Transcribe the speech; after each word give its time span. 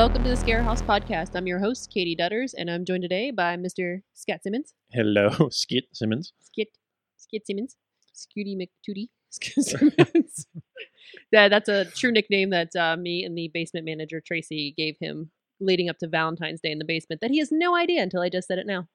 Welcome 0.00 0.24
to 0.24 0.30
the 0.30 0.36
Scare 0.38 0.62
House 0.62 0.80
Podcast. 0.80 1.32
I'm 1.34 1.46
your 1.46 1.58
host, 1.58 1.90
Katie 1.92 2.16
Dutters, 2.16 2.54
and 2.56 2.70
I'm 2.70 2.86
joined 2.86 3.02
today 3.02 3.30
by 3.30 3.58
Mr. 3.58 4.00
Scott 4.14 4.42
Simmons. 4.42 4.72
Hello, 4.92 5.28
Skit 5.50 5.88
Simmons. 5.92 6.32
Skit 6.40 6.68
Skit 7.18 7.46
Simmons. 7.46 7.76
Scooty 8.14 8.56
McTootie. 8.56 9.08
Skit 9.28 9.62
Simmons. 9.62 10.46
yeah, 11.30 11.50
that's 11.50 11.68
a 11.68 11.84
true 11.84 12.10
nickname 12.12 12.48
that 12.48 12.74
uh, 12.74 12.96
me 12.96 13.24
and 13.24 13.36
the 13.36 13.50
basement 13.52 13.84
manager 13.84 14.22
Tracy 14.26 14.72
gave 14.74 14.96
him 15.00 15.32
leading 15.60 15.90
up 15.90 15.98
to 15.98 16.08
Valentine's 16.08 16.62
Day 16.62 16.70
in 16.70 16.78
the 16.78 16.86
basement 16.86 17.20
that 17.20 17.30
he 17.30 17.38
has 17.38 17.52
no 17.52 17.76
idea 17.76 18.02
until 18.02 18.22
I 18.22 18.30
just 18.30 18.48
said 18.48 18.56
it 18.56 18.66
now. 18.66 18.88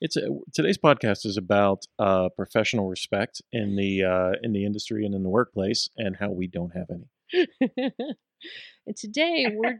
It's 0.00 0.16
a, 0.16 0.22
today's 0.52 0.78
podcast 0.78 1.26
is 1.26 1.36
about 1.36 1.84
uh, 2.00 2.28
professional 2.34 2.88
respect 2.88 3.40
in 3.52 3.76
the 3.76 4.02
uh, 4.02 4.32
in 4.42 4.52
the 4.52 4.66
industry 4.66 5.06
and 5.06 5.14
in 5.14 5.22
the 5.22 5.28
workplace, 5.28 5.88
and 5.96 6.16
how 6.16 6.30
we 6.30 6.48
don't 6.48 6.72
have 6.74 6.88
any. 6.90 7.46
and 8.88 8.96
today 8.96 9.46
we're 9.54 9.78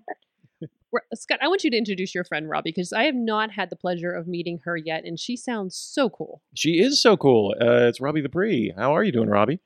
Scott. 1.15 1.39
I 1.41 1.49
want 1.49 1.65
you 1.65 1.71
to 1.71 1.77
introduce 1.77 2.15
your 2.15 2.25
friend 2.25 2.49
Robbie 2.49 2.73
because 2.75 2.93
I 2.93 3.05
have 3.05 3.15
not 3.15 3.53
had 3.53 3.71
the 3.71 3.77
pleasure 3.77 4.13
of 4.13 4.27
meeting 4.27 4.61
her 4.65 4.77
yet, 4.77 5.05
and 5.05 5.19
she 5.19 5.37
sounds 5.37 5.77
so 5.77 6.09
cool. 6.11 6.43
She 6.55 6.81
is 6.81 7.01
so 7.01 7.17
cool. 7.17 7.55
Uh, 7.61 7.89
it's 7.89 8.01
Robbie 8.01 8.21
the 8.21 8.29
Pre. 8.29 8.73
How 8.77 8.95
are 8.95 9.05
you 9.05 9.13
doing, 9.13 9.29
Robbie? 9.29 9.61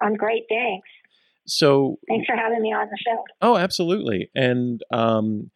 I'm 0.00 0.14
great, 0.14 0.44
thanks. 0.48 0.88
So 1.46 1.98
Thanks 2.08 2.26
for 2.26 2.36
having 2.36 2.62
me 2.62 2.72
on 2.72 2.88
the 2.88 2.98
show. 2.98 3.24
Oh, 3.40 3.56
absolutely. 3.56 4.30
And 4.34 4.80
um, 4.92 5.50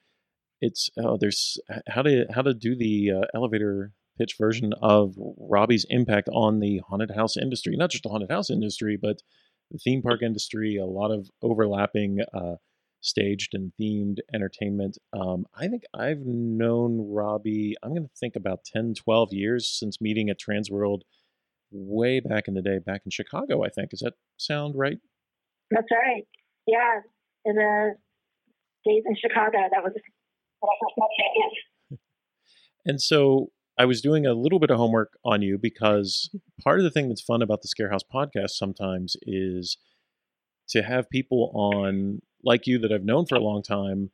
it's 0.61 0.91
oh, 0.99 1.17
there's 1.21 1.59
how 1.89 2.03
to 2.03 2.27
how 2.35 2.43
to 2.43 2.55
do 2.55 2.77
the 2.77 3.13
uh, 3.13 3.27
elevator 3.35 3.93
pitch 4.19 4.37
version 4.39 4.73
of 4.81 5.15
Robbie's 5.17 5.87
impact 5.91 6.29
on 6.33 6.61
the 6.61 6.81
haunted 6.89 7.11
house 7.11 7.37
industry, 7.37 7.77
not 7.77 7.91
just 7.91 8.03
the 8.03 8.09
haunted 8.09 8.31
house 8.31 8.51
industry, 8.51 8.99
but 9.01 9.19
the 9.71 9.79
theme 9.79 10.03
park 10.03 10.23
industry. 10.23 10.77
A 10.77 10.87
lot 10.87 11.11
of 11.11 11.29
overlapping 11.43 12.21
uh, 12.35 12.57
staged 13.07 13.55
and 13.55 13.73
themed 13.81 14.19
entertainment. 14.35 14.99
Um, 15.13 15.47
I 15.55 15.69
think 15.69 15.85
I've 15.95 16.25
known 16.25 17.09
Robbie. 17.11 17.77
I'm 17.83 17.91
going 17.91 18.03
to 18.03 18.11
think 18.19 18.37
about 18.37 18.65
10, 18.65 18.95
12 18.95 19.29
years 19.33 19.69
since 19.69 20.01
meeting 20.01 20.29
at 20.29 20.39
Transworld 20.41 21.01
way 21.71 22.21
back 22.21 22.49
in 22.49 22.55
the 22.55 22.63
day, 22.63 22.79
back 22.79 23.03
in 23.05 23.11
Chicago. 23.11 23.65
I 23.65 23.69
think. 23.69 23.91
Does 23.91 24.01
that 24.01 24.15
sound 24.37 24.75
right? 24.77 24.99
That's 25.71 25.89
right. 25.91 26.27
Yeah, 26.67 27.01
in 27.45 27.57
the 27.57 27.95
days 28.85 29.03
in 29.07 29.17
Chicago, 29.17 29.59
that 29.71 29.83
was 29.83 29.93
when 30.61 30.71
I 30.71 30.77
first 30.81 30.95
met 30.99 31.09
you. 31.35 31.99
And 32.89 33.03
so 33.03 33.51
I 33.79 33.85
was 33.85 34.01
doing 34.01 34.27
a 34.27 34.33
little 34.33 34.59
bit 34.59 34.71
of 34.71 34.79
homework 34.79 35.19
on 35.25 35.43
you 35.43 35.59
because 35.61 36.31
part 36.63 36.79
of 36.79 36.85
the 36.85 36.91
thing 36.91 37.09
that's 37.09 37.21
fun 37.21 37.43
about 37.43 37.63
the 37.63 37.69
Scarehouse 37.69 38.05
podcast 38.13 38.51
sometimes 38.51 39.17
is 39.23 39.77
to 40.69 40.83
have 40.83 41.11
people 41.11 41.51
on 41.55 42.21
like 42.47 42.67
you 42.67 42.79
that 42.79 42.93
I've 42.93 43.05
known 43.05 43.27
for 43.27 43.35
a 43.35 43.41
long 43.41 43.63
time. 43.63 44.11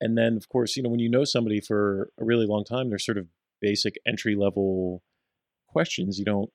And 0.00 0.18
then, 0.18 0.36
of 0.36 0.48
course, 0.48 0.76
you 0.76 0.82
know, 0.82 0.88
when 0.88 0.98
you 0.98 1.08
know 1.08 1.24
somebody 1.24 1.60
for 1.60 2.10
a 2.18 2.24
really 2.24 2.46
long 2.46 2.64
time, 2.64 2.88
there's 2.88 3.06
sort 3.06 3.18
of 3.18 3.28
basic 3.60 3.94
entry 4.06 4.34
level 4.34 5.02
questions 5.68 6.18
you 6.18 6.24
don't 6.24 6.50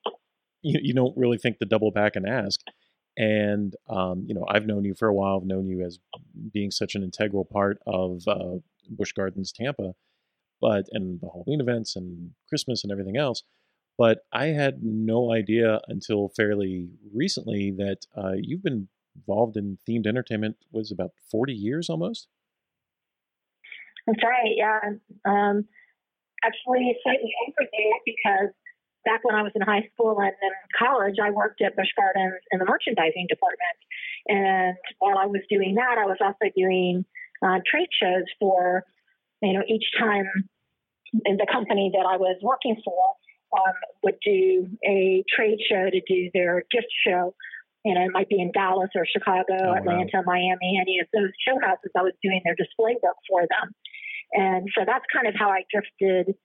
you, 0.62 0.80
you 0.82 0.94
don't 0.94 1.16
really 1.18 1.38
think 1.38 1.60
to 1.60 1.66
double 1.66 1.92
back 1.92 2.16
and 2.16 2.28
ask. 2.28 2.60
And 3.18 3.76
um, 3.90 4.26
you 4.28 4.34
know, 4.34 4.46
I've 4.50 4.66
known 4.66 4.86
you 4.86 4.94
for 4.94 5.08
a 5.08 5.14
while. 5.14 5.38
I've 5.38 5.48
known 5.48 5.68
you 5.68 5.86
as 5.86 6.00
being 6.54 6.72
such 6.72 6.96
an 6.96 7.04
integral 7.04 7.46
part 7.46 7.80
of 7.86 8.28
uh, 8.28 8.58
Busch 8.90 9.12
Gardens 9.12 9.52
Tampa, 9.52 9.94
but 10.62 10.86
and 10.92 11.20
the 11.22 11.28
Halloween 11.28 11.62
events 11.62 11.96
and 11.96 12.32
Christmas 12.48 12.84
and 12.84 12.92
everything 12.92 13.18
else. 13.18 13.44
But 13.98 14.20
I 14.32 14.48
had 14.48 14.82
no 14.82 15.34
idea 15.34 15.82
until 15.90 16.30
fairly 16.30 16.88
recently 17.14 17.72
that 17.72 18.06
uh, 18.16 18.34
you've 18.36 18.64
been 18.64 18.88
involved 19.16 19.58
in 19.58 19.78
themed 19.88 20.08
entertainment 20.08 20.58
was 20.72 20.92
about 20.92 21.12
40 21.32 21.54
years 21.54 21.90
almost. 21.90 22.28
That's 24.08 24.24
right. 24.24 24.56
Yeah. 24.56 24.80
Um, 25.26 25.66
actually, 26.44 26.96
slightly 27.04 27.32
over 27.48 27.70
there 27.72 28.00
because 28.06 28.54
back 29.06 29.24
when 29.24 29.36
I 29.36 29.44
was 29.44 29.52
in 29.56 29.62
high 29.62 29.88
school 29.94 30.18
and 30.20 30.32
in 30.42 30.52
college, 30.78 31.16
I 31.22 31.32
worked 31.32 31.62
at 31.62 31.76
Busch 31.76 31.92
Gardens 31.96 32.42
in 32.52 32.60
the 32.60 32.66
merchandising 32.66 33.28
department. 33.30 33.78
And 34.28 34.76
while 35.00 35.18
I 35.18 35.26
was 35.26 35.42
doing 35.50 35.76
that, 35.76 35.98
I 35.98 36.06
was 36.06 36.18
also 36.22 36.52
doing 36.56 37.06
uh, 37.44 37.60
trade 37.70 37.90
shows 38.02 38.26
for, 38.40 38.84
you 39.42 39.54
know, 39.54 39.64
each 39.68 39.86
time 40.00 40.26
the 41.14 41.48
company 41.52 41.92
that 41.94 42.06
I 42.06 42.18
was 42.18 42.38
working 42.42 42.80
for 42.84 43.16
um, 43.58 43.74
would 44.04 44.18
do 44.24 44.68
a 44.86 45.24
trade 45.36 45.60
show 45.68 45.90
to 45.90 46.02
do 46.08 46.30
their 46.34 46.64
gift 46.72 46.92
show. 47.06 47.34
You 47.90 47.96
know, 47.98 48.06
it 48.06 48.14
might 48.14 48.30
be 48.30 48.38
in 48.40 48.52
Dallas 48.54 48.90
or 48.94 49.02
Chicago, 49.10 49.58
Oh, 49.58 49.72
wow. 49.74 49.78
Atlanta, 49.82 50.22
Miami, 50.26 50.78
any 50.80 51.00
of 51.02 51.08
those 51.10 51.34
show 51.42 51.58
houses. 51.58 51.90
I 51.98 52.04
was 52.06 52.14
doing 52.22 52.40
their 52.46 52.54
display 52.54 52.94
work 53.02 53.18
for 53.28 53.42
them. 53.50 53.74
And 54.34 54.70
so 54.78 54.86
that's 54.86 55.06
kind 55.12 55.26
of 55.26 55.34
how 55.34 55.50
I 55.50 55.64
drifted 55.74 56.36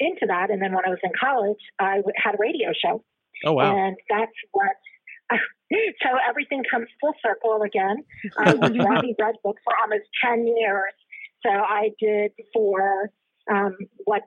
into 0.00 0.24
that. 0.32 0.48
And 0.50 0.62
then 0.62 0.72
when 0.72 0.86
I 0.86 0.88
was 0.88 1.02
in 1.04 1.12
college, 1.20 1.60
I 1.78 1.96
w- 1.96 2.16
had 2.16 2.34
a 2.34 2.38
radio 2.40 2.72
show. 2.72 3.04
Oh 3.44 3.52
wow! 3.52 3.76
And 3.76 3.96
that's 4.08 4.32
what. 4.52 4.72
so 6.02 6.08
everything 6.28 6.62
comes 6.70 6.88
full 7.00 7.14
circle 7.24 7.60
again. 7.62 7.98
I 8.38 8.54
was 8.60 8.72
Robbie 8.72 9.14
Redbook 9.20 9.60
for 9.64 9.74
almost 9.82 10.08
ten 10.24 10.46
years. 10.46 10.94
So 11.44 11.50
I 11.50 11.90
did 12.00 12.32
for 12.54 13.10
um, 13.52 13.76
what 14.04 14.22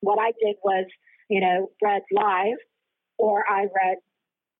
what 0.00 0.18
I 0.20 0.32
did 0.42 0.56
was 0.62 0.86
you 1.28 1.40
know 1.40 1.70
read 1.82 2.02
live, 2.12 2.58
or 3.18 3.44
I 3.48 3.62
read 3.62 3.98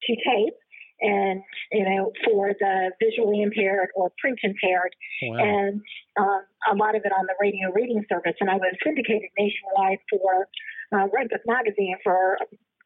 to 0.07 0.17
tape, 0.17 0.55
and 1.01 1.43
you 1.73 1.85
know 1.85 2.13
for 2.25 2.53
the 2.59 2.91
visually 3.03 3.43
impaired 3.43 3.89
or 3.95 4.13
print 4.19 4.39
impaired, 4.43 4.95
wow. 5.23 5.39
and 5.39 5.81
um, 6.19 6.43
a 6.73 6.75
lot 6.77 6.95
of 6.95 7.03
it 7.05 7.13
on 7.13 7.27
the 7.27 7.35
radio 7.41 7.73
reading 7.73 8.05
service. 8.09 8.35
And 8.41 8.51
I 8.51 8.57
was 8.57 8.75
syndicated 8.85 9.31
nationwide 9.39 9.99
for 10.11 10.49
uh, 10.93 11.07
Redbook 11.09 11.45
magazine 11.47 11.97
for 12.03 12.39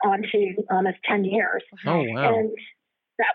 on 0.05 0.23
to 0.23 0.55
almost 0.71 0.99
ten 1.09 1.25
years. 1.25 1.63
oh 1.87 2.03
wow! 2.03 2.35
And 2.35 2.51
that 3.19 3.35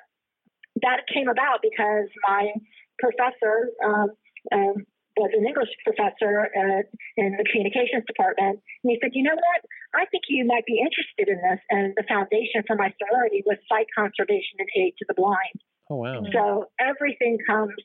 that 0.81 0.99
came 1.13 1.27
about 1.27 1.59
because 1.61 2.07
my 2.27 2.51
professor 2.99 3.71
um, 3.85 4.09
um, 4.53 4.85
was 5.19 5.31
an 5.35 5.45
English 5.45 5.69
professor 5.83 6.47
uh, 6.47 6.81
in 7.19 7.35
the 7.35 7.45
communications 7.51 8.07
department, 8.07 8.63
and 8.63 8.87
he 8.87 8.97
said, 9.03 9.11
"You 9.13 9.23
know 9.23 9.35
what? 9.35 9.59
I 9.93 10.05
think 10.07 10.23
you 10.31 10.45
might 10.45 10.65
be 10.65 10.79
interested 10.79 11.27
in 11.27 11.37
this." 11.43 11.59
And 11.69 11.93
the 11.99 12.07
foundation 12.07 12.63
for 12.65 12.75
my 12.75 12.93
sorority 12.97 13.43
was 13.45 13.59
sight 13.67 13.87
conservation 13.91 14.63
and 14.63 14.69
aid 14.79 14.95
to 14.99 15.05
the 15.07 15.13
blind. 15.13 15.57
oh 15.91 15.99
wow! 15.99 16.23
So 16.31 16.71
everything 16.79 17.37
comes 17.45 17.75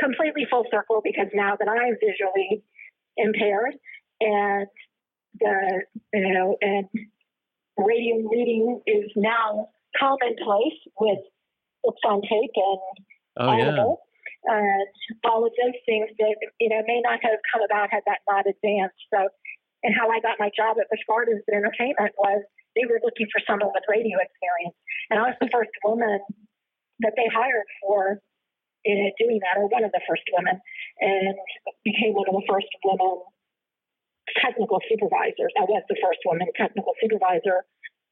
completely 0.00 0.48
full 0.48 0.64
circle 0.70 1.04
because 1.04 1.28
now 1.34 1.56
that 1.60 1.68
I'm 1.68 1.96
visually 2.00 2.64
impaired 3.16 3.76
and 4.20 4.66
the 5.38 5.84
you 6.14 6.32
know 6.32 6.56
and 6.60 6.88
radio 7.76 8.16
reading 8.28 8.80
is 8.86 9.12
now 9.14 9.68
commonplace 9.98 10.80
with 10.98 11.20
books 11.84 12.00
on 12.06 12.22
tape 12.22 12.56
and 12.56 13.06
Oh 13.36 13.56
yeah! 13.56 13.84
And 14.44 14.88
all 15.24 15.44
of 15.44 15.52
those 15.52 15.76
things 15.84 16.08
that 16.18 16.36
you 16.60 16.68
know 16.68 16.80
may 16.86 17.00
not 17.04 17.20
have 17.22 17.40
come 17.52 17.62
about 17.64 17.92
had 17.92 18.04
that 18.06 18.24
not 18.28 18.48
advanced. 18.48 19.00
So 19.12 19.28
and 19.82 19.92
how 19.96 20.08
I 20.08 20.20
got 20.20 20.40
my 20.40 20.50
job 20.52 20.76
at 20.80 20.88
Busch 20.88 21.04
Gardens 21.08 21.44
Entertainment 21.48 22.12
was 22.16 22.44
they 22.76 22.84
were 22.88 23.00
looking 23.02 23.28
for 23.32 23.40
someone 23.44 23.72
with 23.72 23.84
radio 23.88 24.16
experience. 24.20 24.76
And 25.08 25.18
I 25.18 25.32
was 25.32 25.38
the 25.40 25.50
first 25.52 25.72
woman 25.84 26.20
that 27.00 27.16
they 27.16 27.28
hired 27.32 27.68
for 27.82 28.20
in 28.84 29.12
doing 29.20 29.40
that, 29.44 29.60
or 29.60 29.68
one 29.68 29.84
of 29.84 29.92
the 29.92 30.00
first 30.08 30.24
women, 30.32 30.56
and 31.00 31.36
became 31.84 32.16
one 32.16 32.28
of 32.28 32.36
the 32.36 32.46
first 32.48 32.68
women 32.84 33.20
technical 34.38 34.78
supervisors. 34.88 35.52
I 35.58 35.66
was 35.66 35.82
the 35.88 35.98
first 35.98 36.20
woman 36.24 36.46
technical 36.54 36.94
supervisor 37.02 37.66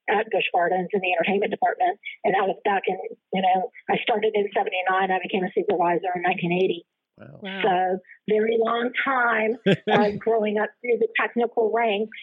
at 0.09 0.25
Busch 0.31 0.49
Gardens 0.53 0.89
in 0.93 1.01
the 1.01 1.13
entertainment 1.13 1.51
department, 1.51 1.99
and 2.23 2.33
that 2.33 2.45
was 2.47 2.57
back 2.65 2.83
in 2.87 2.97
you 3.33 3.41
know 3.41 3.71
I 3.89 3.97
started 4.03 4.31
in 4.33 4.49
'79. 4.55 5.11
I 5.11 5.19
became 5.21 5.43
a 5.43 5.51
supervisor 5.53 6.11
in 6.15 6.23
1980. 6.23 6.85
Wow! 7.17 7.39
Wow. 7.41 7.61
So 7.61 7.99
very 8.29 8.57
long 8.59 8.91
time 9.03 9.57
uh, 9.91 10.11
growing 10.17 10.57
up 10.57 10.69
through 10.81 10.99
the 10.99 11.07
technical 11.19 11.71
ranks 11.73 12.17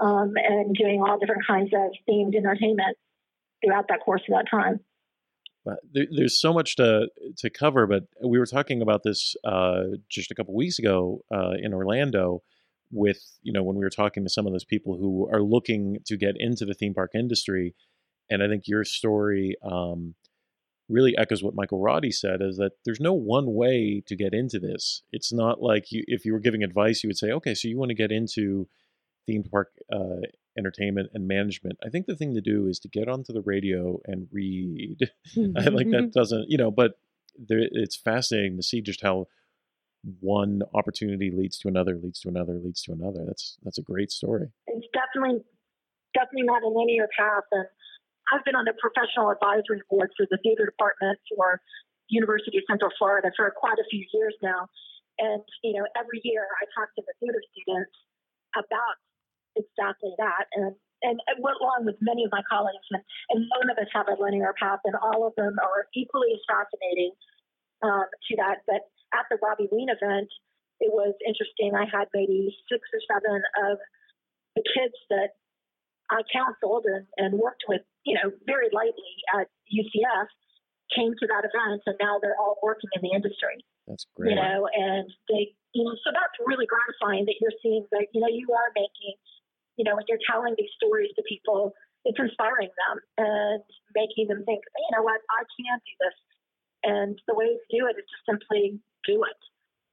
um, 0.00 0.32
and 0.36 0.74
doing 0.74 1.02
all 1.02 1.18
different 1.18 1.46
kinds 1.46 1.70
of 1.74 1.90
themed 2.08 2.34
entertainment 2.34 2.96
throughout 3.64 3.86
that 3.88 4.00
course 4.04 4.22
of 4.28 4.34
that 4.34 4.46
time. 4.50 4.80
But 5.64 5.78
there, 5.92 6.06
there's 6.10 6.38
so 6.38 6.52
much 6.52 6.76
to 6.76 7.08
to 7.38 7.50
cover, 7.50 7.86
but 7.86 8.04
we 8.22 8.38
were 8.38 8.46
talking 8.46 8.82
about 8.82 9.02
this 9.02 9.34
uh, 9.44 9.84
just 10.10 10.30
a 10.30 10.34
couple 10.34 10.54
weeks 10.54 10.78
ago 10.78 11.20
uh, 11.34 11.52
in 11.60 11.72
Orlando. 11.72 12.42
With 12.90 13.20
you 13.42 13.52
know 13.52 13.62
when 13.62 13.76
we 13.76 13.84
were 13.84 13.90
talking 13.90 14.24
to 14.24 14.30
some 14.30 14.46
of 14.46 14.52
those 14.52 14.64
people 14.64 14.96
who 14.96 15.28
are 15.32 15.42
looking 15.42 15.98
to 16.06 16.16
get 16.16 16.36
into 16.38 16.64
the 16.64 16.74
theme 16.74 16.94
park 16.94 17.12
industry, 17.14 17.74
and 18.30 18.42
I 18.42 18.48
think 18.48 18.64
your 18.66 18.84
story 18.84 19.56
um, 19.62 20.14
really 20.88 21.16
echoes 21.16 21.42
what 21.42 21.54
Michael 21.54 21.80
Roddy 21.80 22.12
said: 22.12 22.40
is 22.40 22.56
that 22.58 22.72
there's 22.84 23.00
no 23.00 23.12
one 23.12 23.54
way 23.54 24.02
to 24.06 24.16
get 24.16 24.34
into 24.34 24.58
this. 24.58 25.02
It's 25.12 25.32
not 25.32 25.62
like 25.62 25.90
you, 25.90 26.04
if 26.06 26.24
you 26.24 26.32
were 26.32 26.40
giving 26.40 26.62
advice, 26.62 27.02
you 27.02 27.08
would 27.08 27.18
say, 27.18 27.30
okay, 27.32 27.54
so 27.54 27.68
you 27.68 27.78
want 27.78 27.90
to 27.90 27.94
get 27.94 28.12
into 28.12 28.68
theme 29.26 29.44
park 29.44 29.70
uh, 29.92 30.20
entertainment 30.56 31.10
and 31.14 31.26
management. 31.26 31.78
I 31.84 31.88
think 31.88 32.06
the 32.06 32.16
thing 32.16 32.34
to 32.34 32.40
do 32.40 32.68
is 32.68 32.78
to 32.80 32.88
get 32.88 33.08
onto 33.08 33.32
the 33.32 33.42
radio 33.42 34.00
and 34.04 34.28
read. 34.32 35.10
I 35.56 35.68
like 35.68 35.90
that 35.90 36.12
doesn't, 36.14 36.48
you 36.48 36.58
know, 36.58 36.70
but 36.70 36.92
there, 37.38 37.60
it's 37.60 37.96
fascinating 37.96 38.56
to 38.56 38.62
see 38.62 38.80
just 38.80 39.02
how 39.02 39.26
one 40.20 40.62
opportunity 40.74 41.30
leads 41.30 41.58
to 41.58 41.68
another, 41.68 41.98
leads 42.02 42.20
to 42.20 42.28
another, 42.28 42.60
leads 42.62 42.82
to 42.82 42.92
another. 42.92 43.24
That's 43.26 43.56
that's 43.62 43.78
a 43.78 43.82
great 43.82 44.10
story. 44.10 44.48
It's 44.66 44.86
definitely 44.92 45.40
definitely 46.14 46.46
not 46.46 46.62
a 46.62 46.68
linear 46.68 47.08
path. 47.18 47.44
And 47.52 47.66
I've 48.32 48.44
been 48.44 48.54
on 48.54 48.64
the 48.64 48.76
professional 48.76 49.30
advisory 49.30 49.82
board 49.90 50.10
for 50.16 50.26
the 50.30 50.38
theater 50.42 50.64
department 50.64 51.18
for 51.28 51.60
University 52.08 52.58
of 52.58 52.64
Central 52.68 52.92
Florida 52.98 53.32
for 53.36 53.50
quite 53.56 53.80
a 53.80 53.86
few 53.90 54.04
years 54.12 54.34
now. 54.42 54.68
And 55.18 55.42
you 55.62 55.72
know, 55.78 55.86
every 55.96 56.20
year 56.24 56.44
I 56.44 56.64
talk 56.76 56.92
to 56.96 57.02
the 57.02 57.14
theater 57.20 57.40
students 57.52 57.96
about 58.56 58.96
exactly 59.56 60.12
that. 60.18 60.46
And 60.54 60.76
and 61.04 61.20
went 61.36 61.60
along 61.60 61.84
with 61.84 62.00
many 62.00 62.24
of 62.24 62.32
my 62.32 62.40
colleagues, 62.48 62.88
and, 62.88 63.04
and 63.28 63.44
none 63.60 63.68
of 63.68 63.76
us 63.76 63.92
have 63.92 64.08
a 64.08 64.16
linear 64.16 64.56
path, 64.56 64.80
and 64.88 64.96
all 64.96 65.28
of 65.28 65.36
them 65.36 65.52
are 65.60 65.84
equally 65.92 66.32
as 66.32 66.40
fascinating 66.48 67.12
um, 67.84 68.08
to 68.08 68.32
that. 68.40 68.64
But 68.64 68.88
at 69.14 69.30
the 69.30 69.38
Robbie 69.38 69.70
Ween 69.70 69.88
event, 69.88 70.28
it 70.82 70.90
was 70.90 71.14
interesting. 71.22 71.72
I 71.72 71.86
had 71.86 72.10
maybe 72.12 72.50
six 72.66 72.82
or 72.90 73.00
seven 73.06 73.42
of 73.70 73.78
the 74.58 74.64
kids 74.74 74.98
that 75.10 75.38
I 76.10 76.26
counseled 76.28 76.84
and, 76.84 77.06
and 77.16 77.38
worked 77.38 77.64
with, 77.68 77.80
you 78.04 78.18
know, 78.18 78.34
very 78.44 78.68
lightly 78.74 79.14
at 79.38 79.48
UCF 79.70 80.28
came 80.92 81.14
to 81.16 81.26
that 81.26 81.48
event, 81.48 81.80
and 81.86 81.96
now 81.98 82.20
they're 82.20 82.36
all 82.36 82.60
working 82.62 82.90
in 82.92 83.00
the 83.00 83.16
industry. 83.16 83.64
That's 83.88 84.04
great. 84.14 84.30
You 84.30 84.36
know, 84.36 84.68
and 84.68 85.08
they, 85.32 85.56
you 85.72 85.82
know, 85.82 85.96
so 86.04 86.12
that's 86.12 86.36
really 86.44 86.68
gratifying 86.68 87.24
that 87.24 87.40
you're 87.40 87.56
seeing 87.62 87.86
that, 87.90 88.12
you 88.12 88.20
know, 88.20 88.28
you 88.28 88.46
are 88.52 88.70
making 88.76 89.16
you 89.76 89.84
know, 89.84 89.96
when 89.96 90.06
you're 90.08 90.22
telling 90.22 90.54
these 90.56 90.70
stories 90.78 91.10
to 91.16 91.22
people, 91.28 91.74
it's 92.04 92.18
inspiring 92.18 92.70
them 92.70 92.96
and 93.18 93.62
making 93.94 94.28
them 94.28 94.44
think, 94.44 94.62
you 94.76 94.92
know 94.94 95.02
what, 95.02 95.20
I 95.34 95.42
can 95.42 95.78
do 95.82 95.94
this. 95.98 96.16
And 96.84 97.14
the 97.26 97.34
way 97.34 97.48
to 97.48 97.66
do 97.72 97.88
it 97.88 97.96
is 97.96 98.06
to 98.06 98.18
simply 98.28 98.78
do 99.06 99.24
it. 99.24 99.40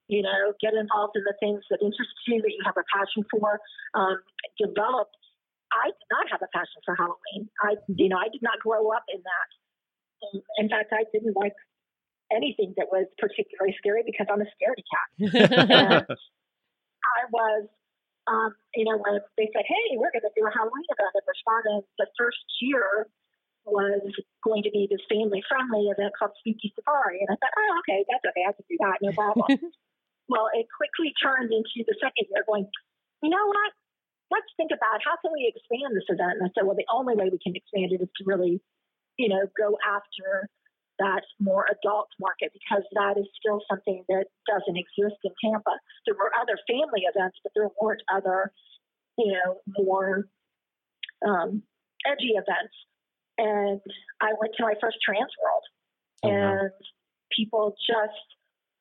You 0.08 0.24
know, 0.24 0.52
get 0.60 0.74
involved 0.74 1.16
in 1.16 1.24
the 1.24 1.36
things 1.40 1.64
that 1.72 1.80
interest 1.80 2.12
you, 2.28 2.42
that 2.42 2.52
you 2.52 2.60
have 2.66 2.76
a 2.76 2.84
passion 2.92 3.24
for. 3.32 3.60
Um, 3.96 4.20
develop. 4.60 5.08
I 5.72 5.88
did 5.88 6.10
not 6.12 6.28
have 6.32 6.44
a 6.44 6.52
passion 6.52 6.84
for 6.84 6.96
Halloween. 7.00 7.48
I, 7.64 7.80
you 7.88 8.10
know, 8.10 8.20
I 8.20 8.28
did 8.28 8.44
not 8.44 8.60
grow 8.60 8.92
up 8.92 9.08
in 9.08 9.24
that. 9.24 9.50
In 10.60 10.68
fact, 10.68 10.92
I 10.92 11.08
didn't 11.14 11.36
like 11.36 11.56
anything 12.28 12.76
that 12.76 12.88
was 12.92 13.08
particularly 13.18 13.74
scary 13.80 14.04
because 14.06 14.28
I'm 14.28 14.42
a 14.44 14.50
scaredy 14.52 14.84
cat. 14.84 16.08
I 16.12 17.24
was 17.32 17.68
um, 18.28 18.54
you 18.76 18.86
know, 18.86 18.98
when 19.02 19.20
they 19.38 19.50
said, 19.50 19.66
hey, 19.66 19.98
we're 19.98 20.14
going 20.14 20.22
to 20.22 20.34
do 20.38 20.46
a 20.46 20.54
Halloween 20.54 20.86
event 20.94 21.10
at 21.18 21.26
Spartan, 21.42 21.82
the 21.98 22.08
first 22.18 22.46
year 22.62 23.08
was 23.66 24.02
going 24.44 24.64
to 24.64 24.72
be 24.74 24.88
this 24.90 25.04
family 25.06 25.44
friendly 25.46 25.88
event 25.90 26.14
called 26.18 26.34
Spooky 26.42 26.74
Safari. 26.74 27.22
And 27.22 27.30
I 27.30 27.38
thought, 27.38 27.54
oh, 27.54 27.72
okay, 27.86 28.02
that's 28.10 28.26
okay. 28.26 28.46
I 28.48 28.54
can 28.54 28.66
do 28.66 28.78
that. 28.82 28.98
No 29.02 29.12
problem. 29.18 29.48
well, 30.30 30.48
it 30.54 30.66
quickly 30.72 31.14
turned 31.18 31.54
into 31.54 31.86
the 31.86 31.96
second 32.02 32.26
year 32.30 32.44
going, 32.48 32.66
you 33.22 33.30
know 33.30 33.46
what? 33.48 33.72
Let's 34.32 34.50
think 34.56 34.72
about 34.72 35.04
how 35.04 35.20
can 35.20 35.36
we 35.36 35.52
expand 35.52 35.92
this 35.94 36.08
event? 36.08 36.40
And 36.40 36.48
I 36.48 36.50
said, 36.56 36.64
well, 36.64 36.80
the 36.80 36.88
only 36.88 37.14
way 37.14 37.28
we 37.28 37.38
can 37.38 37.54
expand 37.54 37.92
it 37.92 38.02
is 38.02 38.10
to 38.18 38.24
really, 38.26 38.64
you 39.20 39.28
know, 39.28 39.44
go 39.60 39.76
after 39.84 40.48
that 41.00 41.26
more 41.40 41.66
adult 41.68 42.08
market 42.20 42.54
because 42.54 42.86
that 42.94 43.18
is 43.18 43.26
still 43.36 43.60
something 43.70 44.06
that 44.08 44.26
doesn't 44.46 44.78
exist 44.78 45.18
in 45.26 45.34
Tampa. 45.44 45.76
There 46.06 46.16
were 46.16 46.32
other 46.38 46.56
family 46.70 47.04
events, 47.10 47.38
but 47.44 47.52
there 47.56 47.68
weren't 47.82 48.04
other, 48.08 48.54
you 49.18 49.34
know, 49.34 49.60
more 49.78 50.30
um, 51.26 51.64
edgy 52.06 52.38
events. 52.38 52.74
And 53.42 53.82
I 54.22 54.38
went 54.38 54.54
to 54.58 54.64
my 54.64 54.78
first 54.78 55.02
Transworld, 55.02 55.66
oh, 56.24 56.30
and 56.30 56.70
people 57.34 57.74
just 57.82 58.22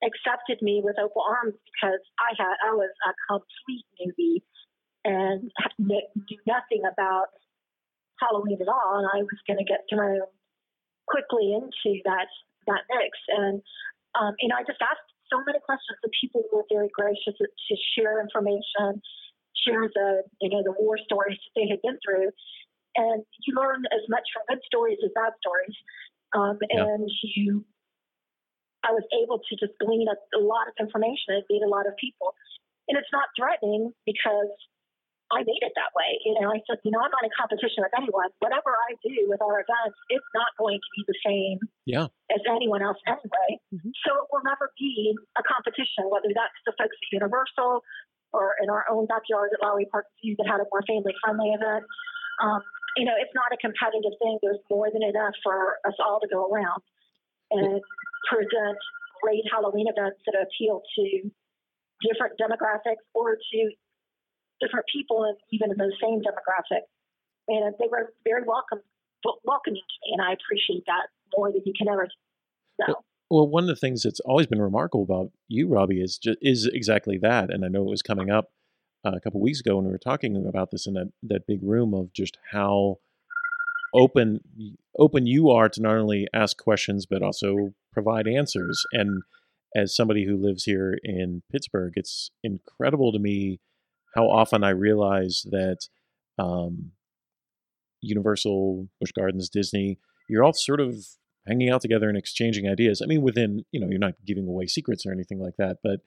accepted 0.04 0.60
me 0.60 0.84
with 0.84 1.00
open 1.00 1.24
arms 1.24 1.56
because 1.72 2.00
I 2.20 2.36
had 2.36 2.56
I 2.60 2.76
was 2.76 2.92
a 3.08 3.12
complete 3.24 3.88
newbie 3.96 4.44
and 5.04 5.48
knew 5.80 6.40
nothing 6.44 6.84
about 6.84 7.32
Halloween 8.20 8.60
at 8.60 8.68
all, 8.68 9.00
and 9.00 9.08
I 9.08 9.24
was 9.24 9.40
going 9.48 9.56
to 9.56 9.64
get 9.64 9.88
thrown 9.88 10.28
quickly 11.08 11.56
into 11.56 12.04
that 12.04 12.28
that 12.68 12.84
mix. 12.92 13.16
And 13.32 13.62
um, 14.20 14.36
you 14.44 14.48
know, 14.52 14.60
I 14.60 14.64
just 14.68 14.84
asked 14.84 15.08
so 15.32 15.40
many 15.46 15.58
questions, 15.64 15.96
The 16.04 16.12
people 16.20 16.44
were 16.52 16.68
very 16.68 16.92
gracious 16.92 17.32
to 17.32 17.74
share 17.96 18.20
information, 18.20 19.00
share 19.64 19.88
the 19.88 20.28
you 20.44 20.50
know 20.52 20.60
the 20.60 20.76
war 20.76 21.00
stories 21.00 21.40
that 21.40 21.52
they 21.56 21.68
had 21.68 21.80
been 21.80 21.96
through, 22.04 22.28
and 22.96 23.22
you 23.46 23.54
learn 23.54 23.84
as 23.92 24.04
much 24.08 24.26
from 24.32 24.42
good 24.48 24.62
stories 24.66 24.98
as 25.04 25.10
bad 25.14 25.32
stories. 25.40 25.76
Um, 26.34 26.58
yeah. 26.70 26.86
And 26.86 27.10
you, 27.36 27.64
I 28.84 28.92
was 28.92 29.04
able 29.22 29.38
to 29.38 29.52
just 29.58 29.74
glean 29.82 30.06
a, 30.08 30.16
a 30.38 30.42
lot 30.42 30.68
of 30.70 30.74
information 30.78 31.36
and 31.36 31.44
meet 31.50 31.62
a 31.62 31.68
lot 31.68 31.86
of 31.86 31.94
people, 31.96 32.34
and 32.88 32.98
it's 32.98 33.10
not 33.12 33.28
threatening 33.36 33.92
because 34.06 34.50
I 35.30 35.46
made 35.46 35.62
it 35.62 35.74
that 35.78 35.94
way. 35.94 36.18
You 36.26 36.34
know, 36.42 36.50
I 36.50 36.58
said, 36.66 36.82
you 36.82 36.90
know, 36.90 36.98
I'm 36.98 37.14
not 37.14 37.22
in 37.22 37.30
competition 37.30 37.86
with 37.86 37.94
anyone. 37.94 38.34
Whatever 38.42 38.74
I 38.74 38.98
do 38.98 39.30
with 39.30 39.38
our 39.38 39.62
events, 39.62 39.94
it's 40.10 40.26
not 40.34 40.50
going 40.58 40.82
to 40.82 40.90
be 40.98 41.02
the 41.06 41.18
same 41.22 41.58
yeah. 41.86 42.10
as 42.34 42.42
anyone 42.50 42.82
else 42.82 42.98
anyway. 43.06 43.62
Mm-hmm. 43.70 43.94
So 44.02 44.10
it 44.18 44.26
will 44.34 44.42
never 44.42 44.74
be 44.74 45.14
a 45.38 45.42
competition, 45.46 46.10
whether 46.10 46.34
that's 46.34 46.58
the 46.66 46.74
folks 46.74 46.98
at 46.98 47.10
Universal 47.14 47.86
or 48.34 48.58
in 48.58 48.70
our 48.70 48.86
own 48.90 49.06
backyard 49.06 49.54
at 49.54 49.62
Lowry 49.62 49.86
Park 49.86 50.10
Zoo 50.18 50.34
that 50.38 50.50
had 50.50 50.58
a 50.58 50.66
more 50.70 50.82
family 50.82 51.14
friendly 51.22 51.54
event. 51.54 51.86
Um, 52.42 52.62
you 52.96 53.04
know, 53.04 53.14
it's 53.18 53.34
not 53.34 53.52
a 53.52 53.58
competitive 53.58 54.14
thing. 54.18 54.38
There's 54.42 54.62
more 54.70 54.90
than 54.92 55.02
enough 55.02 55.34
for 55.42 55.78
us 55.86 55.94
all 55.98 56.20
to 56.20 56.28
go 56.28 56.50
around 56.50 56.82
and 57.50 57.80
present 58.28 58.78
great 59.22 59.44
Halloween 59.50 59.86
events 59.88 60.18
that 60.26 60.34
appeal 60.34 60.82
to 60.96 61.30
different 62.02 62.38
demographics 62.40 63.04
or 63.14 63.36
to 63.36 63.70
different 64.60 64.86
people, 64.92 65.24
and 65.24 65.36
even 65.52 65.70
in 65.70 65.76
the 65.76 65.92
same 66.02 66.20
demographic. 66.20 66.84
And 67.48 67.74
they 67.78 67.88
were 67.90 68.12
very 68.24 68.42
welcome, 68.46 68.80
welcoming 69.44 69.82
to 69.82 69.98
me, 70.06 70.14
and 70.14 70.22
I 70.22 70.32
appreciate 70.32 70.84
that 70.86 71.08
more 71.36 71.50
than 71.52 71.62
you 71.64 71.72
can 71.76 71.88
ever 71.88 72.08
know. 72.78 72.96
Well, 73.30 73.48
one 73.48 73.64
of 73.64 73.68
the 73.68 73.76
things 73.76 74.02
that's 74.02 74.20
always 74.20 74.46
been 74.46 74.60
remarkable 74.60 75.04
about 75.04 75.30
you, 75.48 75.68
Robbie, 75.68 76.00
is 76.00 76.18
just, 76.18 76.38
is 76.42 76.66
exactly 76.66 77.18
that. 77.18 77.52
And 77.52 77.64
I 77.64 77.68
know 77.68 77.82
it 77.82 77.90
was 77.90 78.02
coming 78.02 78.30
up 78.30 78.50
a 79.04 79.20
couple 79.20 79.40
weeks 79.40 79.60
ago 79.60 79.76
when 79.76 79.86
we 79.86 79.92
were 79.92 79.98
talking 79.98 80.44
about 80.46 80.70
this 80.70 80.86
in 80.86 80.94
that, 80.94 81.12
that 81.22 81.46
big 81.46 81.60
room 81.62 81.94
of 81.94 82.12
just 82.12 82.38
how 82.52 82.98
open 83.94 84.40
open 84.98 85.26
you 85.26 85.50
are 85.50 85.68
to 85.68 85.82
not 85.82 85.96
only 85.96 86.26
ask 86.32 86.56
questions 86.58 87.06
but 87.06 87.22
also 87.22 87.74
provide 87.92 88.28
answers. 88.28 88.84
And 88.92 89.22
as 89.74 89.94
somebody 89.94 90.24
who 90.24 90.36
lives 90.36 90.64
here 90.64 90.98
in 91.02 91.42
Pittsburgh, 91.50 91.92
it's 91.96 92.30
incredible 92.42 93.12
to 93.12 93.18
me 93.18 93.60
how 94.14 94.24
often 94.24 94.64
I 94.64 94.70
realize 94.70 95.44
that 95.50 95.78
um, 96.38 96.92
Universal, 98.00 98.88
Busch 99.00 99.12
Gardens, 99.12 99.48
Disney, 99.48 99.98
you're 100.28 100.42
all 100.42 100.52
sort 100.52 100.80
of 100.80 100.96
hanging 101.46 101.70
out 101.70 101.80
together 101.80 102.08
and 102.08 102.18
exchanging 102.18 102.68
ideas. 102.68 103.00
I 103.02 103.06
mean, 103.06 103.22
within 103.22 103.64
you 103.72 103.80
know, 103.80 103.88
you're 103.88 103.98
not 103.98 104.14
giving 104.26 104.46
away 104.46 104.66
secrets 104.66 105.06
or 105.06 105.12
anything 105.12 105.40
like 105.40 105.56
that, 105.58 105.78
but 105.82 106.00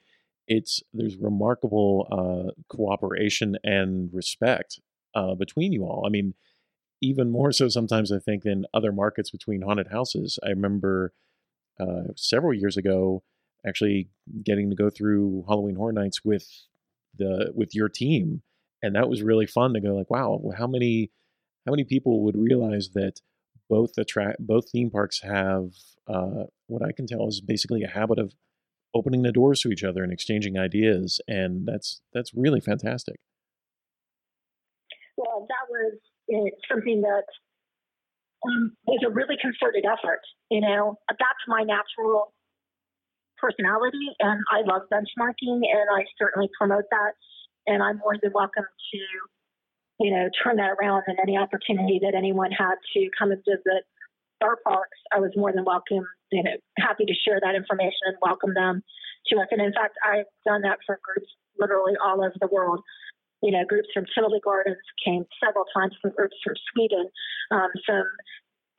it's 0.48 0.82
there's 0.94 1.16
remarkable 1.18 2.08
uh, 2.12 2.52
cooperation 2.70 3.58
and 3.64 4.10
respect 4.14 4.80
uh, 5.16 5.36
between 5.36 5.72
you 5.72 5.84
all. 5.84 6.04
I 6.06 6.10
mean, 6.10 6.34
even 7.02 7.32
more 7.32 7.52
so 7.52 7.70
sometimes 7.70 8.12
I 8.12 8.20
think 8.20 8.44
than 8.44 8.66
other 8.74 8.92
markets 8.92 9.30
between 9.30 9.62
haunted 9.62 9.88
houses. 9.92 10.40
I 10.46 10.50
remember 10.50 11.14
uh, 11.80 12.14
several 12.16 12.54
years 12.54 12.78
ago 12.78 13.24
actually 13.66 14.10
getting 14.44 14.70
to 14.70 14.76
go 14.76 14.90
through 14.90 15.46
Halloween 15.48 15.76
Horror 15.76 15.94
Nights 15.94 16.24
with 16.24 16.48
the 17.18 17.52
with 17.56 17.76
your 17.76 17.90
team 17.90 18.42
and 18.82 18.96
that 18.96 19.10
was 19.10 19.24
really 19.24 19.46
fun 19.46 19.74
to 19.74 19.80
go 19.80 19.96
like 19.96 20.10
wow 20.10 20.42
how 20.58 20.68
many 20.68 21.12
how 21.66 21.72
many 21.72 21.84
people 21.84 22.22
would 22.24 22.38
realize 22.38 22.90
that 22.94 23.22
both 23.70 23.94
the 23.96 24.04
track 24.04 24.36
both 24.40 24.70
theme 24.70 24.90
parks 24.90 25.22
have 25.22 25.72
uh, 26.08 26.44
what 26.68 26.84
i 26.84 26.92
can 26.92 27.08
tell 27.08 27.28
is 27.28 27.42
basically 27.42 27.84
a 27.84 27.88
habit 27.88 28.20
of 28.20 28.34
opening 28.94 29.22
the 29.24 29.32
doors 29.32 29.62
to 29.62 29.70
each 29.70 29.84
other 29.84 30.04
and 30.04 30.12
exchanging 30.12 30.58
ideas 30.58 31.20
and 31.28 31.66
that's 31.66 32.02
that's 32.14 32.34
really 32.34 32.60
fantastic 32.60 33.20
well 35.18 35.48
that 35.50 35.70
was 35.70 36.52
something 36.72 37.02
that 37.02 37.24
um, 38.46 38.76
was 38.86 39.02
a 39.06 39.10
really 39.10 39.36
concerted 39.42 39.86
effort 39.86 40.22
you 40.50 40.62
know 40.62 40.98
that's 41.10 41.44
my 41.48 41.64
natural 41.64 42.34
personality, 43.44 44.08
and 44.20 44.40
I 44.52 44.62
love 44.62 44.84
benchmarking, 44.92 45.60
and 45.68 45.88
I 45.92 46.06
certainly 46.18 46.50
promote 46.58 46.86
that. 46.92 47.14
And 47.68 47.84
I'm 47.84 47.98
more 47.98 48.16
than 48.22 48.32
welcome 48.34 48.64
to, 48.64 49.00
you 50.00 50.12
know, 50.12 50.30
turn 50.44 50.58
that 50.58 50.72
around. 50.80 51.04
And 51.08 51.18
any 51.22 51.38
opportunity 51.38 52.00
that 52.04 52.16
anyone 52.16 52.52
had 52.52 52.76
to 52.96 53.10
come 53.18 53.32
and 53.32 53.42
visit 53.48 53.84
our 54.42 54.58
parks, 54.66 54.98
I 55.14 55.20
was 55.20 55.32
more 55.36 55.52
than 55.52 55.66
welcome, 55.66 56.08
you 56.34 56.44
know, 56.44 56.58
happy 56.78 57.06
to 57.06 57.14
share 57.14 57.40
that 57.42 57.56
information 57.56 58.10
and 58.10 58.18
welcome 58.22 58.54
them 58.54 58.82
to 59.28 59.38
us. 59.38 59.48
And 59.52 59.62
in 59.62 59.72
fact, 59.74 59.96
I've 60.04 60.26
done 60.46 60.62
that 60.64 60.80
for 60.86 61.00
groups 61.04 61.30
literally 61.60 61.94
all 62.04 62.20
over 62.24 62.34
the 62.42 62.50
world. 62.52 62.82
You 63.42 63.52
know, 63.52 63.64
groups 63.68 63.90
from 63.94 64.06
Tivoli 64.16 64.40
Gardens 64.44 64.78
came 65.06 65.26
several 65.44 65.66
times, 65.76 65.94
from 66.02 66.12
groups 66.12 66.36
from 66.44 66.56
Sweden, 66.74 67.10
um, 67.52 67.70
some 67.86 68.04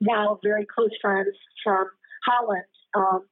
now 0.01 0.39
very 0.43 0.65
close 0.65 0.89
friends 1.01 1.35
from 1.63 1.85
Holland. 2.25 2.65
Um, 2.95 3.25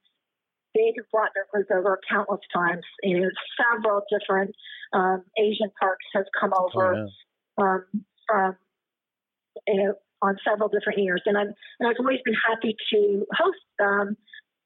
they 0.74 0.92
have 0.96 1.10
brought 1.12 1.30
their 1.34 1.46
group 1.52 1.66
over 1.70 2.00
countless 2.08 2.40
times. 2.54 2.82
You 3.02 3.20
know, 3.20 3.28
several 3.60 4.02
different 4.10 4.54
um, 4.92 5.22
Asian 5.38 5.70
parks 5.78 6.04
has 6.14 6.24
come 6.40 6.52
over 6.54 6.94
Oh, 6.94 7.08
yeah. 7.58 7.64
um, 7.64 7.84
from 8.26 8.56
you 9.66 9.74
know 9.84 9.94
on 10.24 10.36
several 10.40 10.68
different 10.72 10.98
years, 10.98 11.20
and 11.26 11.36
I'm 11.36 11.52
and 11.78 11.84
I've 11.84 12.00
always 12.00 12.20
been 12.24 12.34
happy 12.48 12.74
to 12.92 13.26
host 13.36 13.60
them 13.78 14.16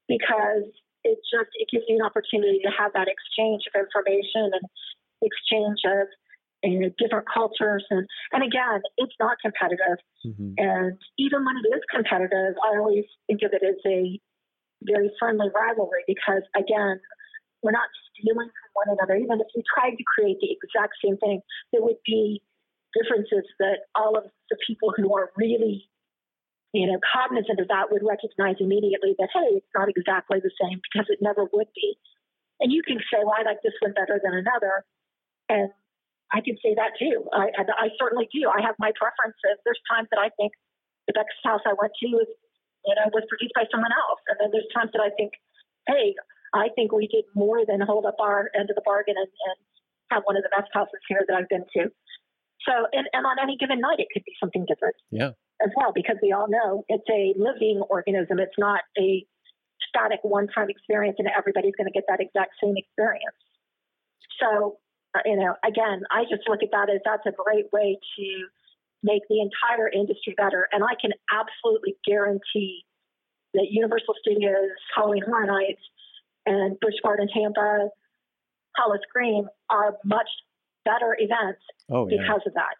because 0.07 0.71
it 1.03 1.19
just 1.27 1.51
it 1.59 1.67
gives 1.71 1.85
you 1.87 1.99
an 1.99 2.05
opportunity 2.05 2.59
to 2.63 2.71
have 2.71 2.91
that 2.95 3.07
exchange 3.11 3.63
of 3.67 3.75
information 3.75 4.51
and 4.55 4.63
exchange 5.21 5.83
of 5.85 6.07
you 6.63 6.79
know, 6.79 6.91
different 6.97 7.27
cultures. 7.27 7.85
And 7.91 8.07
and 8.31 8.43
again 8.43 8.81
it's 8.97 9.15
not 9.19 9.37
competitive. 9.43 9.99
Mhm. 10.25 10.55
and 10.57 10.97
even 11.17 11.45
when 11.45 11.55
it 11.63 11.67
is 11.75 11.83
competitive 11.91 12.55
I 12.63 12.77
always 12.79 13.05
think 13.27 13.41
of 13.43 13.51
it 13.53 13.63
as 13.63 13.79
a 13.85 14.19
very 14.83 15.11
friendly 15.19 15.49
rivalry 15.55 16.03
because 16.07 16.43
again 16.55 16.99
we're 17.61 17.75
not 17.75 17.89
stealing 18.15 18.47
from 18.47 18.69
one 18.73 18.89
another. 18.95 19.15
Even 19.19 19.39
if 19.41 19.47
we 19.55 19.63
tried 19.75 19.95
to 19.95 20.03
create 20.15 20.39
the 20.39 20.51
exact 20.51 20.93
same 21.03 21.17
thing 21.17 21.41
there 21.71 21.81
would 21.81 21.99
be 22.05 22.41
differences 22.93 23.45
that 23.59 23.85
all 23.95 24.17
of 24.17 24.25
the 24.49 24.57
people 24.65 24.93
who 24.95 25.13
are 25.13 25.31
really 25.37 25.89
you 26.73 26.85
know 26.85 26.99
cognizant 27.01 27.59
of 27.59 27.67
that 27.69 27.91
would 27.91 28.05
recognize 28.05 28.57
immediately 28.59 29.15
that 29.17 29.29
hey 29.33 29.61
it's 29.61 29.73
not 29.75 29.89
exactly 29.89 30.39
the 30.41 30.53
same 30.61 30.81
because 30.81 31.07
it 31.09 31.19
never 31.21 31.45
would 31.53 31.69
be. 31.75 31.97
And 32.59 32.71
you 32.71 32.83
can 32.83 32.97
say 33.09 33.21
well 33.21 33.37
i 33.37 33.43
like 33.43 33.61
this 33.63 33.77
one 33.79 33.93
better 33.93 34.19
than 34.21 34.33
another. 34.33 34.85
And 35.49 35.69
i 36.31 36.41
can 36.41 36.57
say 36.61 36.73
that 36.75 36.97
too. 36.97 37.25
I 37.33 37.53
i, 37.57 37.63
I 37.65 37.87
certainly 37.97 38.29
do. 38.33 38.49
I 38.49 38.61
have 38.61 38.75
my 38.77 38.91
preferences. 38.97 39.57
There's 39.65 39.81
times 39.89 40.09
that 40.11 40.21
i 40.21 40.29
think 40.37 40.53
the 41.07 41.13
best 41.13 41.33
house 41.43 41.61
i 41.65 41.73
went 41.73 41.93
to 41.93 42.07
was 42.13 42.29
you 42.85 42.95
know 42.95 43.09
was 43.13 43.25
produced 43.29 43.53
by 43.53 43.65
someone 43.69 43.93
else. 43.93 44.21
And 44.29 44.37
then 44.41 44.49
there's 44.53 44.69
times 44.73 44.93
that 44.93 45.01
i 45.01 45.09
think 45.17 45.33
hey 45.89 46.13
i 46.53 46.69
think 46.73 46.93
we 46.93 47.09
did 47.09 47.25
more 47.33 47.65
than 47.65 47.81
hold 47.81 48.05
up 48.05 48.17
our 48.21 48.49
end 48.53 48.69
of 48.69 48.75
the 48.77 48.85
bargain 48.85 49.17
and, 49.17 49.29
and 49.29 49.57
have 50.13 50.25
one 50.25 50.37
of 50.37 50.41
the 50.41 50.53
best 50.53 50.69
houses 50.73 51.01
here 51.09 51.21
that 51.25 51.33
i've 51.37 51.49
been 51.49 51.65
to 51.73 51.89
so, 52.67 52.87
and, 52.91 53.07
and 53.13 53.25
on 53.25 53.37
any 53.41 53.57
given 53.57 53.79
night, 53.79 53.99
it 53.99 54.07
could 54.13 54.23
be 54.25 54.33
something 54.39 54.65
different 54.67 54.95
Yeah. 55.11 55.31
as 55.63 55.71
well, 55.75 55.91
because 55.93 56.17
we 56.21 56.31
all 56.31 56.47
know 56.49 56.83
it's 56.89 57.07
a 57.09 57.33
living 57.37 57.81
organism. 57.89 58.39
It's 58.39 58.57
not 58.57 58.81
a 58.97 59.25
static 59.87 60.19
one 60.23 60.47
time 60.47 60.69
experience, 60.69 61.15
and 61.19 61.27
everybody's 61.35 61.75
going 61.75 61.87
to 61.87 61.93
get 61.93 62.03
that 62.07 62.19
exact 62.19 62.51
same 62.61 62.75
experience. 62.75 63.37
So, 64.39 64.77
uh, 65.15 65.21
you 65.25 65.37
know, 65.37 65.55
again, 65.65 66.03
I 66.11 66.23
just 66.29 66.47
look 66.47 66.61
at 66.63 66.69
that 66.71 66.89
as 66.89 67.01
that's 67.05 67.25
a 67.25 67.31
great 67.31 67.65
way 67.71 67.97
to 68.17 68.27
make 69.03 69.23
the 69.29 69.39
entire 69.39 69.87
industry 69.89 70.33
better. 70.35 70.67
And 70.71 70.83
I 70.83 70.95
can 70.99 71.11
absolutely 71.31 71.95
guarantee 72.05 72.85
that 73.53 73.67
Universal 73.71 74.13
Studios, 74.21 74.69
Halloween 74.95 75.23
Horror 75.25 75.47
Nights, 75.47 75.81
and 76.45 76.77
Busch 76.79 76.99
Garden 77.01 77.27
Tampa, 77.33 77.89
Hollis 78.77 79.01
Green 79.13 79.47
are 79.69 79.95
much 80.05 80.29
better 80.89 81.13
events 81.21 81.61
Oh 81.93 82.09
yeah. 82.09 82.17
because 82.17 82.41
of 82.49 82.53
that. 82.57 82.77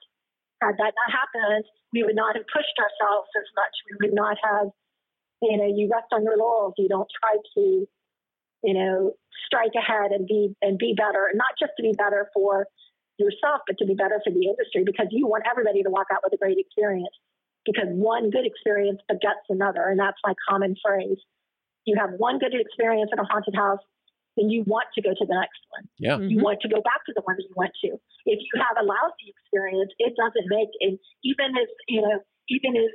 Had 0.61 0.75
that 0.81 0.93
not 0.97 1.09
happened, 1.13 1.65
we 1.93 2.03
would 2.03 2.17
not 2.17 2.35
have 2.35 2.45
pushed 2.51 2.75
ourselves 2.81 3.29
as 3.37 3.47
much. 3.55 3.73
We 3.87 3.93
would 4.09 4.15
not 4.17 4.37
have, 4.43 4.67
you 5.41 5.55
know, 5.57 5.69
you 5.69 5.87
rest 5.87 6.09
on 6.11 6.23
your 6.25 6.35
laurels. 6.37 6.73
You 6.77 6.89
don't 6.89 7.07
try 7.21 7.37
to, 7.37 7.63
you 8.65 8.73
know, 8.75 9.13
strike 9.45 9.71
ahead 9.77 10.11
and 10.11 10.27
be 10.27 10.53
and 10.61 10.77
be 10.77 10.93
better, 10.97 11.29
and 11.29 11.37
not 11.37 11.53
just 11.61 11.73
to 11.77 11.83
be 11.83 11.93
better 11.95 12.27
for 12.33 12.67
yourself, 13.17 13.61
but 13.67 13.77
to 13.79 13.85
be 13.85 13.95
better 13.95 14.19
for 14.23 14.31
the 14.31 14.47
industry 14.47 14.83
because 14.83 15.07
you 15.11 15.27
want 15.27 15.43
everybody 15.49 15.83
to 15.83 15.89
walk 15.89 16.07
out 16.11 16.19
with 16.23 16.33
a 16.33 16.37
great 16.37 16.57
experience. 16.57 17.15
Because 17.65 17.91
one 17.91 18.29
good 18.29 18.45
experience 18.45 18.99
begets 19.07 19.45
another, 19.49 19.83
and 19.87 19.99
that's 19.99 20.17
my 20.25 20.33
common 20.47 20.75
phrase. 20.83 21.19
You 21.85 21.95
have 21.99 22.11
one 22.17 22.39
good 22.39 22.55
experience 22.55 23.11
at 23.13 23.19
a 23.19 23.27
haunted 23.27 23.55
house, 23.55 23.83
then 24.39 24.47
you 24.49 24.63
want 24.63 24.87
to 24.95 25.01
go 25.03 25.11
to 25.11 25.25
the 25.27 25.35
next 25.35 25.59
one 25.75 25.83
Yeah. 25.99 26.17
you 26.31 26.39
Mhm. 26.39 26.47
want 26.47 26.61
to 26.63 26.69
go 26.71 26.79
back 26.81 27.03
to 27.05 27.13
the 27.13 27.21
one 27.27 27.35
that 27.35 27.43
you 27.43 27.53
went 27.59 27.75
to. 27.83 27.99
If 28.25 28.39
you 28.39 28.53
have 28.63 28.77
a 28.79 28.85
lousy 28.87 29.27
experience, 29.35 29.91
it 29.99 30.15
doesn't 30.15 30.47
make 30.47 30.71
it. 30.79 30.99
Even 31.23 31.57
if 31.59 31.69
you 31.91 32.01
know, 32.01 32.23
even 32.47 32.75
if 32.75 32.91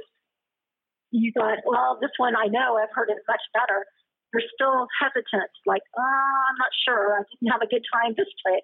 you 1.10 1.30
thought, 1.36 1.58
well, 1.66 1.98
this 2.00 2.10
one 2.16 2.34
I 2.34 2.46
know, 2.46 2.76
I've 2.80 2.90
heard 2.92 3.10
it 3.10 3.18
much 3.28 3.42
better. 3.52 3.86
You're 4.32 4.42
still 4.54 4.88
hesitant, 4.98 5.50
like, 5.64 5.82
oh, 5.96 6.02
I'm 6.02 6.58
not 6.58 6.72
sure. 6.84 7.20
I 7.20 7.22
didn't 7.30 7.52
have 7.52 7.62
a 7.62 7.70
good 7.70 7.84
time 7.92 8.14
this 8.18 8.26
day, 8.44 8.60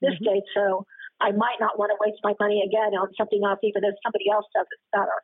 this 0.00 0.18
Mhm. 0.18 0.24
day, 0.24 0.42
so 0.54 0.84
I 1.20 1.30
might 1.30 1.60
not 1.60 1.78
want 1.78 1.92
to 1.92 1.98
waste 2.02 2.18
my 2.24 2.34
money 2.40 2.60
again 2.62 2.96
on 2.98 3.14
something 3.14 3.44
else, 3.44 3.60
even 3.62 3.84
if 3.84 3.94
somebody 4.02 4.28
else 4.30 4.46
does 4.52 4.66
it 4.66 4.80
better. 4.90 5.22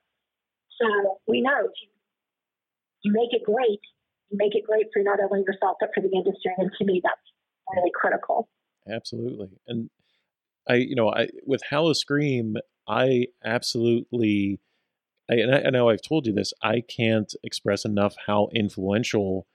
So 0.79 1.21
we 1.27 1.41
know 1.41 1.65
if 1.67 1.73
you, 1.83 1.89
you 3.03 3.13
make 3.13 3.33
it 3.35 3.43
great. 3.43 3.81
Make 4.31 4.55
it 4.55 4.65
great 4.65 4.87
for 4.93 5.03
not 5.03 5.19
only 5.21 5.43
yourself 5.47 5.77
but 5.81 5.91
for 5.95 6.01
the 6.01 6.11
industry, 6.15 6.53
and 6.59 6.71
to 6.79 6.85
me, 6.85 7.01
that's 7.03 7.17
really 7.75 7.91
critical. 7.95 8.49
Absolutely. 8.91 9.49
And 9.67 9.91
I, 10.69 10.75
you 10.75 10.95
know, 10.95 11.11
I 11.11 11.29
with 11.47 11.63
Howl-O-Scream, 11.71 12.57
I 12.87 13.27
absolutely, 13.45 14.61
I, 15.31 15.35
and 15.35 15.55
I, 15.55 15.63
I 15.63 15.71
know 15.71 15.89
I've 15.89 16.03
told 16.03 16.27
you 16.27 16.33
this. 16.33 16.53
I 16.63 16.83
can't 16.83 17.33
express 17.43 17.85
enough 17.85 18.17
how 18.27 18.49
influential 18.55 19.47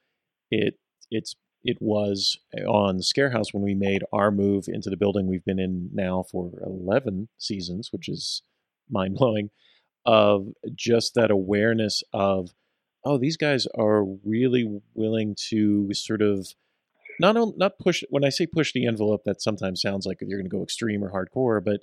it 0.49 0.79
it's 1.11 1.35
it 1.63 1.77
was 1.79 2.37
on 2.67 2.99
Scarehouse 2.99 3.53
when 3.53 3.63
we 3.63 3.75
made 3.75 4.03
our 4.11 4.31
move 4.31 4.65
into 4.67 4.89
the 4.89 4.97
building 4.97 5.27
we've 5.27 5.45
been 5.45 5.59
in 5.59 5.89
now 5.93 6.23
for 6.31 6.51
eleven 6.65 7.29
seasons, 7.37 7.89
which 7.91 8.09
is 8.09 8.41
mind 8.89 9.15
blowing. 9.15 9.49
Of 10.05 10.49
just 10.75 11.13
that 11.15 11.31
awareness 11.31 12.03
of, 12.11 12.49
oh, 13.05 13.17
these 13.17 13.37
guys 13.37 13.67
are 13.77 14.03
really 14.23 14.79
willing 14.93 15.35
to 15.49 15.93
sort 15.93 16.21
of 16.21 16.47
not 17.19 17.37
on, 17.37 17.53
not 17.57 17.77
push 17.79 18.03
when 18.09 18.23
I 18.23 18.29
say 18.29 18.47
push 18.47 18.73
the 18.73 18.87
envelope 18.87 19.23
that 19.25 19.41
sometimes 19.41 19.81
sounds 19.81 20.05
like 20.05 20.17
you're 20.21 20.39
going 20.39 20.49
to 20.49 20.55
go 20.55 20.63
extreme 20.63 21.03
or 21.03 21.11
hardcore 21.11 21.63
but 21.63 21.81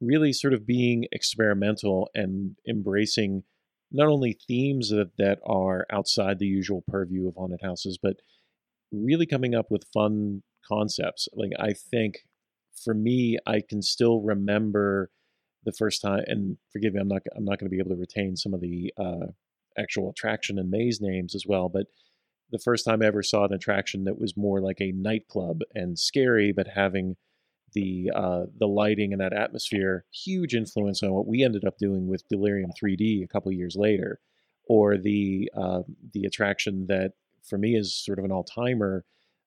really 0.00 0.32
sort 0.32 0.54
of 0.54 0.66
being 0.66 1.06
experimental 1.12 2.08
and 2.14 2.56
embracing 2.68 3.44
not 3.92 4.08
only 4.08 4.38
themes 4.48 4.88
that, 4.88 5.16
that 5.18 5.38
are 5.46 5.86
outside 5.92 6.38
the 6.38 6.46
usual 6.46 6.82
purview 6.88 7.28
of 7.28 7.34
haunted 7.36 7.60
houses 7.62 7.98
but 8.02 8.16
really 8.90 9.26
coming 9.26 9.54
up 9.54 9.70
with 9.70 9.86
fun 9.92 10.42
concepts. 10.66 11.28
Like 11.34 11.50
I 11.58 11.72
think 11.72 12.24
for 12.84 12.94
me 12.94 13.38
I 13.46 13.60
can 13.66 13.82
still 13.82 14.20
remember 14.20 15.10
the 15.64 15.72
first 15.72 16.02
time 16.02 16.24
and 16.26 16.56
forgive 16.72 16.94
me 16.94 17.00
I'm 17.00 17.08
not 17.08 17.22
I'm 17.36 17.44
not 17.44 17.58
going 17.58 17.70
to 17.70 17.74
be 17.74 17.78
able 17.78 17.90
to 17.90 18.00
retain 18.00 18.36
some 18.36 18.52
of 18.52 18.60
the 18.60 18.92
uh, 18.98 19.26
actual 19.78 20.10
attraction 20.10 20.58
and 20.58 20.70
maze 20.70 21.00
names 21.00 21.34
as 21.34 21.44
well 21.46 21.68
but 21.68 21.86
the 22.52 22.58
first 22.58 22.84
time 22.84 23.02
I 23.02 23.06
ever 23.06 23.22
saw 23.22 23.44
an 23.46 23.54
attraction 23.54 24.04
that 24.04 24.20
was 24.20 24.36
more 24.36 24.60
like 24.60 24.80
a 24.80 24.92
nightclub 24.92 25.62
and 25.74 25.98
scary, 25.98 26.52
but 26.52 26.68
having 26.68 27.16
the 27.74 28.10
uh, 28.14 28.42
the 28.60 28.68
lighting 28.68 29.12
and 29.12 29.20
that 29.22 29.32
atmosphere 29.32 30.04
huge 30.12 30.54
influence 30.54 31.02
on 31.02 31.10
what 31.12 31.26
we 31.26 31.42
ended 31.42 31.64
up 31.64 31.78
doing 31.78 32.06
with 32.06 32.28
Delirium 32.28 32.70
3D 32.80 33.24
a 33.24 33.28
couple 33.28 33.50
years 33.50 33.74
later, 33.76 34.20
or 34.68 34.98
the 34.98 35.50
uh, 35.56 35.80
the 36.12 36.24
attraction 36.24 36.86
that 36.88 37.12
for 37.42 37.56
me 37.58 37.74
is 37.74 37.94
sort 37.94 38.18
of 38.18 38.26
an 38.26 38.30
all 38.30 38.44
timer, 38.44 39.04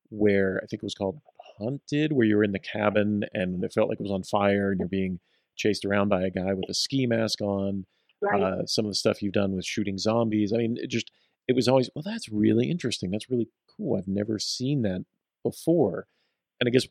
where 0.10 0.60
I 0.64 0.66
think 0.66 0.82
it 0.82 0.88
was 0.88 0.96
called 0.96 1.22
Hunted, 1.60 2.12
where 2.12 2.26
you 2.26 2.36
were 2.36 2.44
in 2.44 2.52
the 2.52 2.60
cabin 2.60 3.24
and 3.34 3.64
it 3.64 3.72
felt 3.72 3.88
like 3.88 4.00
it 4.00 4.04
was 4.04 4.12
on 4.12 4.24
fire 4.24 4.72
and 4.72 4.80
you're 4.80 4.90
being 4.90 5.20
chased 5.56 5.86
around 5.86 6.10
by 6.10 6.24
a 6.24 6.32
guy 6.32 6.54
with 6.54 6.70
a 6.70 6.74
ski 6.74 7.06
mask 7.06 7.40
on 7.40 7.86
Right? 8.22 8.42
uh, 8.42 8.66
some 8.66 8.86
of 8.86 8.92
the 8.92 8.96
stuff 8.96 9.22
you've 9.22 9.34
done 9.34 9.56
with 9.56 9.66
shooting 9.66 9.98
zombies. 9.98 10.54
I 10.54 10.58
mean, 10.58 10.78
it 10.80 10.88
just 10.88 11.12
it 11.48 11.54
was 11.54 11.68
always 11.68 11.90
well, 11.96 12.04
that's 12.04 12.30
really 12.30 12.70
interesting. 12.70 13.12
That's 13.12 13.30
really 13.30 13.50
cool. 13.76 13.98
I've 13.98 14.08
never 14.08 14.40
seen 14.40 14.82
that 14.84 15.06
before. 15.44 16.08
And 16.60 16.68
I 16.68 16.72
guess 16.72 16.88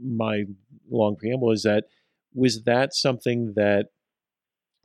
my 0.00 0.44
long 0.90 1.16
preamble 1.16 1.52
is 1.52 1.62
that 1.62 1.84
was 2.34 2.64
that 2.64 2.94
something 2.94 3.54
that 3.54 3.86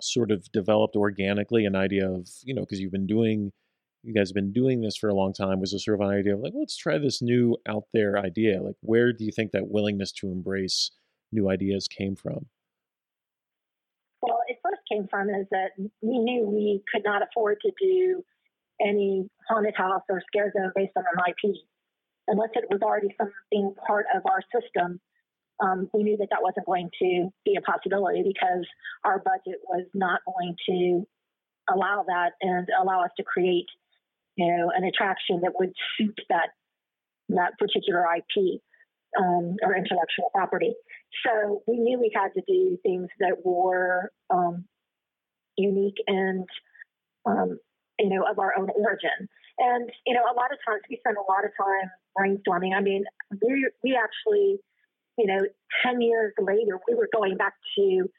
sort 0.02 0.32
of 0.32 0.52
developed 0.52 0.96
organically 0.96 1.66
an 1.66 1.76
idea 1.76 2.10
of 2.10 2.28
you 2.44 2.54
know 2.54 2.62
because 2.62 2.80
you've 2.80 2.92
been 2.92 3.08
doing 3.08 3.52
you 4.04 4.14
guys 4.14 4.30
have 4.30 4.36
been 4.36 4.52
doing 4.52 4.82
this 4.82 4.98
for 4.98 5.10
a 5.10 5.14
long 5.14 5.32
time 5.32 5.60
was 5.60 5.74
a 5.74 5.80
sort 5.80 6.02
of 6.02 6.08
an 6.08 6.16
idea 6.16 6.34
of 6.34 6.40
like 6.40 6.54
let's 6.56 6.76
try 6.76 6.98
this 6.98 7.22
new 7.22 7.56
out 7.68 7.84
there 7.94 8.18
idea 8.18 8.62
like 8.62 8.76
where 8.82 9.14
do 9.14 9.24
you 9.24 9.32
think 9.32 9.52
that 9.52 9.70
willingness 9.70 10.12
to 10.12 10.28
embrace 10.28 10.92
new 11.32 11.50
ideas 11.50 11.88
came 11.88 12.16
from 12.16 12.34
Well, 12.34 12.61
came 14.92 15.08
from 15.10 15.30
is 15.30 15.48
that 15.52 15.72
we 16.02 16.20
knew 16.20 16.48
we 16.48 16.84
could 16.92 17.04
not 17.04 17.22
afford 17.22 17.58
to 17.62 17.72
do 17.82 18.24
any 18.82 19.30
haunted 19.48 19.76
house 19.76 20.02
or 20.10 20.22
scare 20.28 20.52
zone 20.56 20.72
based 20.76 20.94
on 20.98 21.04
an 21.04 21.24
IP 21.30 21.56
unless 22.28 22.50
it 22.56 22.66
was 22.70 22.82
already 22.82 23.10
something 23.18 23.76
part 23.86 24.06
of 24.16 24.24
our 24.26 24.42
system. 24.54 25.00
Um, 25.60 25.90
we 25.94 26.04
knew 26.04 26.18
that 26.18 26.30
that 26.32 26.42
wasn't 26.42 26.66
going 26.66 26.90
to 27.02 27.30
be 27.46 27.58
a 27.58 27.62
possibility 27.62 28.24
because 28.24 28.66
our 29.04 29.20
budget 29.20 29.60
was 29.68 29.86
not 29.94 30.22
going 30.26 30.56
to 30.70 31.08
allow 31.72 32.04
that 32.08 32.32
and 32.42 32.68
allow 32.82 33.04
us 33.04 33.12
to 33.18 33.24
create, 33.24 33.68
you 34.36 34.48
know, 34.48 34.72
an 34.76 34.84
attraction 34.84 35.42
that 35.44 35.54
would 35.60 35.74
suit 35.98 36.18
that 36.30 36.50
that 37.30 37.58
particular 37.60 38.04
IP 38.18 38.62
um, 39.20 39.56
or 39.64 39.76
intellectual 39.76 40.30
property. 40.34 40.74
So 41.26 41.62
we 41.68 41.78
knew 41.78 42.00
we 42.00 42.12
had 42.14 42.30
to 42.34 42.42
do 42.48 42.78
things 42.84 43.08
that 43.20 43.46
were 43.46 44.12
um, 44.30 44.66
unique 45.58 45.98
and, 46.08 46.48
um, 47.26 47.60
you 48.00 48.10
know, 48.10 48.24
of 48.30 48.40
our 48.40 48.54
own 48.58 48.70
origin. 48.76 49.28
And 49.58 49.90
you 50.06 50.14
know, 50.14 50.22
a 50.24 50.36
lot 50.36 50.52
of 50.52 50.58
times 50.66 50.82
we 50.90 50.98
spend 50.98 51.18
a 51.18 51.32
lot 51.32 51.46
of 51.46 51.52
time 51.56 51.90
brainstorming. 52.18 52.76
I 52.76 52.82
mean, 52.82 53.04
we 53.46 53.70
we 53.84 53.96
actually, 53.96 54.58
you 55.18 55.28
know, 55.28 55.40
ten 55.84 56.02
years 56.02 56.34
later, 56.40 56.80
we 56.88 56.96
were 56.96 57.10
going 57.14 57.38
back 57.38 57.54
to 57.78 58.10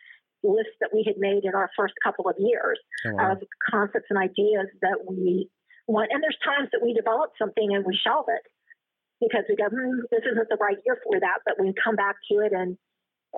lists 0.45 0.75
that 0.81 0.91
we 0.93 1.05
had 1.07 1.17
made 1.19 1.45
in 1.45 1.55
our 1.55 1.71
first 1.77 1.95
couple 2.03 2.29
of 2.29 2.35
years 2.39 2.79
Oh, 3.07 3.15
wow. 3.15 3.33
of 3.33 3.43
concepts 3.71 4.07
and 4.11 4.19
ideas 4.19 4.67
that 4.83 4.99
we 5.09 5.49
want. 5.87 6.11
And 6.13 6.23
there's 6.23 6.39
times 6.45 6.69
that 6.73 6.83
we 6.83 6.93
develop 6.95 7.31
something 7.39 7.75
and 7.75 7.85
we 7.85 7.99
shelve 8.03 8.27
it 8.29 8.43
because 9.21 9.45
we 9.49 9.57
go, 9.57 9.69
hmm, 9.71 10.01
this 10.11 10.23
isn't 10.31 10.49
the 10.49 10.59
right 10.61 10.79
year 10.85 10.99
for 11.05 11.19
that. 11.21 11.39
But 11.47 11.61
we 11.61 11.73
come 11.83 11.97
back 11.97 12.17
to 12.31 12.39
it 12.41 12.53
and 12.53 12.77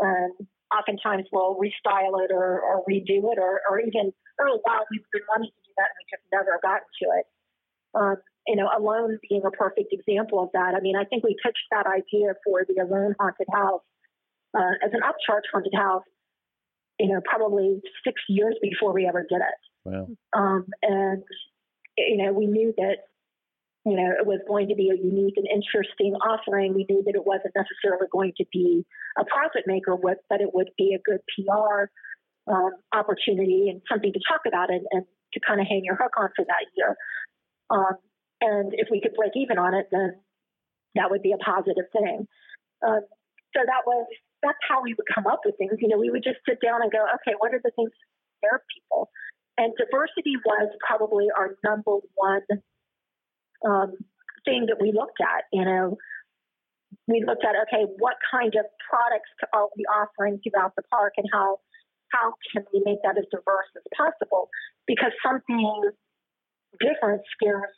um, 0.02 0.32
oftentimes 0.72 1.24
we'll 1.32 1.56
restyle 1.56 2.22
it 2.24 2.30
or, 2.32 2.60
or 2.60 2.84
redo 2.88 3.32
it 3.32 3.38
or, 3.38 3.60
or 3.68 3.80
even, 3.80 4.12
oh, 4.40 4.60
wow, 4.66 4.84
we've 4.90 5.04
been 5.12 5.22
wanting 5.28 5.50
to 5.50 5.62
do 5.64 5.72
that 5.76 5.88
and 5.90 5.98
we 5.98 6.04
just 6.10 6.24
never 6.32 6.58
gotten 6.62 6.86
to 7.02 7.06
it. 7.18 7.26
Um, 7.94 8.16
you 8.46 8.56
know, 8.56 8.68
Alone 8.76 9.18
being 9.28 9.42
a 9.46 9.50
perfect 9.50 9.92
example 9.92 10.42
of 10.42 10.50
that. 10.52 10.74
I 10.76 10.80
mean, 10.80 10.96
I 10.96 11.04
think 11.04 11.24
we 11.24 11.36
pitched 11.42 11.66
that 11.70 11.86
idea 11.86 12.34
for 12.44 12.64
the 12.68 12.82
Alone 12.82 13.14
Haunted 13.18 13.46
House 13.52 13.82
uh, 14.56 14.74
as 14.84 14.92
an 14.92 15.00
upcharge 15.00 15.46
haunted 15.52 15.74
house, 15.74 16.02
you 16.98 17.08
know, 17.08 17.20
probably 17.24 17.80
six 18.04 18.20
years 18.28 18.56
before 18.60 18.92
we 18.92 19.06
ever 19.06 19.24
did 19.28 19.40
it. 19.40 19.58
Wow. 19.84 20.08
Um, 20.36 20.66
and, 20.82 21.22
you 21.96 22.18
know, 22.18 22.32
we 22.32 22.46
knew 22.46 22.74
that, 22.76 22.98
you 23.84 23.96
know, 23.96 24.10
it 24.16 24.26
was 24.26 24.40
going 24.48 24.68
to 24.68 24.74
be 24.74 24.88
a 24.88 24.96
unique 24.96 25.36
and 25.36 25.46
interesting 25.46 26.16
offering. 26.24 26.72
We 26.72 26.86
knew 26.88 27.02
that 27.04 27.14
it 27.14 27.24
wasn't 27.24 27.52
necessarily 27.52 28.08
going 28.10 28.32
to 28.38 28.44
be 28.50 28.84
a 29.18 29.24
profit 29.24 29.64
maker, 29.66 29.96
but 29.96 30.40
it 30.40 30.54
would 30.54 30.70
be 30.78 30.96
a 30.96 31.04
good 31.04 31.20
PR 31.36 31.92
um, 32.48 32.72
opportunity 32.92 33.68
and 33.68 33.82
something 33.88 34.12
to 34.12 34.20
talk 34.24 34.40
about 34.48 34.70
and, 34.72 34.86
and 34.90 35.04
to 35.34 35.40
kind 35.46 35.60
of 35.60 35.66
hang 35.66 35.84
your 35.84 35.96
hook 35.96 36.16
on 36.16 36.30
for 36.34 36.44
that 36.48 36.64
year. 36.76 36.96
Um, 37.68 38.00
and 38.40 38.72
if 38.72 38.88
we 38.90 39.00
could 39.00 39.14
break 39.16 39.32
even 39.36 39.58
on 39.58 39.74
it, 39.74 39.88
then 39.92 40.16
that 40.94 41.10
would 41.10 41.22
be 41.22 41.32
a 41.32 41.44
positive 41.44 41.88
thing. 41.92 42.26
Um, 42.80 43.04
so 43.52 43.60
that 43.64 43.84
was 43.86 44.06
that's 44.42 44.60
how 44.68 44.82
we 44.82 44.94
would 44.96 45.08
come 45.12 45.26
up 45.26 45.40
with 45.44 45.56
things. 45.56 45.72
You 45.80 45.88
know, 45.88 45.98
we 45.98 46.10
would 46.10 46.24
just 46.24 46.40
sit 46.48 46.60
down 46.60 46.82
and 46.82 46.92
go, 46.92 47.04
okay, 47.20 47.36
what 47.38 47.52
are 47.52 47.60
the 47.64 47.72
things 47.76 47.92
that 47.92 48.08
scare 48.40 48.60
people? 48.72 49.08
And 49.56 49.72
diversity 49.76 50.36
was 50.44 50.68
probably 50.84 51.28
our 51.36 51.56
number 51.64 52.00
one 52.16 52.44
um, 53.66 53.92
thing 54.44 54.66
that 54.66 54.76
we 54.80 54.92
looked 54.92 55.20
at. 55.20 55.44
You 55.52 55.64
know, 55.64 55.96
we 57.06 57.24
looked 57.26 57.44
at 57.44 57.54
okay, 57.68 57.84
what 57.98 58.16
kind 58.30 58.54
of 58.54 58.66
products 58.88 59.30
are 59.52 59.68
we 59.76 59.84
offering 59.86 60.40
throughout 60.42 60.74
the 60.76 60.82
park, 60.90 61.14
and 61.16 61.26
how 61.32 61.58
how 62.12 62.34
can 62.52 62.64
we 62.72 62.82
make 62.84 62.98
that 63.02 63.18
as 63.18 63.24
diverse 63.30 63.70
as 63.76 63.82
possible? 63.96 64.48
Because 64.86 65.12
something 65.24 65.90
different 66.80 67.22
scares 67.34 67.70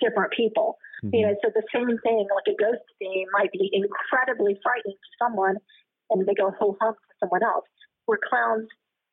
different 0.00 0.32
people. 0.32 0.78
Mhm. 1.04 1.12
You 1.12 1.26
know, 1.26 1.36
so 1.44 1.50
the 1.54 1.62
same 1.72 1.98
thing, 1.98 2.26
like 2.34 2.48
a 2.48 2.56
ghost 2.56 2.82
theme, 2.98 3.28
might 3.32 3.52
be 3.52 3.70
incredibly 3.72 4.58
frightening 4.62 4.96
to 4.96 5.10
someone, 5.18 5.56
and 6.10 6.26
they 6.26 6.34
go 6.34 6.50
ho 6.52 6.76
hum 6.80 6.94
to 6.94 7.14
someone 7.20 7.42
else. 7.42 7.66
Where 8.06 8.18
clowns, 8.28 8.66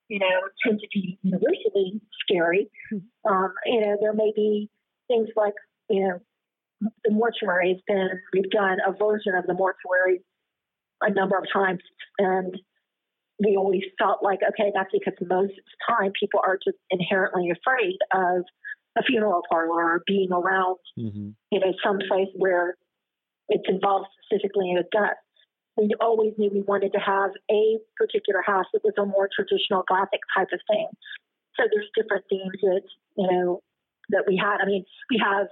you 0.08 0.19
know, 0.19 0.41
tend 0.63 0.80
to 0.80 0.88
be 0.93 1.19
universally 1.21 2.01
scary. 2.21 2.71
Um, 3.25 3.53
you 3.65 3.82
know, 3.82 3.97
there 3.99 4.13
may 4.13 4.32
be 4.36 4.69
things 5.08 5.30
like, 5.36 5.54
you 5.89 6.02
know, 6.08 6.20
the 7.04 7.12
mortuary 7.12 7.74
has 7.74 7.82
been, 7.88 8.10
we've 8.34 8.50
done 8.52 8.78
a 8.86 8.91
version 8.91 9.34
of 9.36 9.46
the 9.48 9.54
mortuary 9.54 10.22
a 11.02 11.12
number 11.12 11.38
of 11.38 11.46
times, 11.52 11.82
and 12.20 12.56
we 13.43 13.56
always 13.56 13.84
felt 14.00 14.24
like, 14.24 14.39
okay, 14.50 14.72
that's 14.74 14.89
because 14.91 15.13
most 15.22 15.52
of 15.52 15.56
the 15.65 15.93
time 15.93 16.12
people 16.20 16.39
are 16.43 16.58
just 16.63 16.78
inherently 16.89 17.52
afraid 17.52 17.98
of 18.13 18.43
a 18.98 19.04
funeral 19.04 19.43
parlor 19.50 19.93
or 19.93 20.04
being 20.08 20.32
around 20.32 20.78
Mhm. 20.98 21.36
you 21.52 21.60
know, 21.60 21.72
someplace 21.84 22.30
where 22.36 22.76
it's 23.50 23.70
involved 23.70 24.08
specifically 24.24 24.72
in 24.72 24.78
a 24.78 24.84
death. 24.91 25.17
We 25.78 25.93
always 26.02 26.36
knew 26.39 26.50
we 26.50 26.62
wanted 26.62 26.91
to 26.93 27.00
have 27.00 27.32
a 27.52 27.78
particular 27.96 28.41
house 28.41 28.65
that 28.74 28.84
was 28.84 28.96
a 28.98 29.06
more 29.06 29.30
traditional 29.34 29.84
Gothic 29.84 30.22
type 30.36 30.52
of 30.52 30.60
thing. 30.67 30.88
So 31.56 31.67
there's 31.72 31.89
different 31.96 32.26
themes 32.30 32.60
that 32.63 32.82
you 33.17 33.28
know 33.32 33.62
that 34.10 34.26
we 34.28 34.38
had. 34.38 34.62
I 34.62 34.65
mean, 34.65 34.86
we 35.10 35.22
have. 35.24 35.48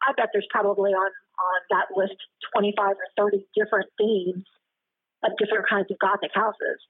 I 0.00 0.12
bet 0.16 0.32
there's 0.32 0.48
probably 0.50 0.92
on 0.92 1.10
on 1.40 1.58
that 1.72 1.88
list 1.96 2.16
25 2.52 2.76
or 2.76 3.08
30 3.16 3.44
different 3.56 3.88
themes 3.96 4.44
of 5.24 5.36
different 5.36 5.68
kinds 5.68 5.88
of 5.92 5.98
Gothic 6.00 6.32
houses, 6.32 6.80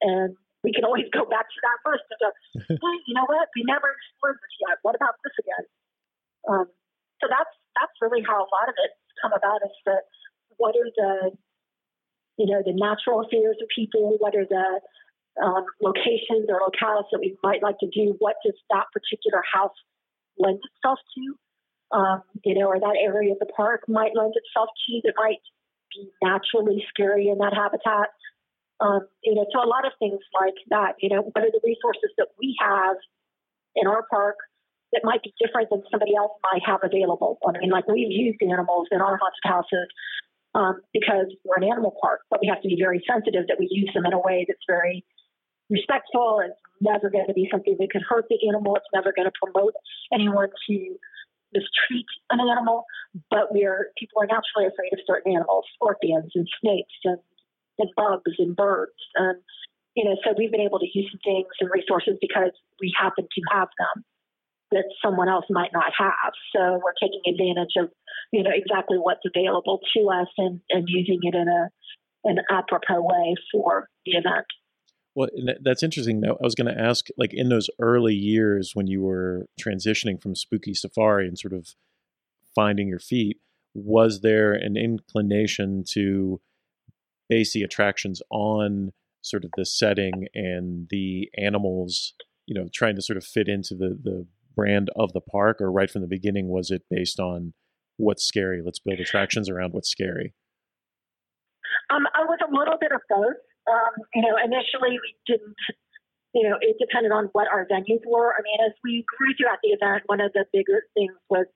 and 0.00 0.36
we 0.64 0.72
can 0.72 0.84
always 0.84 1.08
go 1.12 1.24
back 1.24 1.48
to 1.48 1.60
that 1.64 1.78
list 1.88 2.04
and 2.12 2.20
go, 2.20 2.30
hey, 2.76 2.96
you 3.08 3.14
know 3.16 3.24
what? 3.24 3.48
We 3.56 3.64
never 3.64 3.88
explored 3.88 4.36
this 4.36 4.54
yet. 4.60 4.76
What 4.84 4.96
about 4.96 5.16
this 5.24 5.36
again? 5.40 5.64
Um, 6.48 6.66
so 7.20 7.28
that's 7.28 7.52
that's 7.76 7.96
really 8.00 8.24
how 8.24 8.40
a 8.44 8.48
lot 8.48 8.68
of 8.68 8.76
it's 8.76 9.00
come 9.20 9.32
about 9.32 9.60
is 9.64 9.76
that 9.84 10.04
what 10.56 10.76
are 10.76 10.90
the 10.96 11.32
you 12.36 12.48
know 12.48 12.64
the 12.64 12.72
natural 12.76 13.24
fears 13.28 13.56
of 13.60 13.68
people 13.68 14.16
what 14.18 14.34
are 14.34 14.48
the 14.48 14.80
um, 15.40 15.64
locations 15.80 16.48
or 16.48 16.60
locales 16.60 17.08
that 17.12 17.20
we 17.20 17.36
might 17.44 17.62
like 17.62 17.78
to 17.80 17.88
do 17.92 18.16
what 18.18 18.36
does 18.44 18.56
that 18.72 18.88
particular 18.92 19.44
house 19.44 19.76
lend 20.40 20.58
itself 20.64 20.98
to 21.14 21.96
um, 21.96 22.22
you 22.44 22.58
know 22.58 22.66
or 22.66 22.80
that 22.80 22.96
area 23.00 23.32
of 23.32 23.38
the 23.38 23.52
park 23.56 23.82
might 23.88 24.16
lend 24.16 24.34
itself 24.34 24.68
to 24.86 25.00
that 25.04 25.14
might 25.16 25.42
be 25.94 26.08
naturally 26.22 26.84
scary 26.88 27.28
in 27.28 27.38
that 27.38 27.52
habitat 27.54 28.08
um, 28.80 29.06
you 29.22 29.34
know 29.34 29.46
so 29.52 29.62
a 29.62 29.68
lot 29.68 29.86
of 29.86 29.92
things 29.98 30.20
like 30.40 30.56
that 30.68 30.94
you 30.98 31.08
know 31.08 31.22
what 31.22 31.44
are 31.44 31.52
the 31.52 31.60
resources 31.64 32.10
that 32.16 32.28
we 32.38 32.56
have 32.60 32.96
in 33.76 33.86
our 33.86 34.04
park 34.10 34.36
that 34.92 35.02
might 35.04 35.22
be 35.22 35.32
different 35.38 35.70
than 35.70 35.82
somebody 35.90 36.16
else 36.16 36.32
might 36.50 36.62
have 36.66 36.80
available. 36.82 37.38
I 37.46 37.58
mean, 37.58 37.70
like 37.70 37.86
we've 37.86 38.10
used 38.10 38.42
animals 38.42 38.88
in 38.90 39.00
our 39.00 39.18
haunted 39.18 39.44
houses 39.44 39.86
um, 40.54 40.80
because 40.92 41.26
we're 41.44 41.62
an 41.62 41.64
animal 41.64 41.94
park, 42.02 42.22
but 42.30 42.40
we 42.40 42.48
have 42.48 42.60
to 42.62 42.68
be 42.68 42.76
very 42.78 43.02
sensitive 43.08 43.46
that 43.48 43.58
we 43.58 43.68
use 43.70 43.90
them 43.94 44.06
in 44.06 44.12
a 44.12 44.18
way 44.18 44.44
that's 44.48 44.64
very 44.66 45.04
respectful 45.70 46.42
It's 46.44 46.58
never 46.80 47.10
going 47.10 47.26
to 47.26 47.34
be 47.34 47.48
something 47.50 47.76
that 47.78 47.90
could 47.90 48.02
hurt 48.08 48.26
the 48.28 48.38
animal. 48.48 48.76
It's 48.76 48.92
never 48.92 49.12
going 49.14 49.30
to 49.30 49.36
promote 49.40 49.74
anyone 50.12 50.48
to 50.68 50.76
mistreat 51.54 52.06
an 52.30 52.40
animal. 52.40 52.84
But 53.30 53.50
we're 53.50 53.90
people 53.98 54.22
are 54.22 54.26
naturally 54.26 54.66
afraid 54.66 54.92
of 54.92 55.00
certain 55.06 55.32
animals, 55.32 55.64
scorpions 55.74 56.32
and 56.34 56.46
snakes 56.60 56.94
and, 57.04 57.18
and 57.78 57.90
bugs 57.96 58.36
and 58.38 58.54
birds. 58.54 58.98
And 59.14 59.38
you 59.94 60.04
know, 60.04 60.16
so 60.24 60.34
we've 60.36 60.50
been 60.50 60.60
able 60.60 60.78
to 60.78 60.90
use 60.92 61.10
some 61.10 61.20
things 61.24 61.48
and 61.60 61.70
resources 61.70 62.18
because 62.20 62.54
we 62.80 62.92
happen 62.98 63.26
to 63.26 63.42
have 63.50 63.68
them 63.78 64.04
that 64.70 64.84
someone 65.02 65.28
else 65.28 65.46
might 65.50 65.72
not 65.72 65.92
have. 65.98 66.32
So 66.54 66.78
we're 66.78 66.94
taking 67.02 67.20
advantage 67.26 67.74
of, 67.76 67.90
you 68.30 68.42
know, 68.42 68.54
exactly 68.54 68.98
what's 68.98 69.26
available 69.26 69.80
to 69.96 70.00
us 70.10 70.28
and, 70.38 70.60
and 70.70 70.84
using 70.86 71.18
it 71.22 71.34
in 71.34 71.48
a 71.48 71.68
an 72.22 72.36
apropos 72.50 73.00
way 73.00 73.34
for 73.50 73.88
the 74.04 74.12
event. 74.12 74.46
Well, 75.14 75.28
that's 75.62 75.82
interesting. 75.82 76.20
Though 76.20 76.38
I 76.40 76.44
was 76.44 76.54
going 76.54 76.72
to 76.72 76.80
ask, 76.80 77.06
like 77.16 77.34
in 77.34 77.48
those 77.48 77.68
early 77.80 78.14
years 78.14 78.72
when 78.74 78.86
you 78.86 79.02
were 79.02 79.46
transitioning 79.60 80.22
from 80.22 80.34
Spooky 80.34 80.74
Safari 80.74 81.26
and 81.26 81.38
sort 81.38 81.52
of 81.52 81.74
finding 82.54 82.88
your 82.88 83.00
feet, 83.00 83.38
was 83.74 84.20
there 84.20 84.52
an 84.52 84.76
inclination 84.76 85.84
to 85.92 86.40
base 87.28 87.52
the 87.52 87.62
attractions 87.62 88.22
on 88.30 88.92
sort 89.22 89.44
of 89.44 89.50
the 89.56 89.66
setting 89.66 90.26
and 90.34 90.86
the 90.90 91.28
animals? 91.36 92.14
You 92.46 92.54
know, 92.54 92.68
trying 92.72 92.96
to 92.96 93.02
sort 93.02 93.16
of 93.16 93.24
fit 93.24 93.48
into 93.48 93.74
the 93.74 93.98
the 94.00 94.26
brand 94.54 94.90
of 94.96 95.12
the 95.12 95.20
park, 95.20 95.60
or 95.60 95.72
right 95.72 95.90
from 95.90 96.02
the 96.02 96.08
beginning, 96.08 96.48
was 96.48 96.70
it 96.70 96.82
based 96.88 97.18
on 97.18 97.52
what's 97.96 98.24
scary? 98.24 98.62
Let's 98.64 98.78
build 98.78 99.00
attractions 99.00 99.48
around 99.48 99.72
what's 99.72 99.90
scary. 99.90 100.34
Um, 101.90 102.06
I 102.14 102.24
was 102.24 102.38
a 102.46 102.50
little 102.50 102.76
bit 102.80 102.92
of 102.92 103.00
both. 103.08 103.36
Um, 103.70 103.94
you 104.14 104.22
know, 104.22 104.34
initially 104.42 104.98
we 104.98 105.14
didn't, 105.26 105.56
you 106.34 106.48
know, 106.48 106.56
it 106.60 106.76
depended 106.80 107.12
on 107.12 107.28
what 107.32 107.48
our 107.48 107.66
venues 107.70 108.02
were. 108.06 108.34
I 108.34 108.42
mean, 108.42 108.58
as 108.66 108.72
we 108.82 109.04
grew 109.16 109.34
throughout 109.38 109.58
the 109.62 109.70
event, 109.70 110.02
one 110.06 110.20
of 110.20 110.32
the 110.32 110.44
bigger 110.52 110.82
things 110.94 111.12
was 111.28 111.46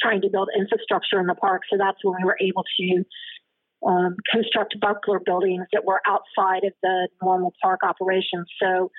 trying 0.00 0.20
to 0.22 0.30
build 0.30 0.48
infrastructure 0.58 1.20
in 1.20 1.26
the 1.26 1.34
park. 1.34 1.62
So 1.70 1.76
that's 1.78 1.98
when 2.02 2.16
we 2.18 2.24
were 2.24 2.38
able 2.40 2.64
to 2.80 3.04
um, 3.86 4.16
construct 4.30 4.78
Butler 4.80 5.20
buildings 5.24 5.66
that 5.72 5.84
were 5.84 6.00
outside 6.06 6.64
of 6.64 6.72
the 6.82 7.08
normal 7.22 7.52
park 7.62 7.80
operations. 7.82 8.46
So 8.60 8.90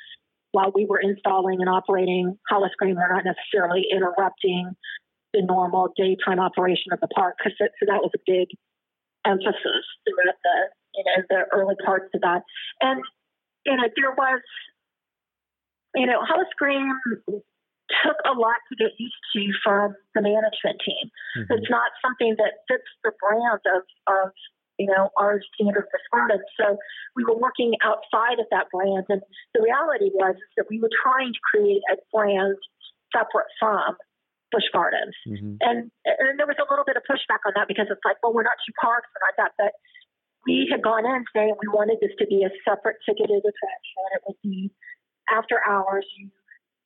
while 0.52 0.72
we 0.74 0.86
were 0.86 1.00
installing 1.00 1.60
and 1.60 1.70
operating 1.70 2.38
Howl-O-Scream, 2.50 2.96
we're 2.96 3.14
not 3.14 3.26
necessarily 3.26 3.86
interrupting 3.92 4.72
the 5.34 5.42
normal 5.42 5.90
daytime 5.98 6.40
operation 6.40 6.94
of 6.94 7.00
the 7.00 7.08
park 7.08 7.36
so 7.44 7.50
that 7.88 8.02
was 8.02 8.12
a 8.16 8.22
big 8.26 8.50
emphasis 9.26 9.86
throughout 10.06 10.38
the 10.44 10.58
you 10.96 11.04
know 11.06 11.24
the 11.30 11.46
early 11.52 11.76
parts 11.86 12.10
of 12.14 12.22
that. 12.22 12.44
And 12.82 13.02
you 13.66 13.76
know 13.76 13.88
there 13.96 14.12
was 14.12 14.42
you 15.96 16.06
know 16.06 16.20
Howl-O-Scream 16.26 16.94
took 18.02 18.18
a 18.26 18.34
lot 18.34 18.58
to 18.72 18.76
get 18.76 18.92
used 18.98 19.22
to 19.36 19.42
from 19.64 19.96
the 20.16 20.22
management 20.22 20.82
team. 20.84 21.12
Mhm. 21.38 21.58
It's 21.58 21.70
not 21.70 21.92
something 22.02 22.36
that 22.38 22.54
fits 22.68 22.88
the 23.04 23.12
brand 23.20 23.62
of 23.68 23.84
of 24.08 24.32
you 24.80 24.88
know 24.88 25.10
our 25.18 25.42
standard 25.54 25.86
for 25.92 26.00
Spartan. 26.08 26.42
So 26.60 26.78
we 27.16 27.24
were 27.26 27.38
working 27.38 27.76
outside 27.84 28.40
of 28.40 28.48
that 28.52 28.70
brand, 28.72 29.06
and 29.10 29.22
the 29.54 29.62
reality 29.62 30.10
was 30.14 30.36
is 30.36 30.52
that 30.58 30.66
we 30.70 30.80
were 30.80 30.90
trying 31.04 31.34
to 31.34 31.40
create 31.52 31.82
a 31.92 31.98
brand 32.12 32.58
separate 33.14 33.52
from 33.60 33.96
Busch 34.52 34.70
Gardens. 34.74 35.16
hmm 35.26 35.58
And 35.62 35.92
and 36.06 36.40
there 36.40 36.48
was 36.48 36.58
a 36.58 36.68
little 36.70 36.86
bit 36.86 36.98
of 36.98 37.04
pushback 37.10 37.42
on 37.46 37.54
that 37.56 37.68
because 37.68 37.88
it's 37.90 38.02
like, 38.06 38.18
well, 38.24 38.34
we're 38.34 38.48
not 38.48 38.58
two 38.66 38.74
parks, 38.82 39.08
we're 39.14 39.28
not 39.28 39.36
that. 39.38 39.52
But 39.58 39.74
we 40.46 40.68
had 40.72 40.82
gone 40.82 41.06
in 41.06 41.24
saying 41.36 41.56
we 41.62 41.72
wanted 41.72 41.98
this 42.02 42.12
to 42.20 42.28
be 42.28 42.44
a 42.44 42.52
separate 42.68 42.98
ticketed 43.08 43.40
attraction. 43.40 44.04
It 44.16 44.22
would 44.28 44.42
be 44.44 44.72
after 45.32 45.60
hours. 45.68 46.06
You 46.18 46.30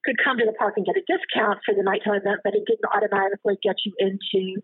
could 0.06 0.18
come 0.24 0.38
to 0.38 0.46
the 0.46 0.54
park 0.54 0.76
and 0.78 0.86
get 0.86 0.96
a 0.96 1.04
discount 1.10 1.60
for 1.66 1.74
the 1.74 1.84
nighttime 1.84 2.16
event, 2.16 2.42
but 2.44 2.54
it 2.54 2.64
didn't 2.66 2.86
automatically 2.94 3.58
get 3.64 3.76
you 3.86 3.94
into 4.00 4.62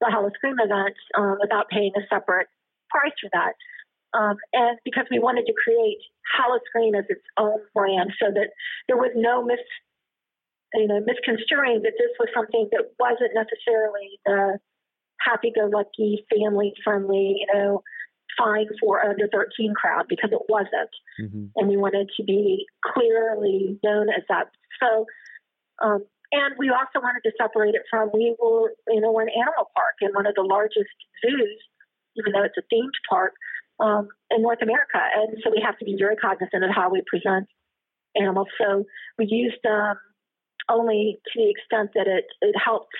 the 0.00 0.10
Howl-O-Scream 0.10 0.56
event 0.58 0.96
um, 1.18 1.36
without 1.40 1.68
paying 1.68 1.92
a 1.96 2.02
separate 2.08 2.48
price 2.90 3.14
for 3.20 3.30
that. 3.32 3.54
Um, 4.14 4.36
and 4.52 4.78
because 4.84 5.06
we 5.10 5.18
wanted 5.18 5.46
to 5.46 5.54
create 5.56 5.98
Howl-O-Scream 6.36 6.94
as 6.94 7.04
its 7.08 7.24
own 7.38 7.58
brand, 7.74 8.12
so 8.20 8.30
that 8.30 8.50
there 8.86 8.96
was 8.96 9.10
no 9.14 9.42
mis, 9.42 9.58
you 10.74 10.86
know, 10.86 11.00
misconstruing 11.00 11.82
that 11.82 11.96
this 11.98 12.12
was 12.18 12.28
something 12.34 12.68
that 12.72 12.92
wasn't 12.98 13.32
necessarily 13.34 14.20
the 14.26 14.58
happy-go-lucky, 15.20 16.26
family-friendly, 16.30 17.36
you 17.40 17.46
know, 17.54 17.82
fine 18.38 18.68
for 18.80 19.04
under 19.04 19.28
13 19.32 19.74
crowd 19.74 20.06
because 20.08 20.30
it 20.32 20.42
wasn't 20.48 20.90
hmm 21.18 21.46
and 21.56 21.68
we 21.68 21.76
wanted 21.76 22.10
to 22.16 22.24
be 22.24 22.66
clearly 22.84 23.78
known 23.84 24.08
as 24.08 24.22
that. 24.28 24.48
So, 24.80 25.06
um, 25.84 26.04
and 26.32 26.54
we 26.58 26.70
also 26.70 26.96
wanted 27.02 27.20
to 27.24 27.32
separate 27.40 27.74
it 27.74 27.82
from 27.90 28.10
we 28.14 28.34
were, 28.40 28.72
you 28.88 29.00
know, 29.00 29.12
we're 29.12 29.22
an 29.22 29.36
animal 29.36 29.70
park 29.76 29.96
in 30.00 30.10
one 30.12 30.26
of 30.26 30.34
the 30.34 30.42
largest 30.42 30.96
zoos, 31.20 31.60
even 32.16 32.32
though 32.32 32.42
it's 32.42 32.56
a 32.56 32.74
themed 32.74 32.96
park 33.08 33.34
um, 33.80 34.08
in 34.30 34.42
North 34.42 34.62
America, 34.62 34.98
and 35.14 35.36
so 35.44 35.50
we 35.50 35.62
have 35.64 35.78
to 35.78 35.84
be 35.84 35.96
very 35.98 36.16
cognizant 36.16 36.64
of 36.64 36.70
how 36.74 36.90
we 36.90 37.02
present 37.06 37.48
animals. 38.16 38.48
So 38.58 38.84
we 39.18 39.26
used 39.28 39.64
um, 39.66 39.96
only 40.70 41.18
to 41.32 41.32
the 41.36 41.50
extent 41.50 41.90
that 41.94 42.06
it 42.06 42.24
it 42.40 42.54
helped, 42.56 42.94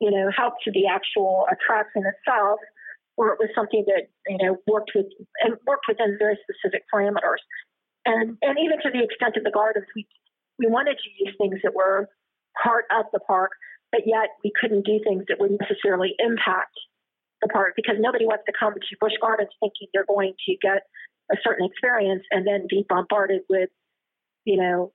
you 0.00 0.10
know, 0.10 0.30
helped 0.34 0.62
to 0.64 0.70
the 0.72 0.86
actual 0.86 1.46
attraction 1.50 2.04
itself 2.06 2.60
or 3.16 3.32
it 3.32 3.38
was 3.40 3.48
something 3.54 3.84
that 3.86 4.08
you 4.28 4.38
know 4.38 4.56
worked 4.66 4.92
with 4.94 5.06
and 5.42 5.56
worked 5.66 5.86
within 5.88 6.16
very 6.18 6.38
specific 6.44 6.84
parameters. 6.92 7.40
And 8.04 8.36
and 8.42 8.58
even 8.58 8.80
to 8.82 8.90
the 8.90 9.02
extent 9.02 9.36
of 9.36 9.44
the 9.44 9.50
gardens, 9.50 9.86
we 9.94 10.06
we 10.58 10.66
wanted 10.68 10.96
to 10.98 11.08
use 11.24 11.34
things 11.38 11.58
that 11.64 11.74
were 11.74 12.08
part 12.62 12.84
of 12.90 13.06
the 13.12 13.20
park, 13.20 13.52
but 13.92 14.02
yet 14.06 14.30
we 14.44 14.52
couldn't 14.60 14.86
do 14.86 15.00
things 15.04 15.24
that 15.28 15.38
would 15.40 15.52
necessarily 15.60 16.14
impact 16.18 16.72
the 17.42 17.48
park 17.48 17.74
because 17.76 17.96
nobody 17.98 18.24
wants 18.24 18.44
to 18.46 18.52
come 18.58 18.72
to 18.72 18.96
Busch 19.00 19.12
Gardens 19.20 19.50
thinking 19.60 19.88
they're 19.92 20.06
going 20.08 20.32
to 20.48 20.56
get 20.62 20.82
a 21.30 21.36
certain 21.44 21.66
experience 21.66 22.22
and 22.30 22.46
then 22.46 22.66
be 22.70 22.86
bombarded 22.88 23.42
with, 23.50 23.68
you 24.44 24.56
know, 24.56 24.92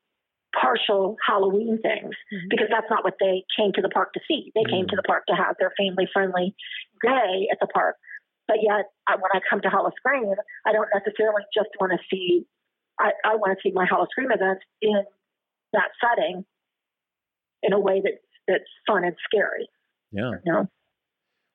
partial 0.59 1.15
Halloween 1.25 1.79
things 1.81 2.15
Mhm. 2.33 2.49
because 2.49 2.67
that's 2.69 2.89
not 2.89 3.03
what 3.03 3.15
they 3.19 3.43
came 3.55 3.71
to 3.73 3.81
the 3.81 3.89
park 3.89 4.11
to 4.13 4.19
see. 4.27 4.51
They 4.55 4.63
came 4.65 4.85
Mm. 4.85 4.89
to 4.89 4.95
the 4.95 5.03
park 5.03 5.25
to 5.27 5.35
have 5.35 5.55
their 5.59 5.71
family 5.77 6.07
friendly 6.07 6.55
day 7.03 7.47
at 7.51 7.59
the 7.59 7.67
park. 7.67 7.95
But 8.51 8.59
yet, 8.61 8.91
I, 9.07 9.15
when 9.15 9.31
I 9.33 9.39
come 9.49 9.61
to 9.61 9.69
Howl-O-Scream, 9.69 10.33
I 10.67 10.73
don't 10.73 10.89
necessarily 10.93 11.43
just 11.55 11.69
want 11.79 11.93
to 11.93 11.99
see. 12.11 12.45
I, 12.99 13.11
I 13.23 13.35
want 13.37 13.57
to 13.57 13.61
see 13.63 13.71
my 13.73 13.85
Howl-O-Scream 13.89 14.29
events 14.29 14.65
in 14.81 15.05
that 15.71 15.91
setting 16.03 16.43
in 17.63 17.71
a 17.71 17.79
way 17.79 18.01
that's 18.03 18.17
that's 18.49 18.69
fun 18.85 19.05
and 19.05 19.15
scary. 19.23 19.69
Yeah. 20.11 20.31
You 20.45 20.51
know, 20.51 20.69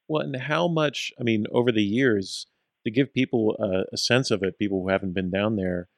Well, 0.08 0.22
and 0.22 0.36
how 0.36 0.68
much, 0.68 1.12
I 1.20 1.22
mean, 1.22 1.44
over 1.52 1.70
the 1.70 1.82
years, 1.82 2.46
to 2.86 2.90
give 2.90 3.12
people 3.12 3.56
a, 3.60 3.94
a 3.94 3.98
sense 3.98 4.30
of 4.30 4.42
it, 4.42 4.58
people 4.58 4.82
who 4.82 4.88
haven't 4.88 5.12
been 5.12 5.30
down 5.30 5.56
there, 5.56 5.88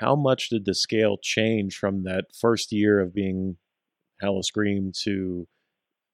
how 0.00 0.16
much 0.16 0.48
did 0.48 0.64
the 0.64 0.74
scale 0.74 1.18
change 1.22 1.76
from 1.76 2.02
that 2.02 2.34
first 2.34 2.72
year 2.72 2.98
of 2.98 3.14
being 3.14 3.58
Howl-O-Scream 4.20 4.90
to, 5.04 5.46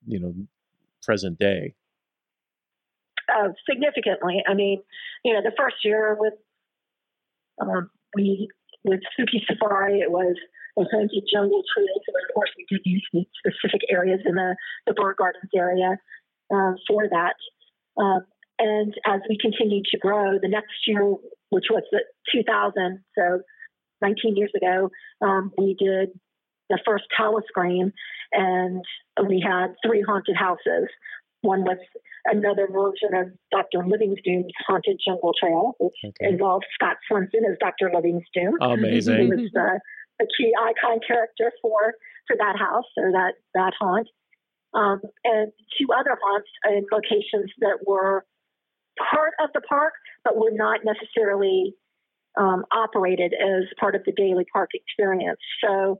you 0.05 0.19
know, 0.19 0.35
present 1.01 1.39
day? 1.39 1.73
Uh, 3.29 3.49
significantly. 3.69 4.43
I 4.47 4.53
mean, 4.53 4.81
you 5.23 5.33
know, 5.33 5.41
the 5.41 5.55
first 5.57 5.77
year 5.83 6.15
with 6.19 6.33
um, 7.61 7.89
we 8.15 8.47
with 8.83 9.01
Spooky 9.13 9.43
Safari, 9.47 9.99
it 9.99 10.11
was 10.11 10.35
a 10.77 10.83
haunted 10.83 11.23
jungle 11.31 11.63
trails, 11.73 12.01
and 12.07 12.15
of 12.15 12.33
course 12.33 12.49
we 12.57 12.65
did 12.69 12.81
use 12.85 13.07
specific 13.37 13.81
areas 13.89 14.21
in 14.25 14.35
the 14.35 14.55
the 14.87 14.93
bird 14.93 15.15
gardens 15.17 15.51
area 15.55 15.97
um, 16.51 16.75
for 16.87 17.07
that. 17.09 17.35
Um, 18.01 18.25
and 18.59 18.93
as 19.05 19.21
we 19.29 19.37
continued 19.37 19.85
to 19.91 19.97
grow, 19.97 20.37
the 20.41 20.49
next 20.49 20.87
year, 20.87 21.01
which 21.49 21.65
was 21.69 21.83
the 21.91 22.03
2000, 22.33 22.99
so 23.17 23.39
19 24.01 24.35
years 24.35 24.51
ago, 24.55 24.89
um, 25.21 25.51
we 25.57 25.75
did 25.79 26.09
the 26.69 26.79
first 26.85 27.05
Howl-O-Scream, 27.17 27.91
and 28.33 28.83
we 29.27 29.43
had 29.45 29.75
three 29.85 30.03
haunted 30.05 30.35
houses. 30.35 30.89
One 31.41 31.63
was 31.63 31.77
another 32.31 32.67
version 32.67 33.13
of 33.13 33.31
Dr. 33.51 33.85
Livingstone's 33.85 34.51
Haunted 34.67 34.99
Jungle 35.05 35.33
Trail, 35.39 35.73
which 35.79 35.93
Okay. 36.05 36.29
involved 36.29 36.65
Scott 36.73 36.97
Swenson 37.07 37.41
as 37.49 37.57
Dr. 37.59 37.91
Livingstone. 37.93 38.57
Amazing. 38.61 39.21
He 39.21 39.27
was 39.29 39.51
the, 39.53 39.79
key 40.37 40.53
icon 40.59 40.99
character 41.05 41.51
for 41.61 41.93
for 42.27 42.35
that 42.37 42.57
house 42.57 42.85
or 42.97 43.11
that 43.11 43.35
that 43.55 43.73
haunt, 43.79 44.07
um, 44.73 45.01
and 45.23 45.51
two 45.77 45.87
other 45.97 46.17
haunts 46.21 46.49
in 46.65 46.85
locations 46.91 47.49
that 47.59 47.79
were 47.87 48.25
part 49.11 49.33
of 49.41 49.49
the 49.53 49.61
park, 49.61 49.93
but 50.25 50.35
were 50.35 50.51
not 50.51 50.81
necessarily 50.83 51.73
um, 52.37 52.65
operated 52.71 53.33
as 53.33 53.63
part 53.79 53.95
of 53.95 54.03
the 54.05 54.11
daily 54.11 54.45
park 54.51 54.71
experience. 54.73 55.39
So, 55.63 55.97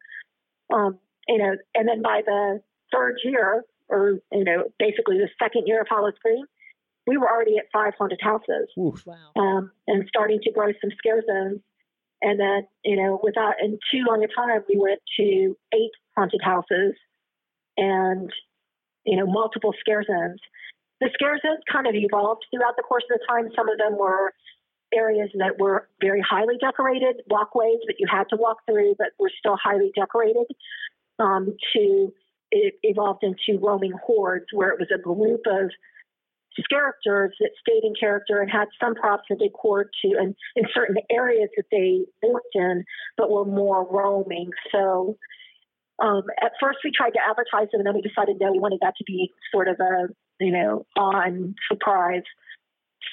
um, 0.74 1.00
you 1.28 1.38
know, 1.38 1.56
and 1.76 1.88
then 1.88 2.02
by 2.02 2.22
the 2.26 2.62
third 2.92 3.20
year, 3.24 3.64
or 3.90 4.20
you 4.32 4.44
know, 4.44 4.64
basically 4.78 5.18
the 5.18 5.30
second 5.42 5.68
year 5.68 5.82
of 5.82 5.88
Howl-O-Scream, 5.90 6.46
we 7.08 7.18
were 7.18 7.30
already 7.30 7.58
at 7.58 7.66
five 7.74 7.94
haunted 7.98 8.20
houses 8.22 8.70
Oof. 8.78 9.06
Wow. 9.06 9.16
um, 9.36 9.72
and 9.88 10.06
starting 10.08 10.40
to 10.44 10.52
grow 10.52 10.72
some 10.80 10.92
scare 10.98 11.24
zones. 11.26 11.62
And 12.22 12.40
then, 12.40 12.68
you 12.84 12.98
know, 12.98 13.20
without 13.24 13.56
in 13.64 13.80
too 13.92 14.04
long 14.08 14.24
a 14.24 14.28
time, 14.28 14.62
we 14.68 14.78
went 14.78 15.00
to 15.18 15.58
eight 15.74 15.92
haunted 16.16 16.42
houses 16.44 16.94
and, 17.78 18.30
you 19.06 19.18
know, 19.18 19.26
multiple 19.26 19.74
scare 19.80 20.04
zones. 20.04 20.40
The 21.00 21.10
scare 21.14 21.40
zones 21.42 21.64
kind 21.72 21.88
of 21.88 21.96
evolved 21.96 22.46
throughout 22.52 22.76
the 22.76 22.84
course 22.84 23.06
of 23.10 23.20
the 23.20 23.26
time. 23.28 23.50
Some 23.56 23.70
of 23.70 23.78
them 23.78 23.98
were 23.98 24.34
areas 24.94 25.30
that 25.38 25.60
were 25.60 25.88
very 26.02 26.22
highly 26.22 26.58
decorated, 26.60 27.22
walkways 27.30 27.80
that 27.88 27.96
you 28.00 28.08
had 28.12 28.26
to 28.30 28.36
walk 28.36 28.58
through, 28.68 28.96
but 28.98 29.08
were 29.18 29.32
still 29.40 29.58
highly 29.62 29.92
decorated. 29.96 30.46
Um, 31.20 31.56
to 31.74 32.14
it 32.52 32.76
evolved 32.84 33.24
into 33.24 33.60
roaming 33.64 33.94
hordes, 34.04 34.46
where 34.52 34.70
it 34.70 34.80
was 34.80 34.90
a 34.94 35.02
group 35.02 35.42
of 35.48 35.72
characters 36.70 37.34
that 37.40 37.52
stayed 37.62 37.84
in 37.84 37.94
character 37.98 38.42
and 38.42 38.52
had 38.52 38.68
some 38.82 38.96
props 38.96 39.26
and 39.30 39.40
decor 39.40 39.86
to 39.86 40.18
and 40.20 40.36
in 40.56 40.66
certain 40.74 40.98
areas 41.10 41.50
that 41.56 41.66
they 41.72 42.02
worked 42.28 42.56
in, 42.56 42.84
but 43.18 43.30
were 43.30 43.46
more 43.46 43.88
roaming. 43.90 44.50
So 44.72 45.18
um, 46.00 46.24
at 46.42 46.52
first 46.60 46.80
we 46.84 46.92
tried 46.96 47.12
to 47.12 47.20
advertise 47.28 47.72
them 47.72 47.82
and 47.82 47.88
then 47.88 47.96
we 47.96 48.02
decided 48.02 48.38
no, 48.40 48.52
we 48.52 48.60
wanted 48.60 48.80
that 48.82 48.96
to 48.98 49.04
be 49.06 49.32
sort 49.54 49.68
of 49.68 49.78
a, 49.80 50.08
you 50.40 50.52
know, 50.52 50.86
on 50.98 51.56
surprise 51.72 52.24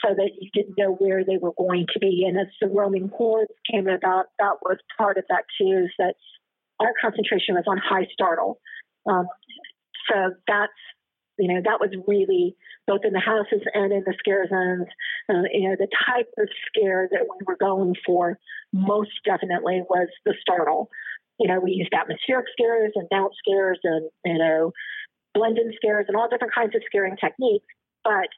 so 0.05 0.15
that 0.15 0.31
you 0.41 0.51
didn't 0.53 0.77
know 0.79 0.95
where 0.95 1.25
they 1.25 1.37
were 1.37 1.53
going 1.57 1.87
to 1.93 1.99
be. 1.99 2.25
And 2.27 2.39
as 2.39 2.47
the 2.61 2.69
roaming 2.69 3.11
hordes 3.15 3.53
came 3.71 3.89
about, 3.89 4.27
that 4.39 4.57
was 4.63 4.79
part 4.97 5.19
of 5.19 5.25
that 5.29 5.45
too, 5.59 5.85
is 5.85 5.91
that 5.99 6.15
our 6.81 6.93
concentration 7.01 7.55
was 7.55 7.65
on 7.67 7.79
high 7.79 8.07
startle. 8.13 8.61
Um, 9.09 9.27
so 10.11 10.35
that's, 10.47 10.73
you 11.39 11.53
know, 11.53 11.61
that 11.65 11.81
was 11.81 11.91
really 12.07 12.57
both 12.87 13.01
in 13.05 13.13
the 13.13 13.21
houses 13.21 13.61
and 13.75 13.93
in 13.93 14.03
the 14.07 14.15
scare 14.19 14.49
zones. 14.49 14.87
Uh, 15.29 15.49
you 15.53 15.69
know, 15.69 15.77
the 15.79 15.89
type 16.07 16.29
of 16.39 16.49
scare 16.69 17.09
that 17.11 17.23
we 17.23 17.45
were 17.47 17.57
going 17.57 17.95
for 18.05 18.39
most 18.73 19.11
definitely 19.25 19.83
was 19.91 20.09
the 20.25 20.35
startle. 20.41 20.89
You 21.39 21.49
know, 21.49 21.61
we 21.61 21.73
used 21.73 21.93
atmospheric 21.93 22.47
scares 22.53 22.93
and 22.95 23.09
bounce 23.11 23.35
scares 23.47 23.79
and, 23.85 24.09
you 24.25 24.39
know, 24.39 24.73
blend-in 25.35 25.73
scares 25.77 26.07
and 26.09 26.17
all 26.17 26.29
different 26.29 26.55
kinds 26.55 26.75
of 26.75 26.83
scaring 26.87 27.17
techniques. 27.17 27.67
But 28.03 28.29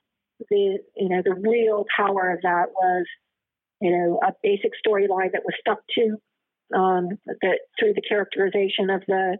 the, 0.50 0.78
you 0.96 1.09
know, 1.09 1.22
the 1.24 1.35
real 1.35 1.85
power 1.96 2.33
of 2.33 2.40
that 2.42 2.66
was, 2.74 3.07
you 3.81 3.92
know, 3.92 4.18
a 4.26 4.33
basic 4.42 4.72
storyline 4.85 5.33
that 5.33 5.44
was 5.44 5.54
stuck 5.61 5.81
to 5.94 6.16
um, 6.76 7.09
that 7.42 7.61
through 7.78 7.94
the 7.94 8.02
characterization 8.02 8.90
of 8.90 9.02
the 9.07 9.38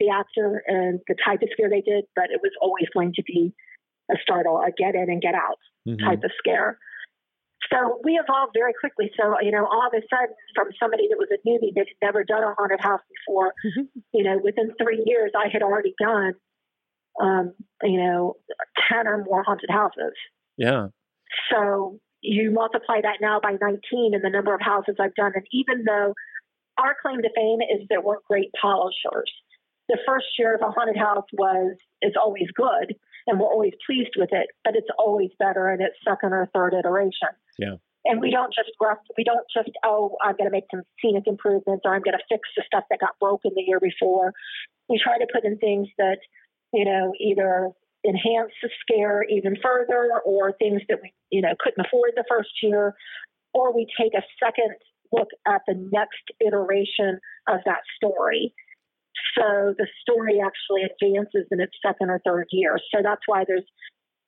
the 0.00 0.08
actor 0.10 0.62
and 0.66 1.00
the 1.06 1.14
type 1.24 1.42
of 1.42 1.48
scare 1.52 1.70
they 1.70 1.82
did, 1.82 2.04
but 2.16 2.30
it 2.30 2.40
was 2.42 2.52
always 2.60 2.88
going 2.92 3.12
to 3.14 3.22
be 3.22 3.52
a 4.10 4.16
startle, 4.20 4.58
a 4.58 4.72
get 4.72 4.94
in 4.94 5.08
and 5.10 5.22
get 5.22 5.34
out 5.34 5.58
Mhm. 5.86 6.00
type 6.00 6.24
of 6.24 6.32
scare. 6.38 6.78
So 7.72 8.00
we 8.02 8.18
evolved 8.18 8.52
very 8.54 8.72
quickly. 8.72 9.12
So, 9.16 9.38
you 9.40 9.52
know, 9.52 9.64
all 9.66 9.86
of 9.86 9.94
a 9.94 10.02
sudden, 10.08 10.34
from 10.54 10.68
somebody 10.80 11.06
that 11.08 11.18
was 11.18 11.28
a 11.30 11.38
newbie 11.48 11.72
that 11.74 11.86
had 11.86 11.96
never 12.02 12.24
done 12.24 12.42
a 12.42 12.54
haunted 12.54 12.80
house 12.80 13.02
before, 13.08 13.54
you 14.12 14.24
know, 14.24 14.38
within 14.42 14.74
three 14.82 15.02
years, 15.06 15.30
I 15.36 15.48
had 15.48 15.62
already 15.62 15.94
done, 16.00 16.34
um, 17.20 17.54
you 17.82 17.98
know, 17.98 18.36
10 18.88 19.06
or 19.06 19.22
more 19.24 19.42
haunted 19.44 19.70
houses. 19.70 20.14
Yeah. 20.56 20.88
So 21.50 22.00
you 22.22 22.50
multiply 22.50 23.00
that 23.02 23.20
now 23.20 23.38
by 23.40 23.56
19 23.60 24.14
and 24.14 24.24
the 24.24 24.30
number 24.30 24.54
of 24.54 24.60
houses 24.60 24.96
I've 24.98 25.14
done. 25.14 25.32
And 25.34 25.46
even 25.52 25.84
though 25.84 26.14
our 26.78 26.96
claim 27.00 27.22
to 27.22 27.30
fame 27.34 27.60
is 27.60 27.86
that 27.90 28.04
we're 28.04 28.20
great 28.26 28.50
polishers, 28.60 29.30
the 29.90 29.98
first 30.06 30.26
year 30.38 30.54
of 30.54 30.62
a 30.62 30.70
haunted 30.70 30.96
house 30.96 31.26
was 31.34 31.76
it's 32.00 32.16
always 32.16 32.46
good, 32.54 32.94
and 33.26 33.40
we're 33.40 33.50
always 33.50 33.74
pleased 33.84 34.14
with 34.16 34.30
it, 34.32 34.46
but 34.64 34.76
it's 34.76 34.88
always 34.98 35.30
better 35.38 35.68
in 35.70 35.82
its 35.82 35.96
second 36.06 36.32
or 36.32 36.48
third 36.54 36.74
iteration. 36.74 37.34
Yeah. 37.58 37.76
And 38.06 38.20
we 38.20 38.30
don't 38.30 38.54
just 38.54 38.70
rough, 38.80 39.02
we 39.18 39.24
don't 39.24 39.44
just 39.54 39.70
oh 39.84 40.16
I'm 40.24 40.36
going 40.36 40.48
to 40.48 40.54
make 40.54 40.70
some 40.70 40.82
scenic 41.02 41.24
improvements 41.26 41.82
or 41.84 41.94
I'm 41.94 42.02
going 42.02 42.16
to 42.16 42.24
fix 42.30 42.48
the 42.56 42.62
stuff 42.64 42.84
that 42.88 43.00
got 43.00 43.18
broken 43.20 43.50
the 43.54 43.66
year 43.66 43.80
before. 43.80 44.32
We 44.88 44.98
try 45.02 45.18
to 45.18 45.26
put 45.30 45.44
in 45.44 45.58
things 45.58 45.88
that 45.98 46.18
you 46.72 46.84
know 46.84 47.12
either 47.20 47.70
enhance 48.06 48.52
the 48.62 48.70
scare 48.80 49.24
even 49.24 49.56
further 49.62 50.22
or 50.24 50.52
things 50.52 50.80
that 50.88 50.98
we 51.02 51.12
you 51.30 51.42
know 51.42 51.52
couldn't 51.58 51.84
afford 51.84 52.12
the 52.16 52.24
first 52.30 52.50
year, 52.62 52.94
or 53.52 53.74
we 53.74 53.86
take 54.00 54.14
a 54.14 54.22
second 54.42 54.72
look 55.12 55.28
at 55.46 55.60
the 55.66 55.74
next 55.92 56.24
iteration 56.40 57.18
of 57.48 57.60
that 57.66 57.82
story. 57.96 58.54
So 59.36 59.74
the 59.78 59.86
story 60.00 60.40
actually 60.40 60.82
advances 60.82 61.46
in 61.50 61.60
its 61.60 61.72
second 61.84 62.10
or 62.10 62.20
third 62.24 62.46
year. 62.50 62.78
So 62.94 63.02
that's 63.02 63.22
why 63.26 63.44
there's 63.46 63.64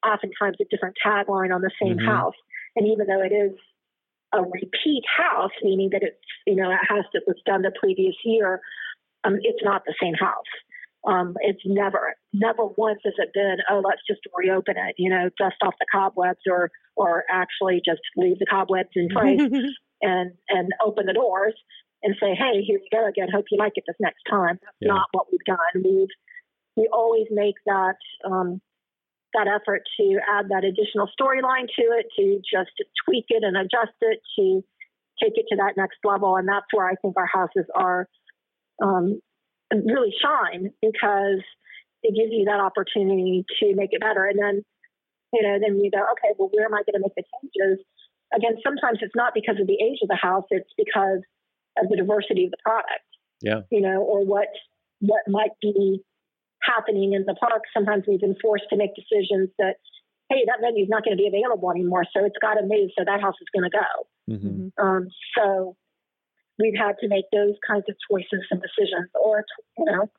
oftentimes 0.07 0.57
a 0.61 0.65
different 0.71 0.97
tagline 1.05 1.55
on 1.55 1.61
the 1.61 1.71
same 1.81 1.99
Mhm. 1.99 2.07
house. 2.07 2.35
And 2.77 2.87
even 2.87 3.07
though 3.07 3.23
it 3.23 3.33
is 3.33 3.59
a 4.33 4.43
repeat 4.43 5.05
house, 5.07 5.53
meaning 5.63 5.91
that 5.91 6.03
it's 6.03 6.25
you 6.47 6.57
know 6.57 6.71
a 6.71 6.77
house 6.77 7.07
that 7.13 7.23
was 7.27 7.37
done 7.45 7.63
the 7.63 7.73
previous 7.79 8.17
year, 8.25 8.61
um, 9.25 9.39
it's 9.43 9.63
not 9.63 9.85
the 9.85 9.95
same 10.01 10.15
house. 10.15 10.53
Um, 11.05 11.37
it's 11.41 11.63
never, 11.67 12.15
never 12.33 12.67
once 12.77 13.01
has 13.05 13.15
it 13.19 13.31
been, 13.35 13.57
oh, 13.69 13.83
let's 13.85 14.03
just 14.07 14.21
reopen 14.37 14.77
it, 14.77 14.95
you 14.99 15.11
know, 15.11 15.31
dust 15.37 15.57
off 15.63 15.75
the 15.81 15.87
cobwebs, 15.91 16.41
or 16.49 16.71
or 16.97 17.25
actually 17.31 17.83
just 17.85 18.01
leave 18.17 18.39
the 18.39 18.47
cobwebs 18.47 18.91
in 18.95 19.09
place 19.09 19.41
and 20.03 20.33
and 20.49 20.73
open 20.85 21.07
the 21.07 21.13
doors 21.13 21.55
and 22.03 22.15
say, 22.21 22.35
hey, 22.35 22.63
here 22.63 22.79
you 22.79 22.89
go 22.91 23.07
again. 23.07 23.29
Hope 23.33 23.47
you 23.51 23.59
like 23.59 23.73
it 23.77 23.85
this 23.87 23.97
next 24.01 24.23
time. 24.29 24.59
That's 24.63 24.77
Yeah. 24.81 24.95
not 24.95 25.07
what 25.13 25.27
we've 25.31 25.45
done. 25.45 25.59
We've 25.85 26.09
we 26.77 26.89
always 26.93 27.27
make 27.31 27.57
that 27.67 27.97
um, 28.25 28.61
that 29.35 29.47
effort 29.47 29.83
to 29.99 30.19
add 30.29 30.49
that 30.49 30.65
additional 30.65 31.09
storyline 31.19 31.69
to 31.69 31.83
it, 31.99 32.07
to 32.17 32.41
just 32.41 32.71
tweak 33.05 33.27
it 33.29 33.45
and 33.45 33.57
adjust 33.57 33.97
it 34.01 34.21
to 34.39 34.63
take 35.23 35.33
it 35.37 35.47
to 35.51 35.57
that 35.57 35.75
next 35.77 35.99
level. 36.05 36.37
And 36.37 36.49
that's 36.49 36.67
where 36.73 36.87
I 36.87 36.95
think 36.97 37.17
our 37.17 37.27
houses 37.27 37.67
are 37.75 38.09
um, 38.83 39.21
really 39.73 40.15
shine 40.21 40.71
because 40.81 41.41
it 42.03 42.17
gives 42.17 42.33
you 42.33 42.45
that 42.47 42.61
opportunity 42.61 43.45
to 43.61 43.75
make 43.75 43.91
it 43.93 44.01
better. 44.01 44.27
And 44.27 44.39
then, 44.39 44.63
you 45.33 45.43
know, 45.43 45.59
then 45.61 45.79
you 45.81 45.91
go, 45.91 46.03
okay, 46.13 46.35
well, 46.39 46.51
where 46.53 46.65
am 46.67 46.75
I 46.75 46.83
going 46.85 47.01
to 47.01 47.01
make 47.01 47.15
the 47.17 47.25
changes? 47.41 47.85
Again, 48.35 48.57
sometimes 48.65 48.99
it's 49.03 49.15
not 49.15 49.35
because 49.35 49.61
of 49.61 49.67
the 49.67 49.77
age 49.81 49.99
of 50.03 50.09
the 50.09 50.17
house; 50.17 50.45
it's 50.51 50.73
because 50.77 51.21
of 51.79 51.89
the 51.89 51.97
diversity 51.97 52.45
of 52.47 52.51
the 52.51 52.59
product. 52.63 53.07
Yeah. 53.41 53.63
You 53.71 53.81
know, 53.81 54.03
or 54.03 54.25
what 54.25 54.49
what 55.01 55.23
might 55.27 55.51
be 55.61 56.01
happening 56.63 57.13
in 57.13 57.25
the 57.27 57.35
park. 57.35 57.63
Sometimes 57.75 58.05
we've 58.07 58.21
been 58.21 58.37
forced 58.41 58.65
to 58.71 58.77
make 58.77 58.91
decisions 58.95 59.51
that, 59.59 59.77
hey, 60.31 60.45
that 60.47 60.61
venue's 60.61 60.89
not 60.89 61.05
going 61.05 61.17
to 61.17 61.21
be 61.21 61.27
available 61.27 61.71
anymore, 61.71 62.05
so 62.15 62.25
it's 62.25 62.39
got 62.41 62.55
to 62.55 62.63
move. 62.63 62.91
So 62.97 63.05
that 63.05 63.21
house 63.21 63.35
is 63.41 63.49
going 63.53 63.69
to 63.69 63.77
go. 63.77 64.37
hmm 64.37 64.69
Um, 64.83 65.09
so 65.37 65.77
we've 66.59 66.79
had 66.79 66.97
to 67.01 67.09
make 67.09 67.25
those 67.33 67.55
kinds 67.67 67.85
of 67.89 67.97
choices 68.09 68.47
and 68.51 68.63
decisions. 68.63 69.11
Or, 69.21 69.45
you 69.79 69.85
know, 69.87 70.11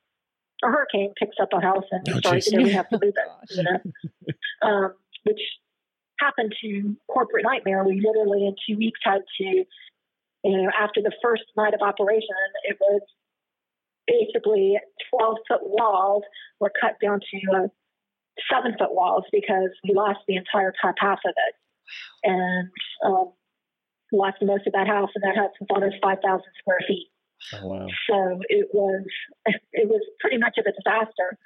a 0.62 0.68
hurricane 0.68 1.12
picks 1.18 1.36
up 1.40 1.48
a 1.52 1.60
house 1.60 1.84
and 1.90 2.06
Oh, 2.10 2.18
starts, 2.18 2.50
you 2.50 2.58
know, 2.58 2.64
we 2.64 2.72
have 2.72 2.88
to 2.90 2.98
move 3.02 3.14
it, 3.16 3.30
you 3.56 3.62
know, 3.64 4.68
um, 4.68 4.94
which 5.24 5.40
happened 6.20 6.54
to 6.60 6.96
Corporate 7.08 7.44
Nightmare. 7.44 7.84
We 7.84 8.00
literally 8.00 8.46
in 8.46 8.54
two 8.68 8.78
weeks 8.78 9.00
had 9.02 9.22
to, 9.40 9.64
you 10.44 10.62
know, 10.62 10.70
after 10.78 11.00
the 11.00 11.12
first 11.22 11.44
night 11.56 11.72
of 11.72 11.80
operation, 11.80 12.36
it 12.64 12.76
was 12.78 13.00
basically 14.06 14.76
12 15.10 15.36
foot 15.48 15.60
walls 15.62 16.22
were 16.60 16.70
cut 16.80 16.96
down 17.02 17.20
to 17.20 17.56
uh, 17.56 17.68
seven 18.52 18.76
foot 18.78 18.92
walls 18.92 19.24
because 19.32 19.70
we 19.82 19.94
lost 19.94 20.20
the 20.28 20.36
entire 20.36 20.72
top 20.80 20.94
half 20.98 21.18
of 21.24 21.32
it. 21.32 21.54
And 22.22 22.68
um, 23.04 23.32
lost 24.12 24.36
most 24.42 24.66
of 24.66 24.72
that 24.72 24.86
house, 24.86 25.10
and 25.14 25.24
that 25.24 25.36
house 25.36 25.52
was 25.60 25.68
almost 25.70 25.96
5,000 26.02 26.20
square 26.58 26.80
feet. 26.86 27.08
Oh, 27.52 27.66
wow. 27.66 27.86
So 28.08 28.40
it 28.48 28.68
was 28.72 29.04
it 29.72 29.88
was 29.88 30.00
pretty 30.20 30.38
much 30.38 30.56
of 30.56 30.64
a 30.64 30.72
disaster. 30.72 31.36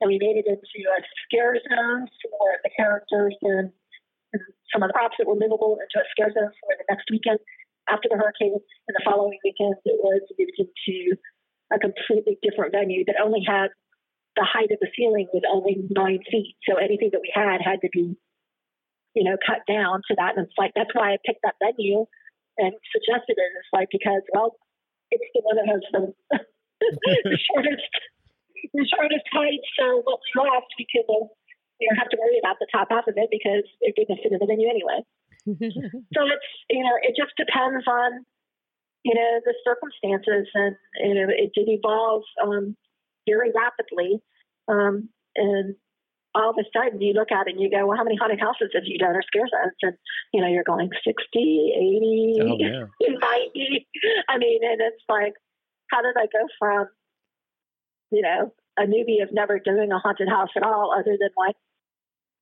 And 0.00 0.08
we 0.08 0.18
made 0.20 0.36
it 0.36 0.44
into 0.44 0.80
a 0.92 1.00
scare 1.24 1.56
zone 1.56 2.04
for 2.20 2.48
the 2.62 2.68
characters 2.76 3.34
and, 3.40 3.72
and 4.32 4.42
some 4.68 4.82
of 4.82 4.88
the 4.88 4.92
props 4.92 5.16
that 5.16 5.26
were 5.26 5.40
movable 5.40 5.78
into 5.80 5.96
a 5.96 6.04
scare 6.12 6.28
zone 6.28 6.52
for 6.60 6.76
the 6.76 6.84
next 6.90 7.08
weekend 7.10 7.38
after 7.88 8.08
the 8.10 8.18
hurricane. 8.18 8.54
And 8.54 8.94
the 8.94 9.04
following 9.04 9.38
weekend, 9.44 9.76
it 9.84 9.98
was 10.02 10.22
moved 10.38 10.58
into 10.58 11.16
a 11.72 11.78
completely 11.78 12.38
different 12.42 12.72
venue 12.72 13.04
that 13.06 13.18
only 13.22 13.42
had 13.46 13.74
the 14.36 14.44
height 14.46 14.70
of 14.70 14.78
the 14.80 14.92
ceiling 14.94 15.26
was 15.32 15.42
only 15.48 15.80
nine 15.90 16.20
feet. 16.30 16.56
So 16.68 16.76
anything 16.76 17.10
that 17.12 17.24
we 17.24 17.32
had 17.32 17.64
had 17.64 17.80
to 17.80 17.90
be, 17.90 18.14
you 19.16 19.24
know, 19.24 19.36
cut 19.40 19.64
down 19.66 20.04
to 20.08 20.14
that. 20.20 20.36
And 20.36 20.46
it's 20.46 20.58
like 20.60 20.76
that's 20.76 20.92
why 20.92 21.16
I 21.16 21.18
picked 21.24 21.40
that 21.42 21.56
venue 21.58 22.04
and 22.60 22.72
suggested 22.92 23.34
it. 23.34 23.50
It's 23.56 23.72
like 23.72 23.88
because 23.90 24.22
well, 24.36 24.54
it's 25.10 25.24
the 25.32 25.40
one 25.42 25.56
that 25.56 25.68
has 25.72 25.82
the, 25.90 26.02
the 27.32 27.38
shortest 27.48 27.92
the 28.76 28.86
shortest 28.86 29.26
height. 29.32 29.64
So 29.80 30.04
what 30.04 30.20
we 30.20 30.30
lost, 30.36 30.68
we 30.76 30.86
could 30.92 31.08
you 31.08 31.88
know 31.88 31.96
have 31.96 32.12
to 32.12 32.18
worry 32.20 32.38
about 32.38 32.60
the 32.60 32.68
top 32.68 32.92
half 32.92 33.08
of 33.08 33.16
it 33.16 33.32
because 33.32 33.64
it 33.80 33.96
didn't 33.96 34.20
fit 34.20 34.36
in 34.36 34.38
the 34.38 34.46
venue 34.46 34.68
anyway. 34.68 35.00
So 35.46 36.20
it's 36.26 36.50
you 36.70 36.82
know 36.82 36.96
it 37.02 37.14
just 37.16 37.32
depends 37.36 37.86
on 37.86 38.24
you 39.04 39.14
know 39.14 39.40
the 39.44 39.54
circumstances 39.64 40.48
and 40.54 40.76
you 40.98 41.14
know 41.14 41.26
it 41.30 41.50
did 41.54 41.68
evolve 41.68 42.22
um, 42.42 42.76
very 43.28 43.52
rapidly 43.54 44.18
um, 44.68 45.08
and 45.36 45.76
all 46.34 46.50
of 46.50 46.56
a 46.58 46.64
sudden 46.74 47.00
you 47.00 47.12
look 47.14 47.30
at 47.32 47.46
it 47.46 47.52
and 47.54 47.60
you 47.60 47.70
go 47.70 47.86
well 47.86 47.96
how 47.96 48.04
many 48.04 48.16
haunted 48.16 48.40
houses 48.40 48.70
have 48.74 48.82
you 48.84 48.98
done 48.98 49.14
or 49.14 49.22
scare 49.22 49.46
zones 49.48 49.72
and 49.82 49.94
you 50.32 50.40
know 50.40 50.48
you're 50.48 50.64
going 50.64 50.90
60 51.04 51.14
80 51.34 52.36
Oh, 52.42 52.56
yeah. 52.58 52.84
90 53.08 53.86
I 54.28 54.38
mean 54.38 54.60
and 54.62 54.80
it's 54.80 55.04
like 55.08 55.34
how 55.90 56.02
did 56.02 56.16
I 56.18 56.26
go 56.26 56.44
from 56.58 56.88
you 58.10 58.22
know 58.22 58.52
a 58.78 58.82
newbie 58.82 59.22
of 59.22 59.32
never 59.32 59.58
doing 59.58 59.92
a 59.92 59.98
haunted 59.98 60.28
house 60.28 60.50
at 60.56 60.62
all 60.62 60.92
other 60.92 61.16
than 61.18 61.30
like 61.36 61.56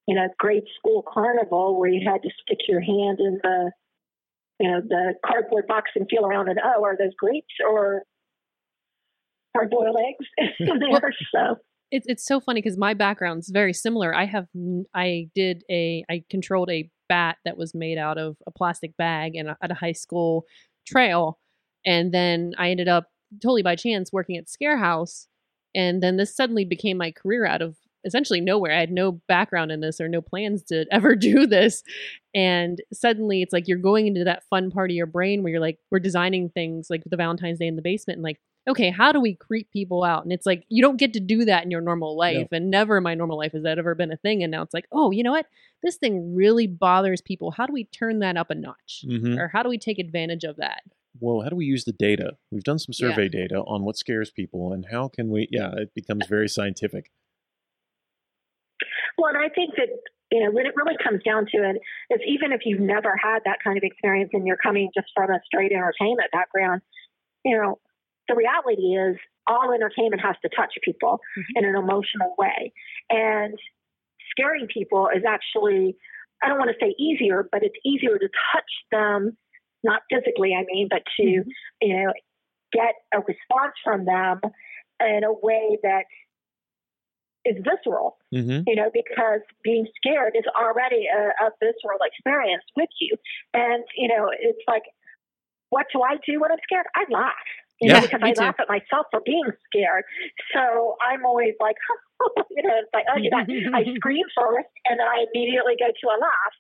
you 0.06 0.14
know 0.14 0.28
grade 0.38 0.64
school 0.78 1.02
carnival 1.12 1.78
where 1.78 1.88
you 1.88 2.08
had 2.08 2.22
to 2.22 2.30
stick 2.42 2.58
your 2.68 2.80
hand 2.80 3.18
in 3.20 3.38
the 3.42 3.70
you 4.60 4.70
know 4.70 4.80
the 4.80 5.14
cardboard 5.24 5.66
box 5.66 5.90
and 5.96 6.06
feel 6.08 6.24
around 6.24 6.48
and 6.48 6.58
oh 6.64 6.84
are 6.84 6.96
those 6.96 7.14
grapes 7.18 7.54
or 7.66 8.02
hard 9.54 9.70
boiled 9.70 9.96
eggs? 9.96 10.26
In 10.60 10.78
there 10.78 11.14
so. 11.32 11.56
it's 11.90 12.06
it's 12.08 12.26
so 12.26 12.40
funny 12.40 12.60
because 12.60 12.78
my 12.78 12.94
background's 12.94 13.48
very 13.48 13.72
similar. 13.72 14.14
I 14.14 14.26
have 14.26 14.46
I 14.94 15.28
did 15.34 15.64
a 15.70 16.04
I 16.10 16.24
controlled 16.30 16.70
a 16.70 16.90
bat 17.08 17.36
that 17.44 17.56
was 17.56 17.74
made 17.74 17.98
out 17.98 18.18
of 18.18 18.36
a 18.46 18.50
plastic 18.50 18.96
bag 18.96 19.36
and 19.36 19.50
uh, 19.50 19.54
at 19.62 19.70
a 19.70 19.74
high 19.74 19.92
school 19.92 20.44
trail, 20.86 21.38
and 21.86 22.12
then 22.12 22.52
I 22.58 22.70
ended 22.70 22.88
up 22.88 23.08
totally 23.42 23.62
by 23.62 23.76
chance 23.76 24.12
working 24.12 24.36
at 24.36 24.48
Scare 24.48 24.78
House, 24.78 25.28
and 25.74 26.02
then 26.02 26.16
this 26.16 26.34
suddenly 26.34 26.64
became 26.64 26.96
my 26.96 27.10
career 27.10 27.46
out 27.46 27.62
of 27.62 27.76
essentially 28.04 28.40
nowhere. 28.40 28.72
I 28.72 28.80
had 28.80 28.90
no 28.90 29.12
background 29.28 29.72
in 29.72 29.80
this 29.80 30.00
or 30.00 30.08
no 30.08 30.20
plans 30.20 30.62
to 30.64 30.84
ever 30.92 31.14
do 31.14 31.46
this, 31.46 31.82
and 32.34 32.80
suddenly 32.92 33.42
it's 33.42 33.52
like 33.52 33.68
you're 33.68 33.78
going 33.78 34.06
into 34.06 34.24
that 34.24 34.44
fun 34.48 34.70
part 34.70 34.90
of 34.90 34.96
your 34.96 35.06
brain 35.06 35.42
where 35.42 35.52
you're 35.52 35.60
like 35.60 35.78
we're 35.90 35.98
designing 35.98 36.48
things 36.50 36.88
like 36.90 37.02
the 37.06 37.16
Valentine's 37.16 37.58
Day 37.58 37.66
in 37.66 37.76
the 37.76 37.82
basement 37.82 38.16
and 38.16 38.24
like 38.24 38.40
okay, 38.66 38.88
how 38.88 39.12
do 39.12 39.20
we 39.20 39.34
creep 39.34 39.70
people 39.70 40.02
out? 40.04 40.22
And 40.22 40.32
it's 40.32 40.46
like 40.46 40.64
you 40.70 40.80
don't 40.80 40.96
get 40.96 41.12
to 41.12 41.20
do 41.20 41.44
that 41.44 41.64
in 41.64 41.70
your 41.70 41.82
normal 41.82 42.16
life, 42.16 42.48
and 42.50 42.70
never 42.70 42.96
in 42.96 43.02
my 43.02 43.14
normal 43.14 43.36
life 43.36 43.52
has 43.52 43.62
that 43.64 43.78
ever 43.78 43.94
been 43.94 44.10
a 44.10 44.16
thing. 44.16 44.42
And 44.42 44.50
now 44.50 44.62
it's 44.62 44.72
like, 44.72 44.86
oh, 44.90 45.10
you 45.10 45.22
know 45.22 45.32
what? 45.32 45.46
This 45.82 45.96
thing 45.96 46.34
really 46.34 46.66
bothers 46.66 47.20
people. 47.20 47.50
How 47.50 47.66
do 47.66 47.74
we 47.74 47.84
turn 47.84 48.20
that 48.20 48.38
up 48.38 48.50
a 48.50 48.54
notch, 48.54 49.04
hmm 49.06 49.38
or 49.38 49.48
how 49.48 49.62
do 49.62 49.68
we 49.68 49.76
take 49.78 49.98
advantage 49.98 50.44
of 50.44 50.56
that? 50.56 50.82
Well, 51.20 51.42
how 51.42 51.48
do 51.50 51.56
we 51.56 51.66
use 51.66 51.84
the 51.84 51.92
data? 51.92 52.36
We've 52.50 52.64
done 52.64 52.78
some 52.78 52.94
Yeah. 52.98 53.10
survey 53.10 53.28
data 53.28 53.62
on 53.66 53.84
what 53.84 53.96
scares 53.96 54.30
people 54.30 54.72
and 54.72 54.86
how 54.90 55.08
can 55.08 55.28
we, 55.28 55.46
yeah, 55.50 55.72
it 55.76 55.94
becomes 55.94 56.26
very 56.26 56.48
scientific. 56.48 57.10
Well, 59.18 59.31
and 59.35 59.38
I 59.38 59.48
think 59.48 59.74
that 59.77 59.88
you 60.33 60.42
know 60.44 60.50
when 60.50 60.66
it 60.66 60.74
really 60.77 60.96
comes 61.03 61.22
down 61.22 61.46
to 61.55 61.59
it, 61.70 61.77
is 62.11 62.20
even 62.27 62.53
if 62.53 62.62
you've 62.64 62.81
never 62.81 63.16
had 63.16 63.40
that 63.44 63.59
kind 63.62 63.77
of 63.77 63.83
experience 63.85 64.31
and 64.33 64.46
you're 64.46 64.57
coming 64.57 64.90
just 64.94 65.09
from 65.14 65.31
a 65.31 65.40
straight 65.46 65.72
entertainment 65.72 66.31
background, 66.33 66.83
you 67.44 67.57
know, 67.57 67.79
the 68.29 68.35
reality 68.35 68.94
is 68.96 69.16
all 69.46 69.72
entertainment 69.72 70.22
has 70.22 70.37
to 70.42 70.48
touch 70.57 70.74
people 70.83 71.20
Mhm. 71.38 71.44
in 71.57 71.64
an 71.64 71.77
emotional 71.77 72.35
way, 72.38 72.72
and 73.11 73.59
scaring 74.31 74.66
people 74.66 75.09
is 75.14 75.24
actually 75.27 75.96
I 76.42 76.48
don't 76.48 76.59
want 76.59 76.70
to 76.70 76.85
say 76.85 76.94
easier, 76.98 77.48
but 77.50 77.62
it's 77.62 77.77
easier 77.87 78.18
to 78.18 78.29
touch 78.53 78.72
them, 78.92 79.37
not 79.83 80.03
physically, 80.11 80.55
I 80.55 80.64
mean, 80.64 80.88
but 80.90 81.03
to 81.18 81.22
Mhm. 81.24 81.46
you 81.83 81.96
know 82.05 82.12
get 82.72 82.94
a 83.14 83.20
response 83.20 83.74
from 83.85 84.05
them 84.05 84.40
in 85.00 85.24
a 85.24 85.33
way 85.33 85.79
that 85.83 86.05
is 87.44 87.57
visceral 87.64 88.18
hmm 88.33 88.61
you 88.66 88.76
know, 88.76 88.90
because 88.92 89.40
being 89.62 89.87
scared 89.96 90.35
is 90.37 90.44
already 90.59 91.07
a, 91.07 91.22
a 91.46 91.50
visceral 91.61 91.98
experience 92.04 92.64
with 92.76 92.88
you. 93.00 93.16
And, 93.54 93.85
you 93.96 94.09
know, 94.09 94.30
it's 94.33 94.61
like, 94.68 94.83
what 95.70 95.87
do 95.92 96.02
I 96.02 96.16
do 96.26 96.40
when 96.40 96.52
I'm 96.52 96.59
scared? 96.64 96.87
I 96.96 97.04
laugh. 97.11 97.48
You 97.80 97.90
know, 97.90 97.96
Yeah. 97.96 98.00
because 98.00 98.20
I 98.22 98.33
too. 98.33 98.40
laugh 98.40 98.57
at 98.61 98.68
myself 98.68 99.07
for 99.11 99.20
being 99.24 99.44
scared. 99.66 100.04
So 100.54 100.96
I'm 101.02 101.24
always 101.26 101.54
like, 101.61 101.76
you 102.50 102.62
know, 102.62 102.74
it's 102.80 102.90
like, 102.94 103.04
oh, 103.12 103.18
you 103.18 103.30
got, 103.30 103.46
I 103.74 103.85
scream 103.96 104.24
first 104.38 104.68
and 104.88 105.00
then 105.00 105.07
I 105.07 105.26
immediately 105.35 105.74
go 105.78 105.88
to 105.88 106.07
a 106.09 106.18
laugh. 106.20 106.54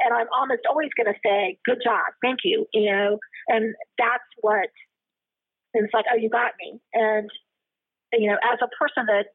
And 0.00 0.14
I'm 0.14 0.28
almost 0.36 0.62
always 0.68 0.90
going 0.96 1.12
to 1.12 1.18
say, 1.24 1.58
good 1.64 1.78
job, 1.84 2.04
thank 2.22 2.40
you, 2.44 2.66
you 2.72 2.90
know, 2.90 3.18
and 3.48 3.74
that's 3.98 4.24
what 4.40 4.68
it's 5.74 5.92
like, 5.94 6.06
oh, 6.12 6.16
you 6.16 6.30
got 6.30 6.52
me. 6.60 6.80
And, 6.94 7.30
you 8.12 8.28
know, 8.28 8.36
as 8.42 8.58
a 8.62 8.68
person 8.82 9.06
that 9.06 9.26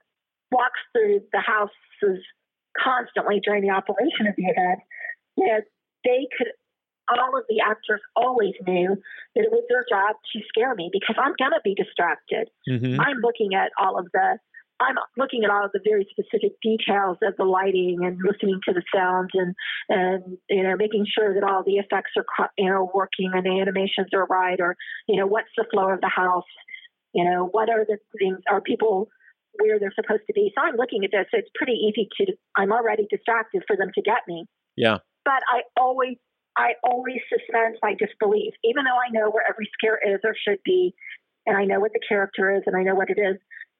walks 0.52 0.80
through 0.94 1.22
the 1.32 1.40
houses 1.40 2.22
constantly 2.78 3.40
during 3.44 3.64
the 3.64 3.72
operation 3.72 4.28
of 4.28 4.36
the 4.36 4.44
event, 4.44 4.80
you 5.38 5.48
know, 5.48 5.60
they 6.04 6.28
could, 6.38 6.52
all 7.08 7.38
of 7.38 7.46
the 7.50 7.62
actors 7.62 8.02
always 8.16 8.54
knew 8.68 8.96
that 9.36 9.44
it 9.44 9.52
was 9.52 9.64
their 9.70 9.86
job 9.90 10.16
to 10.34 10.40
scare 10.50 10.76
me 10.76 10.90
because 10.92 11.16
I'm 11.18 11.34
going 11.38 11.52
to 11.52 11.62
be 11.64 11.76
distracted. 11.76 12.50
hmm 12.68 13.00
I'm 13.00 13.18
looking 13.22 13.54
at 13.56 13.72
all 13.80 13.98
of 14.00 14.08
the 14.14 14.40
I'm 14.80 14.96
looking 15.18 15.44
at 15.44 15.50
all 15.50 15.66
of 15.66 15.72
the 15.72 15.80
very 15.84 16.06
specific 16.12 16.60
details 16.62 17.18
of 17.24 17.36
the 17.38 17.46
lighting 17.46 18.00
and 18.04 18.20
listening 18.22 18.60
to 18.68 18.74
the 18.74 18.84
sounds 18.94 19.30
and 19.34 19.56
and 19.88 20.38
you 20.50 20.64
know 20.64 20.76
making 20.76 21.06
sure 21.08 21.34
that 21.34 21.44
all 21.44 21.64
the 21.64 21.78
effects 21.78 22.12
are 22.18 22.50
you 22.58 22.70
know 22.70 22.92
working 22.94 23.32
and 23.34 23.46
the 23.46 23.62
animations 23.62 24.08
are 24.14 24.26
right 24.26 24.60
or 24.60 24.76
you 25.08 25.16
know 25.16 25.28
what's 25.28 25.48
the 25.56 25.66
flow 25.72 25.90
of 25.90 26.02
the 26.02 26.10
house 26.10 26.44
you 27.14 27.24
know 27.24 27.48
what 27.52 27.70
are 27.70 27.86
the 27.86 27.98
things 28.20 28.40
are 28.50 28.60
people 28.60 29.08
where 29.60 29.80
they're 29.80 29.96
supposed 29.96 30.24
to 30.28 30.34
be 30.34 30.52
so 30.56 30.62
I'm 30.62 30.76
looking 30.76 31.04
at 31.04 31.12
this 31.12 31.28
it's 31.34 31.50
pretty 31.56 31.74
easy 31.74 32.10
to 32.18 32.34
I'm 32.56 32.72
already 32.72 33.08
distracted 33.10 33.64
for 33.68 33.76
them 33.76 33.90
to 33.96 34.02
get 34.02 34.22
me 34.28 34.46
Yeah. 34.76 35.00
but 35.24 35.42
I 35.52 35.64
always 35.80 36.18
I 36.58 36.74
always 36.84 37.20
suspend 37.28 37.76
my 37.84 37.96
disbelief, 38.00 38.54
even 38.64 38.86
though 38.86 38.96
I 38.96 39.12
know 39.12 39.30
where 39.30 39.44
every 39.48 39.70
scare 39.76 40.00
is 40.00 40.22
or 40.24 40.36
should 40.36 40.60
be, 40.64 40.96
and 41.46 41.58
I 41.58 41.66
know 41.66 41.80
what 41.80 41.92
the 41.92 42.00
character 42.08 42.56
is 42.56 42.64
and 42.66 42.76
I 42.76 42.84
know 42.84 42.96
what 42.96 43.10
it 43.10 43.20
is. 43.20 43.36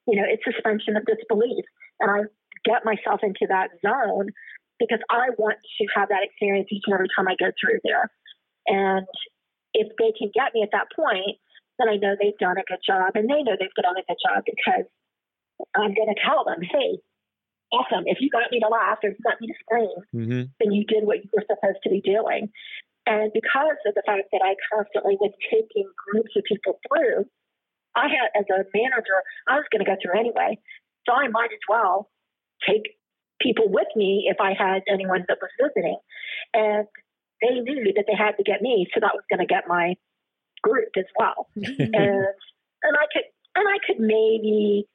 You 0.08 0.22
know, 0.22 0.28
it's 0.28 0.44
suspension 0.44 0.96
of 0.98 1.06
disbelief, 1.06 1.64
and 2.00 2.12
I 2.12 2.20
get 2.64 2.84
myself 2.86 3.22
into 3.24 3.48
that 3.48 3.70
zone 3.82 4.30
because 4.78 5.00
I 5.10 5.32
want 5.38 5.58
to 5.64 5.84
have 5.96 6.10
that 6.10 6.24
experience 6.24 6.68
each 6.70 6.84
and 6.86 6.94
every 6.94 7.08
time 7.16 7.28
I 7.28 7.36
go 7.40 7.50
through 7.56 7.80
there. 7.84 8.12
And 8.68 9.08
if 9.74 9.88
they 9.98 10.12
can 10.20 10.30
get 10.36 10.54
me 10.54 10.62
at 10.62 10.76
that 10.76 10.92
point, 10.94 11.40
then 11.80 11.88
I 11.88 11.96
know 11.96 12.16
they've 12.20 12.38
done 12.38 12.60
a 12.60 12.68
good 12.68 12.84
job, 12.86 13.16
and 13.16 13.30
they 13.30 13.42
know 13.42 13.56
they've 13.58 13.82
done 13.82 13.96
a 13.96 14.04
good 14.04 14.20
job 14.20 14.44
because 14.44 14.86
I'm 15.76 15.94
going 15.94 16.12
to 16.14 16.22
tell 16.22 16.44
them, 16.44 16.62
hey, 16.62 17.00
awesome. 17.72 18.04
If 18.06 18.20
you 18.22 18.30
got 18.30 18.52
me 18.52 18.60
to 18.60 18.68
laugh 18.68 19.00
or 19.04 19.10
you 19.10 19.22
got 19.24 19.40
me 19.40 19.48
to 19.48 19.58
scream, 19.60 19.98
mm-hmm. 20.14 20.44
then 20.60 20.72
you 20.72 20.86
did 20.86 21.06
what 21.06 21.24
you 21.24 21.30
were 21.34 21.46
supposed 21.48 21.80
to 21.84 21.90
be 21.90 22.02
doing. 22.02 22.52
And 23.06 23.32
because 23.34 23.78
of 23.86 23.94
the 23.94 24.04
fact 24.06 24.30
that 24.32 24.42
I 24.44 24.56
constantly 24.74 25.18
was 25.20 25.32
taking 25.52 25.86
groups 26.10 26.32
of 26.36 26.44
people 26.44 26.80
through, 26.88 27.26
I 27.96 28.10
had, 28.10 28.34
as 28.36 28.46
a 28.50 28.66
manager, 28.74 29.22
I 29.48 29.56
was 29.56 29.66
going 29.72 29.86
to 29.86 29.90
go 29.90 29.96
through 30.02 30.20
anyway. 30.20 30.58
So 31.08 31.14
I 31.14 31.28
might 31.30 31.54
as 31.54 31.64
well 31.70 32.10
take 32.68 32.98
people 33.40 33.70
with 33.70 33.88
me 33.96 34.28
if 34.28 34.38
I 34.42 34.54
had 34.58 34.82
anyone 34.90 35.24
that 35.28 35.38
was 35.40 35.52
visiting. 35.62 36.00
And 36.54 36.88
they 37.42 37.60
knew 37.60 37.94
that 37.96 38.06
they 38.08 38.18
had 38.18 38.38
to 38.38 38.44
get 38.44 38.62
me, 38.62 38.88
so 38.94 39.00
that 39.02 39.14
was 39.14 39.24
going 39.30 39.46
to 39.46 39.46
get 39.46 39.68
my 39.68 39.96
group 40.64 40.90
as 40.98 41.06
well. 41.18 41.48
and 41.56 42.26
and 42.84 42.96
I 42.98 43.06
could 43.12 43.28
and 43.56 43.68
I 43.68 43.78
could 43.86 44.00
maybe 44.00 44.88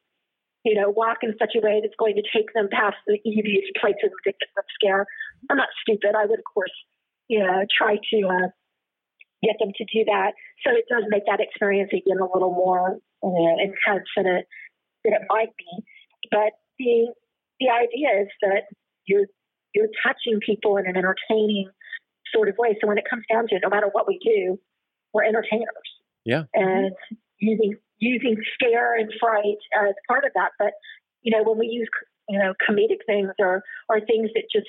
you 0.65 0.75
know 0.75 0.91
walk 0.91 1.19
in 1.23 1.35
such 1.39 1.53
a 1.57 1.61
way 1.61 1.81
that's 1.83 1.97
going 1.99 2.15
to 2.17 2.25
take 2.35 2.53
them 2.55 2.69
past 2.71 2.97
the 3.07 3.19
easiest 3.25 3.73
places 3.81 4.11
to 4.25 4.33
get 4.33 4.51
them 4.55 4.65
scare. 4.75 5.07
I'm 5.51 5.57
not 5.57 5.69
stupid. 5.83 6.15
I 6.17 6.27
would 6.27 6.39
of 6.39 6.49
course 6.53 6.75
you 7.29 7.41
know 7.41 7.65
try 7.77 7.97
to 7.97 8.19
uh, 8.29 8.49
get 9.43 9.57
them 9.59 9.73
to 9.77 9.85
do 9.85 10.05
that. 10.07 10.33
So 10.65 10.73
it 10.73 10.85
does 10.91 11.05
make 11.09 11.25
that 11.27 11.41
experience 11.41 11.91
again 11.93 12.21
a 12.21 12.29
little 12.33 12.53
more 12.53 12.99
you 13.23 13.31
know, 13.31 13.57
intense 13.61 14.09
than 14.17 14.27
it 14.27 14.47
than 15.05 15.15
it 15.15 15.23
might 15.29 15.53
be. 15.57 15.85
But 16.31 16.53
the 16.79 17.13
the 17.61 17.69
idea 17.69 18.23
is 18.23 18.29
that 18.43 18.69
you're 19.07 19.27
you're 19.75 19.93
touching 20.03 20.41
people 20.45 20.77
in 20.77 20.87
an 20.87 20.97
entertaining 20.97 21.71
sort 22.35 22.49
of 22.49 22.57
way. 22.59 22.77
So 22.81 22.87
when 22.87 22.99
it 22.99 23.05
comes 23.09 23.25
down 23.31 23.47
to 23.49 23.57
it, 23.57 23.63
no 23.63 23.69
matter 23.69 23.89
what 23.93 24.07
we 24.07 24.19
do, 24.23 24.59
we're 25.13 25.25
entertainers. 25.25 25.89
Yeah. 26.25 26.45
And 26.55 26.93
using 27.39 27.77
using 28.01 28.37
scare 28.55 28.97
and 28.99 29.13
fright 29.21 29.61
as 29.77 29.95
part 30.09 30.25
of 30.25 30.33
that. 30.35 30.51
But 30.59 30.73
you 31.23 31.31
know, 31.31 31.49
when 31.49 31.59
we 31.59 31.67
use 31.67 31.89
you 32.29 32.39
know 32.39 32.55
comedic 32.69 33.05
things 33.07 33.31
or 33.39 33.63
or 33.89 34.01
things 34.01 34.31
that 34.35 34.45
just 34.53 34.69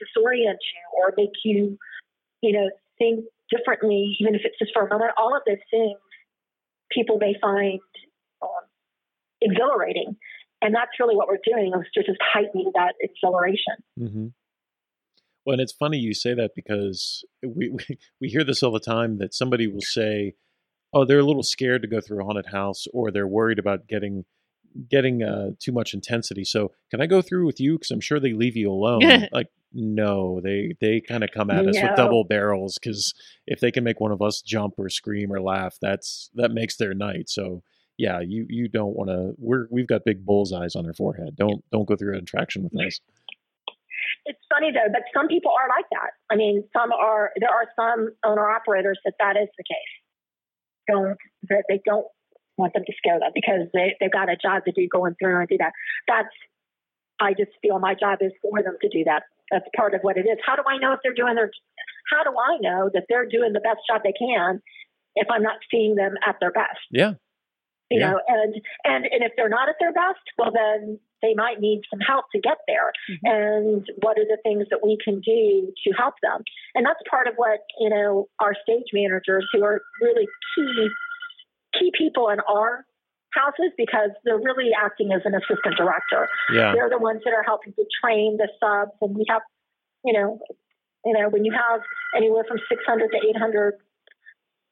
disorient 0.00 0.58
you 0.58 0.84
or 0.98 1.14
make 1.16 1.30
you 1.44 1.78
you 2.40 2.52
know 2.52 2.70
think 2.98 3.24
differently, 3.50 4.16
even 4.20 4.34
if 4.34 4.42
it's 4.44 4.58
just 4.58 4.72
for 4.72 4.86
a 4.86 4.90
moment, 4.90 5.12
all 5.16 5.36
of 5.36 5.42
those 5.46 5.62
things 5.70 5.98
people 6.90 7.18
may 7.18 7.34
find 7.40 7.80
um, 8.42 8.48
exhilarating. 9.40 10.16
And 10.62 10.74
that's 10.74 10.92
really 10.98 11.16
what 11.16 11.28
we're 11.28 11.38
doing 11.44 11.72
is 11.74 11.86
to 11.94 12.02
just 12.02 12.18
heightening 12.22 12.70
that 12.74 12.94
exhilaration. 13.00 13.74
hmm 13.98 14.26
Well, 15.44 15.54
and 15.54 15.60
it's 15.60 15.72
funny 15.72 15.98
you 15.98 16.14
say 16.14 16.34
that 16.34 16.52
because 16.54 17.24
we, 17.42 17.68
we 17.68 17.98
we 18.20 18.28
hear 18.28 18.44
this 18.44 18.62
all 18.62 18.72
the 18.72 18.80
time 18.80 19.18
that 19.18 19.34
somebody 19.34 19.66
will 19.66 19.82
say, 19.82 20.34
"Oh, 20.94 21.04
they're 21.04 21.18
a 21.18 21.24
little 21.24 21.42
scared 21.42 21.82
to 21.82 21.88
go 21.88 22.00
through 22.00 22.22
a 22.22 22.24
haunted 22.24 22.46
house, 22.46 22.86
or 22.92 23.10
they're 23.10 23.26
worried 23.26 23.58
about 23.58 23.86
getting 23.88 24.24
getting 24.90 25.22
uh, 25.22 25.50
too 25.58 25.72
much 25.72 25.94
intensity." 25.94 26.44
So, 26.44 26.72
can 26.90 27.00
I 27.00 27.06
go 27.06 27.22
through 27.22 27.46
with 27.46 27.60
you? 27.60 27.74
Because 27.74 27.90
I'm 27.90 28.00
sure 28.00 28.20
they 28.20 28.32
leave 28.32 28.56
you 28.56 28.70
alone. 28.70 29.02
like, 29.32 29.48
no, 29.72 30.40
they 30.42 30.74
they 30.80 31.00
kind 31.00 31.24
of 31.24 31.30
come 31.32 31.50
at 31.50 31.66
us 31.66 31.76
with 31.80 31.96
double 31.96 32.24
barrels 32.24 32.78
because 32.80 33.14
if 33.46 33.60
they 33.60 33.70
can 33.70 33.84
make 33.84 34.00
one 34.00 34.12
of 34.12 34.22
us 34.22 34.42
jump 34.42 34.74
or 34.78 34.88
scream 34.88 35.32
or 35.32 35.40
laugh, 35.40 35.76
that's 35.80 36.30
that 36.34 36.50
makes 36.50 36.76
their 36.76 36.94
night. 36.94 37.28
So. 37.28 37.62
Yeah, 37.96 38.18
you, 38.18 38.44
you 38.48 38.66
don't 38.66 38.96
want 38.96 39.08
to. 39.10 39.34
We're 39.38 39.68
we've 39.70 39.86
got 39.86 40.04
big 40.04 40.26
bullseyes 40.26 40.74
on 40.74 40.84
our 40.84 40.94
forehead. 40.94 41.36
Don't 41.36 41.62
don't 41.70 41.86
go 41.86 41.94
through 41.94 42.14
an 42.14 42.24
attraction 42.24 42.64
with 42.64 42.72
us. 42.84 42.98
It's 44.26 44.40
funny 44.48 44.72
though, 44.72 44.90
but 44.90 45.02
some 45.12 45.28
people 45.28 45.52
are 45.52 45.68
like 45.68 45.84
that. 45.92 46.10
I 46.30 46.36
mean, 46.36 46.64
some 46.72 46.92
are. 46.92 47.30
There 47.38 47.50
are 47.50 47.66
some 47.76 48.14
owner 48.24 48.48
operators 48.48 48.98
that 49.04 49.14
that 49.20 49.36
is 49.36 49.48
the 49.56 49.64
case. 49.64 49.94
Don't 50.88 51.16
that 51.48 51.64
they 51.68 51.80
don't 51.84 52.06
want 52.56 52.72
them 52.74 52.84
to 52.86 52.92
scare 52.96 53.18
them 53.18 53.30
because 53.34 53.68
they 53.72 53.96
they've 54.00 54.12
got 54.12 54.28
a 54.28 54.36
job 54.36 54.64
to 54.64 54.72
do 54.72 54.88
going 54.88 55.14
through 55.20 55.40
and 55.40 55.48
do 55.48 55.58
that. 55.58 55.72
That's. 56.08 56.34
I 57.20 57.32
just 57.32 57.52
feel 57.62 57.78
my 57.78 57.94
job 57.94 58.18
is 58.22 58.32
for 58.42 58.60
them 58.60 58.76
to 58.82 58.88
do 58.88 59.04
that. 59.04 59.22
That's 59.52 59.64
part 59.76 59.94
of 59.94 60.00
what 60.02 60.16
it 60.16 60.26
is. 60.26 60.36
How 60.44 60.56
do 60.56 60.62
I 60.66 60.78
know 60.78 60.92
if 60.92 61.00
they're 61.04 61.14
doing 61.14 61.36
their? 61.36 61.50
How 62.10 62.24
do 62.24 62.36
I 62.36 62.58
know 62.60 62.90
that 62.92 63.04
they're 63.08 63.26
doing 63.26 63.52
the 63.52 63.60
best 63.60 63.80
job 63.88 64.02
they 64.02 64.12
can 64.18 64.60
if 65.14 65.28
I'm 65.30 65.42
not 65.42 65.58
seeing 65.70 65.94
them 65.94 66.14
at 66.26 66.36
their 66.40 66.50
best? 66.50 66.80
Yeah, 66.90 67.14
you 67.90 68.00
Yeah. 68.00 68.12
know 68.12 68.20
and 68.28 68.54
and 68.84 69.04
and 69.06 69.22
if 69.22 69.32
they're 69.36 69.48
not 69.48 69.68
at 69.68 69.76
their 69.80 69.92
best 69.92 70.24
well 70.38 70.50
then 70.52 70.98
they 71.22 71.34
might 71.34 71.60
need 71.60 71.82
some 71.90 72.00
help 72.00 72.26
to 72.32 72.40
get 72.40 72.58
there 72.66 72.92
mm-hmm. 73.10 73.26
and 73.26 73.90
what 74.02 74.18
are 74.18 74.24
the 74.24 74.38
things 74.42 74.66
that 74.70 74.80
we 74.84 74.98
can 75.02 75.20
do 75.20 75.72
to 75.84 75.90
help 75.96 76.14
them 76.22 76.42
and 76.74 76.84
that's 76.84 77.00
part 77.08 77.26
of 77.28 77.34
what 77.36 77.60
you 77.80 77.90
know 77.90 78.28
our 78.40 78.54
stage 78.62 78.88
managers 78.92 79.46
who 79.52 79.64
are 79.64 79.80
really 80.00 80.26
key 80.54 80.88
key 81.78 81.92
people 81.96 82.28
in 82.28 82.38
our 82.48 82.84
houses 83.32 83.72
because 83.76 84.10
they're 84.24 84.38
really 84.38 84.70
acting 84.72 85.10
as 85.12 85.22
an 85.24 85.34
assistant 85.34 85.76
director 85.76 86.28
yeah. 86.52 86.72
they're 86.72 86.90
the 86.90 86.98
ones 86.98 87.20
that 87.24 87.34
are 87.34 87.42
helping 87.42 87.72
to 87.74 87.84
train 88.02 88.36
the 88.38 88.48
subs 88.60 88.92
and 89.00 89.16
we 89.16 89.24
have 89.28 89.42
you 90.04 90.12
know 90.12 90.38
you 91.04 91.12
know 91.12 91.28
when 91.28 91.44
you 91.44 91.52
have 91.52 91.80
anywhere 92.16 92.44
from 92.46 92.58
600 92.68 93.10
to 93.10 93.18
800 93.36 93.74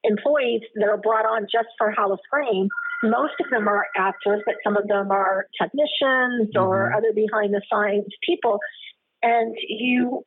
employees 0.05 0.63
that 0.77 0.89
are 0.89 0.97
brought 0.97 1.25
on 1.25 1.47
just 1.51 1.69
for 1.79 1.93
Howl-O-Scream 1.93 2.69
most 3.03 3.35
of 3.45 3.51
them 3.51 3.69
are 3.69 3.87
actors 3.97 4.43
but 4.47 4.55
some 4.65 4.77
of 4.77 4.87
them 4.89 5.11
are 5.11 5.47
technicians 5.61 6.55
or 6.57 6.91
Mhm. 6.91 6.97
other 6.97 7.13
behind 7.13 7.53
the 7.55 7.63
scenes 7.71 8.07
people 8.27 8.59
and 9.23 9.55
you 9.69 10.25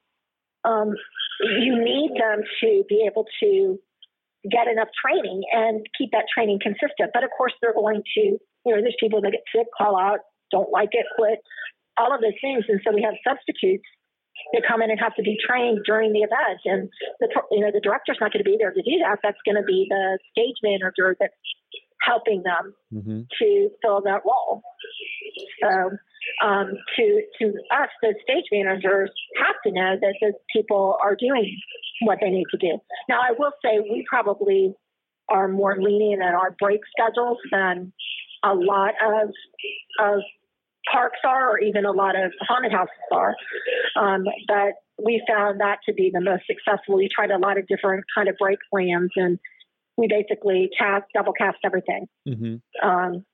um, 0.66 0.96
you 1.42 1.78
need 1.78 2.12
them 2.20 2.42
to 2.62 2.84
be 2.90 3.06
able 3.06 3.26
to 3.42 3.80
get 4.50 4.68
enough 4.68 4.90
training 4.94 5.44
and 5.52 5.86
keep 5.98 6.12
that 6.12 6.26
training 6.34 6.60
consistent. 6.62 7.12
But 7.14 7.24
of 7.24 7.30
course, 7.38 7.54
they're 7.62 7.74
going 7.74 8.02
to, 8.16 8.22
you 8.22 8.40
know, 8.66 8.82
there's 8.82 8.98
people 9.00 9.22
that 9.22 9.32
get 9.32 9.44
sick, 9.54 9.68
call 9.78 9.98
out, 10.00 10.20
don't 10.52 10.72
like 10.72 10.90
it, 10.94 11.06
quit, 11.16 11.40
all 11.98 12.14
of 12.14 12.22
those 12.22 12.38
things. 12.42 12.66
And 12.68 12.80
so 12.86 12.94
we 12.94 13.02
have 13.02 13.14
substitutes 13.28 13.86
that 14.54 14.64
come 14.68 14.82
in 14.82 14.92
and 14.92 15.00
have 15.00 15.16
to 15.16 15.24
be 15.24 15.38
trained 15.48 15.80
during 15.86 16.14
the 16.14 16.20
event. 16.20 16.60
And 16.66 16.90
the, 17.20 17.28
you 17.52 17.62
know, 17.62 17.72
the 17.74 17.80
director's 17.82 18.18
not 18.20 18.34
going 18.34 18.44
to 18.44 18.50
be 18.50 18.58
there 18.60 18.72
to 18.72 18.82
do 18.82 19.00
that. 19.02 19.20
That's 19.24 19.40
going 19.46 19.56
to 19.56 19.64
be 19.64 19.88
the 19.90 20.20
stage 20.32 20.58
manager 20.62 21.16
that's 21.20 21.34
helping 22.06 22.44
them 22.44 22.74
hmm 22.92 23.22
to 23.40 23.70
fill 23.82 24.02
that 24.02 24.22
role. 24.26 24.62
So, 25.62 25.92
um, 26.46 26.74
to 26.98 27.22
to 27.40 27.46
us, 27.72 27.90
the 28.02 28.14
stage 28.24 28.46
managers 28.52 29.12
have 29.38 29.56
to 29.66 29.72
know 29.72 29.96
that 30.00 30.16
the 30.22 30.34
people 30.54 30.98
are 31.04 31.16
doing 31.16 31.58
what 32.02 32.20
they 32.22 32.30
need 32.30 32.46
to 32.52 32.58
do. 32.58 32.78
Now, 33.10 33.22
I 33.22 33.32
will 33.38 33.52
say 33.64 33.80
we 33.80 34.06
probably 34.10 34.74
are 35.30 35.48
more 35.48 35.76
lenient 35.80 36.22
in 36.22 36.28
our 36.28 36.56
break 36.60 36.82
schedules 36.98 37.38
than 37.52 37.92
a 38.44 38.54
lot 38.54 38.94
of 39.04 39.30
of 40.00 40.22
parks 40.92 41.20
are, 41.26 41.52
or 41.52 41.60
even 41.60 41.86
a 41.86 41.92
lot 41.92 42.16
of 42.16 42.32
haunted 42.42 42.72
houses 42.72 42.94
are. 43.12 43.36
Um, 44.00 44.26
but 44.48 44.74
we 45.04 45.24
found 45.28 45.60
that 45.60 45.80
to 45.88 45.94
be 45.94 46.12
the 46.14 46.22
most 46.22 46.44
successful. 46.48 46.96
We 46.96 47.10
tried 47.14 47.32
a 47.32 47.38
lot 47.38 47.58
of 47.58 47.68
different 47.68 48.06
kind 48.16 48.30
of 48.30 48.36
break 48.38 48.60
plans 48.72 49.12
and 49.16 49.40
we 49.98 50.08
basically 50.08 50.70
cast, 50.78 51.06
double 51.14 51.34
cast 51.34 51.58
everything. 51.64 52.08
hmm 52.28 52.56
Um, 52.84 53.26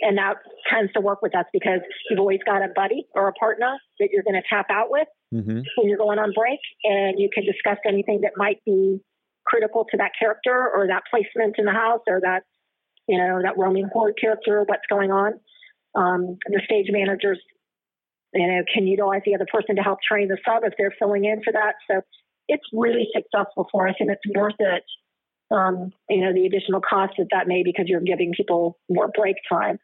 and 0.00 0.16
that 0.16 0.36
tends 0.72 0.90
to 0.94 1.00
work 1.00 1.20
with 1.20 1.36
us 1.36 1.44
because 1.52 1.80
you've 2.08 2.18
always 2.18 2.40
got 2.46 2.62
a 2.62 2.68
buddy 2.74 3.06
or 3.14 3.28
a 3.28 3.32
partner 3.34 3.76
that 4.00 4.08
you're 4.10 4.22
going 4.22 4.40
to 4.40 4.48
tap 4.48 4.66
out 4.70 4.90
with 4.90 5.08
hmm 5.30 5.60
when 5.76 5.88
you're 5.88 5.98
going 5.98 6.18
on 6.18 6.32
break, 6.34 6.60
and 6.84 7.18
you 7.18 7.28
can 7.32 7.44
discuss 7.44 7.78
anything 7.86 8.20
that 8.22 8.32
might 8.36 8.64
be 8.64 9.00
critical 9.46 9.84
to 9.90 9.96
that 9.98 10.12
character 10.18 10.70
or 10.74 10.86
that 10.86 11.02
placement 11.10 11.56
in 11.58 11.66
the 11.66 11.72
house 11.72 12.00
or 12.08 12.20
that 12.20 12.44
you 13.08 13.18
know 13.18 13.42
that 13.42 13.58
roaming 13.58 13.88
horde 13.92 14.14
character, 14.18 14.64
what's 14.66 14.86
going 14.88 15.10
on. 15.10 15.34
Um, 15.94 16.38
the 16.46 16.60
stage 16.64 16.86
managers, 16.88 17.38
you 18.32 18.46
know, 18.46 18.62
can 18.72 18.86
utilize 18.86 19.22
the 19.26 19.34
other 19.34 19.46
person 19.52 19.76
to 19.76 19.82
help 19.82 19.98
train 20.02 20.28
the 20.28 20.38
sub 20.46 20.64
if 20.64 20.72
they're 20.78 20.94
filling 20.98 21.24
in 21.24 21.42
for 21.42 21.52
that. 21.52 21.74
So 21.90 22.00
it's 22.48 22.64
really 22.72 23.06
successful 23.14 23.68
for 23.70 23.86
us, 23.88 23.96
and 24.00 24.10
it's 24.10 24.22
worth 24.34 24.58
it. 24.58 24.82
Um, 25.50 25.92
you 26.08 26.20
know, 26.22 26.32
the 26.32 26.46
additional 26.46 26.80
cost 26.80 27.14
that 27.18 27.28
that 27.30 27.46
may 27.46 27.62
because 27.62 27.86
you're 27.86 28.00
giving 28.00 28.32
people 28.36 28.78
more 28.88 29.10
break 29.14 29.36
time. 29.48 29.78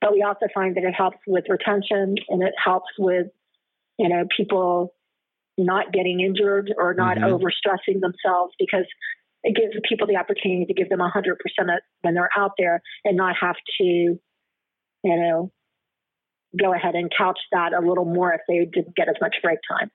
But 0.00 0.12
we 0.12 0.22
also 0.22 0.46
find 0.52 0.76
that 0.76 0.84
it 0.84 0.94
helps 0.94 1.18
with 1.26 1.44
retention 1.48 2.16
and 2.28 2.42
it 2.42 2.54
helps 2.62 2.90
with, 2.98 3.26
you 3.98 4.08
know, 4.08 4.24
people 4.36 4.94
not 5.58 5.92
getting 5.92 6.20
injured 6.20 6.72
or 6.76 6.94
not 6.94 7.18
Mhm. 7.18 7.24
overstressing 7.28 8.00
themselves 8.00 8.54
because 8.58 8.86
it 9.44 9.54
gives 9.54 9.74
people 9.88 10.06
the 10.06 10.16
opportunity 10.16 10.64
to 10.64 10.74
give 10.74 10.88
them 10.88 11.00
100% 11.00 11.70
of- 11.70 11.82
when 12.00 12.14
they're 12.14 12.30
out 12.36 12.52
there 12.58 12.80
and 13.04 13.16
not 13.16 13.36
have 13.36 13.56
to, 13.78 13.84
you 13.84 14.18
know, 15.04 15.52
go 16.58 16.72
ahead 16.72 16.94
and 16.94 17.10
couch 17.16 17.38
that 17.52 17.72
a 17.72 17.80
little 17.80 18.04
more 18.04 18.32
if 18.32 18.40
they 18.48 18.64
didn't 18.64 18.94
get 18.96 19.08
as 19.08 19.16
much 19.20 19.36
break 19.42 19.58
time. 19.68 19.90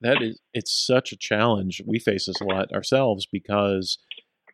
That 0.00 0.20
is, 0.20 0.40
it's 0.52 0.72
such 0.72 1.12
a 1.12 1.16
challenge. 1.16 1.80
We 1.86 1.98
face 1.98 2.26
this 2.26 2.40
a 2.40 2.44
lot 2.44 2.72
ourselves 2.72 3.26
because, 3.30 3.98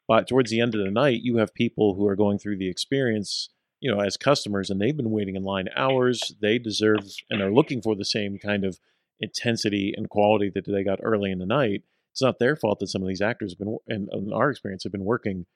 but 0.08 0.26
towards 0.26 0.50
the 0.50 0.60
end 0.60 0.74
of 0.74 0.82
the 0.82 0.90
night, 0.90 1.20
you 1.22 1.36
have 1.36 1.54
people 1.54 1.94
who 1.94 2.06
are 2.06 2.16
going 2.16 2.38
through 2.38 2.56
the 2.56 2.68
experience, 2.68 3.50
you 3.78 3.94
know, 3.94 4.00
as 4.00 4.16
customers, 4.16 4.70
and 4.70 4.80
they've 4.80 4.96
been 4.96 5.10
waiting 5.10 5.36
in 5.36 5.44
line 5.44 5.68
hours. 5.76 6.34
They 6.40 6.58
deserve 6.58 7.00
and 7.30 7.42
are 7.42 7.52
looking 7.52 7.82
for 7.82 7.94
the 7.94 8.04
same 8.04 8.38
kind 8.38 8.64
of 8.64 8.80
intensity 9.20 9.92
and 9.96 10.08
quality 10.08 10.50
that 10.54 10.66
they 10.66 10.82
got 10.82 11.00
early 11.02 11.30
in 11.30 11.38
the 11.38 11.46
night. 11.46 11.82
It's 12.12 12.22
not 12.22 12.38
their 12.38 12.56
fault 12.56 12.80
that 12.80 12.88
some 12.88 13.02
of 13.02 13.08
these 13.08 13.20
actors 13.20 13.52
have 13.52 13.58
been, 13.58 13.76
in, 13.86 14.08
in 14.10 14.32
our 14.32 14.50
experience, 14.50 14.82
have 14.82 14.92
been 14.92 15.04
working 15.04 15.46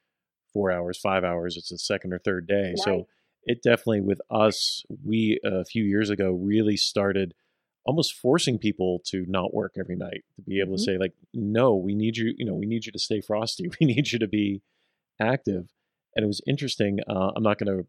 four 0.53 0.71
hours, 0.71 0.99
five 0.99 1.25
hours. 1.25 1.57
It's 1.57 1.71
the 1.71 1.79
second 1.79 2.13
or 2.13 2.19
third 2.19 2.47
day. 2.47 2.75
So 2.77 3.09
it 3.45 3.63
definitely, 3.63 4.03
with 4.03 4.21
us, 4.31 4.85
we 5.05 5.41
a 5.43 5.65
few 5.65 5.83
years 5.83 6.11
ago 6.11 6.31
really 6.31 6.77
started 6.77 7.35
almost 7.85 8.14
forcing 8.14 8.59
people 8.59 9.01
to 9.07 9.24
not 9.28 9.53
work 9.53 9.72
every 9.78 9.97
night 9.97 10.22
to 10.37 10.43
be 10.43 10.61
able 10.61 10.74
Mhm. 10.74 10.78
to 10.78 10.83
say 10.85 10.99
like 10.99 11.14
no 11.35 11.74
we 11.74 11.95
need 11.95 12.16
you 12.16 12.33
you 12.37 12.45
know 12.45 12.55
we 12.55 12.66
need 12.66 12.87
you 12.87 12.93
to 12.93 12.99
stay 12.99 13.20
frosty. 13.20 13.68
We 13.80 13.87
need 13.87 14.12
you 14.12 14.18
to 14.18 14.28
be 14.28 14.62
active. 15.20 15.72
And 16.14 16.24
it 16.24 16.26
was 16.26 16.41
interesting 16.47 17.01
uh, 17.09 17.33
i'm 17.37 17.43
not 17.43 17.59
going 17.59 17.76
to 17.78 17.87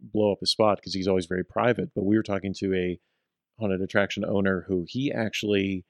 blow 0.00 0.32
up 0.32 0.40
his 0.40 0.50
spot 0.50 0.78
because 0.78 0.94
he's 0.94 1.08
always 1.08 1.26
very 1.26 1.44
private 1.44 1.90
but 1.94 2.04
we 2.04 2.16
were 2.16 2.22
talking 2.22 2.52
to 2.58 2.74
a 2.74 2.98
haunted 3.58 3.80
attraction 3.80 4.24
owner 4.24 4.64
who 4.68 4.84
he 4.88 5.10
actually 5.12 5.84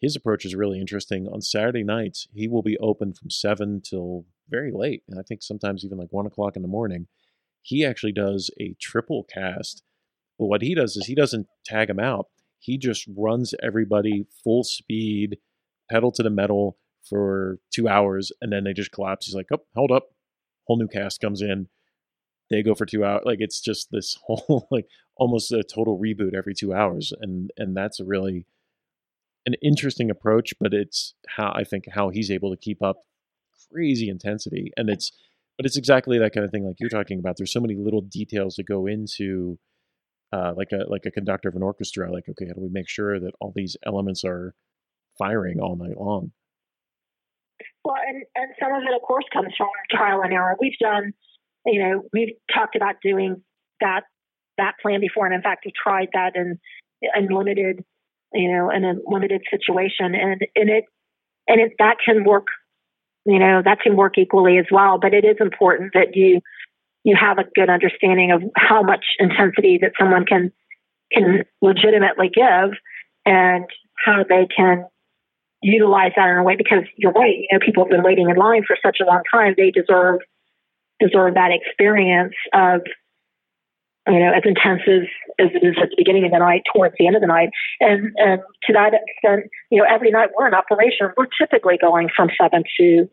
his 0.00 0.16
approach 0.16 0.44
is 0.46 0.54
really 0.54 0.80
interesting. 0.80 1.28
On 1.28 1.40
saturday 1.42 1.84
nights 1.84 2.26
he 2.32 2.48
will 2.48 2.62
be 2.62 2.78
open 2.78 3.12
from 3.12 3.30
7 3.30 3.80
till 3.82 4.26
very 4.48 4.72
late 4.72 5.02
and 5.08 5.18
i 5.18 5.22
think 5.22 5.42
sometimes 5.42 5.84
even 5.84 5.98
like 5.98 6.12
1 6.12 6.26
o'clock 6.26 6.56
in 6.56 6.62
the 6.62 6.68
morning. 6.68 7.06
He 7.62 7.84
actually 7.84 8.12
does 8.12 8.50
a 8.58 8.74
triple 8.80 9.24
cast. 9.24 9.82
But 10.38 10.46
what 10.46 10.62
he 10.62 10.74
does 10.74 10.96
is 10.96 11.04
he 11.06 11.14
doesn't 11.14 11.46
tag 11.66 11.88
them 11.88 12.00
out 12.00 12.26
he 12.60 12.78
just 12.78 13.08
runs 13.16 13.54
everybody 13.62 14.26
full 14.44 14.62
speed, 14.62 15.38
pedal 15.90 16.12
to 16.12 16.22
the 16.22 16.30
metal 16.30 16.76
for 17.02 17.58
two 17.74 17.88
hours, 17.88 18.30
and 18.40 18.52
then 18.52 18.64
they 18.64 18.74
just 18.74 18.92
collapse. 18.92 19.26
He's 19.26 19.34
like, 19.34 19.48
"Oh, 19.52 19.64
hold 19.74 19.90
up!" 19.90 20.10
Whole 20.66 20.78
new 20.78 20.86
cast 20.86 21.20
comes 21.20 21.42
in. 21.42 21.68
They 22.50 22.62
go 22.62 22.74
for 22.74 22.86
two 22.86 23.04
hours. 23.04 23.22
Like 23.24 23.38
it's 23.40 23.60
just 23.60 23.90
this 23.90 24.18
whole 24.26 24.68
like 24.70 24.86
almost 25.16 25.50
a 25.52 25.64
total 25.64 25.98
reboot 25.98 26.34
every 26.34 26.54
two 26.54 26.72
hours, 26.72 27.12
and 27.20 27.50
and 27.56 27.76
that's 27.76 27.98
a 27.98 28.04
really 28.04 28.46
an 29.46 29.54
interesting 29.62 30.10
approach. 30.10 30.52
But 30.60 30.74
it's 30.74 31.14
how 31.26 31.52
I 31.56 31.64
think 31.64 31.86
how 31.90 32.10
he's 32.10 32.30
able 32.30 32.50
to 32.50 32.60
keep 32.60 32.82
up 32.82 32.98
crazy 33.72 34.10
intensity, 34.10 34.70
and 34.76 34.90
it's 34.90 35.12
but 35.56 35.66
it's 35.66 35.76
exactly 35.76 36.18
that 36.18 36.34
kind 36.34 36.44
of 36.44 36.50
thing 36.50 36.66
like 36.66 36.76
you're 36.78 36.90
talking 36.90 37.18
about. 37.18 37.36
There's 37.38 37.52
so 37.52 37.60
many 37.60 37.76
little 37.76 38.02
details 38.02 38.56
that 38.56 38.66
go 38.66 38.86
into 38.86 39.58
uh, 40.32 40.52
like 40.56 40.72
a 40.72 40.84
like 40.88 41.06
a 41.06 41.10
conductor 41.10 41.48
of 41.48 41.56
an 41.56 41.62
orchestra. 41.62 42.12
Like, 42.12 42.24
okay, 42.28 42.46
how 42.46 42.54
do 42.54 42.60
we 42.60 42.68
make 42.70 42.88
sure 42.88 43.18
that 43.18 43.32
all 43.40 43.52
these 43.54 43.76
elements 43.86 44.24
are 44.24 44.54
firing 45.18 45.60
all 45.60 45.76
night 45.76 45.98
long? 45.98 46.32
Well, 47.84 47.96
and, 48.06 48.24
and 48.34 48.50
some 48.60 48.72
of 48.72 48.82
it, 48.82 48.94
of 48.94 49.02
course, 49.02 49.24
comes 49.32 49.52
from 49.56 49.68
trial 49.90 50.22
and 50.22 50.32
error. 50.32 50.56
We've 50.60 50.78
done, 50.80 51.12
you 51.66 51.80
know, 51.82 52.02
we've 52.12 52.34
talked 52.52 52.76
about 52.76 52.96
doing 53.02 53.42
that 53.80 54.02
that 54.58 54.74
plan 54.82 55.00
before, 55.00 55.26
and 55.26 55.34
in 55.34 55.42
fact, 55.42 55.64
we 55.64 55.72
tried 55.82 56.08
that 56.12 56.36
in 56.36 56.58
in 57.14 57.28
limited, 57.28 57.84
you 58.32 58.52
know, 58.52 58.70
in 58.70 58.84
a 58.84 58.94
limited 59.06 59.42
situation, 59.50 60.14
and 60.14 60.46
and 60.54 60.70
it 60.70 60.84
and 61.48 61.60
it 61.60 61.72
that 61.78 61.96
can 62.04 62.24
work, 62.24 62.46
you 63.24 63.38
know, 63.38 63.62
that 63.64 63.80
can 63.80 63.96
work 63.96 64.18
equally 64.18 64.58
as 64.58 64.66
well. 64.70 64.98
But 64.98 65.14
it 65.14 65.24
is 65.24 65.36
important 65.40 65.92
that 65.94 66.14
you 66.14 66.40
you 67.04 67.16
have 67.18 67.38
a 67.38 67.44
good 67.54 67.70
understanding 67.70 68.30
of 68.30 68.42
how 68.56 68.82
much 68.82 69.04
intensity 69.18 69.78
that 69.82 69.92
someone 69.98 70.24
can 70.26 70.52
can 71.12 71.44
legitimately 71.60 72.30
give, 72.32 72.70
and 73.26 73.64
how 74.04 74.24
they 74.28 74.46
can 74.54 74.86
utilize 75.62 76.12
that 76.16 76.28
in 76.28 76.36
a 76.36 76.42
way 76.42 76.56
because 76.56 76.84
you're 76.96 77.12
right. 77.12 77.36
You 77.36 77.48
know, 77.52 77.58
people 77.64 77.84
have 77.84 77.90
been 77.90 78.02
waiting 78.02 78.30
in 78.30 78.36
line 78.36 78.64
for 78.66 78.76
such 78.82 78.98
a 79.00 79.04
long 79.04 79.22
time. 79.32 79.54
They 79.56 79.70
deserve 79.70 80.20
deserve 81.00 81.34
that 81.34 81.50
experience 81.50 82.34
of 82.52 82.82
you 84.06 84.18
know 84.20 84.32
as 84.32 84.42
intense 84.44 84.82
as, 84.86 85.08
as 85.38 85.48
it 85.54 85.64
is 85.66 85.76
at 85.82 85.90
the 85.90 85.96
beginning 85.96 86.24
of 86.24 86.30
the 86.30 86.38
night 86.38 86.62
towards 86.72 86.94
the 86.98 87.06
end 87.06 87.16
of 87.16 87.22
the 87.22 87.28
night. 87.28 87.50
And 87.80 88.12
and 88.16 88.40
to 88.66 88.72
that 88.72 88.92
extent, 88.94 89.50
you 89.70 89.78
know, 89.78 89.86
every 89.88 90.10
night 90.10 90.30
we're 90.36 90.48
in 90.48 90.54
operation, 90.54 91.10
we're 91.16 91.26
typically 91.40 91.78
going 91.80 92.08
from 92.14 92.28
seven 92.40 92.64
to 92.78 93.08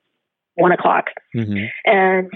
one 0.55 0.71
o'clock, 0.71 1.05
Mm-hmm. 1.35 1.65
and 1.85 2.31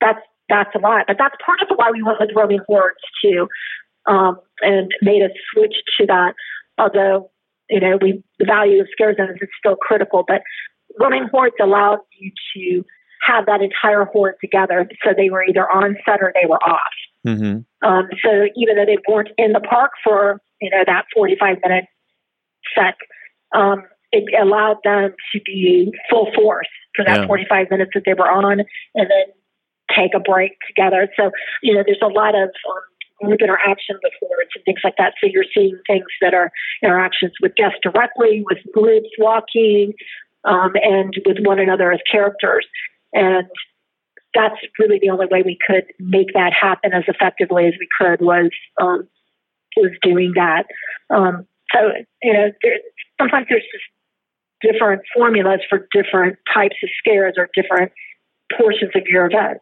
that's 0.00 0.20
that's 0.48 0.74
a 0.74 0.78
lot. 0.78 1.04
But 1.06 1.16
that's 1.18 1.34
part 1.44 1.60
of 1.62 1.68
why 1.76 1.90
we 1.92 2.02
went 2.02 2.20
with 2.20 2.30
roaming 2.34 2.60
hordes 2.66 2.96
too, 3.22 3.48
um, 4.06 4.38
and 4.60 4.90
made 5.02 5.22
a 5.22 5.28
switch 5.52 5.74
to 5.98 6.06
that. 6.06 6.34
Although 6.78 7.30
you 7.70 7.80
know, 7.80 7.98
we 8.00 8.22
the 8.38 8.46
value 8.46 8.80
of 8.80 8.88
scare 8.90 9.14
zones 9.14 9.38
is 9.40 9.48
still 9.58 9.76
critical, 9.76 10.24
but 10.26 10.42
roaming 10.98 11.28
hordes 11.30 11.56
allowed 11.60 11.98
you 12.18 12.32
to 12.54 12.84
have 13.26 13.46
that 13.46 13.60
entire 13.60 14.04
horde 14.04 14.36
together, 14.40 14.88
so 15.04 15.12
they 15.16 15.28
were 15.28 15.44
either 15.44 15.70
on 15.70 15.96
set 16.04 16.20
or 16.20 16.32
they 16.34 16.48
were 16.48 16.62
off. 16.62 16.80
Mm-hmm. 17.26 17.86
Um, 17.86 18.08
so 18.24 18.46
even 18.56 18.76
though 18.76 18.86
they 18.86 18.98
weren't 19.08 19.30
in 19.36 19.52
the 19.52 19.60
park 19.60 19.92
for 20.02 20.40
you 20.60 20.70
know 20.70 20.82
that 20.86 21.04
45 21.14 21.58
minute 21.62 21.84
set, 22.74 22.94
um, 23.54 23.82
it 24.12 24.24
allowed 24.40 24.78
them 24.84 25.14
to 25.32 25.40
be 25.44 25.92
full 26.08 26.30
force 26.34 26.68
for 26.96 27.04
that 27.04 27.20
Yeah. 27.20 27.26
45 27.26 27.70
minutes 27.70 27.90
that 27.94 28.04
they 28.06 28.14
were 28.14 28.30
on, 28.30 28.60
and 28.60 28.66
then 28.94 29.24
take 29.94 30.14
a 30.14 30.20
break 30.20 30.52
together. 30.66 31.08
So 31.16 31.30
you 31.62 31.74
know, 31.74 31.82
there's 31.84 32.02
a 32.02 32.08
lot 32.08 32.34
of 32.34 32.50
um, 32.70 32.82
group 33.22 33.40
interaction 33.42 33.96
with 34.02 34.12
hordes 34.20 34.50
and 34.54 34.64
things 34.64 34.80
like 34.84 34.94
that. 34.98 35.14
So 35.20 35.28
you're 35.30 35.44
seeing 35.54 35.78
things 35.86 36.06
that 36.20 36.34
are 36.34 36.50
interactions 36.82 37.32
with 37.40 37.54
guests 37.56 37.78
directly, 37.82 38.44
with 38.48 38.58
groups 38.72 39.08
walking, 39.18 39.92
um, 40.44 40.72
and 40.82 41.14
with 41.26 41.38
one 41.40 41.58
another 41.58 41.92
as 41.92 42.00
characters. 42.10 42.66
And 43.12 43.46
that's 44.34 44.56
really 44.78 44.98
the 45.00 45.10
only 45.10 45.26
way 45.26 45.42
we 45.42 45.58
could 45.66 45.84
make 45.98 46.32
that 46.34 46.52
happen 46.58 46.92
as 46.92 47.04
effectively 47.08 47.66
as 47.66 47.74
we 47.78 47.88
could 47.98 48.20
was 48.20 48.50
um, 48.80 49.08
was 49.76 49.92
doing 50.02 50.32
that. 50.34 50.64
Um, 51.10 51.46
so 51.72 51.92
you 52.22 52.32
know, 52.32 52.50
there, 52.62 52.78
sometimes 53.20 53.46
there's 53.48 53.64
just 53.72 53.84
different 54.60 55.02
formulas 55.14 55.60
for 55.68 55.86
different 55.92 56.36
types 56.52 56.76
of 56.82 56.90
scares 56.98 57.34
or 57.36 57.48
different 57.54 57.92
portions 58.56 58.90
of 58.94 59.02
your 59.06 59.26
event 59.26 59.60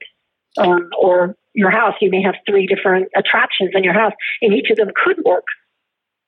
um, 0.58 0.90
or 0.98 1.36
your 1.54 1.70
house. 1.70 1.94
You 2.00 2.10
may 2.10 2.22
have 2.22 2.34
three 2.48 2.66
different 2.66 3.08
attractions 3.16 3.70
in 3.74 3.84
your 3.84 3.94
house, 3.94 4.12
and 4.42 4.52
each 4.52 4.70
of 4.70 4.76
them 4.76 4.90
could 5.04 5.16
work 5.24 5.44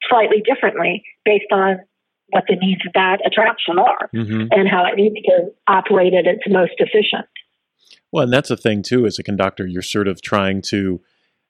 slightly 0.08 0.42
differently 0.44 1.04
based 1.24 1.52
on 1.52 1.80
what 2.30 2.44
the 2.48 2.56
needs 2.56 2.80
of 2.86 2.92
that 2.94 3.18
attraction 3.26 3.78
are 3.78 4.10
Mm-hmm. 4.14 4.48
and 4.50 4.68
how 4.68 4.84
it 4.86 4.96
needs 4.96 5.16
to 5.26 5.50
operate 5.66 6.14
at 6.14 6.26
its 6.26 6.42
most 6.48 6.74
efficient. 6.78 7.26
Well, 8.12 8.24
and 8.24 8.32
that's 8.32 8.50
a 8.50 8.56
thing 8.56 8.82
too. 8.82 9.06
As 9.06 9.18
a 9.18 9.22
conductor, 9.22 9.66
you're 9.66 9.82
sort 9.82 10.08
of 10.08 10.22
trying 10.22 10.62
to 10.62 11.00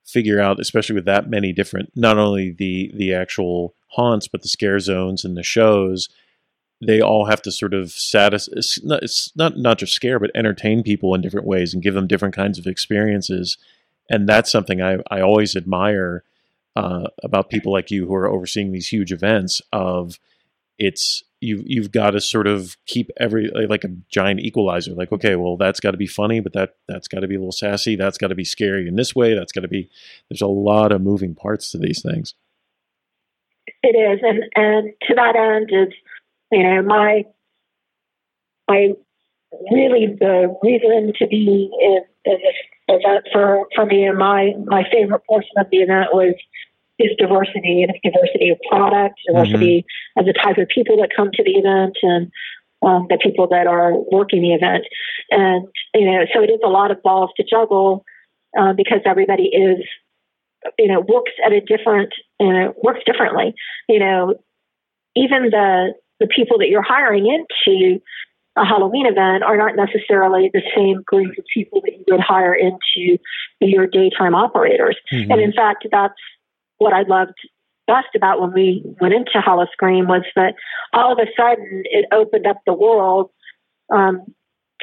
figure 0.04 0.40
out, 0.40 0.58
especially 0.58 0.94
with 0.94 1.04
that 1.04 1.28
many 1.28 1.52
different, 1.52 1.90
not 1.94 2.18
only 2.18 2.50
the 2.50 2.90
the 2.94 3.14
actual 3.14 3.74
haunts, 3.88 4.28
but 4.28 4.42
the 4.42 4.48
scare 4.48 4.80
zones 4.80 5.24
and 5.24 5.36
the 5.36 5.42
shows. 5.42 6.08
They 6.80 7.00
all 7.00 7.26
have 7.26 7.42
to 7.42 7.50
sort 7.50 7.74
of 7.74 7.90
satisfy. 7.90 8.52
It's 8.56 8.82
not, 8.84 9.02
it's 9.02 9.32
not 9.36 9.78
just 9.78 9.94
scare, 9.94 10.18
but 10.18 10.30
entertain 10.34 10.82
people 10.82 11.14
in 11.14 11.20
different 11.20 11.46
ways 11.46 11.74
and 11.74 11.82
give 11.82 11.94
them 11.94 12.06
different 12.06 12.36
kinds 12.36 12.58
of 12.58 12.66
experiences. 12.66 13.58
And 14.08 14.28
that's 14.28 14.50
something 14.50 14.80
I 14.80 14.98
I 15.10 15.20
always 15.20 15.56
admire 15.56 16.24
uh, 16.76 17.08
about 17.22 17.50
people 17.50 17.72
like 17.72 17.90
you 17.90 18.06
who 18.06 18.14
are 18.14 18.28
overseeing 18.28 18.72
these 18.72 18.88
huge 18.88 19.12
events. 19.12 19.60
Of 19.72 20.18
it's 20.78 21.24
you 21.40 21.62
you've 21.66 21.92
got 21.92 22.12
to 22.12 22.20
sort 22.20 22.46
of 22.46 22.76
keep 22.86 23.10
every 23.18 23.50
like 23.50 23.84
a 23.84 23.94
giant 24.08 24.40
equalizer. 24.40 24.92
Like, 24.92 25.12
okay, 25.12 25.36
well, 25.36 25.56
that's 25.56 25.80
got 25.80 25.92
to 25.92 25.96
be 25.96 26.06
funny, 26.06 26.40
but 26.40 26.52
that 26.52 26.76
that's 26.86 27.08
got 27.08 27.20
to 27.20 27.28
be 27.28 27.34
a 27.34 27.38
little 27.38 27.52
sassy. 27.52 27.96
That's 27.96 28.18
got 28.18 28.28
to 28.28 28.34
be 28.34 28.44
scary 28.44 28.88
in 28.88 28.96
this 28.96 29.14
way. 29.14 29.34
That's 29.34 29.52
got 29.52 29.62
to 29.62 29.68
be. 29.68 29.90
There's 30.28 30.42
a 30.42 30.46
lot 30.46 30.92
of 30.92 31.00
moving 31.00 31.34
parts 31.34 31.70
to 31.72 31.78
these 31.78 32.02
things. 32.02 32.34
It 33.82 33.96
is, 33.96 34.20
and 34.22 34.44
and 34.54 34.92
to 35.02 35.14
that 35.14 35.36
end, 35.36 35.70
is 35.72 35.94
you 36.50 36.62
know 36.62 36.82
my 36.82 37.24
my 38.68 38.92
really 39.70 40.06
the 40.18 40.54
reason 40.62 41.12
to 41.18 41.26
be 41.26 41.70
in, 41.80 42.00
in 42.24 42.38
this 42.38 42.56
event 42.88 43.26
for 43.32 43.66
for 43.74 43.86
me 43.86 44.04
and 44.04 44.18
my 44.18 44.52
my 44.66 44.84
favorite 44.90 45.22
portion 45.28 45.52
of 45.56 45.66
the 45.70 45.78
event 45.78 46.08
was 46.12 46.34
is 46.98 47.16
diversity 47.18 47.82
and 47.82 47.92
diversity 48.02 48.50
of 48.50 48.58
product, 48.68 49.20
diversity 49.26 49.82
mm-hmm. 49.82 50.20
of 50.20 50.26
the 50.26 50.32
type 50.32 50.58
of 50.58 50.68
people 50.68 50.96
that 50.96 51.10
come 51.14 51.30
to 51.32 51.44
the 51.44 51.52
event, 51.52 51.96
and 52.02 52.30
um, 52.82 53.06
the 53.08 53.18
people 53.22 53.46
that 53.48 53.66
are 53.66 53.92
working 54.10 54.42
the 54.42 54.52
event. 54.52 54.84
And 55.30 55.68
you 55.94 56.10
know, 56.10 56.24
so 56.32 56.42
it 56.42 56.50
is 56.50 56.60
a 56.64 56.68
lot 56.68 56.90
of 56.90 57.02
balls 57.02 57.30
to 57.36 57.44
juggle 57.48 58.04
uh, 58.58 58.72
because 58.72 59.00
everybody 59.04 59.44
is, 59.44 59.84
you 60.78 60.88
know, 60.88 61.00
works 61.00 61.32
at 61.44 61.52
a 61.52 61.60
different, 61.60 62.12
uh, 62.40 62.72
works 62.82 63.00
differently. 63.06 63.54
You 63.88 64.00
know, 64.00 64.34
even 65.14 65.50
the 65.50 65.94
the 66.20 66.26
people 66.26 66.58
that 66.58 66.68
you're 66.68 66.82
hiring 66.82 67.26
into 67.26 68.00
a 68.56 68.64
Halloween 68.64 69.06
event 69.06 69.44
are 69.44 69.56
not 69.56 69.76
necessarily 69.76 70.50
the 70.52 70.62
same 70.74 71.02
group 71.06 71.38
of 71.38 71.44
people 71.52 71.80
that 71.82 71.92
you 71.92 72.04
would 72.08 72.20
hire 72.20 72.54
into 72.54 73.18
your 73.60 73.86
daytime 73.86 74.34
operators. 74.34 74.96
Mm-hmm. 75.12 75.30
And 75.30 75.40
in 75.40 75.52
fact, 75.52 75.86
that's 75.90 76.14
what 76.78 76.92
I 76.92 77.02
loved 77.02 77.34
best 77.86 78.08
about 78.14 78.40
when 78.40 78.52
we 78.52 78.82
went 79.00 79.14
into 79.14 79.40
Howl-O-Scream 79.40 80.06
was 80.06 80.22
that 80.36 80.54
all 80.92 81.12
of 81.12 81.18
a 81.18 81.26
sudden 81.36 81.82
it 81.84 82.06
opened 82.12 82.46
up 82.46 82.58
the 82.66 82.74
world 82.74 83.30
um, 83.92 84.26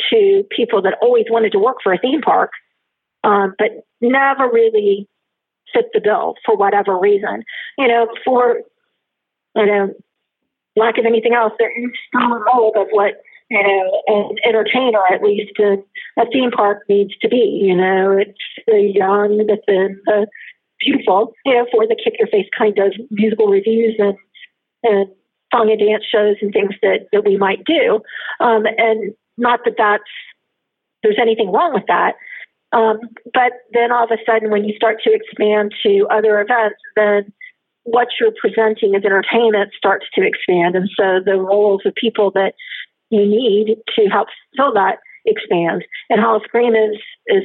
to 0.09 0.43
people 0.55 0.81
that 0.81 0.97
always 1.01 1.25
wanted 1.29 1.51
to 1.51 1.59
work 1.59 1.77
for 1.83 1.93
a 1.93 1.97
theme 1.97 2.21
park, 2.21 2.51
um, 3.23 3.53
but 3.57 3.85
never 4.01 4.49
really 4.51 5.07
fit 5.73 5.85
the 5.93 6.01
bill 6.01 6.33
for 6.45 6.57
whatever 6.57 6.97
reason. 6.97 7.43
You 7.77 7.87
know, 7.87 8.07
for 8.25 8.61
you 9.55 9.65
know, 9.65 9.93
lack 10.75 10.97
of 10.97 11.05
anything 11.05 11.33
else, 11.33 11.53
there 11.59 11.71
is 11.71 11.91
still 12.07 12.33
a 12.33 12.43
mold 12.53 12.75
of 12.77 12.87
what 12.91 13.21
you 13.49 13.61
know 13.61 14.01
an 14.07 14.35
entertainer, 14.45 15.01
at 15.11 15.23
least 15.23 15.53
in 15.59 15.83
a 16.17 16.25
theme 16.31 16.51
park, 16.51 16.83
needs 16.89 17.15
to 17.21 17.29
be. 17.29 17.61
You 17.63 17.75
know, 17.75 18.17
it's 18.17 18.39
the 18.67 18.91
young, 18.93 19.37
the 19.37 19.57
thin, 19.65 20.01
the 20.05 20.27
beautiful, 20.79 21.33
you 21.45 21.53
know, 21.53 21.65
for 21.71 21.87
the 21.87 21.95
kick 22.01 22.15
your 22.19 22.27
face 22.27 22.47
kind 22.57 22.77
of 22.79 22.93
musical 23.11 23.47
reviews 23.47 23.95
and 23.99 24.17
and 24.83 25.07
song 25.53 25.69
and 25.71 25.79
dance 25.79 26.03
shows 26.09 26.35
and 26.41 26.51
things 26.51 26.73
that 26.81 27.07
that 27.11 27.25
we 27.25 27.37
might 27.37 27.63
do. 27.65 28.01
Um, 28.39 28.65
and 28.77 29.13
not 29.37 29.61
that 29.65 29.75
that's 29.77 30.03
there's 31.03 31.19
anything 31.21 31.51
wrong 31.51 31.73
with 31.73 31.85
that. 31.87 32.15
Um, 32.71 32.99
but 33.33 33.53
then 33.73 33.91
all 33.91 34.03
of 34.03 34.11
a 34.11 34.17
sudden, 34.25 34.51
when 34.51 34.65
you 34.65 34.75
start 34.75 34.97
to 35.03 35.13
expand 35.13 35.73
to 35.83 36.07
other 36.11 36.41
events, 36.41 36.81
then 36.95 37.31
what 37.85 38.07
you're 38.19 38.33
presenting 38.39 38.95
as 38.95 39.03
entertainment 39.03 39.71
starts 39.77 40.05
to 40.15 40.25
expand. 40.25 40.75
And 40.75 40.89
so 40.97 41.19
the 41.23 41.37
roles 41.37 41.81
of 41.85 41.95
people 41.95 42.31
that 42.31 42.53
you 43.09 43.25
need 43.25 43.77
to 43.95 44.05
help 44.07 44.27
fill 44.57 44.73
that 44.73 44.97
expand. 45.25 45.85
And 46.09 46.19
Howl-O-Scream 46.19 46.75
is, 46.75 46.97
is 47.27 47.43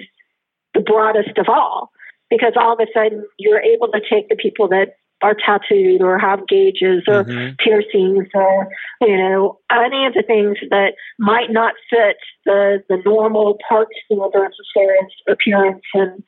the 0.75 0.81
broadest 0.81 1.39
of 1.39 1.47
all 1.49 1.91
because 2.31 2.53
all 2.57 2.73
of 2.73 2.81
a 2.81 2.87
sudden 2.95 3.27
you're 3.39 3.61
able 3.61 3.89
to 3.89 4.01
take 4.01 4.29
the 4.29 4.37
people 4.37 4.69
that 4.69 4.97
are 5.23 5.35
tattooed 5.35 6.01
or 6.01 6.19
have 6.19 6.49
gauges 6.49 7.03
or 7.07 7.25
mm-hmm. 7.25 7.55
piercings 7.59 8.27
or 8.33 8.69
you 9.03 9.17
know 9.17 9.59
any 9.71 10.07
of 10.07 10.15
the 10.15 10.23
things 10.27 10.57
that 10.71 10.95
might 11.19 11.51
not 11.51 11.75
fit 11.91 12.17
the 12.47 12.83
the 12.89 12.97
normal 13.05 13.59
park 13.69 13.89
standards 14.07 14.55
as 14.59 15.07
appearance 15.29 15.83
and 15.93 16.23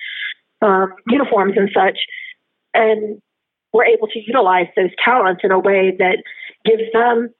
um, 0.61 0.93
uniforms 1.09 1.55
and 1.57 1.71
such, 1.75 1.99
and 2.75 3.21
we're 3.73 3.87
able 3.87 4.07
to 4.09 4.19
utilize 4.19 4.67
those 4.77 4.91
talents 5.03 5.43
in 5.45 5.51
a 5.51 5.59
way 5.59 5.95
that 5.99 6.23
gives 6.65 6.83
them 6.93 7.31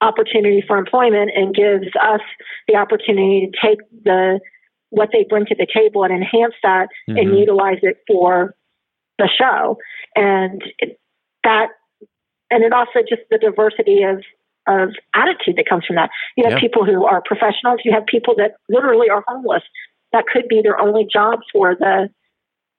opportunity 0.00 0.62
for 0.66 0.78
employment 0.78 1.30
and 1.34 1.54
gives 1.54 1.86
us 2.02 2.20
the 2.68 2.76
opportunity 2.76 3.50
to 3.50 3.68
take 3.68 3.78
the 4.04 4.40
what 4.90 5.10
they 5.12 5.24
bring 5.28 5.46
to 5.46 5.54
the 5.54 5.66
table 5.72 6.04
and 6.04 6.12
enhance 6.12 6.54
that 6.62 6.88
mm-hmm. 7.08 7.16
and 7.16 7.38
utilize 7.38 7.78
it 7.82 7.98
for 8.06 8.54
the 9.18 9.28
show. 9.38 9.78
And 10.16 10.62
that, 11.44 11.68
and 12.50 12.64
it 12.64 12.72
also 12.72 13.00
just 13.08 13.22
the 13.30 13.38
diversity 13.38 14.02
of, 14.02 14.22
of 14.66 14.90
attitude 15.14 15.56
that 15.56 15.68
comes 15.68 15.84
from 15.86 15.96
that. 15.96 16.10
You 16.36 16.44
have 16.44 16.54
yeah. 16.54 16.60
people 16.60 16.84
who 16.84 17.04
are 17.04 17.22
professionals. 17.24 17.80
You 17.84 17.92
have 17.92 18.04
people 18.06 18.34
that 18.36 18.54
literally 18.68 19.08
are 19.08 19.22
homeless. 19.28 19.62
That 20.12 20.24
could 20.26 20.48
be 20.48 20.60
their 20.60 20.78
only 20.78 21.06
job 21.10 21.40
for 21.52 21.76
the, 21.76 22.08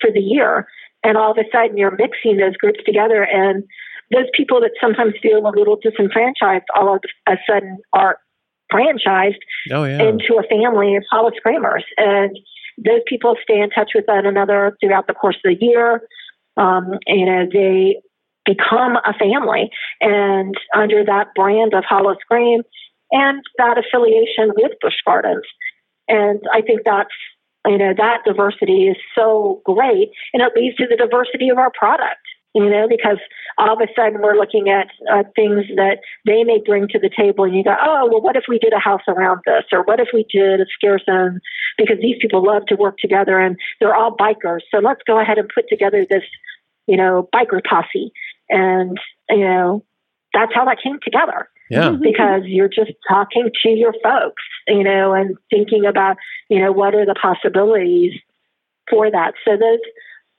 for 0.02 0.12
the 0.12 0.20
year. 0.20 0.68
And 1.04 1.18
all 1.18 1.32
of 1.32 1.38
a 1.38 1.46
sudden 1.52 1.78
you're 1.78 1.96
mixing 1.96 2.38
those 2.38 2.56
groups 2.58 2.80
together 2.86 3.24
and 3.24 3.64
those 4.12 4.28
people 4.36 4.60
that 4.60 4.72
sometimes 4.80 5.14
feel 5.22 5.40
a 5.40 5.54
little 5.56 5.78
disenfranchised 5.82 6.66
all 6.76 6.96
of 6.96 7.02
a 7.28 7.38
sudden 7.50 7.78
are 7.94 8.18
franchised 8.72 9.40
oh, 9.72 9.84
yeah. 9.84 10.02
into 10.02 10.40
a 10.40 10.48
family 10.48 10.96
of 10.96 11.04
Howl-O-Screamers. 11.12 11.86
And 11.98 12.38
those 12.78 13.02
people 13.08 13.36
stay 13.42 13.60
in 13.60 13.70
touch 13.70 13.92
with 13.96 14.06
one 14.06 14.26
another 14.26 14.76
throughout 14.80 15.08
the 15.08 15.14
course 15.14 15.38
of 15.44 15.58
the 15.58 15.66
year. 15.66 16.02
Um, 16.58 17.00
and 17.06 17.52
they 17.52 18.02
become 18.46 18.98
a 18.98 19.14
family. 19.18 19.70
And 20.00 20.56
under 20.76 21.04
that 21.06 21.28
brand 21.36 21.74
of 21.74 21.84
Howl-O-Scream 21.88 22.62
and 23.12 23.44
that 23.58 23.78
affiliation 23.78 24.52
with 24.56 24.72
Busch 24.82 24.96
Gardens. 25.06 25.46
And 26.08 26.42
I 26.54 26.62
think 26.62 26.82
that's 26.86 27.10
you 27.66 27.78
know 27.78 27.94
that 27.96 28.20
diversity 28.26 28.88
is 28.88 28.98
so 29.16 29.62
great 29.66 30.10
and 30.34 30.42
it 30.42 30.54
leads 30.56 30.76
to 30.78 30.88
the 30.88 30.96
diversity 30.96 31.50
of 31.50 31.58
our 31.58 31.72
product 31.72 32.22
you 32.54 32.70
know, 32.70 32.88
because 32.88 33.18
all 33.58 33.74
of 33.74 33.80
a 33.82 33.88
sudden 33.96 34.22
we're 34.22 34.36
looking 34.36 34.70
at 34.70 34.88
uh, 35.12 35.24
things 35.36 35.66
that 35.76 36.00
they 36.26 36.44
may 36.44 36.60
bring 36.66 36.88
to 36.90 37.00
the 37.00 37.10
table, 37.10 37.46
and 37.46 37.56
you 37.56 37.64
go, 37.64 37.76
oh, 37.82 38.10
well, 38.12 38.22
what 38.22 38.36
if 38.36 38.44
we 38.48 38.60
did 38.60 38.74
a 38.74 38.80
house 38.80 39.02
around 39.08 39.42
this, 39.46 39.64
or 39.72 39.84
what 39.84 40.00
if 40.00 40.10
we 40.14 40.26
did 40.32 40.60
a 40.60 40.66
scare 40.74 41.00
zone? 41.00 41.40
Because 41.78 41.98
these 42.02 42.18
people 42.20 42.44
love 42.44 42.66
to 42.68 42.76
work 42.76 42.98
together, 42.98 43.40
and 43.40 43.58
they're 43.80 43.96
all 43.96 44.16
bikers, 44.16 44.62
so 44.70 44.80
let's 44.80 45.02
go 45.08 45.20
ahead 45.20 45.38
and 45.38 45.50
put 45.54 45.70
together 45.70 46.06
this, 46.10 46.24
you 46.88 46.98
know, 46.98 47.30
biker 47.34 47.64
posse, 47.64 48.12
and 48.50 48.98
you 49.30 49.46
know, 49.46 49.86
that's 50.34 50.54
how 50.54 50.66
that 50.66 50.82
came 50.84 51.00
together. 51.02 51.48
Yeah. 51.72 51.92
Because 52.02 52.42
you're 52.46 52.68
just 52.68 52.92
talking 53.08 53.50
to 53.64 53.70
your 53.70 53.94
folks, 54.04 54.44
you 54.68 54.84
know, 54.84 55.14
and 55.14 55.38
thinking 55.50 55.86
about, 55.86 56.18
you 56.50 56.60
know, 56.60 56.72
what 56.72 56.94
are 56.94 57.06
the 57.06 57.16
possibilities 57.16 58.14
for 58.90 59.10
that. 59.10 59.34
So 59.46 59.52
those, 59.52 59.80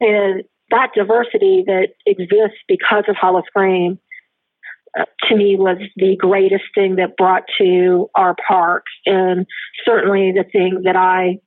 you 0.01 0.13
know, 0.13 0.43
that 0.71 0.91
diversity 0.95 1.65
that 1.67 1.89
exists 2.07 2.59
because 2.69 3.05
of 3.09 3.17
Howl-O-Scream 3.19 3.99
uh, 4.99 5.05
to 5.29 5.37
me 5.37 5.57
was 5.57 5.79
the 5.97 6.17
greatest 6.17 6.65
thing 6.75 6.97
that 6.97 7.17
brought 7.17 7.45
to 7.59 8.11
our 8.15 8.37
park 8.47 8.85
and 9.07 9.47
certainly 9.87 10.33
the 10.33 10.45
thing 10.45 10.83
that 10.85 10.97
I 10.97 11.39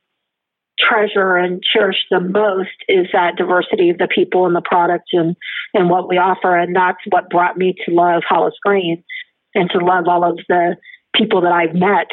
treasure 0.79 1.36
and 1.38 1.63
cherish 1.63 2.05
the 2.09 2.19
most 2.19 2.75
is 2.88 3.07
that 3.13 3.36
diversity 3.38 3.91
of 3.91 3.97
the 3.97 4.07
people 4.07 4.45
and 4.45 4.55
the 4.55 4.61
product 4.61 5.09
and, 5.13 5.36
and 5.73 5.89
what 5.89 6.09
we 6.09 6.17
offer. 6.17 6.55
And 6.55 6.75
that's 6.75 6.99
what 7.09 7.29
brought 7.29 7.57
me 7.57 7.75
to 7.86 7.93
love 7.93 8.23
Howl-O-Scream 8.27 9.03
and 9.55 9.69
to 9.71 9.79
love 9.79 10.07
all 10.07 10.23
of 10.23 10.37
the 10.47 10.75
people 11.15 11.41
that 11.41 11.51
I've 11.51 11.73
met 11.73 12.07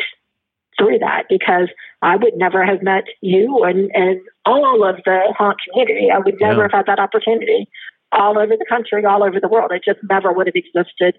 through 0.78 0.98
that 1.00 1.24
because 1.28 1.68
I 2.00 2.16
would 2.16 2.34
never 2.36 2.64
have 2.64 2.82
met 2.82 3.04
you 3.20 3.62
and, 3.64 3.90
and 3.94 4.20
all 4.46 4.88
of 4.88 4.96
the 5.04 5.34
haunt 5.36 5.58
community. 5.68 6.08
I 6.10 6.18
would 6.18 6.40
never 6.40 6.56
yeah. 6.56 6.62
have 6.62 6.72
had 6.72 6.86
that 6.86 6.98
opportunity 6.98 7.68
all 8.10 8.38
over 8.38 8.56
the 8.56 8.66
country, 8.68 9.04
all 9.04 9.22
over 9.22 9.40
the 9.40 9.48
world. 9.48 9.72
It 9.72 9.82
just 9.84 10.00
never 10.08 10.32
would 10.32 10.46
have 10.46 10.56
existed, 10.56 11.18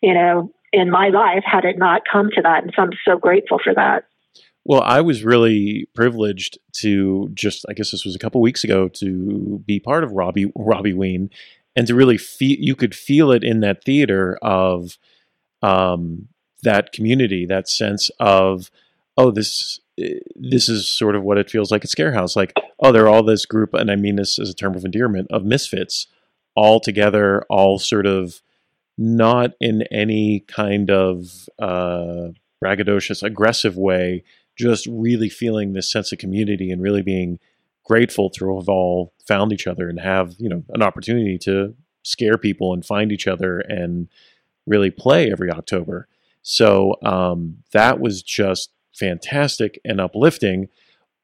you 0.00 0.14
know, 0.14 0.52
in 0.72 0.90
my 0.90 1.08
life 1.08 1.42
had 1.44 1.64
it 1.64 1.78
not 1.78 2.02
come 2.10 2.30
to 2.34 2.42
that. 2.42 2.62
And 2.62 2.72
so 2.74 2.82
I'm 2.82 2.90
so 3.04 3.18
grateful 3.18 3.58
for 3.62 3.74
that. 3.74 4.04
Well, 4.64 4.82
I 4.82 5.00
was 5.00 5.24
really 5.24 5.88
privileged 5.94 6.58
to 6.74 7.30
just, 7.32 7.64
I 7.68 7.72
guess 7.72 7.90
this 7.90 8.04
was 8.04 8.14
a 8.14 8.18
couple 8.18 8.40
weeks 8.40 8.62
ago, 8.62 8.88
to 8.88 9.62
be 9.66 9.80
part 9.80 10.04
of 10.04 10.12
Robbie 10.12 10.52
Robbie 10.54 10.92
Ween 10.92 11.30
and 11.74 11.86
to 11.86 11.94
really 11.94 12.18
feel, 12.18 12.56
you 12.58 12.76
could 12.76 12.94
feel 12.94 13.32
it 13.32 13.42
in 13.42 13.60
that 13.60 13.84
theater 13.84 14.38
of 14.42 14.98
um, 15.62 16.28
that 16.62 16.92
community, 16.92 17.46
that 17.46 17.68
sense 17.68 18.10
of, 18.20 18.70
oh, 19.16 19.30
this 19.30 19.80
this 20.34 20.68
is 20.68 20.88
sort 20.88 21.14
of 21.14 21.22
what 21.22 21.36
it 21.36 21.50
feels 21.50 21.70
like 21.70 21.84
at 21.84 21.90
Scarehouse. 21.90 22.34
Like, 22.34 22.54
oh, 22.80 22.90
they're 22.92 23.08
all 23.08 23.22
this 23.22 23.44
group, 23.44 23.74
and 23.74 23.90
I 23.90 23.96
mean 23.96 24.16
this 24.16 24.38
as 24.38 24.48
a 24.48 24.54
term 24.54 24.74
of 24.74 24.84
endearment, 24.84 25.28
of 25.30 25.44
misfits, 25.44 26.06
all 26.54 26.80
together, 26.80 27.44
all 27.50 27.78
sort 27.78 28.06
of 28.06 28.40
not 28.96 29.52
in 29.60 29.82
any 29.90 30.40
kind 30.40 30.90
of 30.90 31.48
uh, 31.58 32.28
braggadocious, 32.62 33.22
aggressive 33.22 33.76
way, 33.76 34.24
just 34.56 34.86
really 34.86 35.28
feeling 35.28 35.72
this 35.72 35.90
sense 35.90 36.12
of 36.12 36.18
community 36.18 36.70
and 36.70 36.82
really 36.82 37.02
being 37.02 37.38
grateful 37.84 38.30
to 38.30 38.56
have 38.56 38.68
all 38.68 39.12
found 39.26 39.52
each 39.52 39.66
other 39.66 39.88
and 39.88 40.00
have 40.00 40.36
you 40.38 40.48
know 40.48 40.62
an 40.70 40.82
opportunity 40.82 41.38
to 41.38 41.74
scare 42.02 42.38
people 42.38 42.72
and 42.72 42.84
find 42.84 43.10
each 43.12 43.26
other 43.26 43.58
and 43.60 44.08
really 44.66 44.90
play 44.90 45.30
every 45.30 45.50
October. 45.50 46.08
So 46.42 46.96
um, 47.04 47.58
that 47.72 48.00
was 48.00 48.22
just 48.22 48.70
fantastic 48.94 49.80
and 49.84 50.00
uplifting. 50.00 50.68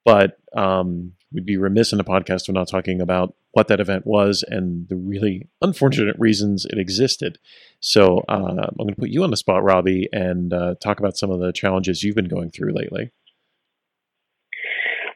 But 0.04 0.38
um, 0.54 1.12
we'd 1.32 1.46
be 1.46 1.56
remiss 1.56 1.92
in 1.92 2.00
a 2.00 2.04
podcast 2.04 2.48
of 2.48 2.54
not 2.54 2.68
talking 2.68 3.00
about 3.00 3.34
what 3.52 3.68
that 3.68 3.80
event 3.80 4.06
was 4.06 4.44
and 4.46 4.88
the 4.88 4.96
really 4.96 5.48
unfortunate 5.62 6.16
reasons 6.18 6.66
it 6.66 6.78
existed. 6.78 7.38
So 7.80 8.22
uh, 8.28 8.66
I'm 8.68 8.76
going 8.76 8.90
to 8.90 9.00
put 9.00 9.08
you 9.08 9.24
on 9.24 9.30
the 9.30 9.36
spot, 9.36 9.64
Robbie, 9.64 10.08
and 10.12 10.52
uh, 10.52 10.74
talk 10.82 11.00
about 11.00 11.16
some 11.16 11.30
of 11.30 11.40
the 11.40 11.52
challenges 11.52 12.02
you've 12.02 12.16
been 12.16 12.28
going 12.28 12.50
through 12.50 12.72
lately. 12.74 13.12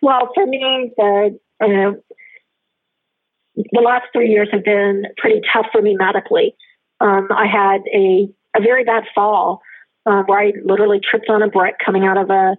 Well, 0.02 0.30
for 0.34 0.46
me, 0.46 0.92
the 0.96 1.38
uh, 1.62 1.92
the 3.56 3.80
last 3.80 4.06
three 4.12 4.30
years 4.30 4.48
have 4.52 4.64
been 4.64 5.04
pretty 5.18 5.40
tough 5.52 5.66
for 5.72 5.82
me 5.82 5.94
medically. 5.98 6.54
Um, 7.01 7.28
I 7.30 7.46
had 7.46 7.82
a 7.94 8.28
a 8.57 8.61
very 8.61 8.84
bad 8.84 9.05
fall 9.14 9.62
uh, 10.07 10.22
where 10.26 10.40
I 10.40 10.53
literally 10.64 11.01
tripped 11.01 11.28
on 11.28 11.42
a 11.42 11.48
brick 11.48 11.76
coming 11.84 12.05
out 12.05 12.18
of 12.18 12.30
a 12.30 12.57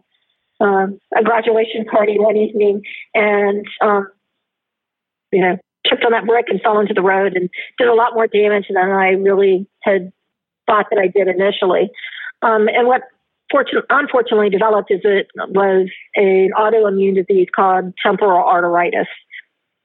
um, 0.64 1.00
a 1.18 1.24
graduation 1.24 1.86
party 1.86 2.18
one 2.20 2.38
evening, 2.38 2.84
and 3.14 3.66
um, 3.82 4.08
you 5.32 5.42
know 5.42 5.58
tripped 5.86 6.06
on 6.06 6.12
that 6.12 6.26
brick 6.26 6.46
and 6.48 6.62
fell 6.62 6.80
into 6.80 6.94
the 6.94 7.02
road 7.02 7.36
and 7.36 7.50
did 7.78 7.88
a 7.88 7.94
lot 7.94 8.14
more 8.14 8.28
damage 8.28 8.66
than 8.70 8.78
I 8.78 9.10
really 9.10 9.68
had 9.82 10.12
thought 10.68 10.86
that 10.92 11.00
I 11.00 11.08
did 11.08 11.28
initially. 11.28 11.90
Um, 12.44 12.68
and 12.68 12.88
what 12.88 13.02
fortunately, 13.52 13.88
unfortunately 13.90 14.50
developed 14.50 14.92
is 14.92 15.02
it 15.04 15.28
was 15.36 15.90
an 16.16 16.52
autoimmune 16.58 17.16
disease 17.16 17.48
called 17.54 17.94
temporal 18.04 18.44
arteritis, 18.44 19.08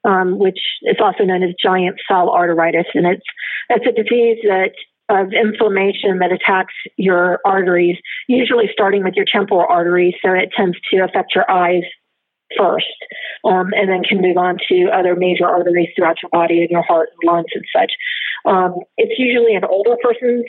um, 0.04 0.38
which 0.38 0.58
is 0.82 0.96
also 1.00 1.24
known 1.24 1.42
as 1.42 1.54
giant 1.62 1.96
cell 2.08 2.28
arteritis, 2.28 2.86
and 2.94 3.06
it's 3.06 3.26
it's 3.70 3.86
a 3.86 4.02
disease 4.02 4.38
that 4.44 4.72
of 5.08 5.32
inflammation 5.32 6.18
that 6.18 6.32
attacks 6.32 6.74
your 6.96 7.38
arteries, 7.44 7.96
usually 8.26 8.68
starting 8.72 9.04
with 9.04 9.14
your 9.14 9.26
temporal 9.30 9.64
arteries. 9.68 10.14
So 10.20 10.32
it 10.32 10.50
tends 10.56 10.76
to 10.90 11.04
affect 11.04 11.34
your 11.34 11.48
eyes 11.50 11.84
first, 12.56 12.86
um, 13.44 13.70
and 13.74 13.88
then 13.88 14.02
can 14.02 14.20
move 14.20 14.36
on 14.36 14.58
to 14.68 14.88
other 14.92 15.16
major 15.16 15.46
arteries 15.46 15.88
throughout 15.94 16.16
your 16.22 16.30
body 16.30 16.60
and 16.60 16.70
your 16.70 16.82
heart 16.82 17.08
and 17.12 17.30
lungs 17.30 17.46
and 17.54 17.64
such. 17.74 17.92
Um, 18.44 18.74
it's 18.96 19.18
usually 19.18 19.54
an 19.54 19.64
older 19.64 19.96
person's 20.02 20.44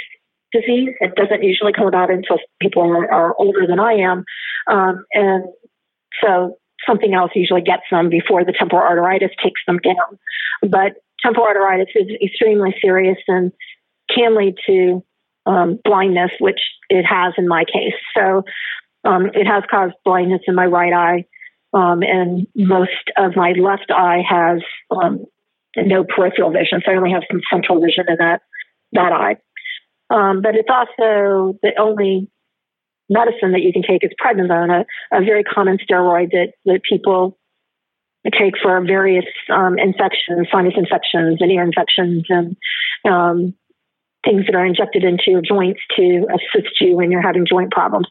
disease. 0.52 0.90
It 1.02 1.16
doesn't 1.16 1.44
usually 1.44 1.74
come 1.74 1.88
about 1.88 2.10
until 2.10 2.38
people 2.62 2.84
are, 2.84 3.12
are 3.12 3.36
older 3.40 3.66
than 3.68 3.80
I 3.80 3.94
am, 3.94 4.24
um, 4.68 5.06
and 5.14 5.46
so 6.24 6.58
something 6.86 7.14
else 7.14 7.32
usually 7.36 7.62
gets 7.62 7.84
them 7.92 8.10
before 8.10 8.46
the 8.46 8.54
temporal 8.54 8.82
arteritis 8.82 9.32
takes 9.44 9.62
them 9.66 9.80
down. 9.80 10.20
But 10.62 11.02
temporal 11.22 11.48
arteritis 11.48 11.90
is 11.96 12.08
extremely 12.24 12.76
serious 12.82 13.18
and 13.28 13.52
can 14.14 14.36
lead 14.38 14.56
to 14.68 15.04
um, 15.46 15.80
blindness, 15.84 16.32
which 16.40 16.60
it 16.90 17.04
has 17.04 17.34
in 17.38 17.48
my 17.48 17.64
case. 17.66 17.96
So 18.16 18.44
um, 19.04 19.28
it 19.34 19.48
has 19.48 19.64
caused 19.70 19.94
blindness 20.04 20.42
in 20.48 20.56
my 20.56 20.66
right 20.66 20.94
eye, 20.94 21.26
um, 21.74 22.02
and 22.02 22.48
most 22.56 22.92
of 23.18 23.36
my 23.36 23.52
left 23.52 23.92
eye 23.92 24.24
has 24.28 24.62
um, 24.92 25.26
no 25.78 26.04
peripheral 26.04 26.52
vision. 26.52 26.82
So 26.86 26.92
I 26.92 26.96
only 26.96 27.12
have 27.12 27.24
some 27.32 27.42
central 27.52 27.82
vision 27.82 28.06
in 28.08 28.18
that 28.20 28.42
that 28.94 29.12
eye. 29.12 29.38
Um, 30.10 30.42
but 30.42 30.56
it's 30.56 30.70
also 30.70 31.60
the 31.62 31.72
only 31.78 32.30
medicine 33.10 33.52
that 33.54 33.62
you 33.62 33.72
can 33.72 33.84
take 33.84 34.04
is 34.04 34.12
prednisone, 34.24 34.70
a, 34.72 35.18
a 35.18 35.24
very 35.24 35.44
common 35.44 35.78
steroid 35.78 36.32
that, 36.32 36.54
that 36.66 36.82
people 36.84 37.38
take 38.38 38.56
for 38.62 38.82
various 38.82 39.26
um, 39.50 39.78
infections, 39.80 40.48
sinus 40.52 40.74
infections, 40.76 41.38
and 41.40 41.52
ear 41.52 41.64
infections, 41.64 42.26
and 42.30 42.58
um, 43.10 43.54
things 44.26 44.46
that 44.46 44.56
are 44.56 44.66
injected 44.66 45.04
into 45.04 45.24
your 45.28 45.42
joints 45.42 45.80
to 45.96 46.28
assist 46.30 46.82
you 46.82 46.96
when 46.96 47.12
you're 47.12 47.22
having 47.22 47.46
joint 47.46 47.72
problems. 47.72 48.08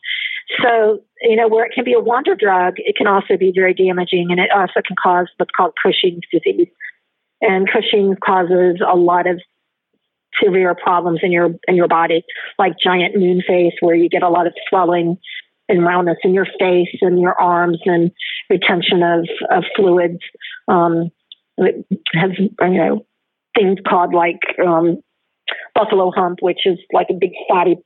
So, 0.62 1.00
you 1.22 1.36
know, 1.36 1.48
where 1.48 1.66
it 1.66 1.72
can 1.74 1.84
be 1.84 1.92
a 1.92 2.00
wonder 2.00 2.34
drug, 2.34 2.74
it 2.78 2.96
can 2.96 3.06
also 3.06 3.36
be 3.36 3.52
very 3.54 3.74
damaging 3.74 4.28
and 4.30 4.40
it 4.40 4.50
also 4.54 4.80
can 4.86 4.96
cause 5.02 5.26
what's 5.36 5.50
called 5.56 5.74
Cushing's 5.82 6.22
disease. 6.32 6.68
And 7.40 7.68
Cushing 7.70 8.14
causes 8.24 8.80
a 8.80 8.96
lot 8.96 9.26
of 9.26 9.40
severe 10.42 10.74
problems 10.74 11.20
in 11.22 11.32
your 11.32 11.50
in 11.66 11.76
your 11.76 11.88
body, 11.88 12.24
like 12.58 12.74
giant 12.82 13.16
moon 13.16 13.42
face, 13.46 13.74
where 13.80 13.94
you 13.94 14.08
get 14.08 14.22
a 14.22 14.28
lot 14.28 14.46
of 14.46 14.54
swelling 14.68 15.18
and 15.68 15.84
roundness 15.84 16.18
in 16.22 16.32
your 16.34 16.46
face 16.58 16.94
and 17.00 17.20
your 17.20 17.38
arms 17.40 17.80
and 17.84 18.10
retention 18.48 19.02
of, 19.02 19.28
of 19.50 19.64
fluids. 19.74 20.20
Um, 20.68 21.10
it 21.58 21.86
has 22.14 22.30
you 22.38 22.50
know 22.60 23.06
things 23.56 23.78
called 23.86 24.14
like 24.14 24.40
um, 24.64 24.98
buffalo 25.74 26.12
hump, 26.14 26.38
which 26.40 26.60
is 26.66 26.78
like 26.92 27.08
a 27.10 27.14
big 27.14 27.32
fatty 27.48 27.76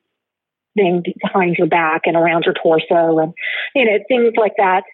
thing 0.77 1.03
behind 1.23 1.57
your 1.57 1.67
back 1.67 2.03
and 2.05 2.17
around 2.17 2.45
your 2.45 2.55
torso, 2.55 3.19
and 3.19 3.33
you 3.75 3.85
know 3.85 3.99
things 4.09 4.35
like 4.37 4.55
that. 4.59 4.85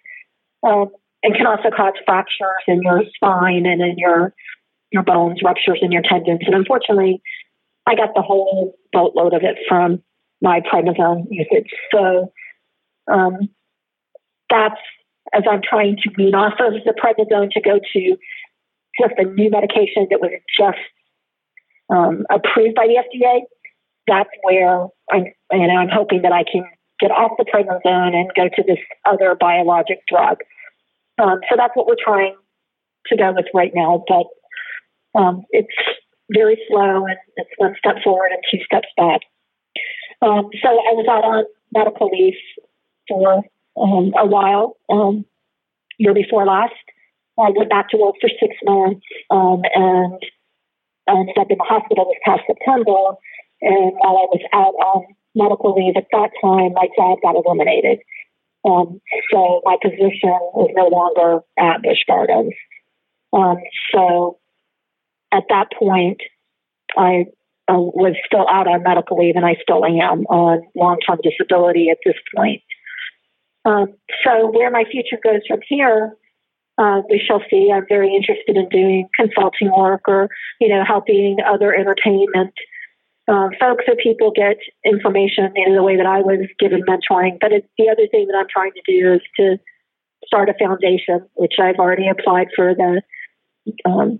Um, 0.67 0.89
and 1.23 1.35
can 1.35 1.47
also 1.47 1.69
cause 1.75 1.93
fractures 2.05 2.63
in 2.67 2.81
your 2.83 3.01
spine 3.15 3.65
and 3.65 3.81
in 3.81 3.95
your 3.97 4.33
your 4.91 5.03
bones, 5.03 5.39
ruptures 5.43 5.79
in 5.81 5.91
your 5.91 6.01
tendons. 6.01 6.39
And 6.45 6.55
unfortunately, 6.55 7.21
I 7.87 7.95
got 7.95 8.09
the 8.13 8.21
whole 8.21 8.75
boatload 8.91 9.33
of 9.33 9.41
it 9.43 9.57
from 9.67 10.03
my 10.41 10.59
prednisone 10.61 11.25
usage. 11.31 11.71
So 11.91 12.31
um, 13.11 13.49
that's 14.49 14.79
as 15.33 15.43
I'm 15.49 15.61
trying 15.67 15.97
to 16.03 16.09
wean 16.17 16.35
off 16.35 16.53
of 16.59 16.73
the 16.85 16.93
prednisone 16.93 17.49
to 17.51 17.61
go 17.61 17.79
to 17.79 18.17
just 19.01 19.13
a 19.17 19.23
new 19.23 19.49
medication 19.49 20.07
that 20.11 20.19
was 20.19 20.31
just 20.57 20.77
um, 21.89 22.25
approved 22.29 22.75
by 22.75 22.87
the 22.87 23.01
FDA, 23.01 23.41
that's 24.07 24.29
where 24.43 24.87
I'm, 25.11 25.25
you 25.51 25.67
know, 25.67 25.75
I'm 25.75 25.89
hoping 25.91 26.21
that 26.23 26.31
I 26.31 26.43
can 26.49 26.65
get 26.99 27.11
off 27.11 27.31
the 27.37 27.45
prednisone 27.45 28.13
and 28.15 28.31
go 28.35 28.49
to 28.53 28.63
this 28.63 28.79
other 29.05 29.35
biologic 29.39 29.99
drug. 30.07 30.37
Um, 31.21 31.39
so 31.49 31.55
that's 31.55 31.75
what 31.75 31.87
we're 31.87 31.95
trying 32.03 32.35
to 33.07 33.17
go 33.17 33.33
with 33.33 33.45
right 33.53 33.71
now. 33.73 34.03
But 34.07 35.19
um, 35.19 35.43
it's 35.51 35.67
very 36.29 36.59
slow 36.67 37.05
and 37.05 37.17
it's 37.37 37.49
one 37.57 37.75
step 37.77 37.95
forward 38.03 38.31
and 38.31 38.43
two 38.51 38.63
steps 38.65 38.87
back. 38.97 39.21
Um, 40.21 40.49
so 40.61 40.69
I 40.69 40.93
was 40.93 41.05
out 41.09 41.23
on 41.23 41.45
medical 41.73 42.09
leave 42.09 42.35
for 43.07 43.43
um, 43.77 44.13
a 44.17 44.25
while, 44.25 44.77
um, 44.89 45.25
year 45.97 46.13
before 46.13 46.45
last. 46.45 46.73
I 47.39 47.51
went 47.55 47.69
back 47.69 47.89
to 47.89 47.97
work 47.97 48.15
for 48.19 48.29
six 48.39 48.55
months 48.63 49.05
um, 49.29 49.61
and 49.75 50.19
ended 51.07 51.37
up 51.37 51.51
in 51.51 51.57
the 51.57 51.63
hospital 51.63 52.05
this 52.05 52.19
past 52.25 52.41
September. 52.47 53.15
And 53.61 53.93
while 54.01 54.17
I 54.17 54.27
was 54.33 54.41
out 54.53 54.73
on 54.73 55.05
medical 55.35 55.75
leave 55.75 55.95
at 55.95 56.07
that 56.11 56.31
time, 56.41 56.73
my 56.73 56.87
job 56.97 57.19
got 57.21 57.35
eliminated. 57.35 57.99
Um, 58.65 58.99
so 59.31 59.61
my 59.63 59.77
position 59.81 60.33
was 60.53 60.71
no 60.75 60.87
longer 60.87 61.43
at 61.57 61.83
Busch 61.83 62.03
Gardens. 62.07 62.53
Um, 63.31 63.57
so 63.93 64.39
at 65.31 65.43
that 65.49 65.67
point, 65.77 66.21
I 66.97 67.25
uh, 67.69 67.75
was 67.75 68.15
still 68.25 68.47
out 68.49 68.67
on 68.67 68.83
medical 68.83 69.17
leave, 69.17 69.35
and 69.35 69.45
I 69.45 69.55
still 69.61 69.83
am 69.85 70.25
on 70.27 70.61
long 70.75 70.97
term 71.05 71.19
disability 71.21 71.89
at 71.89 71.97
this 72.05 72.15
point. 72.35 72.61
Um, 73.65 73.93
so, 74.23 74.49
where 74.51 74.71
my 74.71 74.85
future 74.89 75.19
goes 75.21 75.41
from 75.47 75.59
here, 75.67 76.15
uh, 76.77 77.01
we 77.09 77.21
shall 77.25 77.41
see. 77.49 77.71
I'm 77.73 77.85
very 77.89 78.15
interested 78.15 78.55
in 78.55 78.69
doing 78.69 79.09
consulting 79.15 79.71
work 79.75 80.01
or, 80.07 80.29
you 80.61 80.69
know, 80.69 80.83
helping 80.85 81.37
other 81.45 81.73
entertainment 81.73 82.53
um, 83.27 83.49
folks 83.59 83.83
or 83.87 83.95
people 83.95 84.31
get 84.33 84.57
information 84.85 85.51
in 85.55 85.75
the 85.75 85.83
way 85.83 85.97
that 85.97 86.05
I 86.05 86.21
was 86.21 86.47
given 86.59 86.83
mentoring. 86.83 87.37
But 87.41 87.51
the 87.77 87.89
other 87.89 88.07
thing 88.09 88.27
that 88.27 88.37
I'm 88.39 88.47
trying 88.49 88.71
to 88.71 88.81
do 88.87 89.13
is 89.13 89.21
to 89.37 89.57
start 90.25 90.49
a 90.49 90.53
foundation, 90.57 91.27
which 91.33 91.55
I've 91.59 91.75
already 91.75 92.07
applied 92.07 92.47
for 92.55 92.73
the 92.73 93.01
um, 93.85 94.19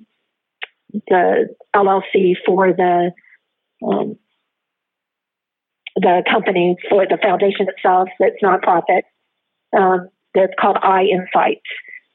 the 0.94 1.56
LLC 1.76 2.36
for 2.46 2.74
the 2.74 3.12
um, 3.86 4.18
the 5.96 6.24
company 6.30 6.76
for 6.90 7.06
the 7.06 7.18
foundation 7.22 7.68
itself 7.70 8.10
that's 8.20 8.36
nonprofit. 8.44 9.02
Um, 9.78 10.10
that's 10.34 10.54
called 10.60 10.78
Eye 10.82 11.06
Insights, 11.12 11.66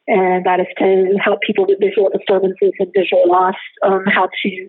and 0.06 0.46
that 0.46 0.60
is 0.60 0.66
to 0.78 1.18
help 1.22 1.40
people 1.42 1.66
with 1.66 1.78
visual 1.80 2.08
disturbances 2.16 2.72
and 2.78 2.88
visual 2.96 3.24
loss 3.26 3.56
um, 3.82 4.04
how 4.06 4.28
to 4.42 4.68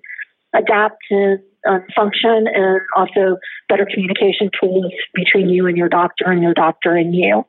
adapt 0.55 1.03
and 1.09 1.39
um, 1.67 1.83
function, 1.95 2.47
and 2.53 2.81
also 2.95 3.37
better 3.69 3.87
communication 3.91 4.49
tools 4.59 4.91
between 5.13 5.49
you 5.49 5.67
and 5.67 5.77
your 5.77 5.89
doctor, 5.89 6.25
and 6.25 6.41
your 6.41 6.53
doctor 6.53 6.95
and 6.95 7.15
you. 7.15 7.43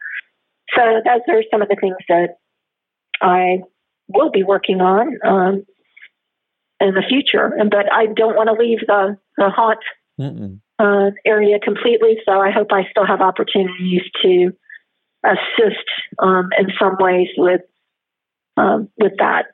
So 0.76 0.82
those 1.04 1.20
are 1.28 1.42
some 1.50 1.62
of 1.62 1.68
the 1.68 1.76
things 1.80 1.96
that 2.08 2.36
I 3.20 3.58
will 4.08 4.30
be 4.30 4.42
working 4.42 4.80
on. 4.80 5.18
Um, 5.24 5.66
in 6.80 6.94
the 6.94 7.02
future. 7.08 7.52
And 7.58 7.70
but 7.70 7.92
I 7.92 8.06
don't 8.06 8.36
want 8.36 8.48
to 8.48 8.54
leave 8.54 8.80
the 8.86 9.16
the 9.36 9.50
haunt 9.50 9.80
uh, 10.78 11.10
area 11.24 11.58
completely. 11.58 12.18
So 12.24 12.32
I 12.32 12.50
hope 12.50 12.68
I 12.72 12.88
still 12.90 13.06
have 13.06 13.20
opportunities 13.20 14.02
to 14.22 14.52
assist 15.24 15.88
um, 16.18 16.50
in 16.58 16.68
some 16.78 16.96
ways 16.98 17.28
with 17.36 17.62
um, 18.56 18.88
with 18.98 19.12
that. 19.18 19.46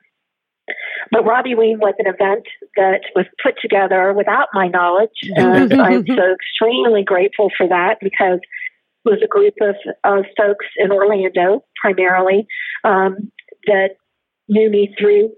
but 1.11 1.25
Robbie 1.25 1.55
Ween 1.55 1.79
was 1.79 1.95
an 1.97 2.07
event 2.07 2.45
that 2.75 3.01
was 3.15 3.25
put 3.43 3.55
together 3.61 4.13
without 4.13 4.47
my 4.53 4.67
knowledge, 4.67 5.09
and 5.35 5.73
I'm 5.73 6.05
so 6.05 6.33
extremely 6.33 7.03
grateful 7.03 7.49
for 7.57 7.67
that 7.67 7.97
because 8.01 8.39
it 9.05 9.09
was 9.09 9.19
a 9.23 9.27
group 9.27 9.55
of, 9.61 9.75
of 10.03 10.25
folks 10.37 10.65
in 10.77 10.91
Orlando 10.91 11.63
primarily 11.81 12.45
um, 12.83 13.31
that 13.65 13.95
knew 14.47 14.69
me 14.69 14.93
through 14.99 15.31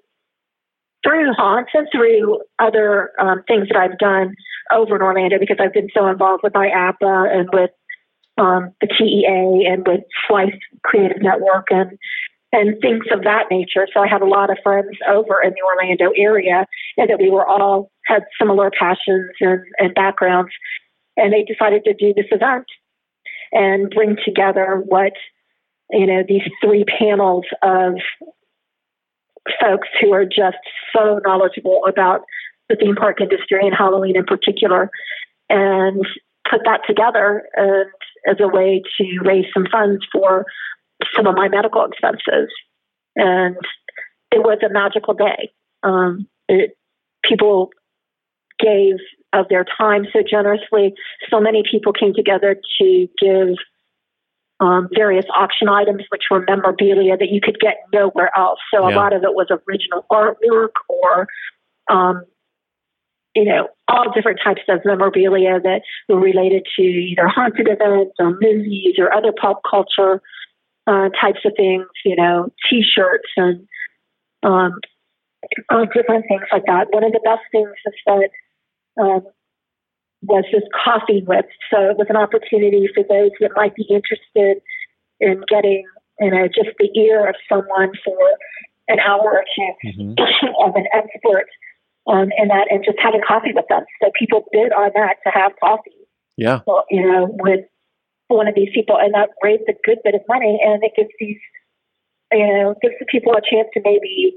through 1.04 1.34
haunts 1.34 1.72
and 1.74 1.88
through 1.92 2.42
other 2.60 3.12
um, 3.20 3.44
things 3.48 3.68
that 3.70 3.78
I've 3.78 3.98
done 4.00 4.36
over 4.72 4.96
in 4.96 5.02
Orlando 5.02 5.38
because 5.40 5.58
I've 5.60 5.74
been 5.74 5.90
so 5.94 6.08
involved 6.08 6.44
with 6.44 6.54
IAAPA 6.54 7.36
and 7.36 7.50
with 7.52 7.72
um, 8.38 8.72
the 8.82 8.88
TEA 8.88 9.68
and 9.70 9.86
with 9.86 10.02
Slice 10.28 10.58
Creative 10.84 11.22
Network 11.22 11.68
and 11.70 11.98
and 12.54 12.80
things 12.82 13.06
of 13.12 13.24
that 13.24 13.46
nature. 13.50 13.88
So 13.92 14.00
I 14.00 14.08
had 14.08 14.22
a 14.22 14.28
lot 14.28 14.52
of 14.52 14.60
friends 14.64 14.96
over 15.10 15.42
in 15.44 15.54
the 15.54 15.64
Orlando 15.66 16.12
area, 16.16 16.68
and 16.98 17.10
that 17.10 17.20
we 17.20 17.32
were 17.32 17.48
all 17.48 17.92
had 18.06 18.24
similar 18.40 18.70
passions 18.70 19.32
and, 19.40 19.62
and 19.80 19.96
backgrounds. 19.96 20.52
And 21.18 21.34
they 21.34 21.44
decided 21.44 21.84
to 21.86 21.96
do 21.96 22.14
this 22.16 22.28
event 22.32 22.66
and 23.52 23.90
bring 23.90 24.18
together 24.24 24.84
what 24.86 25.14
you 25.90 26.06
know 26.06 26.24
these 26.28 26.48
three 26.64 26.86
panels 26.86 27.46
of 27.64 27.96
folks 29.62 29.88
who 30.02 30.14
are 30.14 30.26
just 30.26 30.58
so 30.96 31.20
knowledgeable 31.26 31.82
about 31.88 32.22
the 32.70 32.76
theme 32.76 32.96
park 32.96 33.20
industry 33.20 33.60
and 33.66 33.76
Halloween 33.76 34.16
in 34.16 34.26
particular, 34.26 34.90
and 35.50 36.06
put 36.50 36.62
that 36.66 36.82
together 36.88 37.44
and 37.56 37.90
as 38.28 38.38
a 38.40 38.48
way 38.48 38.82
to 38.98 39.20
raise 39.24 39.46
some 39.54 39.66
funds 39.72 40.06
for 40.12 40.46
some 41.16 41.28
of 41.28 41.36
my 41.36 41.50
medical 41.50 41.86
expenses. 41.86 42.50
And 43.16 43.58
it 44.32 44.40
was 44.40 44.60
a 44.66 44.72
magical 44.72 45.14
day. 45.14 45.52
Um, 45.84 46.28
it, 46.48 46.78
people 47.24 47.70
gave 48.60 48.96
of 49.34 49.48
their 49.50 49.66
time 49.78 50.06
so 50.14 50.20
generously. 50.28 50.94
So 51.30 51.40
many 51.40 51.64
people 51.70 51.92
came 51.92 52.14
together 52.14 52.56
to 52.80 53.08
give 53.20 53.56
um, 54.64 54.88
various 54.96 55.26
auction 55.36 55.68
items, 55.68 56.04
which 56.10 56.24
were 56.32 56.46
memorabilia 56.48 57.18
that 57.18 57.30
you 57.30 57.42
could 57.42 57.60
get 57.60 57.76
nowhere 57.92 58.32
else. 58.38 58.60
So 58.74 58.88
yeah. 58.88 58.96
a 58.96 58.98
lot 59.02 59.12
of 59.12 59.24
it 59.24 59.34
was 59.34 59.48
original 59.52 60.06
artwork 60.10 60.76
or, 60.88 61.28
um, 61.90 62.24
you 63.36 63.44
know, 63.44 63.68
all 63.90 64.14
different 64.16 64.40
types 64.42 64.62
of 64.70 64.80
memorabilia 64.86 65.60
that 65.60 65.82
were 66.08 66.20
related 66.20 66.64
to 66.78 66.82
either 66.82 67.28
haunted 67.28 67.68
events 67.68 68.14
or 68.20 68.38
movies 68.40 68.96
or 68.98 69.14
other 69.14 69.34
pop 69.34 69.60
culture 69.70 70.22
uh, 70.88 71.10
types 71.10 71.40
of 71.44 71.52
things, 71.58 71.88
you 72.06 72.16
know, 72.16 72.50
T-shirts 72.70 73.30
and 73.36 73.68
um, 74.44 74.80
uh, 75.70 75.86
different 75.94 76.26
things 76.30 76.48
like 76.54 76.66
that. 76.68 76.88
One 76.92 77.04
of 77.04 77.12
the 77.12 77.22
best 77.26 77.44
things 77.52 77.74
is 77.86 77.94
that 78.06 78.30
um, 79.02 79.24
was 80.24 80.46
just 80.52 80.66
coffee 80.72 81.24
with. 81.26 81.46
So 81.70 81.90
it 81.90 81.98
was 81.98 82.08
an 82.10 82.18
opportunity 82.18 82.88
for 82.94 83.04
those 83.04 83.32
that 83.40 83.52
might 83.56 83.76
be 83.76 83.86
interested 83.90 84.62
in 85.20 85.44
getting, 85.48 85.86
you 86.20 86.32
know, 86.32 86.48
just 86.48 86.76
the 86.80 86.90
ear 87.00 87.28
of 87.28 87.36
someone 87.48 87.92
for 88.04 88.18
an 88.88 89.00
hour 89.00 89.44
or 89.44 89.44
2 89.84 89.90
mm-hmm. 89.90 90.14
of 90.68 90.76
an 90.76 90.86
expert 90.94 91.48
um, 92.08 92.30
in 92.38 92.48
that, 92.50 92.68
and 92.70 92.84
just 92.84 93.00
having 93.00 93.22
coffee 93.26 93.54
with 93.54 93.66
them. 93.70 93.84
So 94.02 94.12
people 94.18 94.46
bid 94.52 94.72
on 94.74 94.92
that 94.96 95.18
to 95.24 95.30
have 95.32 95.54
coffee. 95.60 95.92
Yeah. 96.38 96.60
So, 96.66 96.84
you 96.90 97.02
know, 97.02 97.30
with 97.40 97.66
one 98.28 98.48
of 98.48 98.56
these 98.56 98.70
people, 98.74 98.98
and 98.98 99.14
that 99.14 99.30
raised 99.42 99.64
a 99.70 99.74
good 99.84 100.00
bit 100.04 100.16
of 100.16 100.22
money, 100.28 100.60
and 100.64 100.84
it 100.84 100.92
gives 100.96 101.12
these, 101.20 101.40
you 102.32 102.48
know, 102.48 102.76
gives 102.82 102.96
the 103.00 103.06
people 103.06 103.34
a 103.34 103.42
chance 103.42 103.70
to 103.74 103.82
maybe 103.84 104.36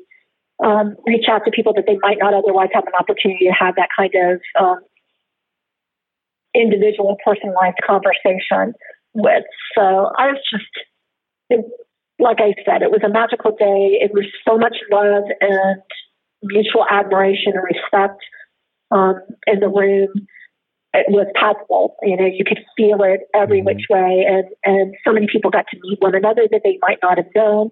um, 0.65 0.97
reach 1.07 1.27
out 1.29 1.45
to 1.45 1.51
people 1.51 1.73
that 1.75 1.85
they 1.87 1.99
might 2.03 2.19
not 2.19 2.35
otherwise 2.35 2.69
have 2.73 2.87
an 2.87 2.95
opportunity 2.99 3.47
to 3.47 3.53
have 3.53 3.75
that 3.77 3.89
kind 3.97 4.15
of 4.15 4.41
um, 4.61 4.81
individual, 6.57 7.17
personalized 7.25 7.79
conversation 7.87 8.75
with. 9.15 9.45
So 9.77 10.11
I 10.19 10.33
was 10.33 10.41
just, 10.51 10.73
it, 11.51 11.65
like 12.19 12.39
I 12.41 12.55
said, 12.65 12.83
it 12.83 12.91
was 12.91 13.03
a 13.05 13.13
magical 13.13 13.53
day. 13.53 14.01
It 14.01 14.13
was 14.13 14.25
so 14.49 14.57
much 14.57 14.77
love 14.91 15.25
and 15.41 15.83
mutual 16.43 16.87
admiration 16.91 17.53
and 17.55 17.65
respect 17.65 18.21
um, 18.91 19.21
in 19.47 19.61
the 19.61 19.69
room. 19.69 20.09
It 20.95 21.07
was 21.11 21.27
palpable. 21.35 21.97
You 22.03 22.17
know, 22.17 22.27
you 22.27 22.45
could 22.45 22.61
feel 22.77 23.03
it 23.03 23.21
every 23.35 23.59
mm-hmm. 23.59 23.67
which 23.67 23.85
way, 23.91 24.25
and 24.27 24.47
and 24.65 24.95
so 25.05 25.13
many 25.13 25.27
people 25.31 25.51
got 25.51 25.67
to 25.71 25.79
meet 25.83 26.01
one 26.01 26.15
another 26.15 26.49
that 26.51 26.63
they 26.65 26.79
might 26.81 26.99
not 27.03 27.19
have 27.19 27.29
known. 27.35 27.69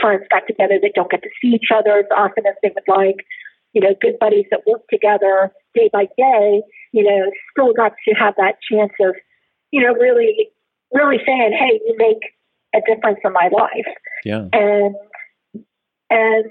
Friends 0.00 0.24
got 0.30 0.46
together 0.46 0.78
that 0.80 0.92
don't 0.94 1.10
get 1.10 1.22
to 1.22 1.28
see 1.42 1.48
each 1.48 1.68
other 1.74 1.98
as 1.98 2.06
often 2.16 2.46
as 2.46 2.54
they 2.62 2.70
would 2.74 2.88
like. 2.88 3.26
You 3.74 3.82
know, 3.82 3.94
good 4.00 4.18
buddies 4.18 4.46
that 4.50 4.62
work 4.66 4.82
together 4.88 5.52
day 5.74 5.90
by 5.92 6.06
day 6.16 6.62
you 6.94 7.02
know, 7.02 7.28
still 7.50 7.72
got 7.72 7.92
to 8.06 8.14
have 8.14 8.34
that 8.36 8.54
chance 8.70 8.92
of, 9.00 9.16
you 9.72 9.82
know, 9.82 9.92
really, 9.94 10.48
really 10.92 11.18
saying, 11.26 11.52
hey, 11.52 11.80
you 11.84 11.96
make 11.98 12.22
a 12.72 12.78
difference 12.86 13.18
in 13.24 13.32
my 13.32 13.50
life. 13.52 13.94
Yeah. 14.24 14.46
And, 14.52 14.94
and 16.08 16.44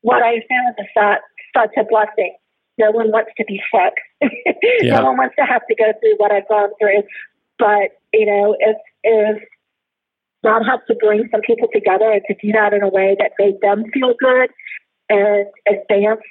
what 0.00 0.22
I 0.22 0.40
found 0.48 0.76
is 0.78 0.86
that 0.94 1.20
such 1.54 1.72
a 1.76 1.84
blessing. 1.84 2.34
No 2.78 2.90
one 2.90 3.10
wants 3.10 3.32
to 3.36 3.44
be 3.44 3.60
sick. 3.70 4.32
yeah. 4.80 4.96
No 4.96 5.08
one 5.08 5.18
wants 5.18 5.36
to 5.38 5.44
have 5.44 5.60
to 5.68 5.74
go 5.74 5.92
through 6.00 6.14
what 6.16 6.32
I've 6.32 6.48
gone 6.48 6.70
through. 6.80 7.02
But, 7.58 8.00
you 8.14 8.24
know, 8.24 8.56
if, 8.58 8.76
if 9.02 9.42
God 10.42 10.62
has 10.66 10.80
to 10.88 10.94
bring 10.94 11.28
some 11.30 11.42
people 11.42 11.68
together 11.70 12.10
and 12.10 12.22
to 12.28 12.34
do 12.34 12.50
that 12.52 12.72
in 12.72 12.82
a 12.82 12.88
way 12.88 13.14
that 13.18 13.32
made 13.38 13.60
them 13.60 13.84
feel 13.92 14.14
good 14.18 14.48
and 15.10 15.46
advanced 15.68 16.24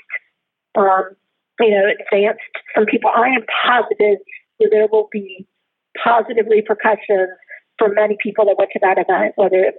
um, 0.76 1.16
you 1.60 1.72
know, 1.72 1.84
advanced 1.88 2.42
some 2.76 2.86
people. 2.86 3.10
I 3.16 3.30
am 3.30 3.46
positive 3.66 4.20
that 4.60 4.70
there 4.72 4.88
will 4.92 5.10
be 5.12 5.48
positive 6.02 6.46
repercussions 6.50 7.30
for 7.78 7.90
many 7.90 8.18
people 8.22 8.46
that 8.46 8.58
went 8.58 8.72
to 8.74 8.80
that 8.82 8.98
event, 8.98 9.34
whether 9.36 9.58
it's, 9.58 9.78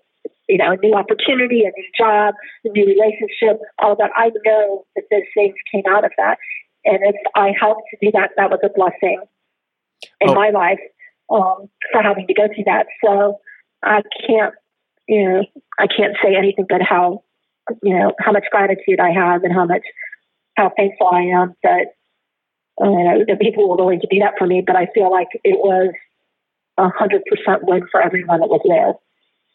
you 0.48 0.58
know, 0.58 0.72
a 0.72 0.76
new 0.76 0.94
opportunity, 0.94 1.62
a 1.62 1.72
new 1.76 1.90
job, 1.98 2.34
a 2.64 2.68
new 2.68 2.84
relationship, 2.86 3.60
all 3.78 3.96
that. 3.96 4.10
I 4.16 4.30
know 4.44 4.84
that 4.94 5.04
those 5.10 5.22
things 5.34 5.54
came 5.72 5.84
out 5.88 6.04
of 6.04 6.12
that. 6.18 6.38
And 6.84 6.98
if 7.02 7.16
I 7.34 7.52
helped 7.58 7.82
to 7.90 7.96
do 8.00 8.12
that, 8.12 8.30
that 8.36 8.50
was 8.50 8.60
a 8.62 8.68
blessing 8.68 9.20
in 10.20 10.30
oh. 10.30 10.34
my 10.34 10.50
life 10.50 10.80
um, 11.30 11.68
for 11.92 12.02
having 12.02 12.26
to 12.26 12.34
go 12.34 12.46
through 12.46 12.64
that. 12.66 12.86
So 13.04 13.38
I 13.82 14.02
can't, 14.26 14.54
you 15.08 15.28
know, 15.28 15.44
I 15.78 15.86
can't 15.86 16.16
say 16.22 16.36
anything 16.36 16.66
but 16.68 16.82
how, 16.82 17.24
you 17.82 17.96
know, 17.96 18.12
how 18.20 18.32
much 18.32 18.44
gratitude 18.50 19.00
I 19.00 19.10
have 19.10 19.42
and 19.42 19.52
how 19.52 19.64
much 19.64 19.82
how 20.56 20.72
thankful 20.76 21.08
I 21.12 21.22
am 21.22 21.54
that 21.62 21.86
uh, 22.80 23.24
the 23.26 23.36
people 23.40 23.68
were 23.68 23.76
willing 23.76 24.00
to 24.00 24.08
do 24.10 24.18
that 24.20 24.34
for 24.38 24.46
me. 24.46 24.62
But 24.66 24.76
I 24.76 24.88
feel 24.94 25.10
like 25.10 25.28
it 25.44 25.58
was 25.58 25.92
a 26.78 26.88
hundred 26.88 27.22
percent 27.24 27.64
win 27.64 27.86
for 27.90 28.00
everyone 28.02 28.40
that 28.40 28.48
was 28.48 28.62
there. 28.66 28.94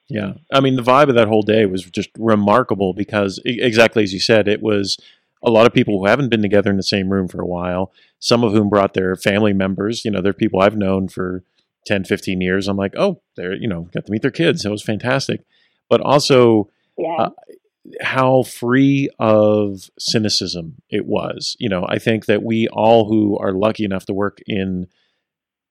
Yeah, 0.10 0.34
I 0.52 0.60
mean 0.60 0.76
the 0.76 0.82
vibe 0.82 1.10
of 1.10 1.16
that 1.16 1.28
whole 1.28 1.44
day 1.44 1.66
was 1.66 1.84
just 1.84 2.10
remarkable 2.18 2.94
because 2.94 3.40
exactly 3.46 4.04
as 4.04 4.14
you 4.14 4.20
said, 4.20 4.48
it 4.48 4.62
was 4.62 4.98
a 5.44 5.50
lot 5.50 5.66
of 5.66 5.74
people 5.74 6.00
who 6.00 6.06
haven't 6.06 6.30
been 6.30 6.42
together 6.42 6.70
in 6.70 6.78
the 6.78 6.84
same 6.84 7.10
room 7.10 7.28
for 7.28 7.42
a 7.42 7.48
while. 7.48 7.92
Some 8.20 8.44
of 8.44 8.54
whom 8.54 8.70
brought 8.70 8.94
their 8.94 9.16
family 9.16 9.54
members. 9.54 10.06
You 10.06 10.12
know, 10.12 10.22
they're 10.22 10.34
people 10.34 10.62
I've 10.62 10.78
known 10.78 11.08
for 11.08 11.44
10, 11.86 12.04
15 12.04 12.42
years. 12.42 12.68
I'm 12.68 12.78
like, 12.78 12.94
oh, 12.98 13.22
they're 13.36 13.56
you 13.56 13.68
know 13.68 13.90
got 13.94 14.06
to 14.06 14.12
meet 14.12 14.22
their 14.22 14.32
kids. 14.32 14.66
It 14.66 14.70
was 14.70 14.84
fantastic. 14.84 15.42
But 15.90 16.02
also, 16.02 16.70
yeah. 16.98 17.16
uh, 17.18 17.30
how 18.02 18.44
free 18.44 19.10
of 19.20 19.90
cynicism 19.98 20.76
it 20.90 21.06
was. 21.06 21.56
You 21.60 21.70
know, 21.70 21.86
I 21.88 21.98
think 21.98 22.26
that 22.26 22.44
we 22.44 22.68
all 22.68 23.08
who 23.08 23.38
are 23.38 23.54
lucky 23.54 23.84
enough 23.84 24.06
to 24.06 24.14
work 24.14 24.40
in 24.46 24.88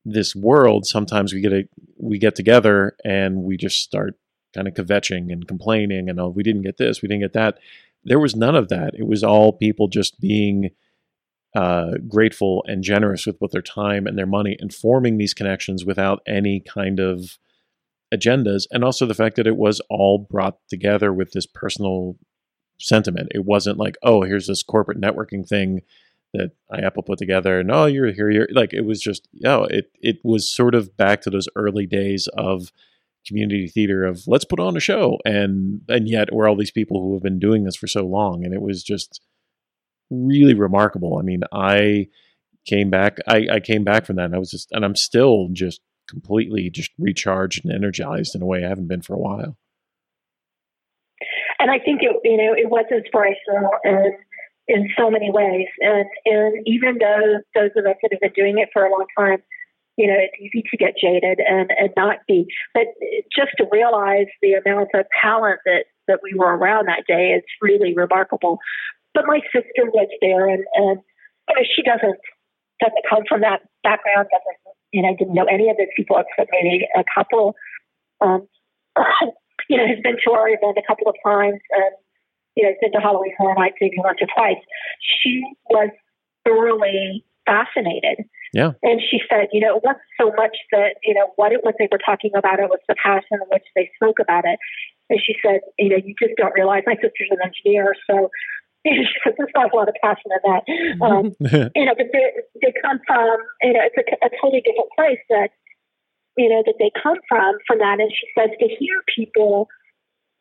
this 0.05 0.35
world, 0.35 0.87
sometimes 0.87 1.33
we 1.33 1.41
get 1.41 1.53
a, 1.53 1.69
we 1.99 2.19
get 2.19 2.35
together 2.35 2.97
and 3.05 3.43
we 3.43 3.57
just 3.57 3.81
start 3.81 4.19
kind 4.55 4.67
of 4.67 4.75
kvetching 4.75 5.31
and 5.31 5.47
complaining 5.47 6.09
and 6.09 6.19
oh, 6.19 6.29
we 6.29 6.43
didn't 6.43 6.63
get 6.63 6.79
this, 6.79 7.03
we 7.03 7.09
didn't 7.09 7.23
get 7.23 7.33
that. 7.35 7.59
There 8.05 8.19
was 8.19 8.35
none 8.35 8.57
of 8.57 8.69
that. 8.69 8.95
It 8.95 9.07
was 9.07 9.23
all 9.23 9.53
people 9.53 9.89
just 9.89 10.19
being 10.21 10.71
uh, 11.55 11.93
grateful 12.09 12.65
and 12.67 12.83
generous 12.83 13.27
with 13.27 13.39
both 13.39 13.51
their 13.51 13.61
time 13.61 14.07
and 14.07 14.17
their 14.17 14.27
money 14.27 14.57
and 14.59 14.73
forming 14.73 15.19
these 15.19 15.35
connections 15.35 15.85
without 15.85 16.23
any 16.27 16.61
kind 16.61 16.99
of 16.99 17.39
agendas, 18.13 18.67
and 18.71 18.85
also 18.85 19.07
the 19.07 19.15
fact 19.15 19.37
that 19.37 19.47
it 19.47 19.57
was 19.57 19.81
all 19.89 20.19
brought 20.19 20.59
together 20.69 21.13
with 21.13 21.33
this 21.33 21.47
personal 21.47 22.17
sentiment. 22.79 23.29
It 23.35 23.45
wasn't 23.45 23.79
like, 23.79 23.97
oh, 24.03 24.23
here's 24.23 24.47
this 24.47 24.63
corporate 24.63 25.01
networking 25.01 25.47
thing 25.47 25.83
that 26.33 26.53
IAAPA 26.73 27.07
put 27.07 27.19
together, 27.19 27.59
and 27.59 27.71
oh, 27.71 27.87
you're 27.87 28.13
here, 28.13 28.31
you're 28.31 28.49
like 28.53 28.73
it 28.73 28.83
was 28.83 29.01
just, 29.01 29.29
you 29.33 29.43
know, 29.43 29.65
it 29.65 29.91
it 30.01 30.17
was 30.25 30.51
sort 30.51 30.75
of 30.75 30.97
back 30.97 31.23
to 31.23 31.31
those 31.31 31.49
early 31.57 31.87
days 31.87 32.29
of 32.37 32.73
community 33.27 33.69
theater 33.69 34.05
of 34.05 34.23
let's 34.27 34.45
put 34.45 34.61
on 34.61 34.77
a 34.77 34.81
show, 34.81 35.19
and 35.25 35.83
and 35.89 36.09
yet 36.09 36.33
we're 36.33 36.49
all 36.49 36.57
these 36.57 36.71
people 36.71 37.03
who 37.03 37.15
have 37.15 37.23
been 37.23 37.39
doing 37.39 37.65
this 37.65 37.77
for 37.77 37.87
so 37.87 38.07
long, 38.07 38.45
and 38.45 38.55
it 38.55 38.63
was 38.63 38.83
just 38.83 39.21
really 40.11 40.55
remarkable. 40.55 41.19
I 41.19 41.23
mean, 41.23 41.43
I 41.53 42.09
came 42.67 42.91
back, 42.91 43.19
I, 43.27 43.47
I 43.53 43.61
came 43.61 43.85
back 43.85 44.07
from 44.07 44.17
that, 44.17 44.27
and 44.27 44.35
I 44.35 44.39
was 44.39 44.51
just, 44.51 44.69
and 44.73 44.85
I'm 44.85 44.97
still 44.97 45.49
just 45.53 45.81
completely 46.11 46.71
just 46.71 46.91
recharged 46.99 47.65
and 47.65 47.73
energized 47.73 48.35
in 48.35 48.43
a 48.43 48.47
way 48.47 48.65
I 48.65 48.69
haven't 48.69 48.89
been 48.89 49.03
for 49.03 49.15
a 49.15 49.19
while. 49.19 49.57
And 51.59 51.71
I 51.71 51.79
think 51.79 52.03
it, 52.03 52.17
you 52.25 52.37
know, 52.37 52.55
it 52.57 52.71
was 52.71 52.87
inspirational, 52.91 53.71
and 53.85 54.15
in 54.67 54.89
so 54.99 55.11
many 55.11 55.31
ways. 55.31 55.67
And 55.81 56.07
and 56.25 56.67
even 56.67 56.99
though 56.99 57.41
those 57.55 57.71
of 57.77 57.85
us 57.87 57.97
that 58.03 58.13
have 58.13 58.21
been 58.21 58.33
doing 58.35 58.59
it 58.59 58.71
for 58.73 58.85
a 58.85 58.91
long 58.91 59.07
time, 59.19 59.43
you 59.97 60.07
know, 60.07 60.17
it's 60.17 60.41
easy 60.41 60.65
to 60.71 60.77
get 60.77 60.95
jaded 60.97 61.41
and, 61.47 61.71
and 61.79 61.91
not 61.97 62.19
be. 62.27 62.47
But 62.73 62.87
just 63.35 63.51
to 63.59 63.67
realize 63.71 64.27
the 64.41 64.55
amount 64.55 64.89
of 64.95 65.05
talent 65.21 65.61
that, 65.67 65.85
that 66.09 66.21
we 66.23 66.33
were 66.33 66.57
around 66.57 66.89
that 66.89 67.05
day 67.07 67.37
is 67.37 67.43
really 67.61 67.93
remarkable. 67.95 68.59
But 69.13 69.27
my 69.27 69.41
sister 69.53 69.91
was 69.93 70.09
there 70.23 70.49
and, 70.49 70.65
and 70.75 71.01
you 71.49 71.55
know, 71.55 71.63
she 71.77 71.83
doesn't 71.83 72.19
doesn't 72.81 73.05
come 73.11 73.25
from 73.29 73.43
that 73.43 73.61
background, 73.83 74.29
doesn't 74.33 74.70
you 74.93 75.03
I 75.07 75.15
didn't 75.15 75.35
know 75.35 75.45
any 75.45 75.71
of 75.71 75.77
those 75.77 75.93
people 75.97 76.17
except 76.19 76.51
maybe 76.53 76.87
a 76.97 77.05
couple. 77.15 77.55
Um, 78.21 78.47
you 79.69 79.77
know, 79.77 79.87
has 79.87 80.01
been 80.03 80.17
to 80.25 80.33
our 80.33 80.49
event 80.49 80.77
a 80.77 80.87
couple 80.87 81.09
of 81.09 81.15
times 81.25 81.61
and 81.71 81.95
you 82.57 82.65
know, 82.65 82.71
has 82.71 82.79
been 82.81 82.93
to 82.93 83.01
Halloween 83.01 83.33
Horror 83.39 83.55
Nights 83.55 83.77
maybe 83.81 83.97
once 83.99 84.19
or 84.21 84.27
twice. 84.35 84.61
She 85.01 85.43
was 85.71 85.91
thoroughly 86.45 87.25
fascinated. 87.47 88.27
Yeah. 88.53 88.73
And 88.83 89.01
she 89.01 89.21
said, 89.31 89.49
you 89.53 89.61
know, 89.61 89.77
it 89.77 89.83
wasn't 89.85 90.03
so 90.21 90.33
much 90.37 90.57
that, 90.73 90.97
you 91.05 91.15
know, 91.15 91.31
what 91.37 91.53
it 91.53 91.63
was 91.63 91.75
they 91.79 91.89
were 91.91 92.03
talking 92.05 92.33
about, 92.37 92.59
it 92.59 92.69
was 92.69 92.81
the 92.89 92.97
passion 93.03 93.39
in 93.39 93.49
which 93.51 93.63
they 93.77 93.91
spoke 93.95 94.19
about 94.19 94.45
it. 94.45 94.59
And 95.09 95.21
she 95.25 95.35
said, 95.45 95.61
you 95.79 95.91
know, 95.91 95.97
you 95.97 96.15
just 96.19 96.35
don't 96.37 96.55
realize 96.55 96.83
my 96.87 96.95
sister's 96.95 97.31
an 97.31 97.39
engineer, 97.45 97.95
so 98.09 98.31
you 98.85 98.97
know, 98.97 99.03
she 99.03 99.31
there's 99.37 99.51
not 99.55 99.73
a 99.73 99.77
lot 99.77 99.89
of 99.89 99.95
passion 100.03 100.31
in 100.31 100.43
that. 100.45 100.63
Um, 101.05 101.25
you 101.75 101.85
know, 101.85 101.95
but 101.97 102.07
they, 102.13 102.27
they 102.63 102.73
come 102.83 103.01
from, 103.07 103.37
you 103.63 103.73
know, 103.73 103.81
it's 103.85 103.97
a, 103.97 104.27
a 104.27 104.31
totally 104.41 104.63
different 104.63 104.91
place 104.97 105.21
that, 105.29 105.51
you 106.37 106.49
know, 106.49 106.63
that 106.65 106.75
they 106.79 106.91
come 107.03 107.17
from, 107.29 107.57
from 107.67 107.79
that. 107.79 108.01
And 108.01 108.11
she 108.11 108.27
says 108.39 108.51
to 108.59 108.69
hear 108.69 109.03
people 109.15 109.69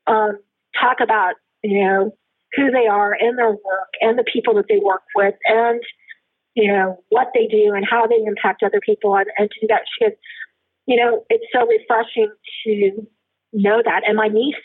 um, 0.08 0.40
talk 0.80 0.98
about 1.02 1.36
you 1.64 1.84
know, 1.84 2.12
who 2.56 2.72
they 2.72 2.88
are 2.88 3.14
and 3.14 3.38
their 3.38 3.52
work 3.52 3.92
and 4.02 4.18
the 4.18 4.24
people 4.32 4.56
that 4.56 4.66
they 4.70 4.80
work 4.84 5.04
with 5.16 5.36
and, 5.46 5.82
you 6.56 6.72
know, 6.72 7.04
what 7.10 7.28
they 7.34 7.48
do 7.48 7.74
and 7.76 7.86
how 7.90 8.08
they 8.08 8.24
impact 8.26 8.64
other 8.64 8.82
people 8.84 9.16
and, 9.16 9.28
and 9.38 9.50
to 9.52 9.60
do 9.62 9.68
that. 9.68 9.82
She 9.98 10.06
goes, 10.06 10.14
you 10.86 10.98
know, 10.98 11.26
it's 11.30 11.46
so 11.54 11.68
refreshing 11.68 12.32
to 12.66 13.08
know 13.54 13.82
that. 13.84 14.02
And 14.08 14.18
my 14.18 14.28
niece, 14.28 14.56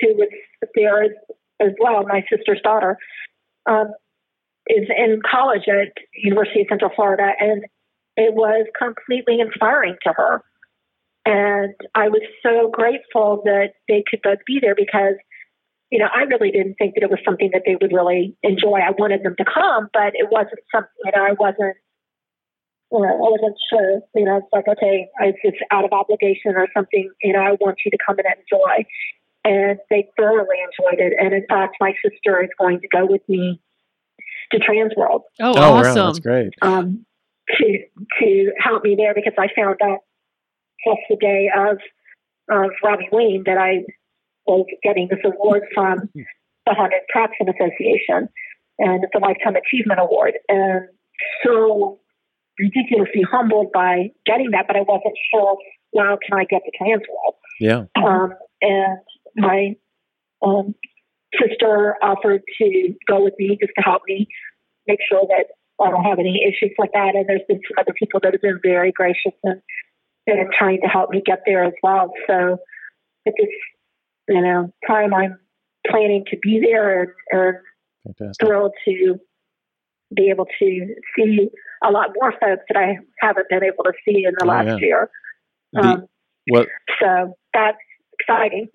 who 0.00 0.14
was 0.14 0.28
there 0.74 1.08
as, 1.60 1.72
well, 1.80 2.04
my 2.06 2.22
sister's 2.30 2.60
daughter, 2.62 2.96
um, 3.66 3.92
is 4.66 4.88
in 4.96 5.20
college 5.28 5.68
at 5.68 5.92
University 6.14 6.62
of 6.62 6.66
Central 6.68 6.90
Florida, 6.94 7.32
and 7.38 7.64
it 8.16 8.34
was 8.34 8.66
completely 8.78 9.40
inspiring 9.40 9.96
to 10.04 10.12
her. 10.12 10.42
And 11.26 11.74
I 11.94 12.08
was 12.08 12.22
so 12.42 12.70
grateful 12.70 13.42
that 13.44 13.74
they 13.88 14.04
could 14.08 14.20
both 14.22 14.38
be 14.46 14.58
there 14.60 14.74
because 14.74 15.14
you 15.94 16.00
know, 16.00 16.08
I 16.12 16.22
really 16.22 16.50
didn't 16.50 16.74
think 16.74 16.94
that 16.94 17.04
it 17.04 17.10
was 17.10 17.20
something 17.24 17.50
that 17.52 17.62
they 17.64 17.76
would 17.80 17.92
really 17.92 18.36
enjoy. 18.42 18.82
I 18.82 18.90
wanted 18.98 19.22
them 19.22 19.36
to 19.38 19.44
come, 19.44 19.88
but 19.92 20.10
it 20.14 20.26
wasn't 20.28 20.58
something, 20.74 20.90
you 21.04 21.12
know, 21.14 21.22
I 21.22 21.38
wasn't, 21.38 21.76
you 22.90 22.98
know, 22.98 23.14
I 23.14 23.30
wasn't 23.30 23.56
sure, 23.70 24.00
you 24.14 24.24
know, 24.24 24.38
it's 24.38 24.50
like, 24.52 24.66
okay, 24.66 25.06
it's 25.20 25.38
just 25.44 25.62
out 25.70 25.84
of 25.84 25.92
obligation 25.92 26.56
or 26.56 26.66
something, 26.74 27.08
you 27.22 27.32
know, 27.32 27.38
I 27.38 27.52
want 27.60 27.78
you 27.84 27.92
to 27.92 27.98
come 28.04 28.18
and 28.18 28.26
enjoy. 28.26 28.84
And 29.44 29.78
they 29.90 30.08
thoroughly 30.16 30.56
enjoyed 30.60 31.00
it. 31.00 31.12
And 31.20 31.34
in 31.34 31.44
fact, 31.48 31.76
my 31.80 31.92
sister 32.02 32.42
is 32.42 32.50
going 32.58 32.80
to 32.80 32.88
go 32.88 33.06
with 33.06 33.22
me 33.28 33.60
to 34.52 34.58
Transworld. 34.58 35.20
Oh, 35.40 35.52
oh, 35.52 35.52
wow, 35.54 35.74
awesome. 35.76 36.06
that's 36.06 36.18
great. 36.20 36.54
Um, 36.62 37.04
to, 37.58 37.78
to 38.20 38.52
help 38.58 38.84
me 38.84 38.94
there 38.96 39.14
because 39.14 39.34
I 39.38 39.48
found 39.54 39.76
out 39.82 39.98
just 40.86 41.00
the 41.10 41.16
day 41.16 41.50
of, 41.54 41.78
of 42.50 42.70
Robbie 42.82 43.08
Ween 43.12 43.42
that 43.46 43.58
I 43.58 43.84
was 44.46 44.66
getting 44.82 45.08
this 45.10 45.20
award 45.24 45.62
from 45.74 46.08
the 46.14 46.74
Haunted 46.74 47.00
Attraction 47.08 47.48
Association, 47.48 48.28
and 48.78 49.04
it's 49.04 49.14
a 49.14 49.18
Lifetime 49.18 49.56
Achievement 49.56 50.00
Award. 50.00 50.34
And 50.48 50.88
so 51.44 52.00
ridiculously 52.58 53.22
humbled 53.30 53.72
by 53.72 54.10
getting 54.26 54.50
that, 54.52 54.66
but 54.66 54.76
I 54.76 54.80
wasn't 54.80 55.14
sure, 55.32 55.56
wow, 55.92 56.18
can 56.26 56.38
I 56.38 56.44
get 56.44 56.62
the 56.64 56.72
Transworld? 56.80 57.34
Yeah. 57.60 57.84
Um, 57.96 58.32
and 58.60 58.98
my 59.36 59.74
um, 60.42 60.74
sister 61.38 61.96
offered 62.02 62.42
to 62.58 62.94
go 63.08 63.22
with 63.24 63.34
me 63.38 63.56
just 63.60 63.72
to 63.76 63.82
help 63.82 64.02
me 64.06 64.28
make 64.86 64.98
sure 65.08 65.22
that 65.28 65.46
I 65.84 65.90
don't 65.90 66.04
have 66.04 66.18
any 66.18 66.42
issues 66.46 66.74
like 66.78 66.92
that. 66.92 67.14
And 67.14 67.28
there's 67.28 67.42
been 67.48 67.60
some 67.68 67.76
other 67.80 67.94
people 67.98 68.20
that 68.22 68.32
have 68.32 68.42
been 68.42 68.60
very 68.62 68.92
gracious 68.92 69.32
and, 69.42 69.60
and 70.26 70.48
trying 70.56 70.80
to 70.82 70.86
help 70.88 71.10
me 71.10 71.22
get 71.24 71.40
there 71.46 71.64
as 71.64 71.72
well. 71.82 72.12
So 72.26 72.58
at 73.26 73.32
this, 73.36 73.48
you 74.28 74.40
know, 74.40 74.72
time 74.86 75.12
I'm 75.12 75.38
planning 75.86 76.24
to 76.30 76.36
be 76.42 76.60
there 76.60 77.02
and, 77.02 77.10
and 77.30 77.56
Fantastic. 78.04 78.46
thrilled 78.46 78.72
to 78.86 79.18
be 80.14 80.30
able 80.30 80.46
to 80.60 80.94
see 81.16 81.48
a 81.82 81.90
lot 81.90 82.10
more 82.14 82.32
folks 82.32 82.62
that 82.68 82.76
I 82.76 82.98
haven't 83.20 83.48
been 83.48 83.64
able 83.64 83.84
to 83.84 83.92
see 84.04 84.24
in 84.24 84.32
the 84.38 84.44
Oh, 84.44 84.48
last 84.48 84.66
yeah. 84.68 84.76
year. 84.76 85.10
The- 85.72 85.80
Um, 85.80 86.06
Well, 86.50 86.66
so 87.00 87.34
that's 87.52 87.78
exciting. 88.20 88.68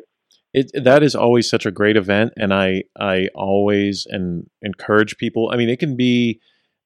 It 0.54 0.72
that 0.74 1.04
is 1.04 1.16
always 1.16 1.50
such 1.50 1.66
a 1.66 1.72
great 1.72 1.96
event 1.96 2.34
and 2.38 2.54
i 2.54 2.84
i 3.00 3.28
always 3.36 4.08
and 4.10 4.50
encourage 4.62 5.18
people 5.18 5.50
i 5.52 5.58
mean 5.58 5.70
it 5.70 5.80
can 5.80 5.96
be 5.96 6.40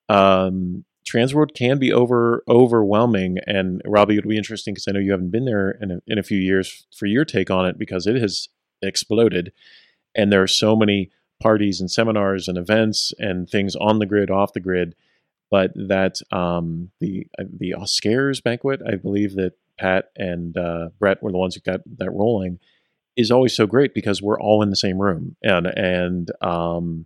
um 0.09 0.83
transworld 1.09 1.53
can 1.53 1.79
be 1.79 1.91
over 1.91 2.43
overwhelming 2.47 3.37
and 3.45 3.81
robbie 3.85 4.17
it'll 4.17 4.29
be 4.29 4.37
interesting 4.37 4.73
because 4.73 4.87
i 4.87 4.91
know 4.91 4.99
you 4.99 5.11
haven't 5.11 5.31
been 5.31 5.45
there 5.45 5.71
in 5.81 5.91
a, 5.91 5.99
in 6.07 6.17
a 6.17 6.23
few 6.23 6.37
years 6.37 6.85
for 6.95 7.05
your 7.05 7.25
take 7.25 7.49
on 7.49 7.65
it 7.65 7.77
because 7.77 8.07
it 8.07 8.15
has 8.15 8.47
exploded 8.81 9.51
and 10.15 10.31
there 10.31 10.41
are 10.41 10.47
so 10.47 10.75
many 10.75 11.09
parties 11.41 11.79
and 11.81 11.91
seminars 11.91 12.47
and 12.47 12.57
events 12.57 13.13
and 13.17 13.49
things 13.49 13.75
on 13.77 13.99
the 13.99 14.05
grid 14.05 14.29
off 14.29 14.53
the 14.53 14.59
grid 14.59 14.95
but 15.49 15.71
that 15.75 16.19
um 16.31 16.89
the 16.99 17.27
the 17.37 17.75
scares 17.85 18.41
banquet 18.41 18.81
i 18.87 18.95
believe 18.95 19.35
that 19.35 19.53
pat 19.77 20.11
and 20.15 20.57
uh, 20.57 20.89
brett 20.99 21.21
were 21.23 21.31
the 21.31 21.37
ones 21.37 21.55
who 21.55 21.61
got 21.61 21.81
that 21.97 22.11
rolling 22.11 22.59
is 23.15 23.31
always 23.31 23.55
so 23.55 23.67
great 23.67 23.93
because 23.93 24.21
we're 24.21 24.39
all 24.39 24.61
in 24.61 24.69
the 24.69 24.75
same 24.75 24.99
room 24.99 25.35
and 25.43 25.67
and 25.67 26.31
um 26.41 27.05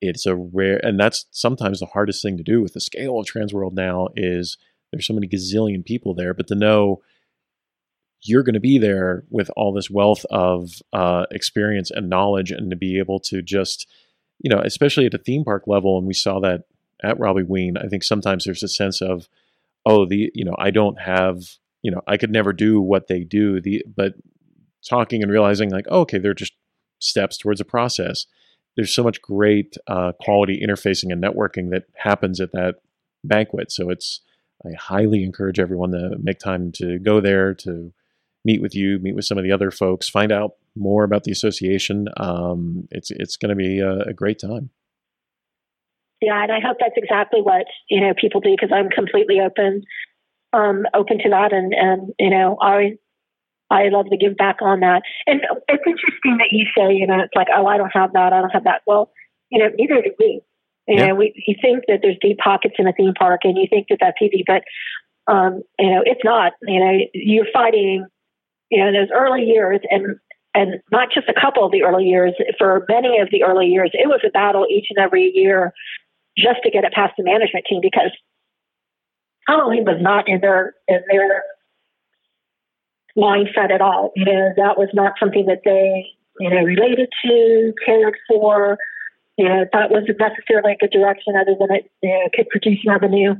it's 0.00 0.26
a 0.26 0.36
rare 0.36 0.80
and 0.84 0.98
that's 0.98 1.26
sometimes 1.30 1.80
the 1.80 1.86
hardest 1.86 2.22
thing 2.22 2.36
to 2.36 2.42
do 2.42 2.62
with 2.62 2.74
the 2.74 2.80
scale 2.80 3.18
of 3.18 3.26
transworld 3.26 3.72
now 3.72 4.08
is 4.14 4.56
there's 4.92 5.06
so 5.06 5.14
many 5.14 5.26
gazillion 5.26 5.84
people 5.84 6.14
there 6.14 6.34
but 6.34 6.46
to 6.46 6.54
know 6.54 7.00
you're 8.22 8.42
going 8.42 8.54
to 8.54 8.60
be 8.60 8.78
there 8.78 9.24
with 9.30 9.50
all 9.56 9.72
this 9.72 9.90
wealth 9.90 10.24
of 10.30 10.82
uh, 10.92 11.24
experience 11.30 11.90
and 11.90 12.10
knowledge 12.10 12.50
and 12.50 12.70
to 12.70 12.76
be 12.76 12.98
able 12.98 13.20
to 13.20 13.42
just 13.42 13.88
you 14.38 14.50
know 14.50 14.60
especially 14.60 15.06
at 15.06 15.14
a 15.14 15.18
theme 15.18 15.44
park 15.44 15.64
level 15.66 15.98
and 15.98 16.06
we 16.06 16.14
saw 16.14 16.40
that 16.40 16.64
at 17.02 17.18
robbie 17.18 17.42
ween 17.42 17.76
i 17.76 17.86
think 17.88 18.02
sometimes 18.02 18.44
there's 18.44 18.62
a 18.62 18.68
sense 18.68 19.00
of 19.00 19.28
oh 19.86 20.04
the 20.04 20.30
you 20.34 20.44
know 20.44 20.54
i 20.58 20.70
don't 20.70 21.00
have 21.00 21.42
you 21.82 21.90
know 21.90 22.00
i 22.06 22.16
could 22.16 22.30
never 22.30 22.52
do 22.52 22.80
what 22.80 23.08
they 23.08 23.24
do 23.24 23.60
the 23.60 23.84
but 23.96 24.14
talking 24.86 25.22
and 25.22 25.32
realizing 25.32 25.70
like 25.70 25.86
oh, 25.88 26.00
okay 26.00 26.18
they're 26.18 26.34
just 26.34 26.54
steps 27.00 27.36
towards 27.36 27.60
a 27.60 27.64
process. 27.64 28.26
There's 28.76 28.94
so 28.94 29.02
much 29.02 29.22
great 29.22 29.76
uh, 29.86 30.12
quality 30.20 30.60
interfacing 30.64 31.12
and 31.12 31.22
networking 31.22 31.70
that 31.70 31.84
happens 31.96 32.40
at 32.40 32.52
that 32.52 32.76
banquet. 33.24 33.72
So 33.72 33.90
it's 33.90 34.20
i 34.64 34.70
highly 34.76 35.22
encourage 35.22 35.60
everyone 35.60 35.92
to 35.92 36.16
make 36.20 36.40
time 36.40 36.72
to 36.72 36.98
go 36.98 37.20
there 37.20 37.54
to 37.54 37.92
meet 38.44 38.60
with 38.60 38.74
you 38.74 38.98
meet 38.98 39.14
with 39.14 39.24
some 39.24 39.38
of 39.38 39.44
the 39.44 39.52
other 39.52 39.70
folks 39.70 40.08
find 40.08 40.32
out 40.32 40.54
more 40.74 41.04
about 41.04 41.24
the 41.24 41.32
association. 41.32 42.08
Um, 42.16 42.88
it's 42.90 43.10
it's 43.10 43.36
going 43.36 43.50
to 43.50 43.56
be 43.56 43.80
a, 43.80 44.00
a 44.00 44.12
great 44.12 44.40
time. 44.40 44.70
Yeah, 46.20 46.42
and 46.42 46.52
I 46.52 46.60
hope 46.60 46.78
that's 46.80 46.96
exactly 46.96 47.40
what 47.42 47.66
you 47.88 48.00
know 48.00 48.12
people 48.18 48.40
do 48.40 48.50
because 48.50 48.70
I'm 48.72 48.88
completely 48.90 49.40
open, 49.40 49.82
um, 50.52 50.84
open 50.94 51.18
to 51.18 51.30
that, 51.30 51.52
and 51.52 51.74
and 51.74 52.12
you 52.18 52.30
know 52.30 52.56
I 52.60 52.98
I 53.70 53.88
love 53.88 54.06
to 54.10 54.16
give 54.16 54.36
back 54.36 54.56
on 54.62 54.80
that. 54.80 55.02
And 55.26 55.40
it's 55.68 55.82
interesting 55.86 56.38
that 56.38 56.52
you 56.52 56.66
say 56.76 56.92
you 56.94 57.06
know 57.06 57.20
it's 57.20 57.34
like 57.36 57.48
oh 57.56 57.66
I 57.66 57.76
don't 57.76 57.90
have 57.94 58.12
that 58.14 58.32
I 58.32 58.40
don't 58.40 58.50
have 58.50 58.64
that. 58.64 58.82
Well, 58.86 59.10
you 59.50 59.58
know 59.58 59.70
neither 59.78 60.02
do 60.02 60.12
we. 60.18 60.40
You 60.86 60.96
Yeah. 60.98 61.06
know 61.08 61.14
we 61.16 61.32
you 61.46 61.54
think 61.60 61.84
that 61.88 62.00
there's 62.02 62.18
deep 62.20 62.38
pockets 62.38 62.74
in 62.78 62.86
a 62.88 62.92
theme 62.92 63.14
park, 63.14 63.40
and 63.44 63.56
you 63.58 63.66
think 63.68 63.88
that 63.90 63.98
that's 64.00 64.18
easy, 64.22 64.44
but 64.46 64.62
um, 65.32 65.62
you 65.78 65.90
know 65.90 66.02
it's 66.04 66.24
not. 66.24 66.52
You 66.62 66.80
know 66.80 66.98
you're 67.14 67.46
fighting. 67.52 68.06
You 68.70 68.84
know 68.84 68.92
those 68.92 69.10
early 69.14 69.44
years 69.44 69.80
and. 69.90 70.16
And 70.54 70.80
not 70.90 71.08
just 71.14 71.28
a 71.28 71.40
couple 71.40 71.64
of 71.64 71.70
the 71.70 71.84
early 71.84 72.06
years, 72.06 72.32
for 72.58 72.84
many 72.88 73.20
of 73.20 73.28
the 73.30 73.44
early 73.44 73.66
years, 73.66 73.90
it 73.92 74.08
was 74.08 74.20
a 74.26 74.30
battle 74.30 74.66
each 74.68 74.86
and 74.90 74.98
every 74.98 75.30
year 75.32 75.72
just 76.36 76.60
to 76.64 76.70
get 76.70 76.84
it 76.84 76.92
past 76.92 77.12
the 77.18 77.22
management 77.22 77.66
team 77.68 77.80
because 77.82 78.10
Halloween 79.46 79.84
was 79.84 79.98
not 80.00 80.28
in 80.28 80.40
their 80.40 80.74
in 80.88 81.00
their 81.10 81.42
mindset 83.18 83.70
at 83.70 83.80
all. 83.80 84.12
You 84.16 84.24
know, 84.24 84.50
that 84.56 84.78
was 84.78 84.88
not 84.94 85.14
something 85.18 85.46
that 85.46 85.62
they, 85.64 86.06
you 86.40 86.50
know, 86.50 86.62
related 86.62 87.08
to, 87.24 87.74
cared 87.84 88.16
for. 88.28 88.78
You 89.36 89.48
know, 89.48 89.64
that 89.72 89.90
wasn't 89.90 90.18
necessarily 90.18 90.72
a 90.72 90.76
good 90.76 90.90
direction 90.90 91.34
other 91.36 91.54
than 91.58 91.70
it 91.70 91.90
you 92.02 92.10
know, 92.10 92.28
could 92.34 92.48
produce 92.48 92.78
revenue. 92.86 93.34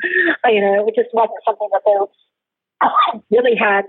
Uh, 0.44 0.50
You 0.50 0.60
know, 0.60 0.86
it 0.86 0.94
just 0.94 1.10
wasn't 1.12 1.38
something 1.46 1.68
that 1.72 1.82
they 1.86 3.26
really 3.36 3.56
had 3.56 3.82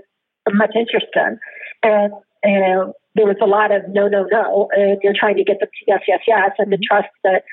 much 0.54 0.72
interest 0.76 1.14
in. 1.16 1.40
And, 1.84 2.14
you 2.44 2.60
know, 2.60 2.94
there 3.16 3.28
was 3.28 3.38
a 3.42 3.46
lot 3.46 3.72
of 3.72 3.88
no, 3.90 4.08
no, 4.08 4.26
no, 4.32 4.70
and 4.76 5.00
you're 5.04 5.18
trying 5.18 5.38
to 5.38 5.44
get 5.44 5.60
them 5.60 5.70
to 5.70 5.86
yes, 5.88 6.02
yes, 6.08 6.22
yes, 6.28 6.52
and 6.58 6.72
to 6.72 6.78
trust 6.78 7.10
that 7.24 7.44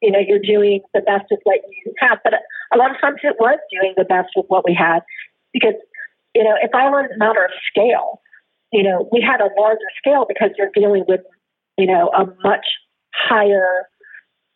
you 0.00 0.10
know, 0.10 0.18
you're 0.18 0.38
doing 0.38 0.80
the 0.94 1.00
best 1.00 1.26
with 1.30 1.40
what 1.44 1.60
you 1.84 1.92
have. 1.98 2.18
But 2.24 2.34
a 2.72 2.78
lot 2.78 2.90
of 2.90 3.00
times 3.00 3.20
it 3.22 3.36
was 3.38 3.58
doing 3.70 3.94
the 3.96 4.04
best 4.04 4.30
with 4.34 4.46
what 4.48 4.64
we 4.64 4.74
had 4.74 5.00
because, 5.52 5.74
you 6.34 6.44
know, 6.44 6.54
if 6.62 6.70
I 6.74 6.88
was 6.88 7.10
a 7.14 7.18
matter 7.18 7.44
of 7.44 7.50
scale, 7.68 8.20
you 8.72 8.82
know, 8.82 9.08
we 9.10 9.20
had 9.20 9.40
a 9.40 9.50
larger 9.58 9.90
scale 9.98 10.26
because 10.28 10.50
you're 10.56 10.70
dealing 10.74 11.04
with, 11.08 11.20
you 11.76 11.86
know, 11.86 12.08
a 12.08 12.26
much 12.42 12.66
higher 13.14 13.88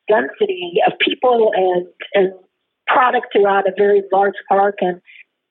density 0.09 0.75
of 0.87 0.93
people 0.99 1.51
and, 1.55 1.87
and 2.15 2.33
product 2.87 3.29
throughout 3.33 3.67
a 3.67 3.73
very 3.77 4.03
large 4.13 4.35
park 4.49 4.77
and, 4.81 5.01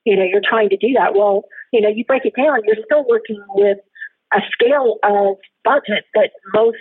you 0.06 0.16
know, 0.16 0.24
you're 0.24 0.42
trying 0.48 0.70
to 0.70 0.78
do 0.78 0.94
that. 0.94 1.14
Well, 1.16 1.44
you 1.72 1.82
know, 1.82 1.90
you 1.90 2.06
break 2.06 2.26
it 2.26 2.36
down, 2.36 2.60
you're 2.66 2.84
still 2.86 3.06
working 3.08 3.44
with 3.50 3.80
a 4.34 4.40
scale 4.52 4.98
of 5.04 5.38
budget 5.64 6.06
that 6.14 6.32
most, 6.54 6.78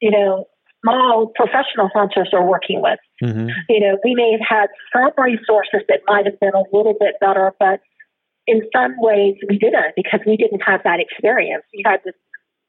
you 0.00 0.10
know, 0.10 0.46
small 0.82 1.32
professional 1.34 1.90
hunters 1.94 2.30
are 2.32 2.46
working 2.46 2.82
with. 2.82 2.98
Mm-hmm. 3.22 3.48
You 3.68 3.80
know, 3.80 3.98
we 4.02 4.14
may 4.14 4.32
have 4.32 4.46
had 4.48 4.68
some 4.92 5.12
resources 5.22 5.82
that 5.88 6.00
might 6.06 6.24
have 6.24 6.40
been 6.40 6.54
a 6.54 6.64
little 6.72 6.96
bit 6.98 7.14
better, 7.20 7.52
but 7.58 7.80
in 8.50 8.62
some 8.74 8.94
ways 8.98 9.36
we 9.48 9.58
didn't 9.58 9.94
because 9.94 10.20
we 10.26 10.36
didn't 10.36 10.60
have 10.66 10.82
that 10.82 10.98
experience. 10.98 11.62
We 11.72 11.82
had 11.86 12.02
to 12.02 12.12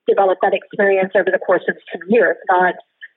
develop 0.07 0.37
that 0.43 0.53
experience 0.53 1.11
over 1.15 1.31
the 1.31 1.39
course 1.39 1.63
of 1.67 1.75
some 1.91 2.01
years, 2.07 2.37
not, 2.49 2.75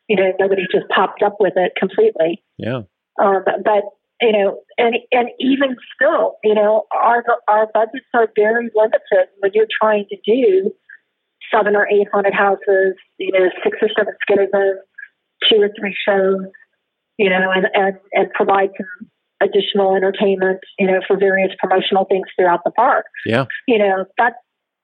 you 0.08 0.16
know, 0.16 0.32
nobody 0.40 0.62
just 0.72 0.88
popped 0.88 1.22
up 1.22 1.36
with 1.38 1.52
it 1.56 1.72
completely. 1.78 2.42
Yeah. 2.56 2.82
Um, 3.22 3.44
but 3.44 3.84
you 4.20 4.32
know, 4.32 4.60
and 4.78 4.96
and 5.12 5.28
even 5.38 5.76
still, 5.94 6.36
you 6.42 6.54
know, 6.54 6.84
our 6.92 7.22
our 7.48 7.68
budgets 7.74 8.06
are 8.14 8.28
very 8.34 8.70
limited 8.74 9.28
when 9.40 9.50
you're 9.52 9.66
trying 9.80 10.06
to 10.08 10.16
do 10.24 10.72
seven 11.52 11.76
or 11.76 11.86
eight 11.88 12.08
haunted 12.12 12.32
houses, 12.32 12.94
you 13.18 13.32
know, 13.32 13.50
six 13.62 13.76
or 13.82 13.88
seven 13.96 14.14
scare 14.22 14.48
zones, 14.50 14.80
two 15.50 15.60
or 15.60 15.68
three 15.78 15.94
shows, 16.06 16.46
you 17.18 17.28
know, 17.28 17.50
and 17.54 17.66
and 17.74 17.98
and 18.12 18.30
provide 18.32 18.70
some 18.78 19.10
additional 19.44 19.94
entertainment, 19.94 20.60
you 20.78 20.86
know, 20.86 21.00
for 21.06 21.18
various 21.18 21.52
promotional 21.60 22.06
things 22.06 22.26
throughout 22.36 22.60
the 22.64 22.70
park. 22.70 23.06
Yeah. 23.26 23.44
You 23.68 23.78
know, 23.78 24.06
that 24.18 24.34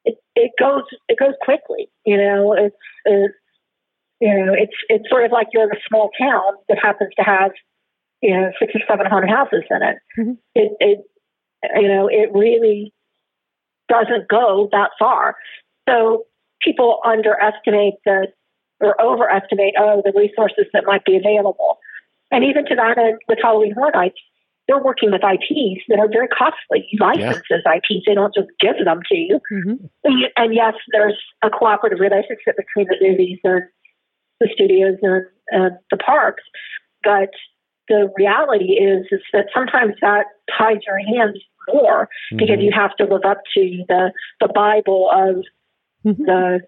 it, 0.04 0.16
it 0.36 0.52
goes 0.58 0.82
it 1.08 1.18
goes 1.18 1.34
quickly. 1.42 1.88
You 2.04 2.18
know, 2.18 2.52
it's 2.52 2.76
it's 3.04 3.34
you 4.20 4.28
know, 4.28 4.52
it's 4.52 4.74
it's 4.88 5.08
sort 5.08 5.24
of 5.24 5.32
like 5.32 5.48
you're 5.52 5.64
in 5.64 5.70
a 5.70 5.80
small 5.88 6.10
town 6.20 6.52
that 6.68 6.78
happens 6.82 7.10
to 7.16 7.22
have 7.24 7.52
you 8.22 8.36
know, 8.36 8.50
six 8.58 8.72
or 8.74 8.80
seven 8.88 9.06
hundred 9.06 9.30
houses 9.30 9.64
in 9.70 9.82
it. 9.82 9.96
Mm-hmm. 10.18 10.32
It, 10.54 10.72
it, 10.80 10.98
you 11.76 11.88
know, 11.88 12.08
it 12.08 12.30
really 12.32 12.92
doesn't 13.88 14.28
go 14.28 14.68
that 14.72 14.90
far. 14.98 15.36
So 15.88 16.24
people 16.62 17.00
underestimate 17.04 17.94
the 18.04 18.28
or 18.82 19.00
overestimate, 19.00 19.74
oh, 19.78 20.02
the 20.04 20.12
resources 20.16 20.64
that 20.72 20.84
might 20.86 21.04
be 21.04 21.16
available. 21.16 21.78
And 22.30 22.44
even 22.44 22.64
to 22.66 22.74
that 22.76 22.96
end, 22.96 23.18
with 23.28 23.38
Halloween 23.42 23.74
Horror 23.74 23.90
Nights, 23.94 24.20
they're 24.70 24.82
working 24.82 25.10
with 25.10 25.22
IPs 25.24 25.82
that 25.88 25.98
are 25.98 26.08
very 26.08 26.28
costly. 26.28 26.86
You 26.92 26.98
license 27.00 27.42
yeah. 27.50 27.74
IPs; 27.74 28.04
they 28.06 28.14
don't 28.14 28.34
just 28.34 28.48
give 28.60 28.76
them 28.84 29.00
to 29.10 29.16
you. 29.16 29.40
Mm-hmm. 29.52 29.84
And, 30.04 30.24
and 30.36 30.54
yes, 30.54 30.74
there's 30.92 31.18
a 31.42 31.50
cooperative 31.50 31.98
relationship 31.98 32.56
between 32.56 32.86
the 32.86 32.96
movies 33.00 33.38
and 33.42 33.62
the 34.38 34.48
studios 34.54 34.96
and, 35.02 35.26
and 35.50 35.72
the 35.90 35.96
parks, 35.96 36.44
but 37.02 37.30
the 37.88 38.08
reality 38.16 38.74
is 38.74 39.06
is 39.10 39.20
that 39.32 39.46
sometimes 39.52 39.94
that 40.00 40.26
ties 40.56 40.78
your 40.86 40.98
hands 40.98 41.38
more 41.68 42.04
mm-hmm. 42.04 42.36
because 42.36 42.58
you 42.60 42.70
have 42.72 42.94
to 42.96 43.04
live 43.04 43.24
up 43.26 43.38
to 43.54 43.84
the 43.88 44.12
the 44.40 44.48
Bible 44.48 45.10
of 45.12 45.44
mm-hmm. 46.06 46.22
the 46.22 46.60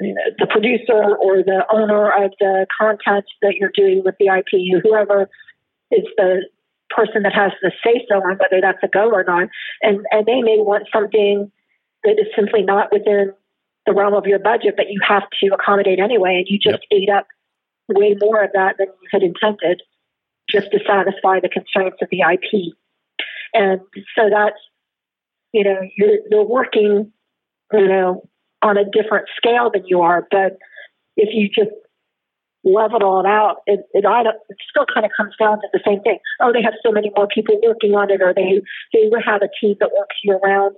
you 0.00 0.14
know, 0.14 0.22
the 0.38 0.46
producer 0.46 1.16
or 1.16 1.42
the 1.42 1.64
owner 1.72 2.12
of 2.24 2.32
the 2.38 2.66
content 2.78 3.24
that 3.42 3.54
you're 3.56 3.72
doing 3.74 4.02
with 4.04 4.14
the 4.20 4.26
IP, 4.26 4.82
whoever 4.82 5.28
is 5.90 6.04
the 6.16 6.42
person 6.90 7.22
that 7.22 7.34
has 7.34 7.52
the 7.62 7.72
say 7.84 8.04
so 8.08 8.16
on 8.16 8.38
whether 8.38 8.60
that's 8.60 8.82
a 8.82 8.88
go 8.88 9.10
or 9.10 9.24
not. 9.24 9.48
And 9.82 10.04
and 10.10 10.26
they 10.26 10.42
may 10.42 10.58
want 10.58 10.88
something 10.92 11.50
that 12.04 12.18
is 12.18 12.26
simply 12.36 12.62
not 12.62 12.92
within 12.92 13.32
the 13.86 13.94
realm 13.94 14.14
of 14.14 14.26
your 14.26 14.38
budget, 14.38 14.74
but 14.76 14.90
you 14.90 15.00
have 15.06 15.24
to 15.40 15.54
accommodate 15.54 15.98
anyway, 15.98 16.36
and 16.36 16.46
you 16.48 16.58
just 16.58 16.84
yep. 16.90 17.00
ate 17.02 17.10
up 17.10 17.26
way 17.88 18.14
more 18.20 18.44
of 18.44 18.50
that 18.52 18.76
than 18.78 18.86
you 18.86 19.08
had 19.10 19.22
intended 19.22 19.82
just 20.48 20.70
to 20.72 20.78
satisfy 20.86 21.40
the 21.40 21.48
constraints 21.48 21.98
of 22.00 22.08
the 22.10 22.20
IP. 22.20 22.74
And 23.54 23.80
so 24.14 24.28
that's, 24.30 24.58
you 25.52 25.64
know, 25.64 25.80
you're, 25.96 26.18
you're 26.30 26.46
working, 26.46 27.12
you 27.72 27.88
know, 27.88 28.28
on 28.62 28.76
a 28.76 28.84
different 28.84 29.26
scale 29.36 29.70
than 29.72 29.84
you 29.86 30.02
are. 30.02 30.26
But 30.30 30.58
if 31.16 31.30
you 31.32 31.48
just 31.48 31.74
level 32.64 32.98
it 32.98 33.02
all 33.02 33.26
out, 33.26 33.62
it, 33.66 33.80
it, 33.92 34.04
it 34.04 34.56
still 34.68 34.86
kind 34.92 35.06
of 35.06 35.12
comes 35.16 35.34
down 35.38 35.58
to 35.60 35.68
the 35.72 35.80
same 35.86 36.00
thing. 36.02 36.18
Oh, 36.40 36.52
they 36.52 36.62
have 36.62 36.74
so 36.84 36.92
many 36.92 37.10
more 37.16 37.28
people 37.28 37.58
working 37.62 37.94
on 37.94 38.10
it, 38.10 38.20
or 38.20 38.34
they, 38.34 38.60
they 38.92 39.08
have 39.24 39.42
a 39.42 39.48
team 39.60 39.76
that 39.80 39.90
works 39.96 40.16
year 40.22 40.38
round. 40.42 40.76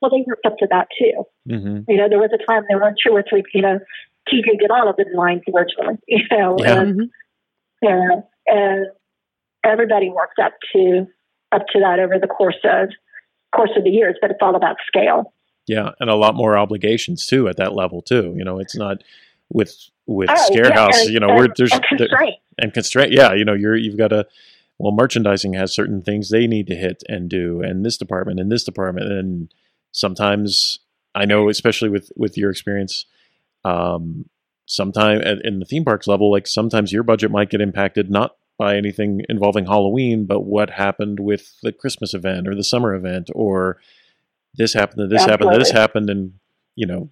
Well, 0.00 0.10
they 0.10 0.24
worked 0.26 0.46
up 0.46 0.58
to 0.58 0.66
that 0.70 0.88
too. 0.98 1.24
Mm-hmm. 1.48 1.90
You 1.90 1.96
know, 1.96 2.08
there 2.08 2.18
was 2.18 2.30
a 2.34 2.44
time 2.44 2.64
there 2.68 2.78
were 2.78 2.94
two 2.94 3.12
or 3.12 3.24
three, 3.28 3.42
you 3.54 3.62
know, 3.62 3.78
TJ 4.28 4.58
did 4.60 4.70
all 4.70 4.88
of 4.88 4.96
the 4.96 5.04
designs 5.04 5.42
originally, 5.52 5.98
you 6.08 6.24
know, 6.30 6.56
yeah. 6.58 6.80
and, 6.80 7.00
mm-hmm. 7.00 7.86
yeah, 7.86 8.20
and 8.46 8.86
everybody 9.64 10.10
worked 10.10 10.38
up 10.38 10.52
to 10.72 11.06
up 11.52 11.66
to 11.72 11.80
that 11.80 11.98
over 11.98 12.18
the 12.18 12.26
course 12.26 12.56
of 12.64 12.90
course 13.54 13.70
of 13.76 13.84
the 13.84 13.90
years, 13.90 14.16
but 14.20 14.30
it's 14.30 14.40
all 14.40 14.56
about 14.56 14.76
scale. 14.86 15.34
Yeah, 15.66 15.90
and 16.00 16.10
a 16.10 16.16
lot 16.16 16.34
more 16.34 16.56
obligations 16.56 17.26
too 17.26 17.48
at 17.48 17.56
that 17.58 17.74
level 17.74 18.02
too. 18.02 18.34
You 18.36 18.44
know, 18.44 18.58
it's 18.58 18.76
not 18.76 18.98
with 19.50 19.74
with 20.06 20.30
oh, 20.30 20.50
Scarehouse. 20.50 21.04
Yeah, 21.04 21.10
you 21.10 21.20
know, 21.20 21.28
and, 21.28 21.38
we're 21.38 21.48
there's 21.56 21.72
and 21.72 21.82
constraint. 21.82 22.36
and 22.58 22.74
constraint. 22.74 23.12
Yeah, 23.12 23.34
you 23.34 23.44
know, 23.44 23.54
you're 23.54 23.76
you've 23.76 23.98
got 23.98 24.12
a 24.12 24.26
Well, 24.78 24.92
merchandising 24.92 25.54
has 25.54 25.72
certain 25.72 26.02
things 26.02 26.30
they 26.30 26.46
need 26.46 26.66
to 26.68 26.74
hit 26.74 27.02
and 27.08 27.28
do, 27.28 27.62
and 27.62 27.84
this 27.84 27.96
department 27.96 28.40
and 28.40 28.50
this 28.50 28.64
department, 28.64 29.12
and 29.12 29.52
sometimes 29.92 30.80
I 31.14 31.24
know, 31.24 31.48
especially 31.48 31.88
with 31.88 32.10
with 32.16 32.36
your 32.36 32.50
experience, 32.50 33.06
um, 33.64 34.28
sometime 34.66 35.20
at, 35.20 35.44
in 35.44 35.58
the 35.60 35.66
theme 35.66 35.84
parks 35.84 36.06
level, 36.06 36.30
like 36.30 36.46
sometimes 36.46 36.92
your 36.92 37.02
budget 37.02 37.30
might 37.30 37.50
get 37.50 37.60
impacted 37.60 38.10
not 38.10 38.36
by 38.58 38.76
anything 38.76 39.22
involving 39.28 39.66
Halloween, 39.66 40.24
but 40.24 40.40
what 40.40 40.70
happened 40.70 41.20
with 41.20 41.54
the 41.62 41.72
Christmas 41.72 42.14
event 42.14 42.46
or 42.48 42.54
the 42.54 42.64
summer 42.64 42.94
event, 42.94 43.30
or 43.34 43.78
this 44.56 44.74
happened, 44.74 45.10
this 45.10 45.22
Absolutely. 45.22 45.46
happened, 45.46 45.60
this 45.60 45.70
happened, 45.70 46.10
and 46.10 46.32
you 46.74 46.86
know, 46.86 47.10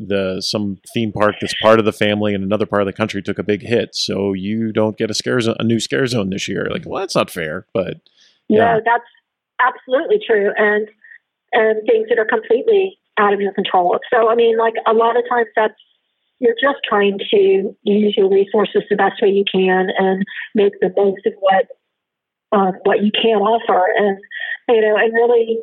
the 0.00 0.40
some 0.40 0.78
theme 0.94 1.12
park 1.12 1.36
that's 1.40 1.54
part 1.60 1.78
of 1.78 1.84
the 1.84 1.92
family 1.92 2.34
in 2.34 2.42
another 2.42 2.66
part 2.66 2.82
of 2.82 2.86
the 2.86 2.92
country 2.92 3.22
took 3.22 3.38
a 3.38 3.42
big 3.42 3.62
hit, 3.62 3.94
so 3.94 4.32
you 4.32 4.72
don't 4.72 4.96
get 4.96 5.10
a 5.10 5.14
scare 5.14 5.40
zone, 5.40 5.56
a 5.58 5.64
new 5.64 5.78
scare 5.78 6.06
zone 6.06 6.30
this 6.30 6.48
year. 6.48 6.68
Like, 6.70 6.84
well, 6.86 7.00
that's 7.00 7.14
not 7.14 7.30
fair, 7.30 7.66
but 7.74 7.98
yeah, 8.48 8.74
no, 8.74 8.80
that's 8.84 9.04
absolutely 9.60 10.18
true, 10.26 10.50
and 10.56 10.88
and 11.52 11.86
things 11.86 12.08
that 12.08 12.18
are 12.18 12.24
completely 12.24 12.98
out 13.18 13.34
of 13.34 13.40
your 13.40 13.52
control. 13.52 13.98
So, 14.12 14.30
I 14.30 14.34
mean, 14.34 14.56
like 14.56 14.74
a 14.86 14.94
lot 14.94 15.16
of 15.16 15.24
times 15.28 15.48
that's 15.54 15.74
you're 16.38 16.54
just 16.54 16.78
trying 16.88 17.18
to 17.30 17.76
use 17.82 18.14
your 18.16 18.30
resources 18.30 18.82
the 18.88 18.96
best 18.96 19.20
way 19.20 19.28
you 19.28 19.44
can 19.44 19.88
and 19.98 20.24
make 20.54 20.72
the 20.80 20.92
most 20.96 21.26
of 21.26 21.34
what 21.40 21.66
um, 22.52 22.72
what 22.84 23.04
you 23.04 23.10
can 23.12 23.36
offer, 23.36 23.86
and 23.96 24.18
you 24.68 24.80
know, 24.80 24.96
and 24.96 25.12
really 25.12 25.60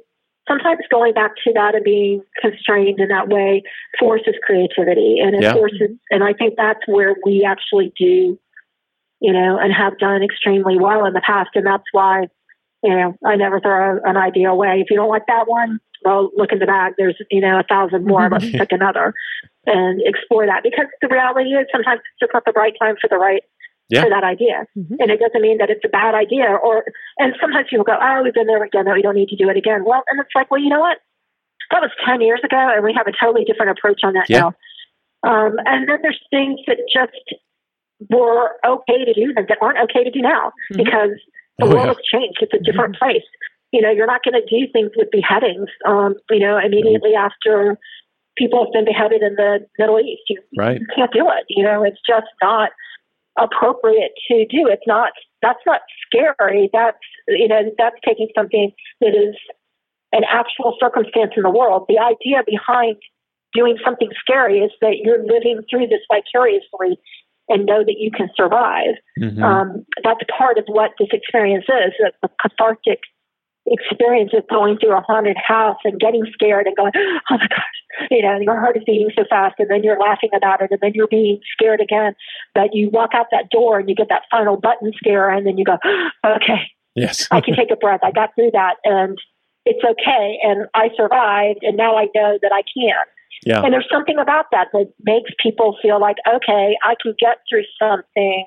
sometimes 0.48 0.80
going 0.90 1.14
back 1.14 1.32
to 1.44 1.54
that 1.54 1.76
and 1.76 1.84
being 1.84 2.24
constrained 2.42 3.00
in 3.00 3.10
that 3.10 3.28
way 3.28 3.64
forces 4.00 4.36
creativity 4.46 5.20
and 5.20 5.36
it 5.36 5.44
yeah. 5.44 5.54
forces, 5.54 5.92
and 6.10 6.24
I 6.24 6.34
think 6.34 6.56
that's 6.58 6.80
where 6.88 7.16
we 7.26 7.46
actually 7.48 7.94
do, 7.98 8.40
you 9.20 9.34
know, 9.34 9.58
and 9.58 9.74
have 9.74 9.98
done 10.00 10.24
extremely 10.24 10.78
well 10.80 11.06
in 11.06 11.14
the 11.14 11.22
past, 11.26 11.50
and 11.56 11.66
that's 11.66 11.86
why. 11.92 12.28
You 12.84 12.96
know, 12.96 13.18
I 13.26 13.36
never 13.36 13.60
throw 13.60 14.00
an 14.06 14.18
idea 14.18 14.52
away. 14.52 14.82
If 14.82 14.92
you 14.92 14.98
don't 14.98 15.10
like 15.10 15.26
that 15.28 15.48
one, 15.48 15.80
well, 16.06 16.30
look 16.38 16.52
in 16.52 16.60
the 16.60 16.68
bag. 16.68 16.94
There's, 16.96 17.18
you 17.32 17.42
know, 17.42 17.60
a 17.60 17.64
thousand 17.64 18.06
more. 18.06 18.30
Let's 18.30 18.52
pick 18.52 18.72
another 18.72 19.16
and 19.66 20.02
explore 20.06 20.46
that 20.46 20.64
because 20.64 20.86
the 21.02 21.08
reality 21.10 21.50
is 21.50 21.68
sometimes 21.72 22.00
it's 22.00 22.20
just 22.20 22.34
not 22.34 22.46
the 22.46 22.54
right 22.56 22.74
time 22.80 22.96
for 23.02 23.08
the 23.10 23.18
right 23.18 23.42
yeah. 23.90 24.04
for 24.04 24.10
that 24.10 24.24
idea. 24.24 24.66
Mhm. 24.78 24.98
And 25.00 25.10
it 25.12 25.20
doesn't 25.20 25.42
mean 25.42 25.58
that 25.60 25.70
it's 25.70 25.84
a 25.86 25.90
bad 25.90 26.14
idea 26.16 26.46
or 26.62 26.86
and 27.20 27.34
sometimes 27.42 27.68
people 27.70 27.86
go, 27.86 27.98
Oh, 28.02 28.22
we've 28.24 28.34
been 28.34 28.48
there 28.48 28.64
again, 28.64 28.86
no, 28.86 28.94
we 28.94 29.02
don't 29.02 29.16
need 29.16 29.30
to 29.30 29.36
do 29.36 29.50
it 29.50 29.58
again. 29.58 29.84
Well 29.86 30.04
and 30.10 30.20
it's 30.20 30.34
like, 30.36 30.50
well, 30.52 30.62
you 30.62 30.70
know 30.70 30.80
what? 30.80 30.98
That 31.72 31.82
was 31.82 31.92
ten 32.06 32.22
years 32.22 32.42
ago 32.44 32.58
and 32.76 32.84
we 32.84 32.94
have 32.94 33.08
a 33.08 33.12
totally 33.20 33.46
different 33.46 33.72
approach 33.78 34.02
on 34.04 34.14
that 34.14 34.30
Yeah. 34.30 34.40
now. 34.40 34.54
Um, 35.24 35.58
and 35.66 35.88
then 35.90 36.00
there's 36.02 36.22
things 36.32 36.60
that 36.68 36.78
just 36.94 37.18
were 38.10 38.52
okay 38.66 39.04
to 39.06 39.14
do 39.14 39.34
then 39.34 39.46
that 39.50 39.58
aren't 39.62 39.80
okay 39.90 40.04
to 40.04 40.12
do 40.12 40.22
now 40.22 40.52
Mhm. 40.72 40.78
because 40.86 41.12
the 41.58 41.66
Oh, 41.66 41.70
world 41.70 41.88
yeah. 41.88 41.94
has 41.94 41.98
changed. 42.06 42.38
It's 42.42 42.54
a 42.54 42.60
different 42.60 42.96
place. 42.98 43.24
You 43.72 43.82
know, 43.82 43.90
you're 43.90 44.08
not 44.08 44.24
going 44.24 44.40
to 44.40 44.46
do 44.46 44.68
things 44.72 44.92
with 44.96 45.10
beheadings, 45.12 45.70
um, 45.86 46.16
you 46.30 46.40
know, 46.40 46.58
immediately 46.58 47.16
after 47.16 47.78
people 48.38 48.64
have 48.64 48.72
been 48.72 48.86
beheaded 48.86 49.24
in 49.24 49.34
the 49.36 49.66
Middle 49.80 50.00
East. 50.00 50.22
You, 50.30 50.40
Right. 50.58 50.80
you 50.80 50.86
can't 50.96 51.12
do 51.12 51.28
it. 51.30 51.46
You 51.50 51.64
know, 51.64 51.84
it's 51.84 52.00
just 52.08 52.28
not 52.44 52.72
appropriate 53.38 54.12
to 54.30 54.46
do. 54.46 54.68
It's 54.68 54.88
not, 54.88 55.12
that's 55.42 55.60
not 55.66 55.82
scary. 56.06 56.70
That's, 56.74 56.98
you 57.28 57.48
know, 57.48 57.62
that's 57.78 57.96
taking 58.06 58.30
something 58.36 58.72
that 59.02 59.16
is 59.16 59.36
an 60.12 60.24
actual 60.30 60.76
circumstance 60.80 61.34
in 61.36 61.44
the 61.44 61.50
world. 61.50 61.86
The 61.88 62.00
idea 62.00 62.44
behind 62.46 62.98
doing 63.54 63.78
something 63.84 64.10
scary 64.20 64.60
is 64.60 64.72
that 64.82 64.98
you're 65.04 65.24
living 65.24 65.62
through 65.70 65.88
this 65.88 66.02
vicariously 66.12 67.00
and 67.50 67.66
know 67.66 67.84
that 67.84 67.96
you 67.98 68.12
can 68.12 68.30
survive. 68.36 68.96
Mhm. 69.20 69.42
Um, 69.42 69.86
that's 70.04 70.20
part 70.38 70.58
of 70.58 70.66
what 70.68 70.92
this 71.00 71.10
experience 71.12 71.66
is 71.68 71.94
the 72.22 72.30
cathartic 72.42 73.00
experience 73.70 74.32
of 74.34 74.48
going 74.48 74.78
through 74.78 74.98
a 74.98 75.02
haunted 75.02 75.38
house 75.38 75.78
and 75.84 76.00
getting 76.00 76.24
scared 76.34 76.68
and 76.68 76.76
going, 76.76 76.92
oh 76.96 77.38
my 77.38 77.48
gosh, 77.48 78.10
you 78.10 78.22
know, 78.22 78.38
your 78.40 78.60
heart 78.60 78.78
is 78.78 78.84
beating 78.86 79.10
so 79.16 79.24
fast, 79.30 79.56
and 79.60 79.70
then 79.70 79.84
you're 79.84 80.00
laughing 80.00 80.30
about 80.36 80.62
it, 80.62 80.72
and 80.72 80.80
then 80.82 80.92
you're 80.94 81.08
being 81.08 81.40
scared 81.52 81.82
again. 81.82 82.14
But 82.54 82.74
you 82.74 82.90
walk 82.90 83.12
out 83.14 83.28
that 83.32 83.50
door 83.50 83.80
and 83.80 83.90
you 83.90 83.96
get 83.96 84.10
that 84.10 84.24
final 84.32 84.58
button 84.58 84.92
scare, 84.96 85.30
and 85.30 85.46
then 85.46 85.58
you 85.58 85.66
go, 85.66 85.78
okay, 86.26 86.72
yes. 86.96 87.28
I 87.32 87.42
can 87.42 87.56
take 87.56 87.72
a 87.72 87.76
breath. 87.76 88.02
I 88.04 88.12
got 88.12 88.30
through 88.36 88.52
that, 88.54 88.76
and 88.84 89.18
it's 89.66 89.84
okay, 89.84 90.40
and 90.44 90.68
I 90.74 90.90
survived, 90.96 91.60
and 91.62 91.76
now 91.76 91.98
I 91.98 92.08
know 92.16 92.40
that 92.42 92.52
I 92.54 92.62
can. 92.74 92.96
yeah. 93.46 93.62
And 93.64 93.74
there's 93.74 93.90
something 93.92 94.18
about 94.18 94.46
that 94.52 94.68
that 94.74 94.94
makes 95.04 95.32
people 95.42 95.78
feel 95.82 96.00
like, 96.00 96.18
okay, 96.28 96.78
I 96.84 96.96
can 97.02 97.14
get 97.20 97.38
through 97.50 97.64
something, 97.80 98.46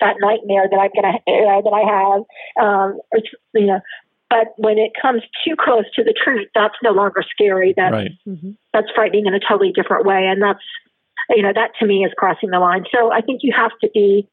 that 0.00 0.16
nightmare 0.20 0.68
that 0.70 0.78
I'm 0.78 0.90
gonna 0.94 1.16
uh, 1.16 1.60
that 1.62 1.72
I 1.72 1.84
have, 1.88 2.22
um, 2.62 3.00
or, 3.12 3.20
you 3.54 3.66
know. 3.66 3.80
But 4.30 4.54
when 4.56 4.78
it 4.78 4.92
comes 5.00 5.22
too 5.44 5.56
close 5.58 5.84
to 5.96 6.04
the 6.04 6.14
truth, 6.14 6.48
that's 6.54 6.76
no 6.82 6.92
longer 6.92 7.22
scary. 7.28 7.74
That's 7.76 7.92
Right. 7.92 8.12
Mhm. 8.26 8.56
that's 8.72 8.90
frightening 8.94 9.26
in 9.26 9.34
a 9.34 9.40
totally 9.40 9.72
different 9.72 10.06
way, 10.06 10.26
and 10.26 10.40
that's 10.40 10.62
you 11.28 11.42
know 11.42 11.52
that 11.52 11.72
to 11.80 11.86
me 11.86 12.04
is 12.04 12.12
crossing 12.16 12.50
the 12.50 12.60
line. 12.60 12.86
So 12.94 13.12
I 13.12 13.20
think 13.20 13.42
you 13.42 13.52
have 13.52 13.72
to 13.82 13.90
be 13.92 14.28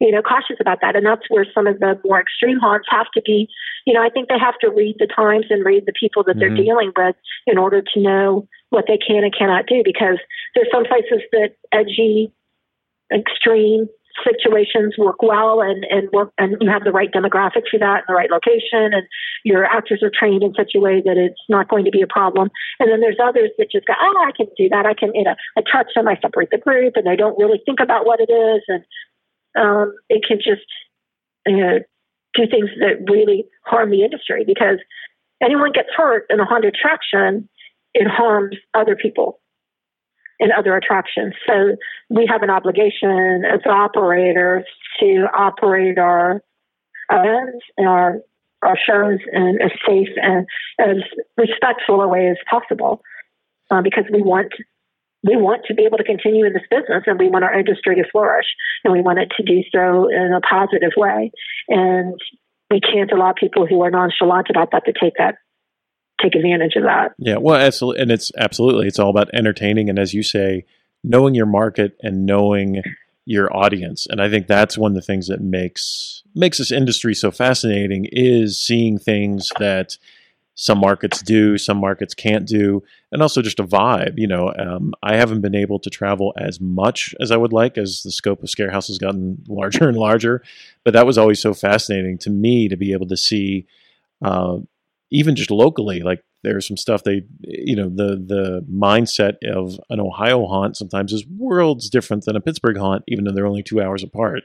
you 0.00 0.10
know 0.10 0.22
cautious 0.22 0.56
about 0.60 0.80
that, 0.80 0.96
and 0.96 1.04
that's 1.04 1.28
where 1.28 1.44
some 1.54 1.66
of 1.66 1.78
the 1.78 2.00
more 2.04 2.20
extreme 2.20 2.58
haunts 2.58 2.88
have 2.90 3.10
to 3.12 3.22
be. 3.22 3.48
You 3.84 3.92
know, 3.92 4.02
I 4.02 4.08
think 4.08 4.28
they 4.28 4.38
have 4.38 4.58
to 4.60 4.70
read 4.70 4.96
the 4.98 5.06
times 5.06 5.46
and 5.50 5.64
read 5.64 5.84
the 5.86 5.92
people 5.92 6.22
that 6.24 6.38
they're 6.38 6.50
Mhm. 6.50 6.64
dealing 6.64 6.92
with 6.96 7.16
in 7.46 7.58
order 7.58 7.82
to 7.82 8.00
know 8.00 8.48
what 8.70 8.86
they 8.86 8.96
can 8.98 9.24
and 9.24 9.34
cannot 9.34 9.66
do. 9.66 9.82
Because 9.84 10.18
there's 10.54 10.70
some 10.70 10.84
places 10.84 11.22
that 11.32 11.52
edgy, 11.72 12.32
extreme 13.12 13.88
situations 14.24 14.94
work 14.98 15.22
well 15.22 15.60
and 15.60 15.84
and 15.90 16.08
work 16.12 16.32
and 16.38 16.56
you 16.60 16.70
have 16.70 16.84
the 16.84 16.92
right 16.92 17.10
demographics 17.12 17.68
for 17.70 17.78
that 17.78 18.02
and 18.02 18.08
the 18.08 18.14
right 18.14 18.30
location 18.30 18.92
and 18.92 19.06
your 19.44 19.64
actors 19.64 20.02
are 20.02 20.10
trained 20.10 20.42
in 20.42 20.54
such 20.54 20.72
a 20.74 20.80
way 20.80 21.00
that 21.04 21.16
it's 21.16 21.40
not 21.48 21.68
going 21.68 21.84
to 21.84 21.90
be 21.90 22.02
a 22.02 22.06
problem. 22.06 22.50
And 22.80 22.90
then 22.90 23.00
there's 23.00 23.18
others 23.22 23.50
that 23.58 23.70
just 23.70 23.86
go 23.86 23.94
oh 24.00 24.24
i 24.26 24.32
can 24.36 24.46
do 24.56 24.68
that. 24.70 24.86
I 24.86 24.94
can 24.94 25.14
you 25.14 25.24
know 25.24 25.34
i 25.56 25.62
touch 25.62 25.88
them 25.94 26.08
i 26.08 26.16
separate 26.20 26.50
the 26.50 26.58
group 26.58 26.94
and 26.96 27.06
they 27.06 27.16
don't 27.16 27.38
really 27.38 27.60
think 27.64 27.80
about 27.80 28.06
what 28.06 28.20
it 28.20 28.30
is. 28.30 28.62
And 28.68 28.84
um 29.58 29.94
it 30.08 30.24
can 30.26 30.38
just 30.38 30.66
you 31.46 31.56
know 31.56 31.78
do 32.34 32.46
things 32.46 32.70
that 32.80 33.10
really 33.10 33.44
harm 33.64 33.90
the 33.90 34.02
industry 34.02 34.44
because 34.46 34.78
anyone 35.42 35.72
gets 35.72 35.88
hurt 35.96 36.26
in 36.30 36.40
a 36.40 36.44
haunted 36.44 36.74
attraction 36.74 37.48
it 37.94 38.06
harms 38.06 38.56
other 38.74 38.94
people 38.94 39.40
in 40.40 40.50
other 40.52 40.76
attractions. 40.76 41.34
So 41.46 41.76
we 42.08 42.26
have 42.30 42.42
an 42.42 42.50
obligation 42.50 43.44
as 43.44 43.60
operators 43.66 44.64
to 45.00 45.26
operate 45.36 45.98
our 45.98 46.42
events 47.10 47.64
and 47.76 47.88
our 47.88 48.18
our 48.62 48.76
shows 48.76 49.20
in 49.32 49.58
as 49.62 49.70
safe 49.86 50.08
and 50.16 50.44
as 50.80 50.96
respectful 51.36 52.00
a 52.00 52.08
way 52.08 52.28
as 52.28 52.36
possible, 52.50 53.02
uh, 53.70 53.82
because 53.82 54.04
we 54.12 54.20
want 54.20 54.52
we 55.24 55.36
want 55.36 55.62
to 55.66 55.74
be 55.74 55.84
able 55.84 55.98
to 55.98 56.04
continue 56.04 56.44
in 56.44 56.52
this 56.52 56.62
business 56.70 57.04
and 57.06 57.18
we 57.18 57.28
want 57.28 57.44
our 57.44 57.56
industry 57.56 57.96
to 57.96 58.04
flourish 58.10 58.46
and 58.84 58.92
we 58.92 59.00
want 59.00 59.18
it 59.18 59.30
to 59.36 59.42
do 59.42 59.62
so 59.72 60.08
in 60.08 60.32
a 60.32 60.40
positive 60.40 60.92
way. 60.96 61.32
And 61.68 62.18
we 62.70 62.80
can't 62.80 63.10
allow 63.10 63.32
people 63.32 63.66
who 63.66 63.82
are 63.82 63.90
nonchalant 63.90 64.48
about 64.50 64.70
that 64.72 64.84
to 64.84 64.92
take 64.92 65.14
that 65.18 65.36
take 66.20 66.34
advantage 66.34 66.76
of 66.76 66.84
that. 66.84 67.14
Yeah, 67.18 67.36
well, 67.36 67.56
absolutely, 67.56 68.02
and 68.02 68.10
it's 68.10 68.30
absolutely 68.36 68.86
it's 68.86 68.98
all 68.98 69.10
about 69.10 69.30
entertaining, 69.32 69.88
and 69.88 69.98
as 69.98 70.14
you 70.14 70.22
say, 70.22 70.64
knowing 71.02 71.34
your 71.34 71.46
market 71.46 71.96
and 72.02 72.26
knowing 72.26 72.82
your 73.24 73.54
audience, 73.54 74.06
and 74.08 74.20
I 74.20 74.28
think 74.30 74.46
that's 74.46 74.78
one 74.78 74.92
of 74.92 74.96
the 74.96 75.02
things 75.02 75.28
that 75.28 75.40
makes 75.40 76.22
makes 76.34 76.58
this 76.58 76.72
industry 76.72 77.14
so 77.14 77.30
fascinating 77.30 78.06
is 78.12 78.60
seeing 78.60 78.98
things 78.98 79.50
that 79.58 79.96
some 80.54 80.78
markets 80.78 81.22
do, 81.22 81.56
some 81.56 81.78
markets 81.78 82.14
can't 82.14 82.44
do, 82.44 82.82
and 83.12 83.22
also 83.22 83.40
just 83.40 83.60
a 83.60 83.64
vibe. 83.64 84.18
You 84.18 84.26
know, 84.26 84.52
um, 84.58 84.92
I 85.04 85.16
haven't 85.16 85.40
been 85.40 85.54
able 85.54 85.78
to 85.78 85.90
travel 85.90 86.34
as 86.36 86.60
much 86.60 87.14
as 87.20 87.30
I 87.30 87.36
would 87.36 87.52
like 87.52 87.78
as 87.78 88.02
the 88.02 88.10
scope 88.10 88.42
of 88.42 88.48
Scarehouse 88.48 88.88
has 88.88 88.98
gotten 88.98 89.44
larger 89.48 89.88
and 89.88 89.96
larger, 89.96 90.42
but 90.84 90.94
that 90.94 91.06
was 91.06 91.16
always 91.16 91.40
so 91.40 91.54
fascinating 91.54 92.18
to 92.18 92.30
me 92.30 92.68
to 92.68 92.76
be 92.76 92.92
able 92.92 93.06
to 93.06 93.16
see. 93.16 93.66
Uh, 94.20 94.58
even 95.10 95.36
just 95.36 95.50
locally, 95.50 96.00
like 96.00 96.22
there's 96.42 96.66
some 96.66 96.76
stuff 96.76 97.02
they, 97.02 97.22
you 97.40 97.74
know, 97.74 97.88
the 97.88 98.16
the 98.16 98.66
mindset 98.70 99.36
of 99.44 99.78
an 99.90 100.00
Ohio 100.00 100.46
haunt 100.46 100.76
sometimes 100.76 101.12
is 101.12 101.26
worlds 101.26 101.88
different 101.88 102.24
than 102.24 102.36
a 102.36 102.40
Pittsburgh 102.40 102.76
haunt, 102.76 103.04
even 103.08 103.24
though 103.24 103.32
they're 103.32 103.46
only 103.46 103.62
two 103.62 103.80
hours 103.80 104.02
apart, 104.02 104.42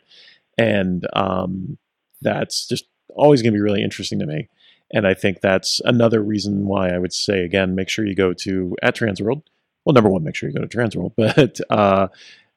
and 0.58 1.06
um, 1.14 1.78
that's 2.22 2.68
just 2.68 2.86
always 3.10 3.42
going 3.42 3.54
to 3.54 3.58
be 3.58 3.62
really 3.62 3.84
interesting 3.84 4.20
to 4.20 4.26
me. 4.26 4.50
And 4.92 5.08
I 5.08 5.14
think 5.14 5.42
that's 5.42 5.82
another 5.86 6.22
reason 6.22 6.68
why 6.68 6.90
I 6.90 6.98
would 6.98 7.14
say 7.14 7.44
again, 7.44 7.76
make 7.76 7.90
sure 7.90 8.06
you 8.06 8.16
go 8.16 8.34
to 8.34 8.76
at 8.82 8.96
Transworld. 8.96 9.44
Well, 9.86 9.94
number 9.94 10.10
one, 10.10 10.24
make 10.24 10.36
sure 10.36 10.50
you 10.50 10.56
go 10.56 10.66
to 10.66 10.78
Transworld, 10.78 11.14
but 11.18 11.60
uh, 11.70 12.08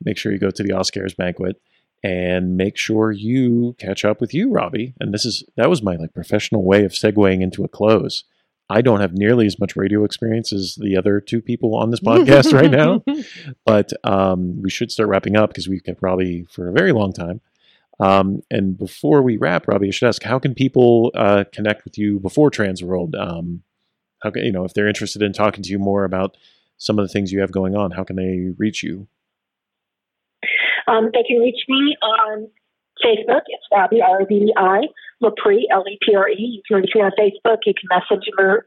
make 0.04 0.18
sure 0.18 0.32
you 0.32 0.38
go 0.38 0.50
to 0.50 0.62
the 0.62 0.70
Oscars 0.70 1.16
banquet 1.16 1.60
and 2.02 2.56
make 2.56 2.76
sure 2.76 3.10
you 3.10 3.74
catch 3.78 4.04
up 4.04 4.20
with 4.20 4.32
you, 4.32 4.50
Robbie. 4.50 4.94
And 5.00 5.12
this 5.12 5.24
is 5.24 5.44
that 5.56 5.70
was 5.70 5.82
my 5.82 5.96
like 5.96 6.14
professional 6.14 6.64
way 6.64 6.84
of 6.84 6.92
segueing 6.92 7.42
into 7.42 7.64
a 7.64 7.68
close. 7.68 8.24
I 8.68 8.80
don't 8.80 9.00
have 9.00 9.12
nearly 9.12 9.46
as 9.46 9.60
much 9.60 9.76
radio 9.76 10.04
experience 10.04 10.52
as 10.52 10.74
the 10.74 10.96
other 10.96 11.20
two 11.20 11.40
people 11.40 11.76
on 11.76 11.90
this 11.90 12.00
podcast 12.00 12.52
right 12.52 12.70
now, 12.70 13.04
but 13.64 13.92
um, 14.02 14.60
we 14.60 14.70
should 14.70 14.90
start 14.90 15.08
wrapping 15.08 15.36
up 15.36 15.50
because 15.50 15.68
we've 15.68 15.84
got 15.84 16.02
Robbie 16.02 16.46
for 16.50 16.68
a 16.68 16.72
very 16.72 16.92
long 16.92 17.12
time. 17.12 17.40
Um, 18.00 18.42
and 18.50 18.76
before 18.76 19.22
we 19.22 19.36
wrap, 19.36 19.68
Robbie, 19.68 19.88
I 19.88 19.90
should 19.90 20.08
ask, 20.08 20.22
how 20.22 20.38
can 20.38 20.54
people 20.54 21.12
uh, 21.14 21.44
connect 21.52 21.84
with 21.84 21.96
you 21.96 22.18
before 22.18 22.50
Transworld? 22.50 23.14
Um, 23.18 23.62
how 24.22 24.30
can 24.30 24.44
you 24.44 24.52
know 24.52 24.64
if 24.64 24.74
they're 24.74 24.88
interested 24.88 25.22
in 25.22 25.32
talking 25.32 25.62
to 25.62 25.70
you 25.70 25.78
more 25.78 26.04
about 26.04 26.36
some 26.76 26.98
of 26.98 27.04
the 27.04 27.12
things 27.12 27.32
you 27.32 27.40
have 27.40 27.52
going 27.52 27.76
on? 27.76 27.92
How 27.92 28.04
can 28.04 28.16
they 28.16 28.52
reach 28.58 28.82
you? 28.82 29.06
Um, 30.86 31.10
they 31.12 31.22
can 31.22 31.38
reach 31.38 31.60
me 31.68 31.96
on 32.02 32.48
Facebook. 33.04 33.42
It's 33.46 33.64
Robbie 33.72 34.02
R 34.02 34.22
O 34.22 34.26
B 34.26 34.40
B 34.40 34.54
I 34.56 34.82
Lepre 35.22 35.62
L 35.70 35.84
E 35.88 35.98
P 36.00 36.14
R 36.14 36.28
E. 36.28 36.36
You 36.38 36.62
can 36.66 36.82
reach 36.82 36.92
me 36.94 37.02
on 37.02 37.12
Facebook. 37.18 37.58
You 37.66 37.74
can 37.74 37.88
messenger 37.90 38.64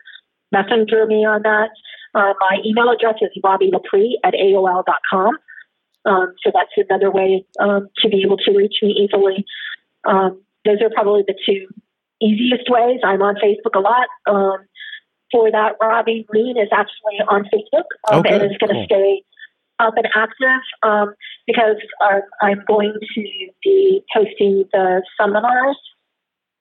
messenger 0.52 1.06
me 1.06 1.26
on 1.26 1.42
that. 1.44 1.70
Uh, 2.16 2.34
my 2.40 2.58
email 2.66 2.90
address 2.90 3.16
is 3.22 3.30
Robbie 3.44 3.72
Lepre 3.72 4.14
at 4.24 4.34
AOL.com. 4.34 5.38
Um, 6.06 6.34
so 6.44 6.52
that's 6.54 6.90
another 6.90 7.12
way 7.12 7.46
um, 7.60 7.90
to 8.00 8.10
be 8.10 8.24
able 8.26 8.38
to 8.38 8.52
reach 8.52 8.76
me 8.82 8.92
easily. 8.92 9.46
Um, 10.06 10.42
those 10.66 10.82
are 10.82 10.90
probably 10.90 11.24
the 11.28 11.36
two 11.46 11.68
easiest 12.22 12.70
ways. 12.70 13.00
I'm 13.04 13.22
on 13.22 13.36
Facebook 13.36 13.76
a 13.76 13.80
lot. 13.80 14.08
Um, 14.28 14.66
for 15.32 15.52
that, 15.52 15.74
Robbie 15.80 16.26
Ween 16.32 16.58
is 16.58 16.70
actually 16.72 17.20
on 17.30 17.44
Facebook 17.54 17.86
um, 18.12 18.20
Okay, 18.20 18.34
and 18.34 18.44
is 18.52 18.58
going 18.58 18.74
to 18.74 18.76
cool. 18.76 18.86
stay 18.86 19.24
up 19.80 19.94
and 19.96 20.08
active 20.16 20.62
um, 20.84 21.14
because 21.48 21.78
uh, 22.04 22.20
I'm 22.42 22.64
going 22.68 22.94
to 23.16 23.24
be 23.64 24.04
hosting 24.14 24.66
the 24.72 25.02
seminars 25.20 25.78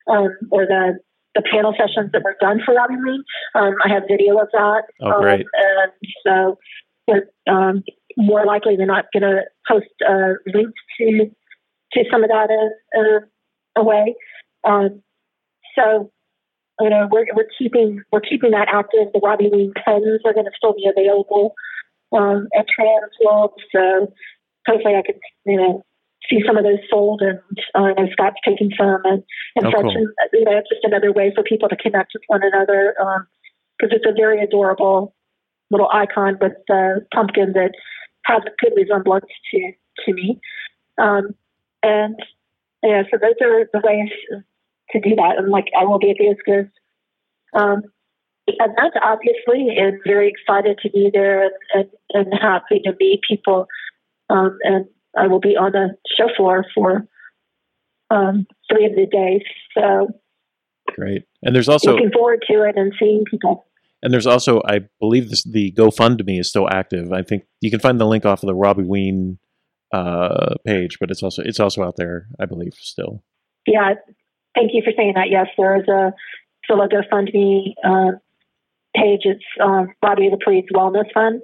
um, 0.09 0.31
or 0.51 0.67
the 0.67 0.99
the 1.35 1.43
panel 1.53 1.75
sessions 1.79 2.11
that 2.13 2.23
were 2.25 2.37
done 2.41 2.61
for 2.65 2.75
Robbie 2.75 2.97
Ween. 2.97 3.23
Um, 3.55 3.75
I 3.85 3.89
have 3.89 4.05
video 4.09 4.39
of 4.39 4.49
that. 4.53 4.83
Oh, 5.03 5.13
um, 5.13 5.21
great. 5.21 5.47
and 5.53 5.93
so 6.27 6.59
um, 7.49 7.85
more 8.17 8.45
likely 8.45 8.77
than 8.77 8.87
not 8.87 9.07
going 9.13 9.23
to 9.23 9.43
post 9.69 9.87
uh, 10.09 10.35
links 10.47 10.81
to 10.99 11.31
to 11.93 12.05
some 12.11 12.23
of 12.23 12.31
that 12.31 12.51
in, 12.51 12.71
uh, 13.01 13.81
away. 13.81 14.15
Um, 14.65 15.03
so 15.75 16.11
you 16.81 16.91
know 16.91 17.09
we're 17.11 17.27
we're 17.35 17.49
keeping 17.59 18.03
we're 18.11 18.21
keeping 18.21 18.51
that 18.53 18.69
active. 18.73 19.13
The 19.13 19.21
Robbie 19.23 19.51
Ween 19.53 19.73
pens 19.85 20.21
are 20.25 20.35
going 20.35 20.47
to 20.47 20.53
still 20.57 20.75
be 20.75 20.89
available 20.89 21.55
um, 22.13 22.49
at 22.57 22.67
Transworld. 22.79 23.53
So 23.75 24.13
hopefully 24.67 24.95
I 24.97 25.03
can 25.03 25.17
you 25.45 25.57
know 25.57 25.85
see 26.29 26.43
some 26.47 26.57
of 26.59 26.65
those 26.65 26.79
sold 26.91 27.23
and 27.23 27.39
uh, 27.75 27.79
I 27.79 27.93
know 27.95 28.09
Scott's 28.13 28.37
taking 28.45 28.71
some 28.77 29.01
and, 29.05 29.23
and 29.57 29.67
Oh, 29.67 29.71
such. 29.71 29.83
cool. 29.83 29.97
And 29.97 30.09
you 30.33 30.45
know 30.45 30.59
it's 30.59 30.69
just 30.69 30.85
another 30.85 31.13
way 31.13 31.33
for 31.35 31.43
people 31.43 31.69
to 31.69 31.77
connect 31.77 32.13
with 32.15 32.23
one 32.27 32.43
another 32.43 32.95
Um 33.01 33.27
because 33.79 33.97
it's 33.97 34.07
a 34.07 34.13
very 34.13 34.43
adorable 34.43 35.15
little 35.71 35.89
icon 35.93 36.37
with 36.41 36.53
the 36.67 37.07
pumpkin 37.15 37.53
that 37.53 37.73
has 38.25 38.43
a 38.47 38.51
good 38.65 38.73
resemblance 38.77 39.27
to 39.51 39.73
to 40.05 40.13
me. 40.13 40.41
Um, 40.99 41.35
and 41.83 42.17
yeah, 42.83 43.03
so 43.11 43.19
those 43.21 43.35
are 43.41 43.69
the 43.73 43.81
ways 43.85 44.11
to 44.91 45.01
do 45.01 45.15
that. 45.17 45.35
And 45.39 45.51
like 45.51 45.67
I 45.79 45.85
will 45.85 45.99
be 45.99 46.11
at 46.11 46.17
the 46.19 46.35
Oscars 46.35 46.71
um, 47.55 47.83
event, 48.59 48.95
obviously, 49.03 49.77
and 49.77 49.99
very 50.07 50.29
excited 50.29 50.79
to 50.83 50.91
be 50.91 51.11
there 51.13 51.45
and, 51.45 51.53
and, 51.75 51.89
and 52.13 52.35
happy 52.41 52.81
to 52.85 52.93
meet 52.99 53.21
people. 53.29 53.67
Um, 54.31 54.59
and 54.63 54.87
I 55.17 55.27
will 55.27 55.41
be 55.41 55.57
on 55.57 55.73
the 55.73 55.97
show 56.17 56.29
floor 56.37 56.65
for 56.75 57.07
um, 58.11 58.47
three 58.71 58.87
of 58.87 58.93
the 58.93 59.07
days. 59.07 59.43
So 59.77 60.09
Great. 60.95 61.25
And 61.43 61.55
there's 61.55 61.69
also 61.69 61.93
looking 61.93 62.11
forward 62.11 62.45
to 62.51 62.63
it 62.65 62.77
and 62.77 62.93
seeing 62.99 63.25
people. 63.31 63.67
And 64.03 64.13
there's 64.13 64.27
also, 64.27 64.63
I 64.65 64.81
believe, 65.01 65.29
this, 65.29 65.43
the 65.43 65.73
GoFundMe 65.73 66.39
is 66.39 66.49
still 66.49 66.69
active. 66.71 67.13
I 67.13 67.23
think 67.23 67.45
you 67.61 67.71
can 67.71 67.81
find 67.81 68.01
the 68.01 68.07
link 68.07 68.25
off 68.25 68.43
of 68.43 68.47
the 68.47 68.55
Robbie 68.55 68.85
Ween 68.85 69.39
uh, 69.93 70.55
page, 70.65 70.99
but 71.01 71.11
it's 71.11 71.23
also 71.23 71.43
it's 71.45 71.61
also 71.61 71.83
out 71.83 71.97
there, 71.97 72.29
I 72.39 72.47
believe, 72.47 72.75
still. 72.75 73.23
Yeah, 73.67 73.95
thank 74.55 74.71
you 74.73 74.83
for 74.85 74.93
saying 74.97 75.15
that. 75.17 75.31
Yes, 75.31 75.49
there 75.57 75.77
is 75.77 75.89
a 75.89 76.13
still 76.65 76.81
a 76.81 76.89
GoFundMe 76.89 77.75
uh, 77.85 78.19
page. 79.01 79.21
It's 79.25 79.45
um, 79.63 79.89
Robbie 80.03 80.31
Lepre's 80.31 80.69
Wellness 80.75 81.13
Fund 81.13 81.43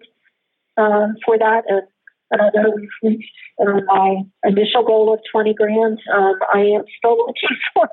um, 0.76 1.16
for 1.24 1.38
that, 1.38 1.64
and, 1.68 1.82
and 2.30 2.40
although 2.40 2.72
we've 2.74 2.88
reached 3.02 3.30
uh, 3.60 3.80
my 3.86 4.22
initial 4.44 4.84
goal 4.84 5.12
of 5.14 5.20
twenty 5.30 5.54
grand, 5.54 5.98
um, 6.12 6.34
I 6.52 6.60
am 6.60 6.84
still 6.98 7.16
looking 7.26 7.56
for 7.74 7.88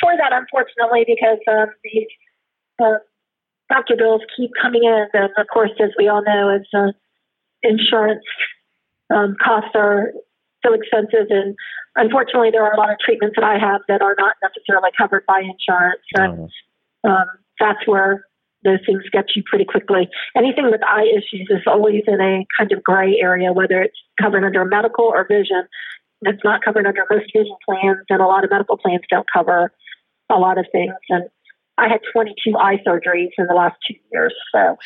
for 0.00 0.12
that, 0.16 0.32
unfortunately, 0.32 1.04
because 1.06 1.38
um, 1.50 1.68
these 1.84 2.08
uh, 2.82 2.98
doctor 3.70 3.96
bills 3.96 4.22
keep 4.36 4.50
coming 4.60 4.84
in, 4.84 5.06
and 5.12 5.30
of 5.36 5.46
course, 5.52 5.70
as 5.80 5.90
we 5.98 6.08
all 6.08 6.22
know, 6.24 6.48
as 6.50 6.66
uh, 6.74 6.92
insurance 7.62 8.24
um, 9.14 9.36
costs 9.42 9.70
are 9.74 10.12
so 10.64 10.72
expensive, 10.72 11.26
and 11.30 11.54
unfortunately, 11.94 12.50
there 12.50 12.64
are 12.64 12.74
a 12.74 12.78
lot 12.78 12.90
of 12.90 12.98
treatments 12.98 13.36
that 13.36 13.44
I 13.44 13.58
have 13.58 13.82
that 13.88 14.02
are 14.02 14.16
not 14.18 14.34
necessarily 14.42 14.90
covered 14.98 15.24
by 15.26 15.40
insurance, 15.40 16.02
and 16.14 16.50
Oh, 17.04 17.10
um, 17.10 17.26
that's 17.60 17.86
where 17.86 18.24
those 18.64 18.78
things 18.84 19.02
get 19.12 19.26
you 19.36 19.42
pretty 19.44 19.64
quickly. 19.64 20.08
Anything 20.36 20.70
with 20.70 20.82
eye 20.82 21.06
issues 21.06 21.46
is 21.50 21.62
always 21.66 22.02
in 22.06 22.20
a 22.20 22.46
kind 22.58 22.72
of 22.72 22.82
gray 22.82 23.16
area, 23.20 23.52
whether 23.52 23.80
it's 23.82 23.98
covered 24.20 24.44
under 24.44 24.64
medical 24.64 25.04
or 25.04 25.26
vision. 25.28 25.66
It's 26.22 26.42
not 26.42 26.64
covered 26.64 26.86
under 26.86 27.04
most 27.10 27.30
vision 27.34 27.56
plans, 27.68 27.98
and 28.08 28.20
a 28.20 28.26
lot 28.26 28.44
of 28.44 28.50
medical 28.50 28.78
plans 28.78 29.02
don't 29.10 29.26
cover 29.32 29.72
a 30.30 30.38
lot 30.38 30.58
of 30.58 30.66
things. 30.72 30.94
And 31.10 31.24
I 31.78 31.88
had 31.88 32.00
22 32.12 32.56
eye 32.56 32.80
surgeries 32.86 33.30
in 33.38 33.46
the 33.46 33.54
last 33.54 33.76
two 33.86 33.94
years, 34.12 34.34
so 34.52 34.76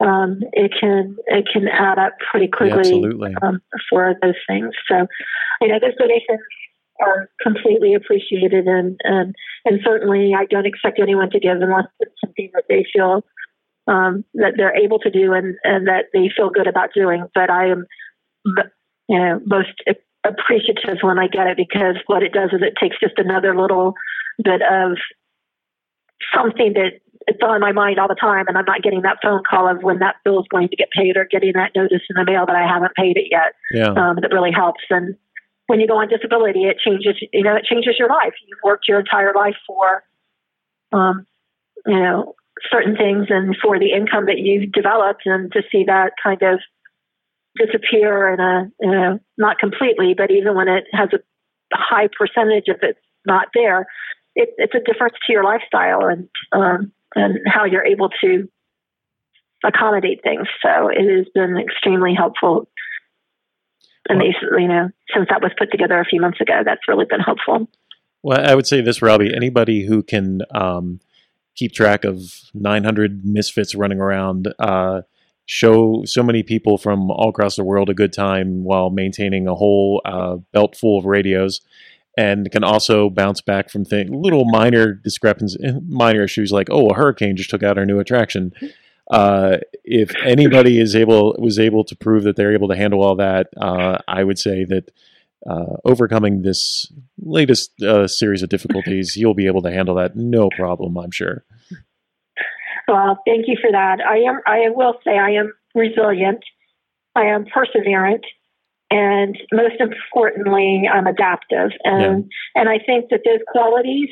um, 0.00 0.40
it 0.52 0.72
can 0.78 1.16
it 1.26 1.46
can 1.52 1.68
add 1.68 1.98
up 1.98 2.14
pretty 2.30 2.46
yeah, 2.46 2.56
quickly 2.56 2.80
absolutely. 2.80 3.34
um, 3.42 3.60
for 3.90 4.14
those 4.22 4.34
things. 4.46 4.72
So, 4.88 5.06
you 5.60 5.68
know, 5.68 5.78
those 5.80 5.96
donations 5.98 6.40
are 7.00 7.28
completely 7.42 7.94
appreciated, 7.94 8.66
and 8.66 8.98
and 9.04 9.34
and 9.64 9.80
certainly 9.84 10.32
I 10.36 10.46
don't 10.46 10.66
expect 10.66 11.00
anyone 11.00 11.30
to 11.30 11.40
give 11.40 11.60
unless 11.60 11.86
it's 12.00 12.20
something 12.24 12.50
that 12.54 12.64
they 12.68 12.86
feel 12.92 13.24
um, 13.86 14.24
that 14.34 14.54
they're 14.56 14.76
able 14.76 14.98
to 15.00 15.10
do 15.10 15.32
and 15.32 15.56
and 15.64 15.86
that 15.86 16.06
they 16.12 16.30
feel 16.34 16.50
good 16.50 16.66
about 16.66 16.90
doing. 16.94 17.24
But 17.34 17.50
I 17.50 17.68
am, 17.68 17.86
you 19.08 19.18
know, 19.18 19.40
most 19.46 19.72
appreciative 20.24 20.98
when 21.02 21.18
I 21.18 21.26
get 21.28 21.46
it 21.46 21.56
because 21.56 21.96
what 22.06 22.22
it 22.22 22.32
does 22.32 22.50
is 22.52 22.60
it 22.62 22.74
takes 22.80 23.00
just 23.00 23.18
another 23.18 23.56
little 23.56 23.94
bit 24.42 24.60
of 24.62 24.98
something 26.34 26.74
that 26.74 27.00
it's 27.26 27.38
on 27.42 27.60
my 27.60 27.72
mind 27.72 27.98
all 27.98 28.08
the 28.08 28.14
time 28.14 28.46
and 28.48 28.56
I'm 28.56 28.64
not 28.64 28.82
getting 28.82 29.02
that 29.02 29.18
phone 29.22 29.42
call 29.48 29.68
of 29.68 29.82
when 29.82 29.98
that 29.98 30.16
bill 30.24 30.40
is 30.40 30.46
going 30.50 30.68
to 30.68 30.76
get 30.76 30.88
paid 30.90 31.16
or 31.16 31.26
getting 31.30 31.52
that 31.54 31.72
notice 31.76 32.02
in 32.08 32.16
the 32.16 32.24
mail 32.24 32.46
that 32.46 32.56
I 32.56 32.66
haven't 32.66 32.94
paid 32.94 33.16
it 33.16 33.28
yet. 33.30 33.52
Yeah. 33.72 33.92
Um, 33.92 34.16
that 34.20 34.32
really 34.32 34.52
helps. 34.52 34.80
And 34.90 35.14
when 35.68 35.80
you 35.80 35.86
go 35.86 35.98
on 35.98 36.08
disability, 36.08 36.64
it 36.64 36.78
changes, 36.84 37.22
you 37.32 37.44
know, 37.44 37.54
it 37.54 37.64
changes 37.64 37.94
your 37.98 38.08
life. 38.08 38.32
You've 38.46 38.58
worked 38.64 38.88
your 38.88 39.00
entire 39.00 39.32
life 39.34 39.56
for, 39.66 40.02
um, 40.92 41.26
you 41.86 42.00
know, 42.00 42.34
certain 42.72 42.96
things 42.96 43.26
and 43.28 43.54
for 43.62 43.78
the 43.78 43.92
income 43.92 44.26
that 44.26 44.38
you've 44.38 44.72
developed 44.72 45.22
and 45.26 45.52
to 45.52 45.62
see 45.70 45.84
that 45.86 46.12
kind 46.22 46.42
of 46.42 46.58
disappear 47.56 48.32
in 48.32 48.40
a, 48.40 48.70
you 48.80 48.90
know, 48.90 49.18
not 49.36 49.58
completely, 49.58 50.14
but 50.16 50.30
even 50.30 50.54
when 50.54 50.68
it 50.68 50.84
has 50.92 51.10
a 51.12 51.18
high 51.74 52.08
percentage 52.18 52.68
of 52.68 52.76
it's 52.82 52.98
not 53.26 53.48
there, 53.54 53.86
it, 54.34 54.48
it's 54.56 54.74
a 54.74 54.80
difference 54.80 55.16
to 55.26 55.32
your 55.32 55.44
lifestyle 55.44 56.06
and, 56.06 56.28
um, 56.52 56.92
and 57.14 57.40
how 57.46 57.66
you're 57.66 57.84
able 57.84 58.08
to 58.22 58.48
accommodate 59.64 60.22
things. 60.22 60.48
So 60.62 60.88
it 60.88 61.14
has 61.14 61.26
been 61.34 61.58
extremely 61.58 62.14
helpful. 62.14 62.68
And 64.08 64.20
they, 64.20 64.34
you 64.60 64.68
know, 64.68 64.88
since 65.14 65.28
that 65.30 65.42
was 65.42 65.52
put 65.58 65.70
together 65.70 65.98
a 66.00 66.04
few 66.04 66.20
months 66.20 66.40
ago, 66.40 66.62
that's 66.64 66.88
really 66.88 67.04
been 67.04 67.20
helpful. 67.20 67.68
Well, 68.22 68.40
I 68.40 68.54
would 68.54 68.66
say 68.66 68.80
this, 68.80 69.02
Robbie. 69.02 69.34
Anybody 69.34 69.86
who 69.86 70.02
can 70.02 70.40
um, 70.54 71.00
keep 71.54 71.72
track 71.72 72.04
of 72.04 72.22
900 72.54 73.24
misfits 73.24 73.74
running 73.74 74.00
around, 74.00 74.52
uh, 74.58 75.02
show 75.46 76.02
so 76.04 76.22
many 76.22 76.42
people 76.42 76.78
from 76.78 77.10
all 77.10 77.30
across 77.30 77.56
the 77.56 77.64
world 77.64 77.88
a 77.88 77.94
good 77.94 78.12
time 78.12 78.64
while 78.64 78.90
maintaining 78.90 79.48
a 79.48 79.54
whole 79.54 80.02
uh, 80.04 80.36
belt 80.52 80.76
full 80.76 80.98
of 80.98 81.06
radios, 81.06 81.60
and 82.16 82.50
can 82.50 82.64
also 82.64 83.08
bounce 83.08 83.40
back 83.40 83.70
from 83.70 83.84
thing, 83.84 84.12
little 84.12 84.44
minor 84.44 84.92
discrepancies, 84.92 85.58
minor 85.88 86.22
issues 86.24 86.52
like, 86.52 86.68
oh, 86.70 86.88
a 86.88 86.94
hurricane 86.94 87.36
just 87.36 87.50
took 87.50 87.62
out 87.62 87.78
our 87.78 87.86
new 87.86 87.98
attraction. 87.98 88.52
Uh, 89.10 89.58
if 89.84 90.14
anybody 90.24 90.78
is 90.78 90.94
able 90.94 91.34
was 91.38 91.58
able 91.58 91.84
to 91.84 91.96
prove 91.96 92.24
that 92.24 92.36
they're 92.36 92.52
able 92.52 92.68
to 92.68 92.76
handle 92.76 93.02
all 93.02 93.16
that, 93.16 93.48
uh, 93.56 93.98
I 94.06 94.22
would 94.22 94.38
say 94.38 94.64
that 94.64 94.90
uh, 95.48 95.76
overcoming 95.84 96.42
this 96.42 96.90
latest 97.18 97.82
uh, 97.82 98.06
series 98.06 98.42
of 98.42 98.48
difficulties, 98.48 99.16
you'll 99.16 99.34
be 99.34 99.46
able 99.46 99.62
to 99.62 99.70
handle 99.70 99.94
that 99.94 100.16
no 100.16 100.50
problem, 100.56 100.98
I'm 100.98 101.10
sure. 101.10 101.44
Well, 102.86 103.18
thank 103.26 103.46
you 103.48 103.56
for 103.60 103.70
that. 103.70 104.00
I 104.00 104.18
am. 104.18 104.40
I 104.46 104.70
will 104.70 104.94
say 105.04 105.18
I 105.18 105.30
am 105.30 105.52
resilient. 105.74 106.42
I 107.14 107.26
am 107.26 107.44
perseverant, 107.44 108.24
and 108.90 109.36
most 109.52 109.76
importantly, 109.80 110.88
I'm 110.92 111.06
adaptive. 111.06 111.70
And 111.84 112.30
and 112.54 112.68
I 112.68 112.78
think 112.78 113.10
that 113.10 113.20
those 113.24 113.40
qualities 113.48 114.08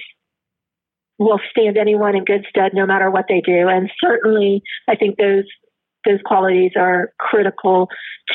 will 1.18 1.40
stand 1.51 1.76
anyone 1.76 2.14
in 2.16 2.24
good 2.24 2.44
stead, 2.48 2.72
no 2.74 2.86
matter 2.86 3.10
what 3.10 3.26
they 3.28 3.40
do. 3.40 3.68
And 3.68 3.90
certainly, 4.01 4.62
I 4.88 4.97
think 4.97 5.16
those 5.18 5.44
those 6.05 6.20
qualities 6.24 6.70
are 6.76 7.12
critical 7.18 7.88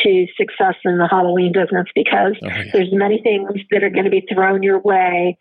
to 0.03 0.27
success 0.37 0.75
in 0.83 0.97
the 0.97 1.07
Halloween 1.09 1.53
business 1.53 1.85
because 1.95 2.33
Oh, 2.43 2.47
yeah. 2.47 2.65
there's 2.73 2.89
many 2.91 3.21
things 3.21 3.47
that 3.71 3.83
are 3.83 3.89
going 3.89 4.03
to 4.03 4.09
be 4.11 4.25
thrown 4.33 4.61
your 4.61 4.79
way 4.79 5.37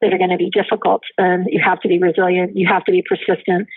that 0.00 0.12
are 0.12 0.18
going 0.18 0.30
to 0.30 0.36
be 0.36 0.50
difficult 0.50 1.02
and 1.18 1.46
you 1.48 1.60
have 1.64 1.80
to 1.82 1.88
be 1.88 1.98
resilient 2.00 2.56
you 2.56 2.66
have 2.68 2.84
to 2.84 2.92
be 2.92 3.02
persistent 3.08 3.68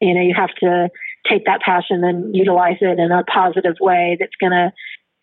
you 0.00 0.12
know 0.14 0.20
you 0.20 0.34
have 0.36 0.54
to 0.60 0.88
take 1.30 1.44
that 1.46 1.60
passion 1.62 2.02
and 2.04 2.34
utilize 2.36 2.76
it 2.82 2.98
in 2.98 3.10
a 3.10 3.24
positive 3.24 3.76
way 3.80 4.16
that's 4.20 4.36
going 4.40 4.52
to 4.52 4.70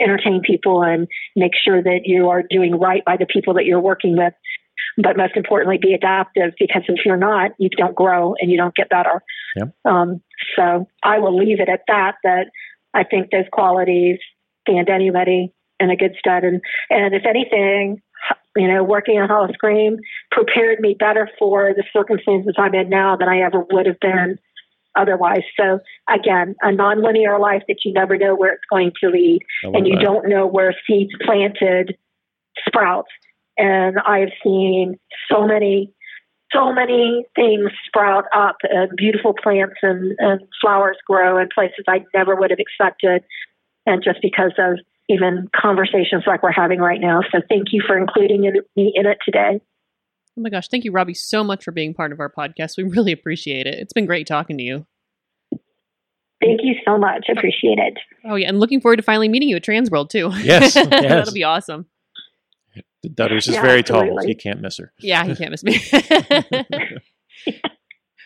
entertain 0.01 0.41
people 0.41 0.83
and 0.83 1.07
make 1.35 1.53
sure 1.63 1.81
that 1.83 2.01
you 2.05 2.29
are 2.29 2.41
doing 2.49 2.79
right 2.79 3.03
by 3.05 3.15
the 3.17 3.25
people 3.27 3.53
that 3.53 3.65
you're 3.65 3.79
working 3.79 4.17
with 4.17 4.33
but 4.97 5.17
most 5.17 5.35
importantly 5.35 5.77
be 5.81 5.93
adaptive 5.93 6.53
because 6.59 6.83
if 6.87 7.05
you're 7.05 7.17
not 7.17 7.51
you 7.57 7.69
don't 7.69 7.95
grow 7.95 8.35
and 8.39 8.51
you 8.51 8.57
don't 8.57 8.75
get 8.75 8.89
better 8.89 9.21
Yep. 9.55 9.75
um, 9.85 10.21
so 10.55 10.87
i 11.03 11.19
will 11.19 11.37
leave 11.37 11.59
it 11.59 11.69
at 11.69 11.81
that 11.87 12.15
that 12.23 12.47
i 12.93 13.03
think 13.03 13.31
those 13.31 13.45
qualities 13.51 14.19
stand 14.67 14.89
anybody 14.89 15.51
in 15.79 15.89
a 15.89 15.95
good 15.95 16.15
stead 16.17 16.43
and 16.43 16.61
and 16.89 17.13
if 17.13 17.25
anything 17.25 18.01
you 18.55 18.67
know 18.67 18.83
working 18.83 19.19
on 19.19 19.27
Howl-O-Scream 19.27 19.97
prepared 20.31 20.79
me 20.79 20.95
better 20.97 21.29
for 21.39 21.73
the 21.75 21.83
circumstances 21.91 22.55
i'm 22.57 22.73
in 22.73 22.89
now 22.89 23.15
than 23.15 23.27
i 23.29 23.39
ever 23.39 23.65
would 23.71 23.85
have 23.85 23.99
been 23.99 24.37
otherwise 24.95 25.43
so 25.59 25.79
again 26.09 26.55
a 26.61 26.67
nonlinear 26.67 27.39
life 27.39 27.63
that 27.67 27.77
you 27.83 27.91
never 27.93 28.17
know 28.17 28.35
where 28.35 28.53
it's 28.53 28.63
going 28.69 28.91
to 29.01 29.09
lead 29.09 29.41
and 29.63 29.87
you 29.87 29.95
that. 29.95 30.03
don't 30.03 30.29
know 30.29 30.45
where 30.45 30.75
seeds 30.87 31.11
planted 31.25 31.97
sprout. 32.67 33.07
And 33.57 33.97
I've 33.99 34.31
seen 34.43 34.99
so 35.31 35.45
many, 35.45 35.93
so 36.51 36.73
many 36.73 37.25
things 37.35 37.69
sprout 37.87 38.25
up 38.35 38.57
and 38.63 38.91
beautiful 38.97 39.33
plants 39.41 39.75
and, 39.81 40.15
and 40.19 40.41
flowers 40.61 40.97
grow 41.07 41.37
in 41.37 41.49
places 41.53 41.85
I 41.87 42.03
never 42.13 42.35
would 42.35 42.49
have 42.49 42.59
expected. 42.59 43.23
And 43.85 44.03
just 44.03 44.19
because 44.21 44.53
of 44.57 44.79
even 45.09 45.49
conversations 45.55 46.23
like 46.25 46.41
we're 46.43 46.51
having 46.51 46.79
right 46.79 47.01
now. 47.01 47.21
So 47.31 47.39
thank 47.49 47.67
you 47.71 47.83
for 47.85 47.97
including 47.97 48.45
it- 48.45 48.65
me 48.75 48.93
in 48.95 49.05
it 49.05 49.17
today. 49.25 49.59
Oh 50.37 50.41
my 50.41 50.49
gosh, 50.49 50.67
thank 50.67 50.83
you, 50.83 50.91
Robbie, 50.91 51.13
so 51.13 51.43
much 51.43 51.63
for 51.63 51.71
being 51.71 51.93
part 51.93 52.11
of 52.11 52.19
our 52.19 52.31
podcast. 52.31 52.77
We 52.77 52.83
really 52.89 53.11
appreciate 53.11 53.67
it. 53.67 53.75
It's 53.75 53.93
been 53.93 54.05
great 54.05 54.27
talking 54.27 54.57
to 54.57 54.63
you. 54.63 54.85
Thank 56.41 56.61
you 56.63 56.75
so 56.85 56.97
much. 56.97 57.27
Appreciate 57.29 57.77
it. 57.77 57.97
Oh 58.25 58.35
yeah, 58.35 58.49
and 58.49 58.59
looking 58.59 58.81
forward 58.81 58.97
to 58.97 59.03
finally 59.03 59.29
meeting 59.29 59.47
you 59.47 59.55
at 59.55 59.63
Transworld 59.63 60.09
too. 60.09 60.29
Yes, 60.41 60.75
yes. 60.75 60.89
that'll 60.89 61.33
be 61.33 61.43
awesome. 61.43 61.85
Dutters 63.05 63.47
is 63.47 63.55
Yeah, 63.55 63.61
very 63.61 63.83
tall. 63.83 64.23
He 64.25 64.35
can't 64.35 64.61
miss 64.61 64.77
her. 64.77 64.91
Yeah, 64.99 65.25
he 65.25 65.35
can't 65.35 65.51
miss 65.51 65.63
me. 65.63 65.79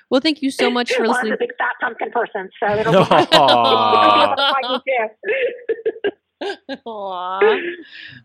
well, 0.10 0.22
thank 0.22 0.42
you 0.42 0.52
so 0.52 0.70
much 0.70 0.92
for 0.94 1.02
Well, 1.04 1.12
I'm 1.12 1.16
listening. 1.18 1.34
a 1.34 1.38
big 1.38 1.50
fat 1.58 1.74
pumpkin 1.82 2.12
person, 2.12 2.50
so 2.62 2.78
it'll 2.80 2.92
be 2.94 2.98
Aw. 3.10 4.54
I'll 4.64 4.84
be 4.86 4.92
able 6.42 6.56
to 6.56 6.68
find 6.68 6.72
you 6.72 6.76
too. 6.76 6.82
Aw. 6.86 7.40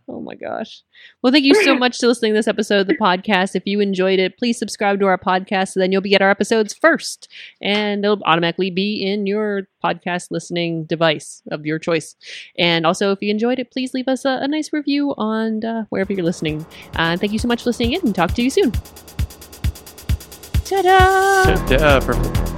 Oh 0.08 0.20
my 0.20 0.34
gosh. 0.34 0.82
Well, 1.22 1.32
thank 1.32 1.44
you 1.44 1.54
so 1.54 1.74
much 1.78 1.98
to 1.98 2.08
listening 2.08 2.32
to 2.32 2.38
this 2.38 2.48
episode 2.48 2.80
of 2.80 2.86
the 2.86 2.96
podcast. 2.96 3.54
If 3.54 3.62
you 3.66 3.80
enjoyed 3.80 4.18
it, 4.18 4.38
please 4.38 4.58
subscribe 4.58 5.00
to 5.00 5.06
our 5.06 5.18
podcast 5.18 5.68
so 5.72 5.80
then 5.80 5.92
you'll 5.92 6.00
be 6.00 6.10
get 6.10 6.22
our 6.22 6.30
episodes 6.30 6.74
first. 6.74 7.28
And 7.60 8.04
they'll 8.04 8.20
automatically 8.24 8.70
be 8.70 9.02
in 9.02 9.26
your 9.26 9.62
podcast 9.82 10.28
listening 10.30 10.84
device 10.84 11.42
of 11.50 11.66
your 11.66 11.78
choice. 11.78 12.14
And 12.58 12.86
also, 12.86 13.12
if 13.12 13.22
you 13.22 13.30
enjoyed 13.30 13.58
it, 13.58 13.70
please 13.70 13.94
leave 13.94 14.08
us 14.08 14.24
a, 14.24 14.38
a 14.42 14.48
nice 14.48 14.72
review 14.72 15.14
on 15.16 15.64
uh, 15.64 15.84
wherever 15.88 16.12
you're 16.12 16.24
listening. 16.24 16.64
And 16.94 17.20
thank 17.20 17.32
you 17.32 17.38
so 17.38 17.48
much 17.48 17.62
for 17.62 17.70
listening 17.70 17.92
in 17.92 18.00
and 18.04 18.14
talk 18.14 18.32
to 18.34 18.42
you 18.42 18.50
soon. 18.50 18.72
Ta-da! 20.64 21.54
Ta-da, 21.54 22.00
perfect. 22.00 22.51